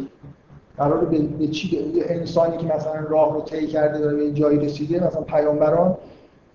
قرار 0.78 1.06
به, 1.06 1.20
به 1.20 1.48
چی 1.48 1.94
انسانی 2.10 2.58
که 2.58 2.66
مثلا 2.66 2.94
راه 3.10 3.34
رو 3.34 3.42
طی 3.42 3.68
کرده 3.68 4.00
داره 4.00 4.18
به 4.18 4.32
جایی 4.32 4.60
رسیده 4.60 5.08
مثلا 5.08 5.22
پیامبران 5.22 5.98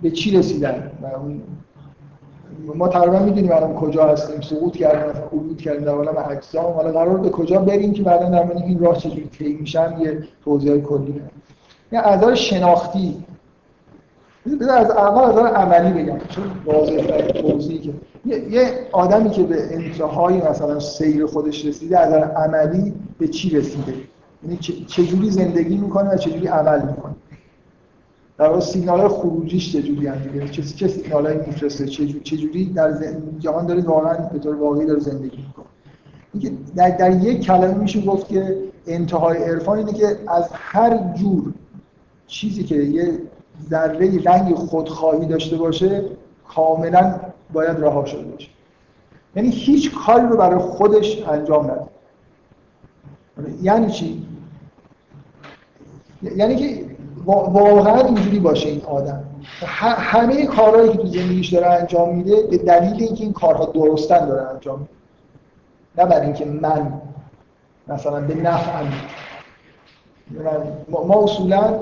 به 0.03 0.11
چی 0.11 0.39
رسیدن؟ 0.39 0.91
ما 2.75 2.89
تقریبا 2.89 3.19
می‌دونیم 3.19 3.53
الان 3.53 3.75
کجا 3.75 4.05
هستیم 4.05 4.41
سقوط 4.41 4.77
کردیم 4.77 5.11
مثلا 5.11 5.27
عبور 5.27 5.57
کردیم 5.57 5.85
در 5.85 5.93
عالم 5.93 6.25
اجسام. 6.31 6.73
حالا 6.73 6.93
قرار 6.93 7.17
به 7.17 7.31
کجا 7.31 7.59
بریم 7.59 7.93
که 7.93 8.03
بعدا 8.03 8.29
در 8.29 8.65
این 8.67 8.79
راه 8.79 8.99
چجوری 8.99 9.29
طی 9.39 9.53
میشن؟ 9.53 9.97
یه 10.01 10.23
توضیح 10.45 10.79
کلی 10.79 11.13
بدم 11.13 12.01
از 12.01 12.39
شناختی 12.39 13.25
بذار 14.47 14.79
از 14.79 14.91
اول 14.91 15.23
از 15.23 15.53
عملی 15.53 16.03
بگم 16.03 16.19
چون 16.29 16.45
واضح 16.65 17.27
توضیحی 17.27 17.79
که 17.79 17.93
یه 18.25 18.89
آدمی 18.93 19.31
که 19.31 19.43
به 19.43 19.75
انتهای 19.75 20.37
مثلا 20.37 20.81
سیر 20.81 21.27
خودش 21.27 21.67
رسیده 21.67 21.99
از 21.99 22.13
عملی 22.13 22.95
به 23.19 23.29
چی 23.29 23.51
رسیده؟ 23.51 23.95
یعنی 24.43 24.57
چجوری 24.87 25.31
زندگی 25.31 25.77
می‌کنه 25.77 26.15
و 26.15 26.17
چجوری 26.17 26.47
عمل 26.47 26.87
می‌کنه؟ 26.87 27.15
در 28.39 28.47
واقع 28.47 28.61
سیگنال 28.61 29.09
خروجیش 29.09 29.73
چجوری 29.73 30.07
هم 30.07 30.19
دیگه 30.19 30.49
چه 30.49 30.63
چه 30.63 30.89
سیگنالایی 30.89 31.39
میفرسته؟ 31.47 31.87
چجوری 32.25 32.65
در 32.65 32.95
جهان 33.39 33.67
داره 33.67 33.83
واقعا 33.83 34.15
به 34.15 34.39
طور 34.39 34.57
واقعی 34.57 34.87
داره 34.87 35.01
زندگی 35.01 35.45
می‌کنه؟ 35.47 35.67
در, 36.77 36.91
در 36.91 37.23
یک 37.23 37.41
کلمه 37.41 37.75
میشه 37.75 38.01
گفت 38.01 38.29
که 38.29 38.57
انتهای 38.87 39.39
عرفان 39.39 39.79
اینه 39.79 39.93
که 39.93 40.17
از 40.29 40.49
هر 40.53 41.15
جور 41.15 41.53
چیزی 42.27 42.63
که 42.65 42.75
یه 42.75 43.19
ذره 43.69 44.23
رنگ 44.23 44.55
خودخواهی 44.55 45.27
داشته 45.27 45.57
باشه 45.57 46.05
کاملا 46.49 47.21
باید 47.53 47.81
رها 47.81 48.05
شده 48.05 48.23
باشه. 48.23 48.49
یعنی 49.37 49.51
هیچ 49.51 49.95
کاری 49.95 50.27
رو 50.27 50.37
برای 50.37 50.59
خودش 50.59 51.23
انجام 51.29 51.71
نده. 51.71 51.87
یعنی 53.63 53.91
چی؟ 53.91 54.27
یعنی 56.23 56.57
که 56.57 56.85
واقعا 57.27 58.01
اینجوری 58.01 58.39
باشه 58.39 58.69
این 58.69 58.83
آدم. 58.85 59.25
همه 59.97 60.47
کارهایی 60.47 60.93
که 60.93 60.99
تو 60.99 61.07
زندگیش 61.07 61.55
داره 61.55 61.67
انجام 61.67 62.17
میده 62.17 62.43
به 62.43 62.59
دلیل 62.59 63.03
اینکه 63.03 63.25
این 63.25 63.33
کارها 63.33 63.65
درستن 63.67 64.27
داره 64.27 64.51
انجام 64.51 64.79
میده. 64.79 64.91
نه 65.99 66.05
برای 66.05 66.27
اینکه 66.27 66.45
من 66.45 67.01
مثلا 67.89 68.21
به 68.21 68.35
نفعم 68.35 68.93
ما 70.89 71.23
اصولا 71.23 71.75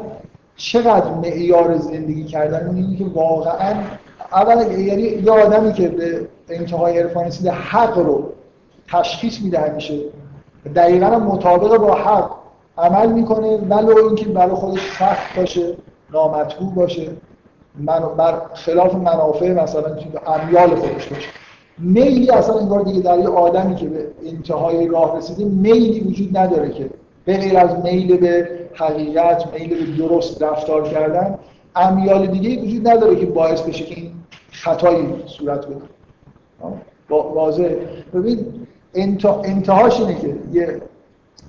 چقدر 0.59 1.11
معیار 1.11 1.77
زندگی 1.77 2.25
کردن؟ 2.25 2.75
اینه 2.75 2.97
که 2.97 3.05
واقعا 3.05 3.75
اولا 4.33 4.63
یعنی 4.63 5.03
یه 5.03 5.31
آدمی 5.31 5.73
که 5.73 5.89
به 5.89 6.29
انتهای 6.49 6.99
عرفان 6.99 7.25
رسیده 7.25 7.51
حق 7.51 7.99
رو 7.99 8.33
تشخیص 8.89 9.43
میده 9.43 9.59
همیشه. 9.59 10.01
دقیقا 10.75 11.19
مطابق 11.19 11.77
با 11.77 11.95
حق 11.95 12.31
عمل 12.79 13.13
می‌کنه 13.13 13.57
ولو 13.57 14.07
اینکه 14.07 14.25
برای 14.25 14.55
خودش 14.55 14.81
سخت 14.99 15.37
باشه 15.37 15.77
نامطبوع 16.13 16.75
باشه. 16.75 17.11
من 17.79 18.01
بر 18.17 18.41
خلاف 18.55 18.95
منافع 18.95 19.53
مثلا 19.53 19.97
امیال 20.27 20.75
خودش 20.75 21.07
باشه. 21.07 21.29
میلی 21.79 22.31
اصلا 22.31 22.59
انگار 22.59 22.83
دیگه 22.83 23.01
در 23.01 23.19
یه 23.19 23.29
آدمی 23.29 23.75
که 23.75 23.87
به 23.87 24.07
انتهای 24.27 24.89
راه 24.89 25.19
رسیده 25.19 25.45
میلی 25.45 26.01
وجود 26.01 26.39
نداره 26.39 26.71
که 26.71 26.91
به 27.25 27.37
غیر 27.37 27.59
از 27.59 27.71
میل 27.85 28.17
به 28.17 28.58
حقیقت 28.75 29.53
میل 29.53 29.69
به 29.69 29.97
درست 30.09 30.43
رفتار 30.43 30.89
کردن 30.89 31.39
امیال 31.77 32.27
دیگه 32.27 32.63
وجود 32.63 32.89
نداره 32.89 33.17
که 33.17 33.27
باعث 33.27 33.61
بشه 33.61 33.85
که 33.85 33.95
این 33.95 34.13
خطایی 34.53 35.23
صورت 35.27 35.67
بده 35.67 35.77
واضح 37.11 37.69
ببین 38.15 38.67
انتهاش 39.45 40.01
اینه 40.01 40.15
که 40.15 40.37
یه 40.53 40.83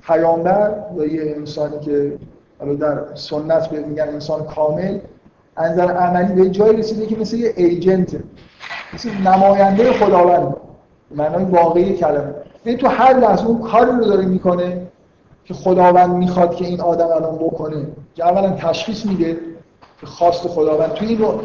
پیامبر 0.08 0.76
یا 0.96 1.06
یه 1.06 1.34
انسانی 1.36 1.80
که 1.80 2.18
حالا 2.60 2.74
در 2.74 3.16
سنت 3.16 3.70
به 3.70 3.80
میگن 3.80 4.08
انسان 4.08 4.44
کامل 4.44 5.00
انظر 5.58 5.92
عملی 5.92 6.44
به 6.44 6.50
جایی 6.50 6.78
رسیده 6.78 7.06
که 7.06 7.16
مثل 7.16 7.38
یه 7.38 7.54
ایجنت 7.56 8.16
مثل 8.94 9.10
نماینده 9.26 9.94
خداوند 9.94 10.56
معنای 11.16 11.44
واقعی 11.44 11.94
کلمه. 11.94 12.34
یعنی 12.66 12.78
تو 12.78 12.88
هر 12.88 13.20
لحظه 13.20 13.48
اون 13.48 13.62
کاری 13.62 13.92
رو 13.92 14.06
داره 14.06 14.26
می‌کنه 14.26 14.88
که 15.50 15.56
خداوند 15.56 16.16
می‌خواد 16.16 16.56
که 16.56 16.66
این 16.66 16.82
آدم 16.82 17.08
الان 17.08 17.36
بکنه. 17.36 17.88
که 18.16 18.26
اولا 18.26 18.50
تشخیص 18.50 19.06
میده 19.06 19.38
که 20.02 20.06
خواست 20.06 20.48
خداوند. 20.48 20.94
تو 20.94 21.06
این 21.06 21.18
رو 21.18 21.40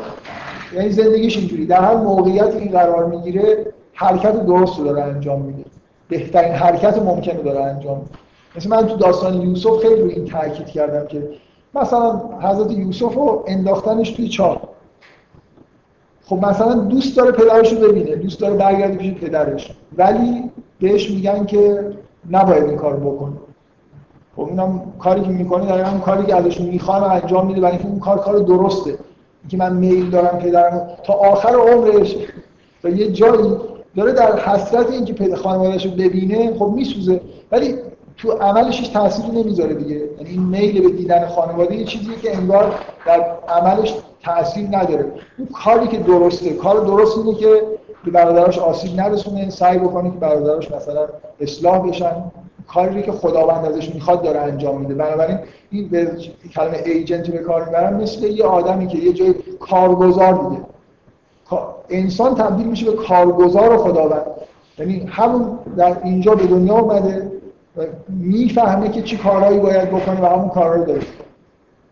یعنی 0.74 0.90
زندگیش 0.90 1.38
اینجوری. 1.38 1.66
در 1.66 1.80
هر 1.80 1.94
موقعیت 1.94 2.54
این 2.56 2.70
قرار 2.70 3.06
می‌گیره 3.06 3.66
حرکت 3.92 4.46
درست 4.46 4.78
رو 4.78 4.84
داره 4.84 5.02
انجام 5.02 5.40
میده. 5.40 5.64
بهترین 6.08 6.52
حرکت 6.52 6.98
ممکنه 6.98 7.42
داره 7.42 7.60
انجام 7.60 7.98
میده. 7.98 8.10
مثل 8.56 8.68
من 8.68 8.86
تو 8.86 8.96
داستان 8.96 9.42
یوسف 9.42 9.82
خیلی 9.82 10.00
روی 10.00 10.12
این 10.12 10.24
تاکید 10.24 10.66
کردم 10.66 11.06
که 11.06 11.28
مثلا 11.74 12.20
حضرت 12.40 12.70
یوسف 12.70 13.14
رو 13.14 13.44
انداختنش 13.46 14.10
توی 14.10 14.28
چاه 14.28 14.60
خب 16.24 16.36
مثلا 16.36 16.74
دوست 16.74 17.16
داره 17.16 17.32
پدرش 17.32 17.72
رو 17.72 17.88
ببینه 17.88 18.16
دوست 18.16 18.40
داره 18.40 18.54
برگرده 18.54 18.96
پیش 18.96 19.14
پدرش. 19.14 19.74
ولی 19.96 20.50
بهش 20.80 21.10
میگن 21.10 21.44
که 21.44 21.92
نباید 22.30 22.64
این 22.64 22.76
کار 22.76 22.96
بکنه. 22.96 23.36
خب 24.36 24.42
اینم 24.42 24.82
کاری 24.98 25.20
که 25.20 25.28
می‌کنه 25.28 25.66
در 25.66 25.82
همون 25.82 26.00
کاری 26.00 26.26
که 26.26 26.36
ازش 26.36 26.60
می‌خوان 26.60 27.04
انجام 27.04 27.46
میده 27.46 27.60
برای 27.60 27.72
اینکه 27.72 27.88
اون 27.88 27.98
کار 27.98 28.18
کار 28.18 28.38
درسته. 28.38 28.98
اینکه 29.42 29.56
من 29.56 29.76
میل 29.76 30.10
دارم 30.10 30.38
پدرم 30.38 30.88
تا 31.04 31.12
آخر 31.12 31.54
عمرش 31.56 32.16
و 32.84 32.88
یه 32.88 33.12
جایی 33.12 33.56
داره 33.96 34.12
در 34.12 34.38
حسرت 34.38 34.90
اینکه 34.90 35.12
پدر 35.12 35.36
خانواده‌اش 35.36 35.86
رو 35.86 35.92
ببینه 35.92 36.54
خب 36.58 36.72
میسوزه. 36.76 37.20
ولی 37.52 37.74
تو 38.16 38.32
عملش 38.32 38.80
هیچ 38.80 38.92
تأثیری 38.92 39.28
نمی‌ذاره 39.42 39.74
دیگه. 39.74 39.94
یعنی 39.94 40.30
این 40.30 40.42
میل 40.42 40.82
به 40.82 40.96
دیدن 40.96 41.26
خانواده 41.26 41.76
یه 41.76 41.84
چیزیه 41.84 42.16
که 42.16 42.36
انگار 42.36 42.74
در 43.06 43.26
عملش 43.48 43.94
تاثیر 44.22 44.68
نداره. 44.72 45.04
اون 45.38 45.48
کاری 45.64 45.86
که 45.88 45.98
درسته 45.98 46.50
کار 46.50 46.80
درست 46.80 47.18
اینه 47.18 47.34
که 47.34 47.62
به 48.04 48.10
برادراش 48.10 48.58
آسیب 48.58 49.00
نرسونه 49.00 49.50
سعی 49.50 49.78
بکنه 49.78 50.10
که 50.10 50.16
برادراش 50.16 50.70
مثلا 50.70 51.06
اصلاح 51.40 51.88
بشن. 51.88 52.14
کاری 52.68 53.02
که 53.02 53.12
خداوند 53.12 53.64
ازش 53.64 53.94
می‌خواد 53.94 54.22
داره 54.22 54.40
انجام 54.40 54.80
میده. 54.80 54.94
بنابراین 54.94 55.38
این 55.70 55.88
به 55.88 56.10
کلمه 56.54 56.76
ایجنت 56.84 57.30
به 57.30 57.38
کار 57.38 57.64
می‌برن 57.64 58.02
مثل 58.02 58.22
یه 58.22 58.44
آدمی 58.44 58.86
که 58.86 58.98
یه 58.98 59.12
جای 59.12 59.34
کارگزار 59.60 60.32
دیگه 60.32 60.62
انسان 61.90 62.34
تبدیل 62.34 62.66
میشه 62.66 62.90
به 62.90 62.96
کارگزار 62.96 63.76
خداوند. 63.76 64.26
یعنی 64.78 65.06
همون 65.10 65.58
در 65.76 65.96
اینجا 66.04 66.34
به 66.34 66.46
دنیا 66.46 66.78
اومده 66.78 67.30
می‌فهمه 68.08 68.88
که 68.88 69.02
چی 69.02 69.16
کارهایی 69.16 69.58
باید 69.58 69.88
بکنه 69.88 70.20
و 70.22 70.26
همون 70.26 70.48
کارها 70.48 70.74
رو 70.74 70.84
داره. 70.84 71.00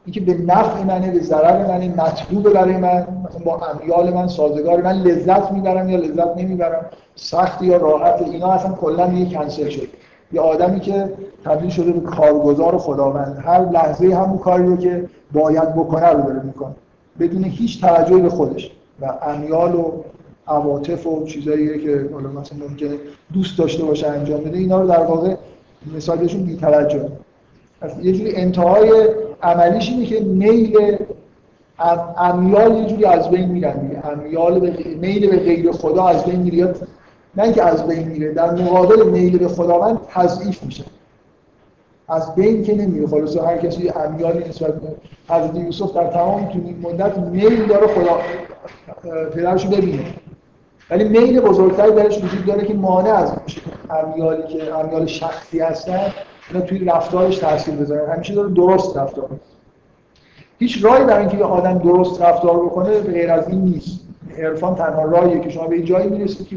اینکه 0.06 0.20
به 0.20 0.34
نفع 0.34 0.82
منه 0.82 1.10
به 1.10 1.20
ضرر 1.20 1.66
منه 1.66 1.88
مطلوبه 1.88 2.50
برای 2.50 2.76
من 2.76 3.06
با 3.44 3.60
امیال 3.66 4.14
من 4.14 4.28
سازگار 4.28 4.82
من 4.82 4.92
لذت 4.92 5.52
می‌برم 5.52 5.88
یا 5.88 5.98
لذت 5.98 6.36
نمی‌برم 6.36 6.86
سخت 7.14 7.62
یا 7.62 7.76
راحت 7.76 8.22
اینا 8.22 8.52
اصلا 8.52 8.72
کلا 8.72 9.12
یه 9.12 9.34
کنسل 9.34 9.68
شد 9.68 9.88
یه 10.32 10.40
آدمی 10.40 10.80
که 10.80 11.12
تبدیل 11.44 11.70
شده 11.70 11.92
به 11.92 12.00
کارگزار 12.00 12.78
خداوند 12.78 13.42
هر 13.44 13.70
لحظه 13.70 14.14
همون 14.14 14.38
کاری 14.38 14.66
رو 14.66 14.76
که 14.76 15.08
باید 15.32 15.74
بکنه 15.74 16.06
رو 16.06 16.22
داره 16.22 16.42
می‌کنه. 16.42 16.74
بدون 17.20 17.44
هیچ 17.44 17.80
توجهی 17.80 18.20
به 18.20 18.28
خودش 18.28 18.70
و 19.00 19.12
امیال 19.22 19.74
و 19.74 19.92
عواطف 20.48 21.06
و 21.06 21.24
چیزایی 21.26 21.78
که 21.78 22.08
حالا 22.12 22.28
مثلا 22.28 22.58
ممکنه 22.68 22.96
دوست 23.32 23.58
داشته 23.58 23.84
باشه 23.84 24.08
انجام 24.08 24.40
بده 24.40 24.58
اینا 24.58 24.80
رو 24.80 24.88
در 24.88 25.00
واقع 25.00 25.34
مثال 25.96 26.18
بهشون 26.18 26.42
بی‌توجه 26.42 27.08
یه 28.02 28.12
جوری 28.12 28.36
انتهای 28.36 28.90
عملیش 29.42 29.90
اینه 29.90 30.06
که 30.06 30.20
میل 30.20 30.98
امیال 32.18 32.76
یه 32.76 32.86
جوری 32.86 33.04
از 33.04 33.30
بین 33.30 33.48
میرن 33.48 33.86
دیگه. 33.86 34.06
امیال 34.06 34.60
به 34.60 34.76
میل 35.00 35.30
به 35.30 35.36
غیر 35.36 35.72
خدا 35.72 36.04
از 36.04 36.24
بین 36.24 36.40
میره. 36.40 36.74
نه 37.36 37.42
اینکه 37.42 37.62
از 37.62 37.86
بین 37.86 38.08
میره 38.08 38.32
در 38.32 38.50
مقابل 38.50 39.02
میل 39.02 39.38
به 39.38 39.48
خداوند 39.48 40.00
تضعیف 40.08 40.62
میشه. 40.62 40.84
از 42.08 42.34
بین 42.34 42.62
که 42.62 42.74
نمیره. 42.74 43.06
خلاص 43.06 43.36
هر 43.36 43.56
کسی 43.58 43.88
امیالی 43.88 44.48
نسبت 44.48 44.74
به 44.74 44.88
حضرت 45.28 45.54
یوسف 45.54 45.94
در 45.94 46.06
تمام 46.06 46.48
این 46.48 46.78
مدت 46.82 47.18
میل 47.18 47.66
داره 47.66 47.86
خدا 47.86 48.18
پدرشو 49.34 49.68
ببینه. 49.68 50.04
ولی 50.90 51.04
میل 51.04 51.40
بزرگتری 51.40 51.92
درش 51.92 52.18
وجود 52.18 52.46
داره 52.46 52.66
که 52.66 52.74
مانع 52.74 53.14
از 53.14 53.32
امیالی 53.90 54.42
که 54.42 54.74
امیال 54.74 55.06
شخصی 55.06 55.60
هستن 55.60 56.12
اینا 56.52 56.66
توی 56.66 56.78
رفتارش 56.84 57.38
تاثیر 57.38 57.74
بذارن. 57.74 58.14
همیشه 58.14 58.34
داره 58.34 58.48
درست 58.48 58.96
رفتار 58.96 59.30
هیچ 60.58 60.84
راهی 60.84 61.04
برای 61.04 61.20
اینکه 61.20 61.36
یه 61.36 61.44
آدم 61.44 61.78
درست 61.78 62.22
رفتار 62.22 62.56
بکنه 62.66 63.00
غیر 63.00 63.30
از 63.30 63.48
این 63.48 63.60
نیست. 63.60 64.00
عرفان 64.38 64.74
تنها 64.74 65.02
راهیه 65.02 65.40
که 65.40 65.50
شما 65.50 65.66
به 65.66 65.82
جایی 65.82 66.08
می‌رسید 66.08 66.48
که 66.48 66.56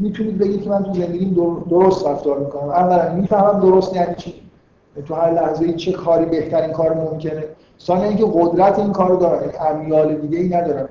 می‌تونید 0.00 0.38
بگید 0.38 0.62
که 0.62 0.70
من 0.70 0.82
تو 0.82 0.92
زندگیم 0.94 1.34
درست 1.70 2.06
رفتار 2.06 2.38
می‌کنم. 2.38 2.68
اولا 2.68 3.14
می‌فهمم 3.14 3.60
درست 3.60 3.96
یعنی 3.96 4.14
چی. 4.14 4.42
تو 5.06 5.14
هر 5.14 5.30
لحظه 5.30 5.72
چه 5.72 5.92
کاری 5.92 6.24
بهترین 6.24 6.72
کار 6.72 6.94
ممکنه. 6.94 7.44
ثانیا 7.80 8.08
اینکه 8.08 8.24
قدرت 8.34 8.78
این 8.78 8.92
کارو 8.92 9.16
دارم 9.16 9.42
یعنی 9.42 9.56
امیال 9.58 10.14
دیگه 10.14 10.38
ای 10.38 10.48
ندارم 10.48 10.88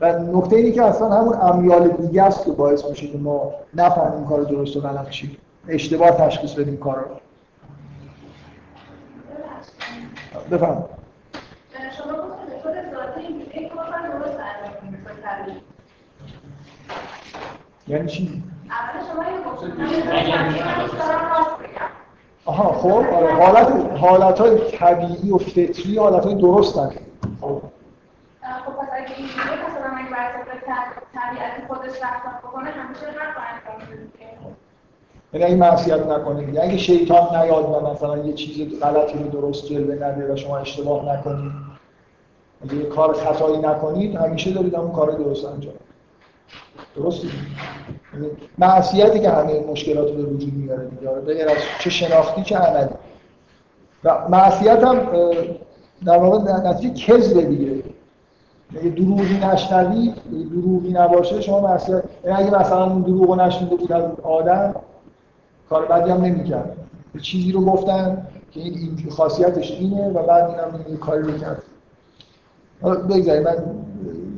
و 0.00 0.18
نکته 0.18 0.56
اینه 0.56 0.70
که 0.70 0.82
اصلا 0.82 1.08
همون 1.08 1.34
امیال 1.34 1.88
دیگه 1.88 2.22
است 2.22 2.44
که 2.44 2.50
باعث 2.50 2.84
میشه 2.84 3.06
که 3.06 3.18
ما 3.18 3.52
نفهمیم 3.74 4.26
کار 4.26 4.42
درست 4.42 4.76
و 4.76 4.80
غلط 4.80 5.06
اشتباه 5.68 6.10
تشخیص 6.10 6.54
بدیم 6.54 6.76
کارا 6.76 7.02
رو 7.02 7.16
بفهم 10.50 10.84
شما 11.98 12.12
گفتید 12.12 12.62
خود 12.62 12.72
ذاتی 12.72 13.20
این 13.52 13.68
کار 13.68 13.86
درست 13.86 14.38
انجام 14.38 15.56
یعنی 17.88 18.06
چی؟ 18.06 18.22
این 18.22 18.42
آها 22.44 22.72
خب 22.72 23.14
آره 23.14 23.34
حالت 23.34 23.98
حالت 24.00 24.40
های 24.40 24.58
طبیعی 24.70 25.32
و 25.32 25.38
فطری 25.38 25.98
حالت 25.98 26.24
های 26.24 26.34
درست 26.34 26.78
هست 26.78 26.98
خب 27.40 27.62
خب 28.40 28.72
پس 28.72 28.88
اگه 28.92 29.16
این 29.16 29.28
اگه 29.38 30.60
طبیعت 31.14 31.66
خودش 31.68 32.02
رفتار 32.02 32.32
بکنه 32.42 32.70
همیشه 32.70 33.02
یعنی 35.32 35.44
اگه 35.44 35.56
معصیت 35.56 36.06
نکنید 36.06 36.54
یعنی 36.54 36.68
اگه 36.68 36.76
شیطان 36.76 37.36
نیاد 37.36 37.64
و 37.64 37.90
مثلا 37.90 38.18
یه 38.18 38.32
چیز 38.32 38.80
غلطی 38.80 39.18
رو 39.18 39.28
درست 39.28 39.66
جلوه 39.66 39.94
نده 39.94 40.32
و 40.32 40.36
شما 40.36 40.58
اشتباه 40.58 41.16
نکنید 41.16 41.52
اگه 42.64 42.74
یه 42.74 42.86
کار 42.86 43.12
خطایی 43.12 43.58
نکنید 43.58 44.16
همیشه 44.16 44.52
دارید 44.52 44.74
اون 44.74 44.92
کار 44.92 45.10
درست 45.10 45.44
انجام 45.44 45.74
درسته. 46.96 47.28
یعنی 48.14 48.26
معصیتی 48.58 49.20
که 49.20 49.30
همه 49.30 49.60
مشکلات 49.60 50.08
رو 50.08 50.16
به 50.16 50.22
وجود 50.22 50.54
میاره 50.54 50.88
دیگه. 50.88 51.10
آره، 51.10 51.20
غیر 51.20 51.48
از 51.48 51.56
چه 51.80 51.90
شناختی 51.90 52.42
چه 52.42 52.56
عملی. 52.56 52.94
و 54.04 54.28
معصیت 54.28 54.84
هم 54.84 55.06
در 56.04 56.18
واقع 56.18 56.52
نتیجه 56.52 56.94
کذبه 56.94 57.42
دیگه. 57.42 57.82
اگه 58.76 58.90
دروغی 58.90 59.38
نشنوید 59.38 60.14
دروغی 60.50 60.92
نباشه 60.92 61.40
شما 61.40 61.60
معصیت 61.60 62.02
یعنی 62.24 62.42
اگه 62.42 62.60
مثلا 62.60 62.84
اون 62.84 63.02
دروغو 63.02 63.34
نشنیده 63.34 63.76
بود 63.76 63.92
از 63.92 64.04
آدم 64.22 64.74
کار 65.70 65.86
بدی 65.86 66.10
هم 66.10 66.20
نمی‌کرد. 66.20 66.76
چیزی 67.22 67.52
رو 67.52 67.64
گفتن 67.64 68.26
که 68.52 68.60
این 68.60 69.06
خاصیتش 69.10 69.70
اینه 69.70 70.08
و 70.08 70.26
بعد 70.26 70.50
اینم 70.50 70.84
این 70.86 70.96
کاری 70.96 71.22
رو 71.22 71.38
کرد. 71.38 71.62
بگذاریم 72.82 73.42
من 73.42 73.56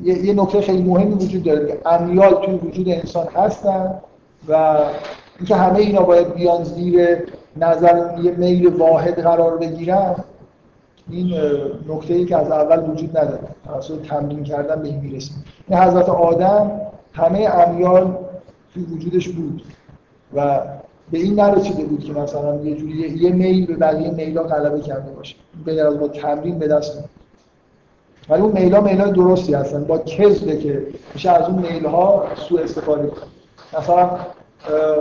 یه, 0.02 0.24
یه 0.24 0.32
نکته 0.32 0.60
خیلی 0.60 0.82
مهمی 0.82 1.14
وجود 1.14 1.42
داره 1.42 1.66
که 1.66 1.78
امیال 1.86 2.34
توی 2.34 2.54
وجود 2.54 2.88
انسان 2.88 3.26
هستن 3.26 3.94
و 4.48 4.78
اینکه 5.38 5.56
همه 5.56 5.78
اینا 5.78 6.02
باید 6.02 6.34
بیان 6.34 6.64
زیر 6.64 7.18
نظر 7.56 8.18
یه 8.22 8.30
میل 8.30 8.66
واحد 8.66 9.22
قرار 9.22 9.56
بگیرن 9.56 10.14
این 11.10 11.40
نکته 11.88 12.14
ای 12.14 12.24
که 12.24 12.36
از 12.36 12.50
اول 12.50 12.90
وجود 12.90 13.18
نداره. 13.18 13.48
توسط 13.64 14.02
تمرین 14.02 14.44
کردن 14.44 14.82
به 14.82 14.88
این 14.88 15.00
می‌رسیم. 15.00 15.44
این 15.68 15.78
حضرت 15.78 16.08
آدم 16.08 16.80
همه 17.12 17.38
امیال 17.38 18.16
توی 18.74 18.82
وجودش 18.82 19.28
بود 19.28 19.62
و 20.34 20.60
به 21.10 21.18
این 21.18 21.40
نرسیده 21.40 21.84
بود 21.84 22.04
که 22.04 22.12
مثلا 22.12 22.56
یه 22.56 22.74
جوری 22.74 22.92
یه 22.92 23.32
میل 23.32 23.66
به 23.66 23.76
بقیه 23.76 24.10
میلا 24.10 24.42
غلبه 24.42 24.80
کرده 24.80 25.10
باشه. 25.10 25.36
به 25.64 25.82
از 25.82 25.98
با 25.98 26.08
تمرین 26.08 26.58
به 26.58 26.68
دست 26.68 27.04
ولی 28.28 28.42
اون 28.42 28.52
میلا 28.52 28.80
میلا 28.80 29.06
درستی 29.10 29.54
هستن. 29.54 29.84
با 29.84 29.98
کذبه 29.98 30.56
که 30.56 30.86
میشه 31.14 31.30
از 31.30 31.48
اون 31.48 31.58
میل 31.58 31.86
ها 31.86 32.24
سوء 32.48 32.62
استفاده 32.62 33.06
کنه. 33.06 33.22
مثلا 33.78 34.10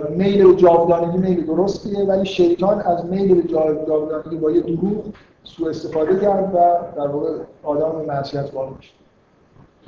میل 0.10 0.48
به 0.48 0.56
جاودانگی 0.56 1.18
میل 1.18 1.46
درستیه 1.46 2.06
ولی 2.06 2.26
شیطان 2.26 2.82
از 2.82 3.06
میل 3.06 3.42
به 3.42 3.48
جاودانگی 3.48 4.36
با 4.36 4.52
یه 4.52 4.62
دروغ 4.62 5.04
سوء 5.44 5.70
استفاده 5.70 6.20
کرد 6.20 6.56
و 6.56 6.60
در 6.96 7.08
واقع 7.08 7.30
آدم 7.64 8.00
به 8.00 8.14
معصیت 8.14 8.54
وارد 8.54 8.72
میشه 8.78 8.92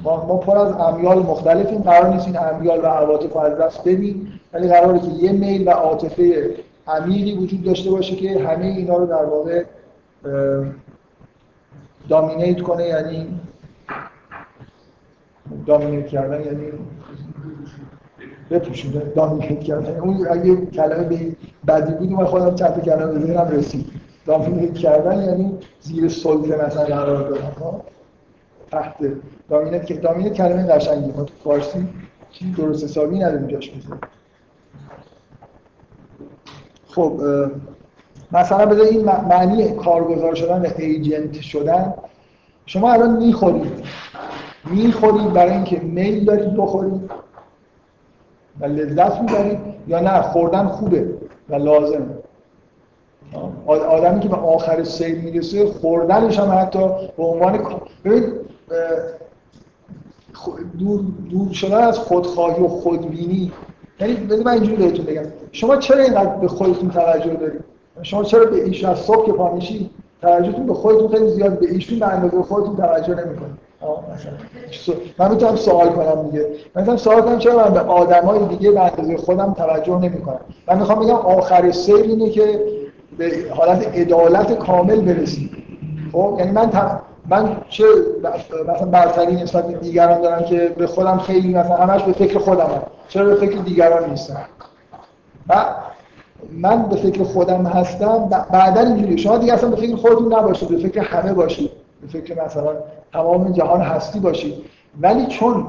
ما, 0.04 0.26
ما 0.26 0.38
پر 0.38 0.58
از 0.58 0.72
امیال 0.72 1.20
مختلفیم. 1.20 1.82
قرار 1.82 2.14
نیست 2.14 2.28
این 2.28 2.38
امیال 2.38 2.80
و 2.80 2.86
عواطف 2.86 3.38
از 3.38 3.58
دست 3.58 3.88
بدیم 3.88 4.40
ولی 4.54 4.68
قراره 4.68 5.00
که 5.00 5.08
یه 5.08 5.32
میل 5.32 5.68
و 5.68 5.72
عاطفه 5.72 6.56
عمیقی 6.88 7.38
وجود 7.38 7.64
داشته 7.64 7.92
باشه 7.92 8.16
که 8.16 8.40
همه 8.40 8.66
اینا 8.66 8.98
رو 8.98 9.06
در 9.06 9.26
واقع 9.26 9.64
دامینیت 12.10 12.62
کنه 12.62 12.86
یعنی 12.88 13.40
دامینیت 15.66 16.08
کردن 16.08 16.46
یعنی 16.46 16.72
بپوشونه 18.50 19.00
دامینیت 19.00 19.60
کردن. 19.60 20.00
اون 20.00 20.28
اگه 20.30 20.66
کلمه 20.66 21.04
به 21.04 21.36
بدی 21.68 21.94
بود 21.94 22.12
من 22.12 22.26
خودم 22.26 22.56
چند 22.56 22.84
کلمه 22.84 23.46
به 23.46 23.58
رسید. 23.58 23.92
دامینیت 24.26 24.74
کردن 24.74 25.24
یعنی 25.24 25.58
زیر 25.80 26.10
سلطه 26.10 26.66
مثلا 26.66 26.84
قرار 26.84 27.30
دادن 27.30 27.82
تحت 28.72 28.96
دامینیت 29.50 29.86
که 29.86 29.94
دامینیت 29.94 30.34
کلمه 30.34 30.68
قشنگی 30.68 31.12
تو 31.12 31.28
فارسی 31.44 31.88
چیزی 32.32 32.52
درست 32.52 32.84
حسابی 32.84 33.20
نداریم 33.20 33.48
جاش 33.48 33.76
می‌ذاریم. 33.76 34.02
خب 36.88 37.22
مثلا 38.32 38.66
بذار 38.66 38.86
این 38.86 39.06
معنی 39.06 39.72
کارگزار 39.72 40.36
شدن 40.36 40.74
ایجنت 40.78 41.34
شدن. 41.34 41.94
شما 42.66 42.94
الان 42.94 43.16
می‌خورید. 43.16 43.84
می‌خورید 44.66 45.34
برای 45.34 45.52
اینکه 45.52 45.80
میل 45.80 46.26
دارید 46.26 46.58
بخورید. 46.58 47.12
و 48.60 48.66
لذت 48.66 49.22
می‌برید. 49.22 49.60
یا 49.88 50.00
نه 50.00 50.22
خوردن 50.22 50.68
خوبه 50.68 51.10
و 51.50 51.56
لازم. 51.56 52.06
آدمی 53.68 54.20
که 54.20 54.30
به 54.30 54.36
آخر 54.36 54.84
سیر 54.84 55.16
می‌رسه 55.16 55.66
خوردنش 55.66 56.40
هم 56.40 56.60
حتی 56.62 56.80
به 57.18 57.24
عنوان 57.24 57.60
دور, 60.80 61.02
دور 61.30 61.54
شدن 61.54 61.84
از 61.84 62.00
خودخواهی 62.00 62.64
و 62.64 62.68
خودبینی. 62.68 63.52
یعنی 64.00 64.14
بذار 64.14 64.46
من 64.46 64.52
اینجوری 64.52 64.76
بهتون 64.76 65.06
بگم. 65.06 65.24
شما 65.52 65.78
چرا 65.78 66.04
اینقدر 66.04 66.36
به 66.36 66.48
خودتون 66.48 66.90
توجه 66.90 67.34
دارید؟ 67.34 67.64
شما 68.02 68.24
چرا 68.24 68.46
به 68.46 68.64
ایش 68.64 68.86
از 68.86 68.98
صبح 68.98 69.26
که 69.26 69.32
پا 69.32 69.54
میشی 69.54 69.90
توجهتون 70.22 70.66
به 70.66 70.74
خودتون 70.74 71.08
خیلی 71.08 71.30
زیاد 71.30 71.60
به 71.60 71.72
ایشون 71.72 72.00
به 72.00 72.08
اندازه 72.08 72.44
خودتون 72.44 72.76
توجه 72.76 73.16
نمی‌کنید. 73.16 73.70
من 75.18 75.32
می‌تونم 75.32 75.56
سوال 75.56 75.90
کنم 75.90 76.30
دیگه. 76.30 76.46
من 76.76 76.82
می‌تونم 76.82 76.98
سوال 76.98 77.22
کنم 77.22 77.40
چرا 77.40 77.58
من 77.58 77.74
به 77.74 77.80
آدمای 77.80 78.40
دیگه 78.46 78.72
به 78.72 78.80
اندازه 78.80 79.18
خودم 79.18 79.54
توجه 79.54 80.00
نمی‌کنم؟ 80.00 80.40
من 80.68 80.78
می‌خوام 80.78 81.00
بگم 81.00 81.16
آخر 81.16 81.72
سیر 81.72 81.96
اینه 81.96 82.30
که 82.30 82.64
به 83.18 83.32
حالت 83.56 83.98
عدالت 83.98 84.58
کامل 84.58 85.02
برسید 85.02 85.52
خب؟ 86.12 86.36
یعنی 86.40 86.52
من 86.52 86.72
من 87.30 87.58
چه 87.70 87.84
مثلا 88.68 88.86
برتری 88.86 89.36
نسبت 89.36 89.68
به 89.68 89.78
دیگران 89.78 90.22
دارم 90.22 90.44
که 90.46 90.76
به 90.78 90.88
خودم 90.88 91.18
خیلی 91.18 91.54
مثلا 91.54 91.76
همش 91.76 92.04
به 92.04 92.12
فکر 92.12 92.40
خودم 92.40 92.70
چرا 93.08 93.26
به 93.26 93.36
فکر 93.36 93.58
دیگران 93.58 94.10
نیستم؟ 94.10 94.46
و 95.50 95.66
من 96.58 96.84
به 96.84 96.96
فکر 96.96 97.24
خودم 97.24 97.66
هستم 97.66 98.30
بعدا 98.52 98.82
اینجوری 98.82 99.18
شما 99.18 99.38
دیگه 99.38 99.54
اصلا 99.54 99.70
به 99.70 99.76
فکر 99.76 99.96
خودتون 99.96 100.34
نباشید 100.34 100.70
به 100.70 100.78
فکر 100.78 101.02
همه 101.02 101.34
باشید 101.34 101.72
به 102.02 102.08
فکر 102.08 102.46
مثلا 102.46 102.76
تمام 103.14 103.52
جهان 103.52 103.82
هستی 103.82 104.20
باشید 104.20 104.54
ولی 105.02 105.26
چون 105.26 105.66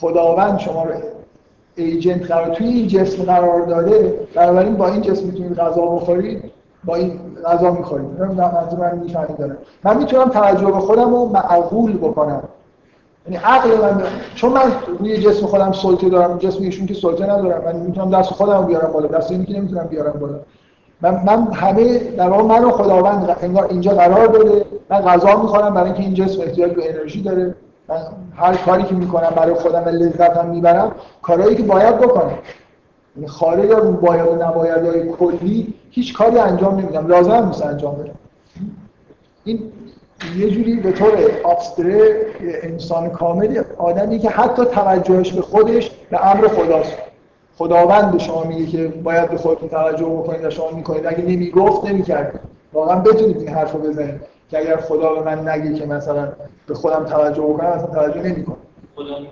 خداوند 0.00 0.58
شما 0.58 0.84
رو 0.84 0.90
ایجنت 1.76 2.26
قرار 2.26 2.54
توی 2.54 2.66
این 2.66 2.88
جسم 2.88 3.22
قرار 3.22 3.66
داده 3.66 4.20
بنابراین 4.34 4.76
با 4.76 4.88
این 4.88 5.00
جسم 5.00 5.26
می‌تونید 5.26 5.54
غذا 5.54 5.82
بخورید 5.82 6.42
با 6.84 6.94
این 6.94 7.20
غذا 7.46 7.70
می‌خورید 7.70 8.20
منظور 8.20 8.80
من 8.80 8.98
می‌فهمید 8.98 9.56
من 9.84 9.98
می‌تونم 9.98 10.28
توجه 10.28 10.66
به 10.66 10.80
خودم 10.80 11.10
رو 11.10 11.24
معقول 11.24 11.96
بکنم 11.96 12.42
یعنی 13.30 13.44
عقل 13.44 13.80
من 13.80 14.02
چون 14.34 14.52
من 14.52 14.72
روی 14.98 15.18
جسم 15.18 15.46
خودم 15.46 15.72
سلطه 15.72 16.08
دارم 16.08 16.38
جسم 16.38 16.62
ایشون 16.62 16.86
که 16.86 16.94
سلطه 16.94 17.24
ندارم. 17.24 17.64
من 17.64 17.76
می‌تونم 17.76 18.10
دست 18.10 18.30
خودم 18.30 18.66
بیارم 18.66 18.92
بالا 18.92 19.06
دست 19.06 19.30
اینی 19.30 19.46
که 19.46 19.52
نمی‌تونم 19.52 19.84
بیارم 19.84 20.20
بالا. 20.20 20.34
من, 21.00 21.22
من 21.26 21.52
همه 21.52 21.98
در 21.98 22.28
واقع 22.28 22.42
منو 22.42 22.70
خداوند 22.70 23.36
انگار 23.42 23.66
اینجا 23.70 23.90
قرار 23.90 24.26
داده. 24.26 24.64
من 24.90 24.98
غذا 24.98 25.42
می‌خورم 25.42 25.74
برای 25.74 25.86
اینکه 25.86 26.02
این 26.02 26.14
جسم 26.14 26.40
احتیاج 26.42 26.72
به 26.72 26.90
انرژی 26.90 27.22
داره. 27.22 27.54
من 27.88 27.96
هر 28.36 28.56
کاری 28.56 28.82
که 28.82 28.94
می‌کنم 28.94 29.30
برای 29.36 29.54
خودم 29.54 29.84
لذت 29.84 30.36
هم 30.36 30.46
می‌برم 30.46 30.92
کارهایی 31.22 31.56
که 31.56 31.62
باید 31.62 31.98
بکنم. 31.98 32.38
یعنی 33.16 33.28
خارج 33.28 33.70
از 33.72 34.00
باید 34.00 34.26
و 34.26 34.34
نباید 34.34 34.86
های 34.86 35.08
کلی 35.08 35.74
هیچ 35.90 36.14
کاری 36.14 36.38
انجام 36.38 36.78
نمیدم. 36.78 37.06
لازم 37.06 37.46
نیست 37.46 37.66
انجام 37.66 37.94
بدم. 37.94 38.14
این 39.44 39.72
یه 40.36 40.50
جوری 40.50 40.76
به 40.76 40.92
طور 40.92 41.12
ابستره 41.44 42.26
انسان 42.62 43.10
کاملی 43.10 43.58
آدمی 43.78 44.18
که 44.18 44.30
حتی 44.30 44.64
توجهش 44.64 45.32
به 45.32 45.42
خودش 45.42 45.90
به 46.10 46.26
امر 46.26 46.48
خداست. 46.48 46.96
خداوند 47.58 48.12
به 48.12 48.18
شما 48.18 48.44
میگه 48.44 48.66
که 48.66 48.88
باید 48.88 49.30
به 49.30 49.36
خودتون 49.36 49.68
توجه 49.68 50.04
بکنید 50.04 50.44
و 50.44 50.50
شما 50.50 50.70
می‌کنید. 50.70 51.06
اگه 51.06 51.22
نمی‌گفت 51.22 51.84
نمی‌کردید 51.84 52.40
واقعا 52.72 52.98
بتونید 52.98 53.36
این 53.36 53.48
حرف 53.48 53.72
رو 53.72 53.78
بزنید. 53.78 54.20
که 54.50 54.58
اگر 54.58 54.76
خدا 54.76 55.14
به 55.14 55.20
من 55.20 55.48
نگه 55.48 55.74
که 55.74 55.86
مثلا 55.86 56.28
به 56.66 56.74
خودم 56.74 57.04
توجه 57.04 57.42
بکنم 57.42 57.66
اصلا 57.66 57.86
توجه 57.86 58.22
نمی‌کنم. 58.22 58.56
خدا 58.96 59.18
میگه 59.18 59.30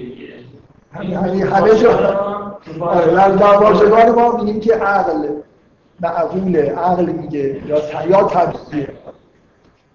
دیگه. 0.00 0.32
همین 0.92 1.42
همه 1.42 1.74
جا. 1.74 1.92
در 3.10 3.56
واژگان 3.56 4.10
ما 4.10 4.36
میگیم 4.36 4.60
که 4.60 4.74
عقل. 4.74 5.28
معقوله 6.00 6.72
عقل 6.72 7.06
میگه 7.06 7.62
یا 7.66 8.06
یا 8.08 8.22
طبیعیه 8.24 8.88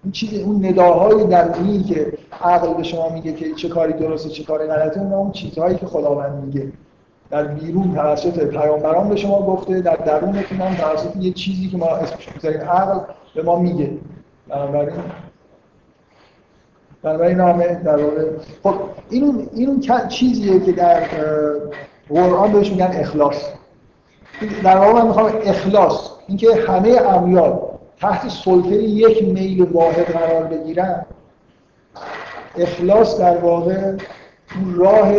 این 0.04 0.12
چیز 0.12 0.40
اون 0.40 0.66
نداهای 0.66 1.28
درونی 1.28 1.84
که 1.84 2.14
عقل 2.42 2.74
به 2.74 2.84
شما 2.84 3.10
میگه 3.10 3.34
که 3.34 3.54
چه 3.54 3.70
کاری 3.70 3.94
درسته 3.94 4.30
چه 4.30 4.44
کاری 4.44 4.68
غلطه 4.68 5.02
اون 5.02 5.14
اون 5.14 5.32
چیزهایی 5.32 5.78
که 5.78 5.86
خداوند 5.86 6.44
میگه. 6.44 6.72
در 7.30 7.44
بیرون 7.44 7.96
توسط 7.96 8.44
پیامبران 8.44 9.10
به 9.10 9.16
شما 9.16 9.46
گفته 9.46 9.82
در 9.82 9.96
درونتون 9.96 10.58
هم 10.58 10.76
توسط 10.76 11.16
یه 11.16 11.32
چیزی 11.32 11.70
که 11.70 11.78
ما 11.78 11.86
اسمش 11.86 12.30
می‌ذاریم 12.36 12.62
عقل 12.62 13.00
به 13.36 13.44
ما 13.44 13.60
میگه. 13.60 13.92
بنابراین 14.48 14.96
بنابراین 17.04 17.38
نامه 17.38 17.76
در 17.76 18.04
واقع 18.04 18.26
خب 18.64 18.76
این 19.10 19.50
این 19.54 19.82
چیزیه 20.08 20.60
که 20.60 20.72
در 20.72 21.04
قرآن 22.10 22.52
بهش 22.52 22.72
میگن 22.72 22.92
اخلاص. 22.94 23.50
در 24.64 24.78
واقع 24.78 24.94
من 24.94 25.08
می‌خوام 25.08 25.32
اخلاص 25.44 26.10
اینکه 26.28 26.56
همه 26.68 26.90
امیال 26.90 27.60
تحت 28.02 28.30
سلطه 28.30 28.76
یک 28.76 29.24
میل 29.24 29.62
واحد 29.62 30.06
قرار 30.06 30.44
بگیرن 30.44 31.06
اخلاص 32.58 33.20
در 33.20 33.38
واقع 33.38 33.96
راه 34.76 35.12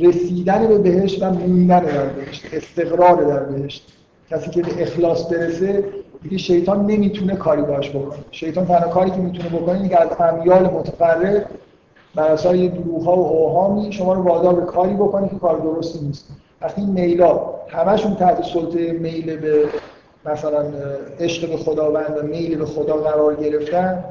رسیدن 0.00 0.66
به 0.66 0.78
بهشت 0.78 1.22
و 1.22 1.30
موندن 1.30 1.80
در 1.80 2.06
بهشت 2.06 2.46
استقرار 2.52 3.24
در 3.24 3.42
بهشت. 3.42 3.92
کسی 4.30 4.50
که 4.50 4.62
به 4.62 4.82
اخلاص 4.82 5.32
برسه 5.32 5.84
دیگه 6.22 6.38
شیطان 6.38 6.86
نمی‌تونه 6.86 7.36
کاری 7.36 7.62
باش 7.62 7.90
بکنه. 7.90 8.18
شیطان 8.30 8.66
تنها 8.66 8.88
کاری 8.88 9.10
که 9.10 9.16
می‌تونه 9.16 9.48
بکنه 9.48 9.76
اینه 9.76 9.88
که 9.88 10.00
از 10.02 10.08
امیال 10.20 10.62
متفرق 10.70 11.44
بر 12.14 12.28
اساس 12.28 12.56
دروغ 12.56 13.04
ها 13.04 13.16
و 13.16 13.26
اوهامی 13.26 13.92
شما 13.92 14.12
رو 14.12 14.22
وادار 14.22 14.54
به 14.54 14.66
کاری 14.66 14.94
بکنه 14.94 15.28
که 15.28 15.36
کار 15.36 15.58
درستی 15.58 15.98
نیست. 16.06 16.28
وقتی 16.62 16.80
این 16.80 16.90
میلا 16.90 17.40
همشون 17.68 18.14
تحت 18.14 18.44
سلطه 18.44 18.92
میل 18.92 19.36
به 19.36 19.64
مثلا 20.24 20.64
عشق 21.20 21.50
به 21.50 21.56
خداوند 21.56 22.18
و 22.18 22.26
میل 22.26 22.58
به 22.58 22.66
خدا 22.66 22.96
قرار 22.96 23.34
گرفتن. 23.34 24.04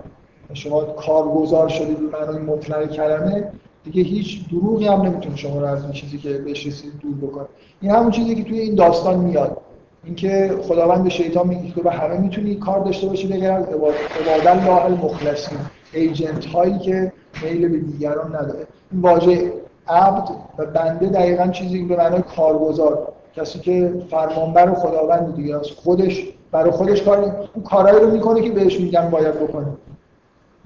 شما 0.54 0.84
کارگزار 0.84 1.70
شدید 1.70 2.12
به 2.12 2.20
معنای 2.20 2.42
مطلق 2.42 2.92
کلمه. 2.92 3.52
دیگه 3.84 4.02
هیچ 4.02 4.50
دروغی 4.50 4.88
هم 4.88 5.02
نمی‌تونه 5.02 5.36
شما 5.36 5.60
رو 5.60 5.66
از 5.66 5.84
این 5.84 5.92
چیزی 5.92 6.18
که 6.18 6.30
بهش 6.30 6.68
رسید 6.68 6.92
دور 7.02 7.30
بکنه. 7.30 7.46
این 7.82 7.92
همون 7.92 8.12
چیزی 8.12 8.36
که 8.36 8.44
توی 8.44 8.60
این 8.60 8.76
داستان 8.76 9.20
میاد. 9.20 9.58
اینکه 10.04 10.56
خداوند 10.62 11.04
به 11.04 11.10
شیطان 11.10 11.48
میگه 11.48 11.76
که 11.76 11.82
به 11.82 11.92
همه 11.92 12.18
می‌تونی 12.18 12.56
کار 12.56 12.80
داشته 12.80 13.08
باشی 13.08 13.28
بگر 13.28 13.52
از 13.52 13.66
عباد 13.66 13.94
الله 14.48 14.86
المخلصین 14.86 15.58
ایجنت 15.94 16.46
هایی 16.46 16.80
که 16.80 17.12
میل 17.44 17.68
به 17.68 17.78
دیگران 17.78 18.36
نداره. 18.36 18.68
این 18.92 19.02
واژه 19.02 19.54
عبد 19.90 20.30
و 20.58 20.66
بنده 20.66 21.08
دقیقا 21.08 21.48
چیزی 21.48 21.84
به 21.84 21.98
معنای 21.98 22.22
کارگزار 22.22 23.08
کسی 23.36 23.60
که 23.60 23.94
فرمانبر 24.10 24.74
خداوند 24.74 25.36
دیگه. 25.36 25.60
از 25.60 25.68
خودش 25.72 26.28
برای 26.52 26.72
خودش 26.72 27.02
کار 27.02 27.18
اون 27.54 27.64
کارهایی 27.64 28.00
رو 28.00 28.12
می‌کنه 28.12 28.42
که 28.42 28.52
بهش 28.52 28.80
میگن 28.80 29.10
باید 29.10 29.36
بکنه. 29.36 29.68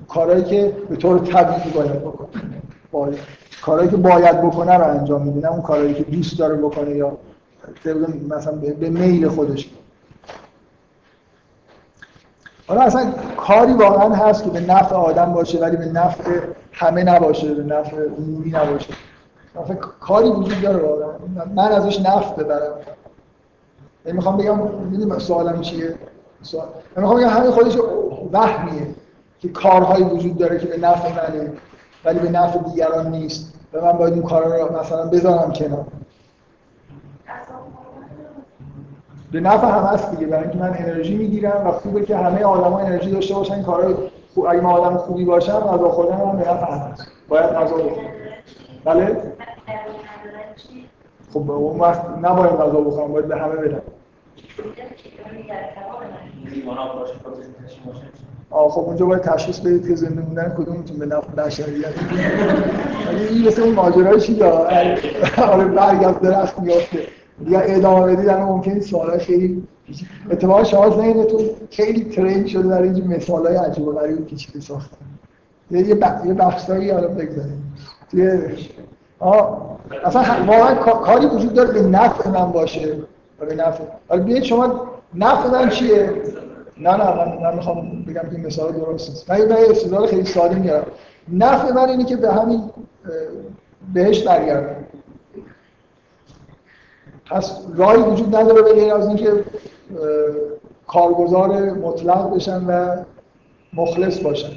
کارهایی 0.07 0.43
که 0.43 0.73
به 0.89 0.95
طور 0.95 1.19
طبیعی 1.19 1.71
باید 1.75 2.01
بکنه. 2.01 2.29
باید. 2.91 3.19
کارهایی 3.61 3.89
که 3.89 3.97
باید 3.97 4.41
بکنه 4.41 4.77
رو 4.77 4.87
انجام 4.87 5.21
میده 5.21 5.51
اون 5.51 5.61
کارهایی 5.61 5.93
که 5.93 6.03
دوست 6.03 6.39
داره 6.39 6.55
بکنه 6.55 6.95
یا 6.95 7.17
مثلا 8.29 8.53
به 8.53 8.89
میل 8.89 9.27
خودش. 9.27 9.69
حالا 12.67 12.81
اصلا 12.81 13.11
کاری 13.37 13.73
واقعا 13.73 14.15
هست 14.15 14.43
که 14.43 14.49
به 14.49 14.59
نفع 14.59 14.95
آدم 14.95 15.33
باشه 15.33 15.59
ولی 15.59 15.77
به 15.77 15.85
نفع 15.85 16.39
همه 16.71 17.03
نباشه 17.03 17.53
به 17.53 17.63
نفع 17.63 17.97
عمومی 18.17 18.51
نباشه. 18.51 18.93
مثلا 19.55 19.75
کاری 19.75 20.29
وجود 20.29 20.61
داره 20.61 20.83
واقعا. 20.83 21.09
من 21.55 21.71
ازش 21.71 21.99
نفع 21.99 22.43
ببرم. 22.43 22.73
یعنی 24.05 24.17
می‌خوام 24.17 24.37
بگم 24.37 24.57
می‌دونی 24.91 25.19
سوالم 25.19 25.61
چیه؟ 25.61 25.95
سوال 26.41 26.67
می‌خوام 26.97 27.17
بگم 27.17 27.29
همین 27.29 27.51
خودش 27.51 27.77
وهمیه 28.31 28.87
که 29.39 29.49
کارهایی 29.49 30.03
وجود 30.03 30.37
داره 30.37 30.59
که 30.59 30.67
به 30.67 30.77
نفع 30.77 31.09
منه 31.09 31.51
ولی 32.05 32.19
به 32.19 32.29
نفع 32.29 32.59
دیگران 32.59 33.07
نیست. 33.07 33.53
و 33.73 33.81
من 33.81 33.91
باید 33.91 34.13
این 34.13 34.23
کارا 34.23 34.67
رو 34.67 34.79
مثلا 34.79 35.05
بذارم 35.05 35.53
کنار. 35.53 35.85
به 39.31 39.39
نفع 39.39 39.67
هم 39.67 39.83
هست 39.83 40.11
دیگه. 40.11 40.27
برای 40.27 40.43
اینکه 40.43 40.57
من 40.57 40.75
انرژی 40.77 41.17
می‌گیرم 41.17 41.67
و 41.67 41.71
خوبه 41.71 42.05
که 42.05 42.17
همه 42.17 42.43
آدما 42.43 42.79
انرژی 42.79 43.11
داشته 43.11 43.33
باشن 43.33 43.63
کارهای 43.63 43.95
خوب 44.33 44.45
اگه 44.45 44.61
من 44.61 44.69
آدم 44.69 44.97
خوبی 44.97 45.25
باشم 45.25 45.59
غذا 45.59 45.89
خوردن 45.89 46.17
هم 46.17 46.37
به 46.37 46.51
نفع 46.51 46.71
هم 46.71 46.77
هست. 46.77 47.07
باید 47.29 47.45
غذا 47.45 47.75
بخورم 47.75 48.05
بله؟ 48.85 49.17
خب 51.33 51.43
به 51.43 51.53
اون 51.53 51.79
وقت 51.79 52.01
نباید 52.21 52.51
غذا 52.51 52.81
بخورم 52.81 53.11
باید 53.11 53.27
به 53.27 53.37
همه 53.37 53.55
بدم. 53.55 53.81
آه 58.49 58.69
خب 58.69 58.81
اونجا 58.81 59.05
باید 59.05 59.21
تشخیص 59.21 59.59
بدید 59.59 59.87
که 59.87 59.95
زنده 59.95 60.21
موندن 60.21 60.55
کدومتون 60.57 60.97
به 60.97 61.05
نفع 61.05 61.31
بشریت. 61.31 61.93
یعنی 63.05 63.25
این 63.29 63.47
مثل 63.47 63.61
اون 63.61 63.73
ماجرای 63.73 64.21
چی 64.21 64.43
آره 64.43 65.65
برگ 65.65 66.03
از 66.03 66.19
درخت 66.19 66.55
یا 67.47 67.59
ادامه 67.59 68.15
بدید 68.15 68.29
الان 68.29 68.47
ممکنه 68.47 68.79
سوالای 68.79 69.19
خیلی 69.19 69.67
اتفاقا 70.31 70.63
شما 70.63 70.89
ذهنتون 70.89 71.41
خیلی 71.71 72.03
ترین 72.03 72.47
شده 72.47 72.67
در 72.67 72.81
این 72.81 73.07
مثال 73.07 73.47
های 73.47 73.55
عجیب 73.55 73.87
و 73.87 73.91
غریب 73.91 74.25
پیچیده 74.25 74.59
ساختن. 74.59 74.97
یه 75.71 75.95
بخشایی 76.33 76.89
حالا 76.89 77.07
بگذاریم. 77.07 77.73
توی 78.11 78.39
اصلا 80.03 80.23
واقعا 80.47 80.75
کاری 80.75 81.25
وجود 81.25 81.53
داره 81.53 81.71
به 81.71 81.81
نفع 81.81 82.29
من 82.29 82.51
باشه. 82.51 82.97
به 83.39 83.55
نفع. 83.55 83.83
حالا 84.09 84.23
بیاید 84.23 84.43
شما 84.43 84.91
نفع 85.15 85.49
من 85.49 85.69
چیه؟ 85.69 86.13
نه 86.77 86.89
نه 86.89 87.15
من, 87.15 87.37
من 87.43 87.55
می‌خوام 87.55 88.03
بگم 88.03 88.29
که 88.29 88.47
مثال 88.47 88.71
درست 88.71 89.09
نیست. 89.09 89.31
من 89.31 89.37
یه 89.37 89.69
استدلال 89.69 90.07
خیلی 90.07 90.25
ساده 90.25 90.55
میارم 90.55 90.85
نفع 91.27 91.71
من 91.71 91.89
اینه 91.89 92.05
که 92.05 92.15
به 92.15 92.31
همین 92.33 92.69
بهش 93.93 94.23
برگردم. 94.23 94.75
پس 97.25 97.57
راهی 97.75 98.01
وجود 98.01 98.35
نداره 98.35 98.61
به 98.61 98.73
غیر 98.73 98.93
از 98.93 99.07
اینکه 99.07 99.43
کارگزار 100.87 101.71
مطلق 101.71 102.35
بشن 102.35 102.65
و 102.65 102.97
مخلص 103.73 104.19
باشن. 104.19 104.53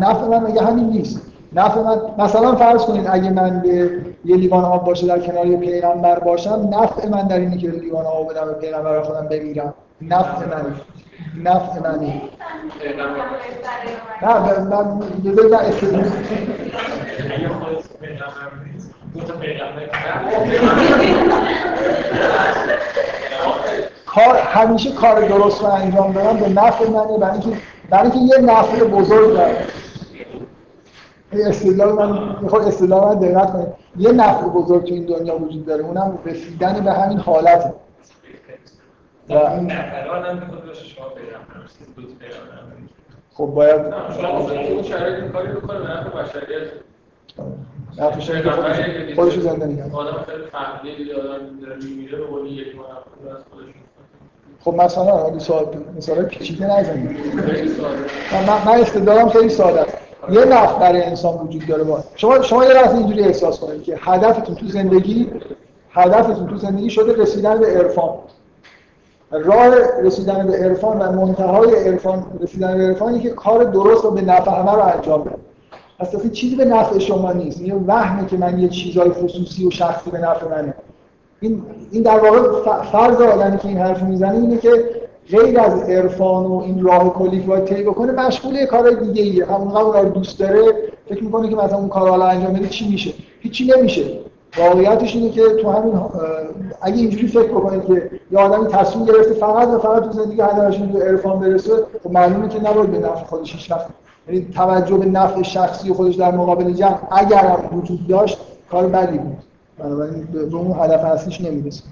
نفع 0.00 0.26
من 0.26 0.42
مگه 0.42 0.62
همین 0.62 0.88
نیست؟ 0.88 1.20
نفع 1.52 1.80
من 1.80 1.98
مثلا 2.18 2.54
فرض 2.54 2.82
کنید 2.82 3.06
اگه 3.10 3.30
من 3.30 3.60
به 3.60 3.90
یه 4.24 4.36
لیوان 4.36 4.64
آب 4.64 4.84
باشه 4.84 5.06
در 5.06 5.18
کنار 5.18 5.46
یه 5.46 5.56
پیغمبر 5.56 6.18
باشم 6.18 6.68
نفع 6.72 7.08
من 7.08 7.28
در 7.28 7.38
اینه 7.38 7.58
که 7.58 7.70
لیوان 7.70 8.06
آب 8.06 8.30
بدم 8.30 8.46
به 8.46 8.52
پیغمبر 8.52 9.02
خودم 9.02 9.28
بمیرم. 9.28 9.74
نفع 10.02 10.46
من 10.46 10.74
نفع 11.44 11.80
منی 11.80 12.22
نه 14.22 14.38
من 14.58 15.02
یه 15.24 15.32
من 15.32 16.04
کار 24.06 24.36
همیشه 24.36 24.92
کار 24.92 25.28
درست 25.28 25.60
رو 25.60 25.66
انجام 25.66 26.12
دادن 26.12 26.36
به 26.40 26.48
نفع 26.48 26.88
منه 26.88 27.18
برای 27.18 27.32
اینکه 27.32 27.56
برای 27.90 28.10
اینکه 28.10 28.36
یه 28.36 28.42
نفع 28.42 28.84
بزرگ 28.84 29.36
داره. 29.36 29.66
استدلال 31.32 31.92
من 31.92 32.36
می‌خواد 32.42 32.62
استدلال 32.62 33.04
من 33.04 33.20
دقت 33.20 33.52
کنید 33.52 33.68
یه 33.96 34.12
نفع 34.12 34.46
بزرگ 34.46 34.84
تو 34.84 34.94
این 34.94 35.06
دنیا 35.06 35.36
وجود 35.36 35.66
داره. 35.66 35.84
اونم 35.84 36.18
رسیدن 36.24 36.84
به 36.84 36.92
همین 36.92 37.18
حالته 37.18 37.74
و 39.28 39.34
این 39.34 39.72
نفران 39.72 40.26
هم 40.26 40.40
شما 40.74 41.06
خب 43.32 43.46
باید 43.46 43.80
اون 43.80 44.82
شرایط 44.82 45.32
کاری 45.32 45.52
بکنه 45.52 45.78
به 45.78 45.84
نفع 45.84 46.22
بشریت. 46.22 46.70
نفعش 47.98 48.30
اینه 48.30 48.42
که 49.08 49.14
خودش 49.14 49.38
زنده 49.38 49.66
نگه 49.66 49.92
آدم 49.92 50.24
خیلی 50.28 50.44
فهمیده 50.52 50.96
دیگه 50.96 51.14
آدم 51.14 51.44
میمیره 51.82 52.18
به 52.18 52.24
قولی 52.26 52.50
یک 52.50 52.76
ماه 52.76 53.04
خودش 53.50 53.66
خب 54.64 54.74
مثلا 54.74 55.04
حالی 55.04 55.40
سوال 55.40 55.66
مثلا 55.96 56.22
پیچیده 56.22 56.78
نزنید 56.78 57.16
من, 58.66 58.80
استدلالم 58.80 59.28
خیلی 59.28 59.48
ساده 59.48 59.80
است. 59.80 59.96
یه 60.30 60.44
نفع 60.44 60.78
برای 60.78 61.02
انسان 61.02 61.34
وجود 61.34 61.66
داره 61.66 61.84
با 61.84 62.04
شما 62.16 62.42
شما 62.42 62.64
یه 62.64 62.72
لحظه 62.72 62.96
اینجوری 62.96 63.24
احساس 63.24 63.60
کنید 63.60 63.82
که 63.82 63.98
هدفتون 64.00 64.54
تو 64.54 64.66
زندگی 64.66 65.30
هدفتون 65.90 66.46
تو 66.46 66.56
زندگی 66.56 66.90
شده 66.90 67.22
رسیدن 67.22 67.60
به 67.60 67.66
عرفان. 67.66 68.14
راه 69.30 69.74
رسیدن 70.02 70.46
به 70.46 70.56
عرفان 70.56 70.98
و 70.98 71.26
منتهای 71.26 71.88
عرفان 71.88 72.26
رسیدن 72.40 72.78
به 72.78 72.84
عرفانی 72.84 73.20
که 73.20 73.30
کار 73.30 73.64
درست 73.64 74.04
رو 74.04 74.10
به 74.10 74.22
نفع 74.22 74.50
همه 74.50 74.72
رو 74.72 74.80
انجام 74.80 75.24
بده. 75.24 75.36
پس 75.98 76.32
چیزی 76.32 76.56
به 76.56 76.64
نفع 76.64 76.98
شما 76.98 77.32
نیست. 77.32 77.60
یه 77.60 77.74
وهمه 77.74 78.26
که 78.26 78.36
من 78.36 78.58
یه 78.58 78.68
چیزای 78.68 79.10
خصوصی 79.10 79.66
و 79.66 79.70
شخصی 79.70 80.10
به 80.10 80.18
نفع 80.18 80.48
منه. 80.48 80.74
این 81.40 81.62
این 81.90 82.02
در 82.02 82.18
واقع 82.18 82.72
فرض 82.82 83.20
آدمی 83.20 83.58
که 83.58 83.68
این 83.68 83.78
حرف 83.78 84.02
می‌زنه 84.02 84.34
اینه 84.34 84.56
که 84.56 84.70
غیر 85.30 85.60
از 85.60 85.82
عرفان 85.82 86.44
و 86.46 86.62
این 86.66 86.84
راه 86.84 87.14
کلی 87.14 87.40
که 87.40 87.46
باید 87.46 87.64
طی 87.64 87.82
بکنه 87.82 88.12
مشغول 88.12 88.66
کارهای 88.66 88.96
دیگه 88.96 89.22
ایه. 89.22 89.46
همونقدر 89.46 89.80
اون 89.80 89.94
رو 89.94 90.08
دوست 90.08 90.38
داره 90.38 90.62
فکر 91.08 91.24
می‌کنه 91.24 91.48
که 91.48 91.56
مثلا 91.56 91.78
اون 91.78 91.88
کارا 91.88 92.26
انجام 92.26 92.52
بده 92.52 92.68
چی 92.68 92.88
میشه؟ 92.88 93.12
هیچی 93.40 93.72
نمیشه. 93.76 94.04
واقعیتش 94.58 95.16
اینه 95.16 95.30
که 95.30 95.42
تو 95.42 95.70
همین 95.70 96.00
اگه 96.82 96.96
اینجوری 96.96 97.26
فکر 97.26 97.48
بکنید 97.48 97.86
که 97.86 98.10
یه 98.32 98.38
آدمی 98.38 98.66
تصمیم 98.66 99.04
گرفته 99.04 99.34
فقط 99.34 99.68
و 99.68 99.78
فقط 99.78 100.02
تو 100.02 100.12
زندگی 100.12 100.40
هدفش 100.40 100.78
به 100.78 101.04
عرفان 101.04 101.40
برسه 101.40 101.72
خب 102.04 102.10
معلومه 102.10 102.48
که 102.48 102.60
نباید 102.60 102.90
به 102.90 102.98
نفع 102.98 103.24
خودش 103.24 103.70
وقت 103.70 103.86
یعنی 104.28 104.46
توجه 104.54 104.96
به 104.96 105.06
نفع 105.06 105.42
شخصی 105.42 105.92
خودش 105.92 106.14
در 106.14 106.30
مقابل 106.30 106.72
جمع 106.72 106.98
اگر 107.10 107.46
هم 107.46 107.78
وجود 107.78 108.06
داشت 108.06 108.38
کار 108.70 108.86
بدی 108.86 109.18
بود. 109.18 109.36
بنابراین 109.82 110.24
به 110.24 110.56
اون 110.56 110.80
هدف 110.80 111.04
اصلیش 111.04 111.40
نمی‌رسه. 111.40 111.82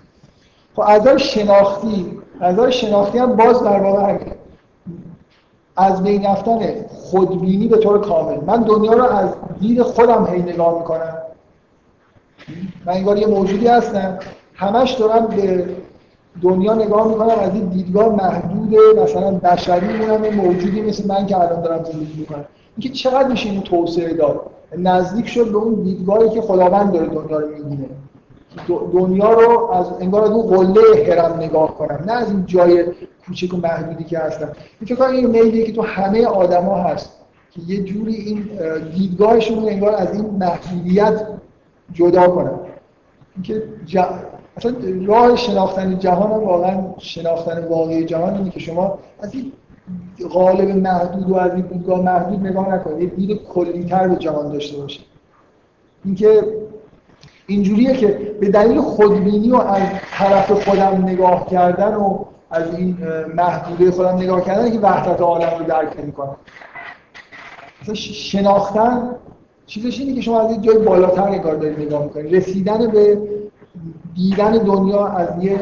خب 0.77 0.83
از 0.87 1.09
شناختی 1.09 2.19
از 2.41 2.61
شناختی 2.61 3.19
هم 3.19 3.37
باز 3.37 3.63
در 3.63 3.81
واقع 3.81 4.19
از 5.77 6.03
بین 6.03 6.25
رفتن 6.25 6.59
خودبینی 6.89 7.69
به 7.69 7.77
طور 7.77 8.01
کامل. 8.01 8.41
من 8.47 8.63
دنیا 8.63 8.93
رو 8.93 9.05
از 9.05 9.29
دید 9.61 9.83
خودم 9.83 10.27
هی 10.31 10.43
نگاه 10.43 10.79
می‌کنم. 10.79 11.15
من 12.87 12.93
انگار 12.93 13.19
یه 13.19 13.27
موجودی 13.27 13.67
هستم. 13.67 14.19
همش 14.55 14.93
دارم 14.93 15.27
به 15.27 15.69
دنیا 16.43 16.75
نگاه 16.75 17.09
می‌کنم. 17.09 17.39
از 17.39 17.55
این 17.55 17.65
دیدگاه 17.65 18.09
محدود 18.09 18.75
مثلا 19.03 19.31
بشری 19.31 19.97
مونم 19.97 20.35
موجودی 20.35 20.83
مثل 20.83 21.07
من 21.07 21.27
که 21.27 21.37
الان 21.37 21.63
دارم 21.63 21.85
زندگی 21.85 22.21
می‌کنم. 22.21 22.45
اینکه 22.79 22.89
چقدر 22.89 23.29
میشه 23.29 23.51
این 23.51 23.61
توسعه 23.61 24.15
داد؟ 24.15 24.41
نزدیک 24.79 25.27
شد 25.27 25.51
به 25.51 25.57
اون 25.57 25.75
دیدگاهی 25.75 26.31
که 26.31 26.41
خداوند 26.41 26.93
داره 26.93 27.07
دنیا 27.07 27.39
رو 27.39 27.49
می‌بینه. 27.49 27.89
دنیا 28.93 29.33
رو 29.33 29.71
از 29.71 29.87
انگار 30.01 30.25
از 30.25 30.31
اون 30.31 30.57
قله 30.57 31.05
هرم 31.07 31.41
نگاه 31.41 31.75
کنم 31.79 32.05
نه 32.07 32.13
از 32.13 32.31
این 32.31 32.47
جای 32.47 32.85
کوچک 33.27 33.55
و 33.55 33.57
محدودی 33.57 34.05
که 34.05 34.19
هستم 34.19 34.53
فکر 34.81 35.03
این 35.03 35.27
میلیه 35.27 35.67
که 35.67 35.73
تو 35.73 35.83
همه 35.83 36.27
آدما 36.27 36.75
هست 36.75 37.11
که 37.51 37.61
یه 37.67 37.83
جوری 37.83 38.15
این 38.15 38.49
دیدگاهشون 38.95 39.69
انگار 39.69 39.95
از 39.95 40.15
این 40.15 40.25
محدودیت 40.25 41.27
جدا 41.93 42.29
کنن. 42.29 42.59
اینکه 43.35 43.63
اصلا 44.57 44.75
راه 45.07 45.37
شناختن 45.37 45.99
جهان 45.99 46.31
واقعا 46.45 46.85
شناختن 46.99 47.65
واقعی 47.65 48.05
جهان 48.05 48.35
اینه 48.35 48.51
که 48.51 48.61
شما 48.61 48.99
از 49.21 49.35
این 49.35 49.53
غالب 50.31 50.77
محدود 50.77 51.31
و 51.31 51.37
از 51.37 51.53
این 51.53 51.61
دیدگاه 51.61 52.01
محدود 52.03 52.47
نگاه 52.47 52.75
نکنید 52.75 53.03
یه 53.03 53.09
دید 53.09 53.43
کلیتر 53.43 54.09
به 54.09 54.17
جهان 54.17 54.53
داشته 54.53 54.77
باشید 54.77 55.05
اینکه 56.05 56.45
اینجوریه 57.47 57.97
که 57.97 58.37
به 58.41 58.49
دلیل 58.49 58.81
خودبینی 58.81 59.51
و 59.51 59.57
از 59.57 59.83
طرف 60.11 60.51
خودم 60.51 61.05
نگاه 61.05 61.47
کردن 61.47 61.95
و 61.95 62.25
از 62.51 62.75
این 62.75 62.97
محدوده 63.37 63.91
خودم 63.91 64.17
نگاه 64.17 64.45
کردن 64.45 64.71
که 64.71 64.79
وحدت 64.79 65.21
عالم 65.21 65.59
رو 65.59 65.65
درک 65.65 66.01
نمی‌کنم. 66.03 66.37
مثلا 67.83 67.95
شناختن 67.95 69.11
چیزش 69.67 70.01
اینه 70.01 70.15
که 70.15 70.21
شما 70.21 70.41
از 70.41 70.57
یه 70.57 70.61
جای 70.61 70.79
بالاتر 70.79 71.29
نگاه 71.29 71.55
دارید 71.55 71.81
نگاه 71.81 72.05
می‌کنید. 72.05 72.35
رسیدن 72.35 72.87
به 72.87 73.19
دیدن 74.15 74.53
دنیا 74.53 75.07
از 75.07 75.45
یه 75.45 75.59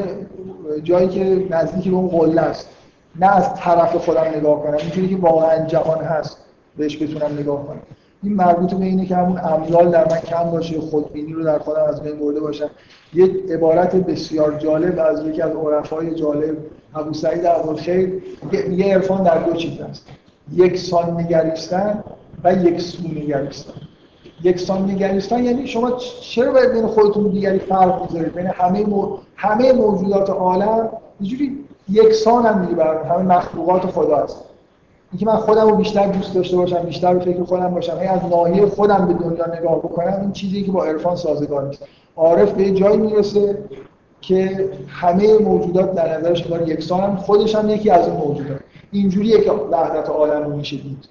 جایی 0.82 1.08
که 1.08 1.46
نزدیک 1.50 1.88
به 1.88 1.96
اون 1.96 2.08
قله 2.08 2.40
است. 2.40 2.75
نه 3.20 3.36
از 3.36 3.54
طرف 3.54 3.96
خودم 3.96 4.24
نگاه 4.36 4.62
کنم. 4.62 4.76
اینجوری 4.76 5.08
که 5.08 5.16
واقعا 5.16 5.66
جهان 5.66 6.04
هست 6.04 6.36
بهش 6.76 7.02
بتونم 7.02 7.38
نگاه 7.38 7.66
کنم. 7.66 7.82
این 8.22 8.34
مربوط 8.34 8.74
به 8.74 8.84
اینه 8.84 9.06
که 9.06 9.16
همون 9.16 9.38
اموال 9.38 9.90
در 9.90 10.08
من 10.10 10.20
کم 10.20 10.50
باشه 10.50 10.80
خودبینی 10.80 11.32
رو 11.32 11.44
در 11.44 11.58
خودم 11.58 11.82
از 11.82 12.02
بین 12.02 12.18
برده 12.18 12.40
باشم. 12.40 12.70
یک 13.14 13.50
عبارت 13.50 13.96
بسیار 13.96 14.58
جالب 14.58 14.98
از 14.98 15.26
یکی 15.26 15.42
از 15.42 15.50
عرفای 15.50 16.14
جالب 16.14 16.56
ابو 16.94 17.14
سعید 17.14 17.46
ابوالخیر 17.46 18.22
میگه 18.68 18.94
عرفان 18.94 19.22
در 19.22 19.38
دو 19.38 19.52
چیز 19.52 19.80
است 19.80 20.06
یک 20.52 20.78
سان 20.78 21.20
نگریستن 21.20 22.04
و 22.44 22.54
یک 22.54 22.80
سو 22.80 23.08
نگریستن. 23.08 23.72
یکسان 24.42 24.90
نگریستن 24.90 25.44
یعنی 25.44 25.66
شما 25.66 25.92
چرا 26.20 26.52
باید 26.52 26.72
بین 26.72 26.86
خودتون 26.86 27.28
دیگری 27.28 27.58
فرق 27.58 28.08
بذارید؟ 28.08 28.34
بین 28.34 28.46
همه 28.46 28.86
مو... 28.86 29.18
همه 29.36 29.72
موجودات 29.72 30.30
عالم 30.30 30.88
اینجوری 31.20 31.64
یکسان 31.88 32.46
هم 32.46 32.66
دیگه 32.66 32.84
همه 32.84 33.36
مخلوقات 33.36 33.86
خدا 33.86 34.16
هست. 34.16 34.44
اینکه 35.12 35.26
من 35.26 35.36
خودم 35.36 35.68
رو 35.68 35.76
بیشتر 35.76 36.06
دوست 36.06 36.34
داشته 36.34 36.56
باشم 36.56 36.82
بیشتر 36.82 37.14
به 37.14 37.24
فکر 37.24 37.44
خودم 37.44 37.68
باشم 37.68 37.98
هی 37.98 38.06
از 38.06 38.20
ناحیه 38.30 38.66
خودم 38.66 39.06
به 39.06 39.24
دنیا 39.24 39.58
نگاه 39.58 39.78
بکنم 39.78 40.20
این 40.20 40.32
چیزی 40.32 40.62
که 40.62 40.72
با 40.72 40.84
عرفان 40.84 41.16
سازگار 41.16 41.66
نیست. 41.68 41.82
عارف 42.16 42.52
به 42.52 42.70
جایی 42.70 42.96
می‌رسه 42.96 43.58
که 44.20 44.68
همه 44.88 45.38
موجودات 45.38 45.94
در 45.94 46.18
نظرش 46.18 46.42
انگار 46.42 46.68
یکسان 46.68 47.00
هم 47.00 47.16
خودش 47.16 47.54
هم 47.54 47.70
یکی 47.70 47.90
از 47.90 48.08
اون 48.08 48.16
موجودات. 48.16 48.60
اینجوریه 48.92 49.40
که 49.40 49.50
وحدت 49.52 50.08
عالم 50.08 50.44
رو 50.44 50.56
میشه 50.56 50.76
دید. 50.76 51.08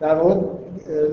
در 0.00 0.14
واقع 0.14 0.34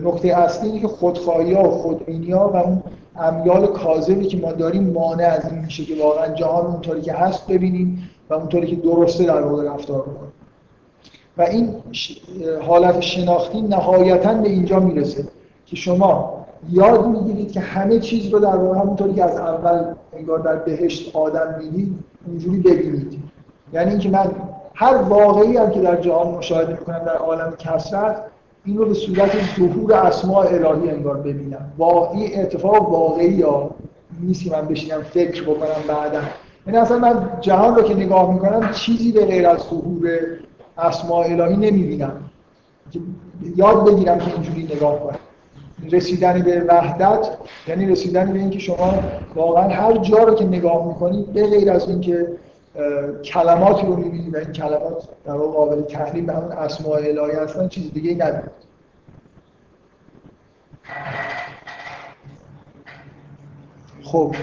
نکته 0.04 0.28
اصلی 0.28 0.70
اینه 0.70 0.82
که 0.82 0.88
خودخواهی 0.88 1.54
ها 1.54 1.64
و 1.64 1.72
خودبینی 1.72 2.32
ها 2.32 2.50
و 2.50 2.56
اون 2.56 2.84
امیال 3.16 3.68
کاذبی 3.68 4.28
که 4.28 4.38
ما 4.38 4.52
داریم 4.52 4.84
مانع 4.84 5.24
از 5.24 5.52
این 5.52 5.60
میشه 5.62 5.86
که 5.86 6.04
واقعا 6.04 6.28
جهان 6.28 6.66
اونطوری 6.66 7.02
که 7.02 7.14
هست 7.14 7.48
ببینیم. 7.48 8.10
و 8.32 8.34
اونطوری 8.34 8.68
که 8.68 8.76
درسته 8.76 9.24
در 9.24 9.42
واقع 9.42 9.74
رفتار 9.74 10.02
بکنیم 10.02 10.32
و 11.38 11.42
این 11.42 11.76
حالت 12.68 13.00
شناختی 13.00 13.62
نهایتا 13.62 14.34
به 14.34 14.50
اینجا 14.50 14.80
می‌رسه 14.80 15.28
که 15.66 15.76
شما 15.76 16.46
یاد 16.70 17.08
می‌گیرید 17.08 17.52
که 17.52 17.60
همه 17.60 18.00
چیز 18.00 18.34
رو 18.34 18.40
در 18.40 18.56
واقع 18.56 18.80
همونطوری 18.80 19.14
که 19.14 19.24
از 19.24 19.36
اول 19.38 19.94
انگار 20.14 20.40
در 20.40 20.56
بهشت 20.56 21.16
آدم 21.16 21.56
می‌دید 21.60 22.00
اونجوری 22.28 22.60
ببینید. 22.60 23.20
یعنی 23.74 23.90
اینکه 23.90 24.10
من 24.10 24.32
هر 24.74 24.96
واقعی 24.96 25.58
هم 25.58 25.72
که 25.72 25.82
در 25.82 26.02
جهان 26.02 26.28
مشاهده 26.28 26.72
می‌کنم 26.72 27.00
در 27.00 27.18
عالم 27.18 27.54
کسرت 27.60 28.24
این 28.66 28.78
رو 28.78 28.86
به 28.86 28.94
صورت 28.94 29.32
ظهور 29.60 29.94
اسماء 29.94 30.46
الهی 30.48 30.90
انگار 30.90 31.18
ببینم. 31.18 31.72
واقعی 31.78 32.36
اتفاق 32.36 32.90
واقعی 32.90 33.34
یا 33.34 33.70
نیست 34.22 34.44
که 34.44 34.52
من 34.52 34.68
بشینم 34.68 35.02
فکر 35.02 35.44
بکنم 35.44 35.84
بعدا. 35.88 36.20
یعنی 36.68 36.80
اصلا 36.80 36.98
من 36.98 37.30
جهان 37.42 37.76
رو 37.76 37.82
که 37.82 37.94
نگاه 37.96 38.34
می‌کنم 38.34 38.72
چیزی 38.72 39.12
به 39.12 39.26
غیر 39.26 39.48
از 39.48 39.60
ظهور 39.60 40.10
اسماء 40.78 41.24
الهی 41.26 41.58
نمی‌بینم. 41.58 42.30
یاد 43.56 43.94
بگیرم 43.94 44.20
که 44.20 44.34
اینجوری 44.34 44.64
نگاه 44.64 45.00
کنم. 45.00 45.20
رسیدن 45.92 46.42
به 46.42 46.66
وحدت 46.68 47.38
یعنی 47.68 47.86
رسیدن 47.86 48.34
به 48.34 48.40
اینکه 48.40 48.60
شما 48.60 48.94
واقعا 49.36 49.70
هر 49.70 49.98
جا 49.98 50.18
رو 50.18 50.36
که 50.36 50.46
نگاه 50.46 50.88
می‌کنید 50.88 51.34
به 51.34 51.48
غیر 51.48 51.72
از 51.72 51.90
اینکه 51.90 52.28
کلماتی 53.24 53.88
رو 53.88 53.96
می‌بینید 53.96 54.34
و 54.34 54.38
این 54.38 54.52
کلمات 54.52 55.04
در 55.26 55.34
واقع 55.34 55.54
قابل 55.54 55.82
تحلیل 55.82 56.26
به 56.26 56.34
همون 56.34 56.52
اسماء 56.52 56.98
الهی 56.98 57.38
هستن 57.38 57.68
چیز 57.68 57.94
دیگه 57.94 58.14
ندارید 58.16 58.52
خب. 64.04 64.36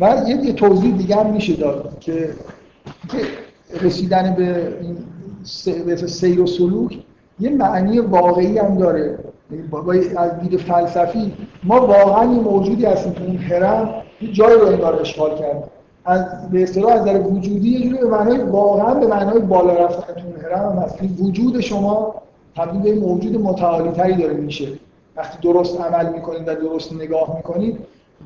و 0.00 0.22
یه 0.28 0.52
توضیح 0.52 0.96
دیگه 0.96 1.16
هم 1.16 1.30
میشه 1.30 1.56
داد 1.56 1.96
که 2.00 2.30
رسیدن 3.80 4.34
به 4.34 4.78
این 4.80 4.96
سیر 6.06 6.42
و 6.42 6.46
سلوک 6.46 6.98
یه 7.40 7.50
معنی 7.50 7.98
واقعی 7.98 8.58
هم 8.58 8.78
داره. 8.78 9.18
یعنی 9.50 10.16
از 10.16 10.40
دید 10.40 10.60
فلسفی 10.60 11.32
ما 11.64 11.86
واقعا 11.86 12.24
موجودی 12.24 12.84
هستیم 12.84 13.12
تو 13.12 13.24
اون 13.24 13.36
هرم 13.36 13.94
یه 14.20 14.32
جای 14.32 14.54
رو 14.54 14.66
انگار 14.66 15.00
اشغال 15.00 15.38
کرد 15.38 15.70
از 16.04 16.50
به 16.50 16.62
اصطلاح 16.62 16.92
از 16.92 17.04
در 17.04 17.20
وجودی 17.20 17.68
یه 17.68 17.88
جوری 17.88 17.98
به 17.98 18.08
معنای 18.08 18.38
واقعا 18.38 18.94
به 18.94 19.06
معنای 19.06 19.38
بالا 19.38 19.84
رفتن 19.84 20.14
تو 20.14 20.48
هرم 20.48 20.72
هم 20.72 20.78
هست. 20.78 20.98
وجود 21.20 21.60
شما 21.60 22.14
تبدیل 22.56 22.82
به 22.82 23.00
موجود 23.00 23.40
متعالی 23.40 23.90
تری 23.90 24.16
داره 24.16 24.34
میشه. 24.34 24.68
وقتی 25.16 25.48
درست 25.48 25.80
عمل 25.80 26.12
می‌کنید 26.12 26.48
و 26.48 26.54
درست 26.54 26.92
نگاه 26.92 27.36
می‌کنید 27.36 27.78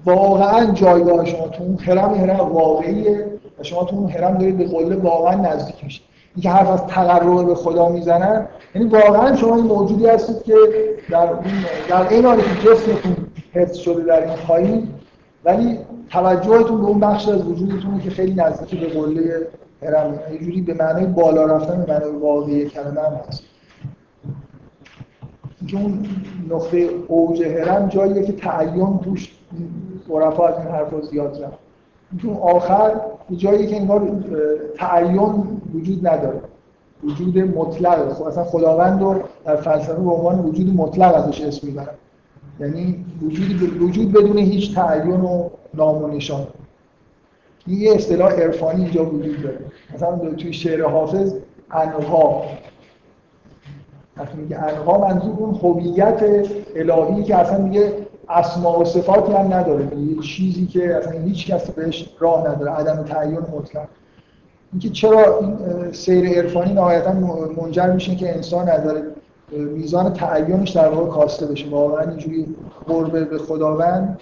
واقعا 0.04 0.72
جایگاه 0.72 1.24
شما 1.24 1.48
تو 1.48 1.62
اون 1.62 1.78
هرم 1.78 2.14
هرم 2.14 2.52
واقعیه 2.52 3.26
و 3.58 3.62
شما 3.62 3.84
تو 3.84 3.96
اون 3.96 4.10
هرم 4.10 4.38
دارید 4.38 4.58
به 4.58 4.64
قله 4.64 4.96
واقعا 4.96 5.34
نزدیک 5.34 5.84
میشید. 5.84 6.02
اینکه 6.36 6.50
حرف 6.50 6.70
از 6.70 6.86
تقرب 6.86 7.46
به 7.46 7.54
خدا 7.54 7.88
می‌زنن 7.88 8.46
یعنی 8.74 8.88
واقعا 8.88 9.36
شما 9.36 9.56
این 9.56 9.66
موجودی 9.66 10.06
هستید 10.06 10.42
که 10.42 10.54
در 11.10 11.28
در 11.88 12.08
این 12.08 12.24
حالی 12.24 12.42
که 12.42 12.68
جسمتون 12.68 13.16
حفظ 13.52 13.76
شده 13.76 14.02
در 14.02 14.26
این 14.26 14.36
پایین 14.36 14.88
ولی 15.44 15.78
توجهتون 16.10 16.80
به 16.80 16.86
اون 16.86 17.00
بخش 17.00 17.28
از 17.28 17.46
وجودتونه 17.46 18.02
که 18.02 18.10
خیلی 18.10 18.34
نزدیک 18.34 18.80
به 18.80 18.86
قله 18.86 19.46
هرم 19.82 20.18
یه 20.40 20.62
به 20.62 20.74
معنای 20.74 21.06
بالا 21.06 21.46
رفتن 21.46 21.82
به 21.82 21.92
معنای 21.92 22.10
واقعی 22.10 22.64
کلمه 22.68 23.00
هم 23.00 23.20
هست. 23.28 23.42
که 25.66 25.76
اون 25.76 26.06
نقطه 26.50 26.88
اوج 27.08 27.42
هرم 27.42 27.88
جاییه 27.88 28.26
که 28.26 28.32
تعین 28.32 28.98
توش 28.98 29.32
عرفا 30.10 30.46
از 30.46 30.58
این 30.58 30.68
حرف 30.74 31.04
زیاد 31.10 31.34
زن 31.34 31.52
تو 32.22 32.34
آخر 32.34 33.00
جایی 33.36 33.66
که 33.66 33.76
انگار 33.76 34.10
تعین 34.76 35.44
وجود 35.74 36.08
نداره. 36.08 36.40
وجود 37.04 37.38
مطلق 37.38 38.12
خب 38.12 38.22
اصلا 38.22 38.44
خداوند 38.44 39.02
رو 39.02 39.14
در 39.44 39.56
فلسفه 39.56 40.02
به 40.02 40.10
عنوان 40.10 40.38
وجود 40.38 40.74
مطلق 40.74 41.14
ازش 41.14 41.40
اسم 41.40 41.66
می‌برن 41.66 41.94
یعنی 42.60 43.04
وجود 43.22 43.82
وجود 43.82 44.12
بدون 44.12 44.38
هیچ 44.38 44.74
تعین 44.74 45.20
و 45.20 45.48
نام 45.74 46.04
و 46.04 46.08
نشان. 46.08 46.46
این 47.66 47.80
یه 47.80 47.94
اصطلاح 47.94 48.32
عرفانی 48.32 48.84
اینجا 48.84 49.04
وجود 49.04 49.42
داره. 49.42 49.58
مثلا 49.94 50.16
توی 50.16 50.52
شعر 50.52 50.82
حافظ 50.82 51.34
انها. 51.70 52.42
وقتی 54.16 54.38
میگه 54.38 54.58
انها 54.58 55.08
منظور 55.08 55.36
اون 55.38 55.54
هویت 55.54 56.22
الهی 56.76 57.22
که 57.22 57.36
اصلا 57.36 57.58
میگه 57.58 58.05
اسما 58.28 58.78
و 58.78 58.84
صفاتی 58.84 59.32
هم 59.32 59.54
نداره. 59.54 59.96
یه 59.98 60.22
چیزی 60.22 60.66
که 60.66 60.96
اصلا 60.96 61.12
هیچ 61.12 61.46
کسی 61.46 61.72
بهش 61.72 62.08
راه 62.18 62.48
نداره. 62.48 62.72
عدم 62.72 63.02
تعین 63.02 63.38
مطلق. 63.38 63.88
اینکه 64.72 64.88
چرا 64.88 65.38
این 65.38 65.56
سیر 65.92 66.28
عرفانی 66.28 66.72
نهایتا 66.72 67.12
منجر 67.62 67.92
میشه 67.92 68.14
که 68.14 68.34
انسان 68.34 68.68
از 68.68 68.94
میزان 69.52 70.12
تعینش 70.12 70.70
در 70.70 70.88
واقع 70.88 71.10
کاسته 71.10 71.46
بشه. 71.46 71.68
واقعا 71.68 72.10
اینجوری 72.10 72.56
قرب 72.86 73.30
به 73.30 73.38
خداوند 73.38 74.20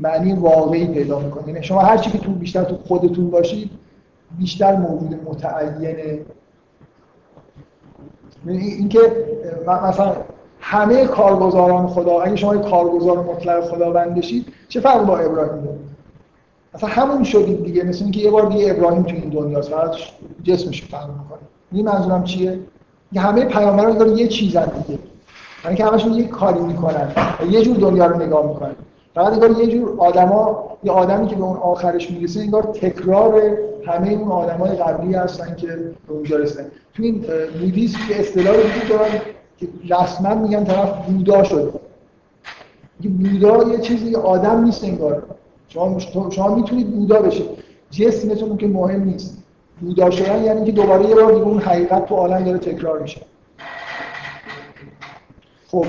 معنی 0.00 0.32
واقعی 0.32 0.86
پیدا 0.86 1.18
می‌کنه. 1.18 1.48
یعنی 1.48 1.62
شما 1.62 1.80
هر 1.80 1.96
چی 1.96 2.10
که 2.10 2.18
تو 2.18 2.32
بیشتر 2.32 2.64
تو 2.64 2.76
خودتون 2.76 3.30
باشید 3.30 3.70
بیشتر 4.38 4.76
موجود 4.76 5.20
متعینه 5.24 6.20
یعنی 8.46 8.58
اینکه 8.58 8.98
مثلا 9.66 10.16
همه 10.60 11.06
کارگزاران 11.06 11.86
خدا 11.86 12.20
اگه 12.20 12.36
شما 12.36 12.56
کارگزار 12.58 13.18
مطلق 13.18 13.64
خداوند 13.64 14.14
بشید 14.14 14.46
چه 14.68 14.80
فرق 14.80 15.06
با 15.06 15.18
ابراهیم 15.18 15.64
داره 15.64 15.78
اصلا 16.74 16.88
همون 16.88 17.24
شدید 17.24 17.64
دیگه 17.64 17.84
مثل 17.84 18.04
اینکه 18.04 18.20
یه 18.20 18.30
بار 18.30 18.46
دیگه 18.46 18.70
ابراهیم 18.70 19.02
تو 19.02 19.16
این 19.16 19.28
دنیاست 19.28 19.70
فقط 19.70 19.90
جسمش 20.42 20.82
فرق 20.82 21.08
می‌کنه. 21.08 21.38
این 21.72 21.86
منظورم 21.86 22.24
چیه؟ 22.24 22.58
که 23.14 23.20
همه 23.20 23.44
پیامبران 23.44 23.98
داره 23.98 24.10
یه 24.10 24.28
چیزن 24.28 24.64
دیگه. 24.64 24.98
یعنی 25.64 25.76
که 25.76 25.84
همشون 25.84 26.12
یه 26.12 26.28
کاری 26.28 26.60
می‌کنن 26.60 27.12
یه 27.50 27.62
جور 27.62 27.76
دنیا 27.76 28.06
رو 28.06 28.22
نگاه 28.22 28.46
می‌کنن. 28.46 28.74
فقط 29.14 29.32
انگار 29.32 29.50
یه 29.50 29.66
جور 29.66 29.94
آدما 29.98 30.64
یه 30.84 30.92
آدمی 30.92 31.26
که 31.26 31.36
به 31.36 31.42
اون 31.42 31.56
آخرش 31.56 32.10
می‌رسه 32.10 32.40
انگار 32.40 32.62
تکرار 32.62 33.42
همه 33.86 34.08
اون 34.08 34.32
آدمای 34.32 34.70
قبلی 34.70 35.14
هستن 35.14 35.54
که 35.54 35.66
به 35.66 36.12
اونجا 36.12 36.36
رسیدن. 36.36 36.64
تو 36.94 37.02
این 37.02 37.24
بودیسم 37.60 37.98
که 38.08 38.20
اصطلاحی 38.20 38.58
وجود 38.58 38.88
دارن 38.88 39.10
که 39.58 39.68
رسما 39.90 40.34
میگن 40.34 40.64
طرف 40.64 41.06
بودا 41.06 41.42
شده. 41.42 41.72
بودا 43.00 43.72
یه 43.72 43.78
چیزی 43.78 44.16
آدم 44.16 44.64
نیست 44.64 44.84
انگار. 44.84 45.22
شما 45.68 45.98
شما 46.30 46.54
می‌تونید 46.54 46.90
بودا 46.90 47.22
بشید 47.22 47.46
جسمتون 47.90 48.56
که 48.56 48.66
مهم 48.66 49.04
نیست. 49.04 49.38
بودا 49.80 50.10
شدن 50.10 50.44
یعنی 50.44 50.64
که 50.66 50.72
دوباره 50.72 51.06
یه 51.06 51.14
بار 51.14 51.32
دیگه 51.32 51.44
اون 51.44 51.58
حقیقت 51.58 52.06
تو 52.06 52.14
عالم 52.14 52.44
داره 52.44 52.58
تکرار 52.58 53.02
میشه. 53.02 53.20
خب 55.68 55.86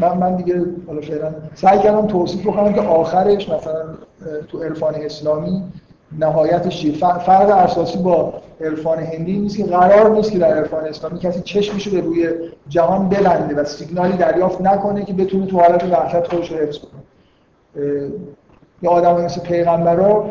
من 0.00 0.18
من 0.18 0.36
دیگه 0.36 0.64
حالا 0.86 1.00
فعلا 1.00 1.34
سعی 1.54 1.78
کردم 1.78 2.06
توصیف 2.06 2.46
بکنم 2.46 2.72
که 2.72 2.80
آخرش 2.80 3.48
مثلا 3.48 3.84
تو 4.48 4.62
عرفان 4.62 4.94
اسلامی 4.94 5.62
نهایتش 6.18 6.80
چیه 6.80 6.92
فرق 6.98 7.50
اساسی 7.50 7.98
با 7.98 8.32
عرفان 8.60 8.98
هندی 8.98 9.38
نیست 9.38 9.56
که 9.56 9.64
قرار 9.64 10.10
نیست 10.10 10.32
که 10.32 10.38
در 10.38 10.54
عرفان 10.54 10.84
اسلامی 10.84 11.18
کسی 11.18 11.40
چشمشو 11.40 11.90
به 11.90 12.00
روی 12.00 12.28
جهان 12.68 13.08
ببنده 13.08 13.54
و 13.54 13.64
سیگنالی 13.64 14.16
دریافت 14.16 14.60
نکنه 14.60 15.04
که 15.04 15.12
بتونه 15.12 15.46
تو 15.46 15.60
حالت 15.60 15.84
وحشت 15.84 16.26
خودش 16.26 16.52
رو 16.52 16.58
حفظ 16.58 16.78
کنه. 16.78 17.00
یا 18.82 18.90
آدم 18.90 19.24
مثل 19.24 19.40
پیغمبرا 19.40 20.24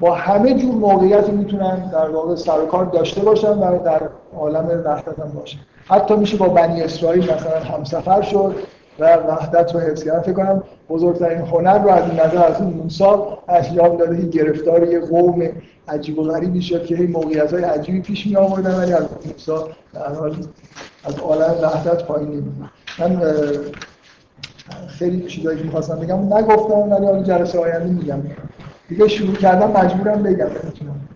با 0.00 0.14
همه 0.14 0.54
جور 0.54 0.74
موقعیتی 0.74 1.32
می‌تونن 1.32 1.90
در 1.90 2.10
واقع 2.10 2.34
سر 2.34 2.66
کار 2.66 2.84
داشته 2.84 3.20
باشن 3.20 3.58
و 3.58 3.78
در 3.78 4.00
عالم 4.38 4.82
وحدت 4.84 5.18
هم 5.18 5.32
باشن 5.34 5.58
حتی 5.86 6.16
میشه 6.16 6.36
با 6.36 6.48
بنی 6.48 6.82
اسرائیل 6.82 7.22
مثلا 7.22 7.60
همسفر 7.60 8.22
شد. 8.22 8.54
و 8.98 9.16
وحدت 9.16 9.74
رو 9.74 9.80
حفظ 9.80 10.04
کردن. 10.04 10.20
فکر 10.20 10.32
کنم 10.32 10.62
بزرگترین 10.88 11.38
هنر 11.38 11.78
رو 11.78 11.88
از 11.88 12.10
این 12.10 12.20
نظر 12.20 12.44
از 12.44 12.60
این 12.60 12.70
موسی 12.70 13.04
اشیام 13.48 13.96
داده. 13.96 14.16
که 14.16 14.26
گرفتار 14.26 14.92
یه 14.92 15.00
قوم 15.00 15.48
عجیب 15.88 16.18
و 16.18 16.22
غریبی 16.22 16.62
شد 16.62 16.86
که 16.86 16.96
هی 16.96 17.06
موقعیت 17.06 17.52
های 17.52 17.62
عجیبی 17.62 18.00
پیش 18.00 18.26
می 18.26 18.36
آوردن 18.36 18.74
ولی 18.74 18.92
از 18.92 19.02
موسی 19.26 19.52
در 19.94 20.14
حال 20.14 20.36
از 21.04 21.18
عالم 21.18 21.54
وحدت 21.62 22.04
پایین 22.04 22.28
نمیدن 22.28 22.70
من 22.98 23.20
خیلی 24.88 25.26
چیزایی 25.26 25.58
که 25.58 25.64
می‌خواستم 25.64 25.96
بگم. 25.96 26.34
نگفتم 26.34 26.78
ولی 26.78 27.06
حالا 27.06 27.22
جلسه 27.22 27.58
آینده 27.58 27.92
میگم. 27.92 28.22
دیگه 28.88 29.08
شروع 29.08 29.34
کردم 29.34 29.70
مجبورم 29.70 30.22
بگم. 30.22 30.46
نمی‌تونم 30.46 31.08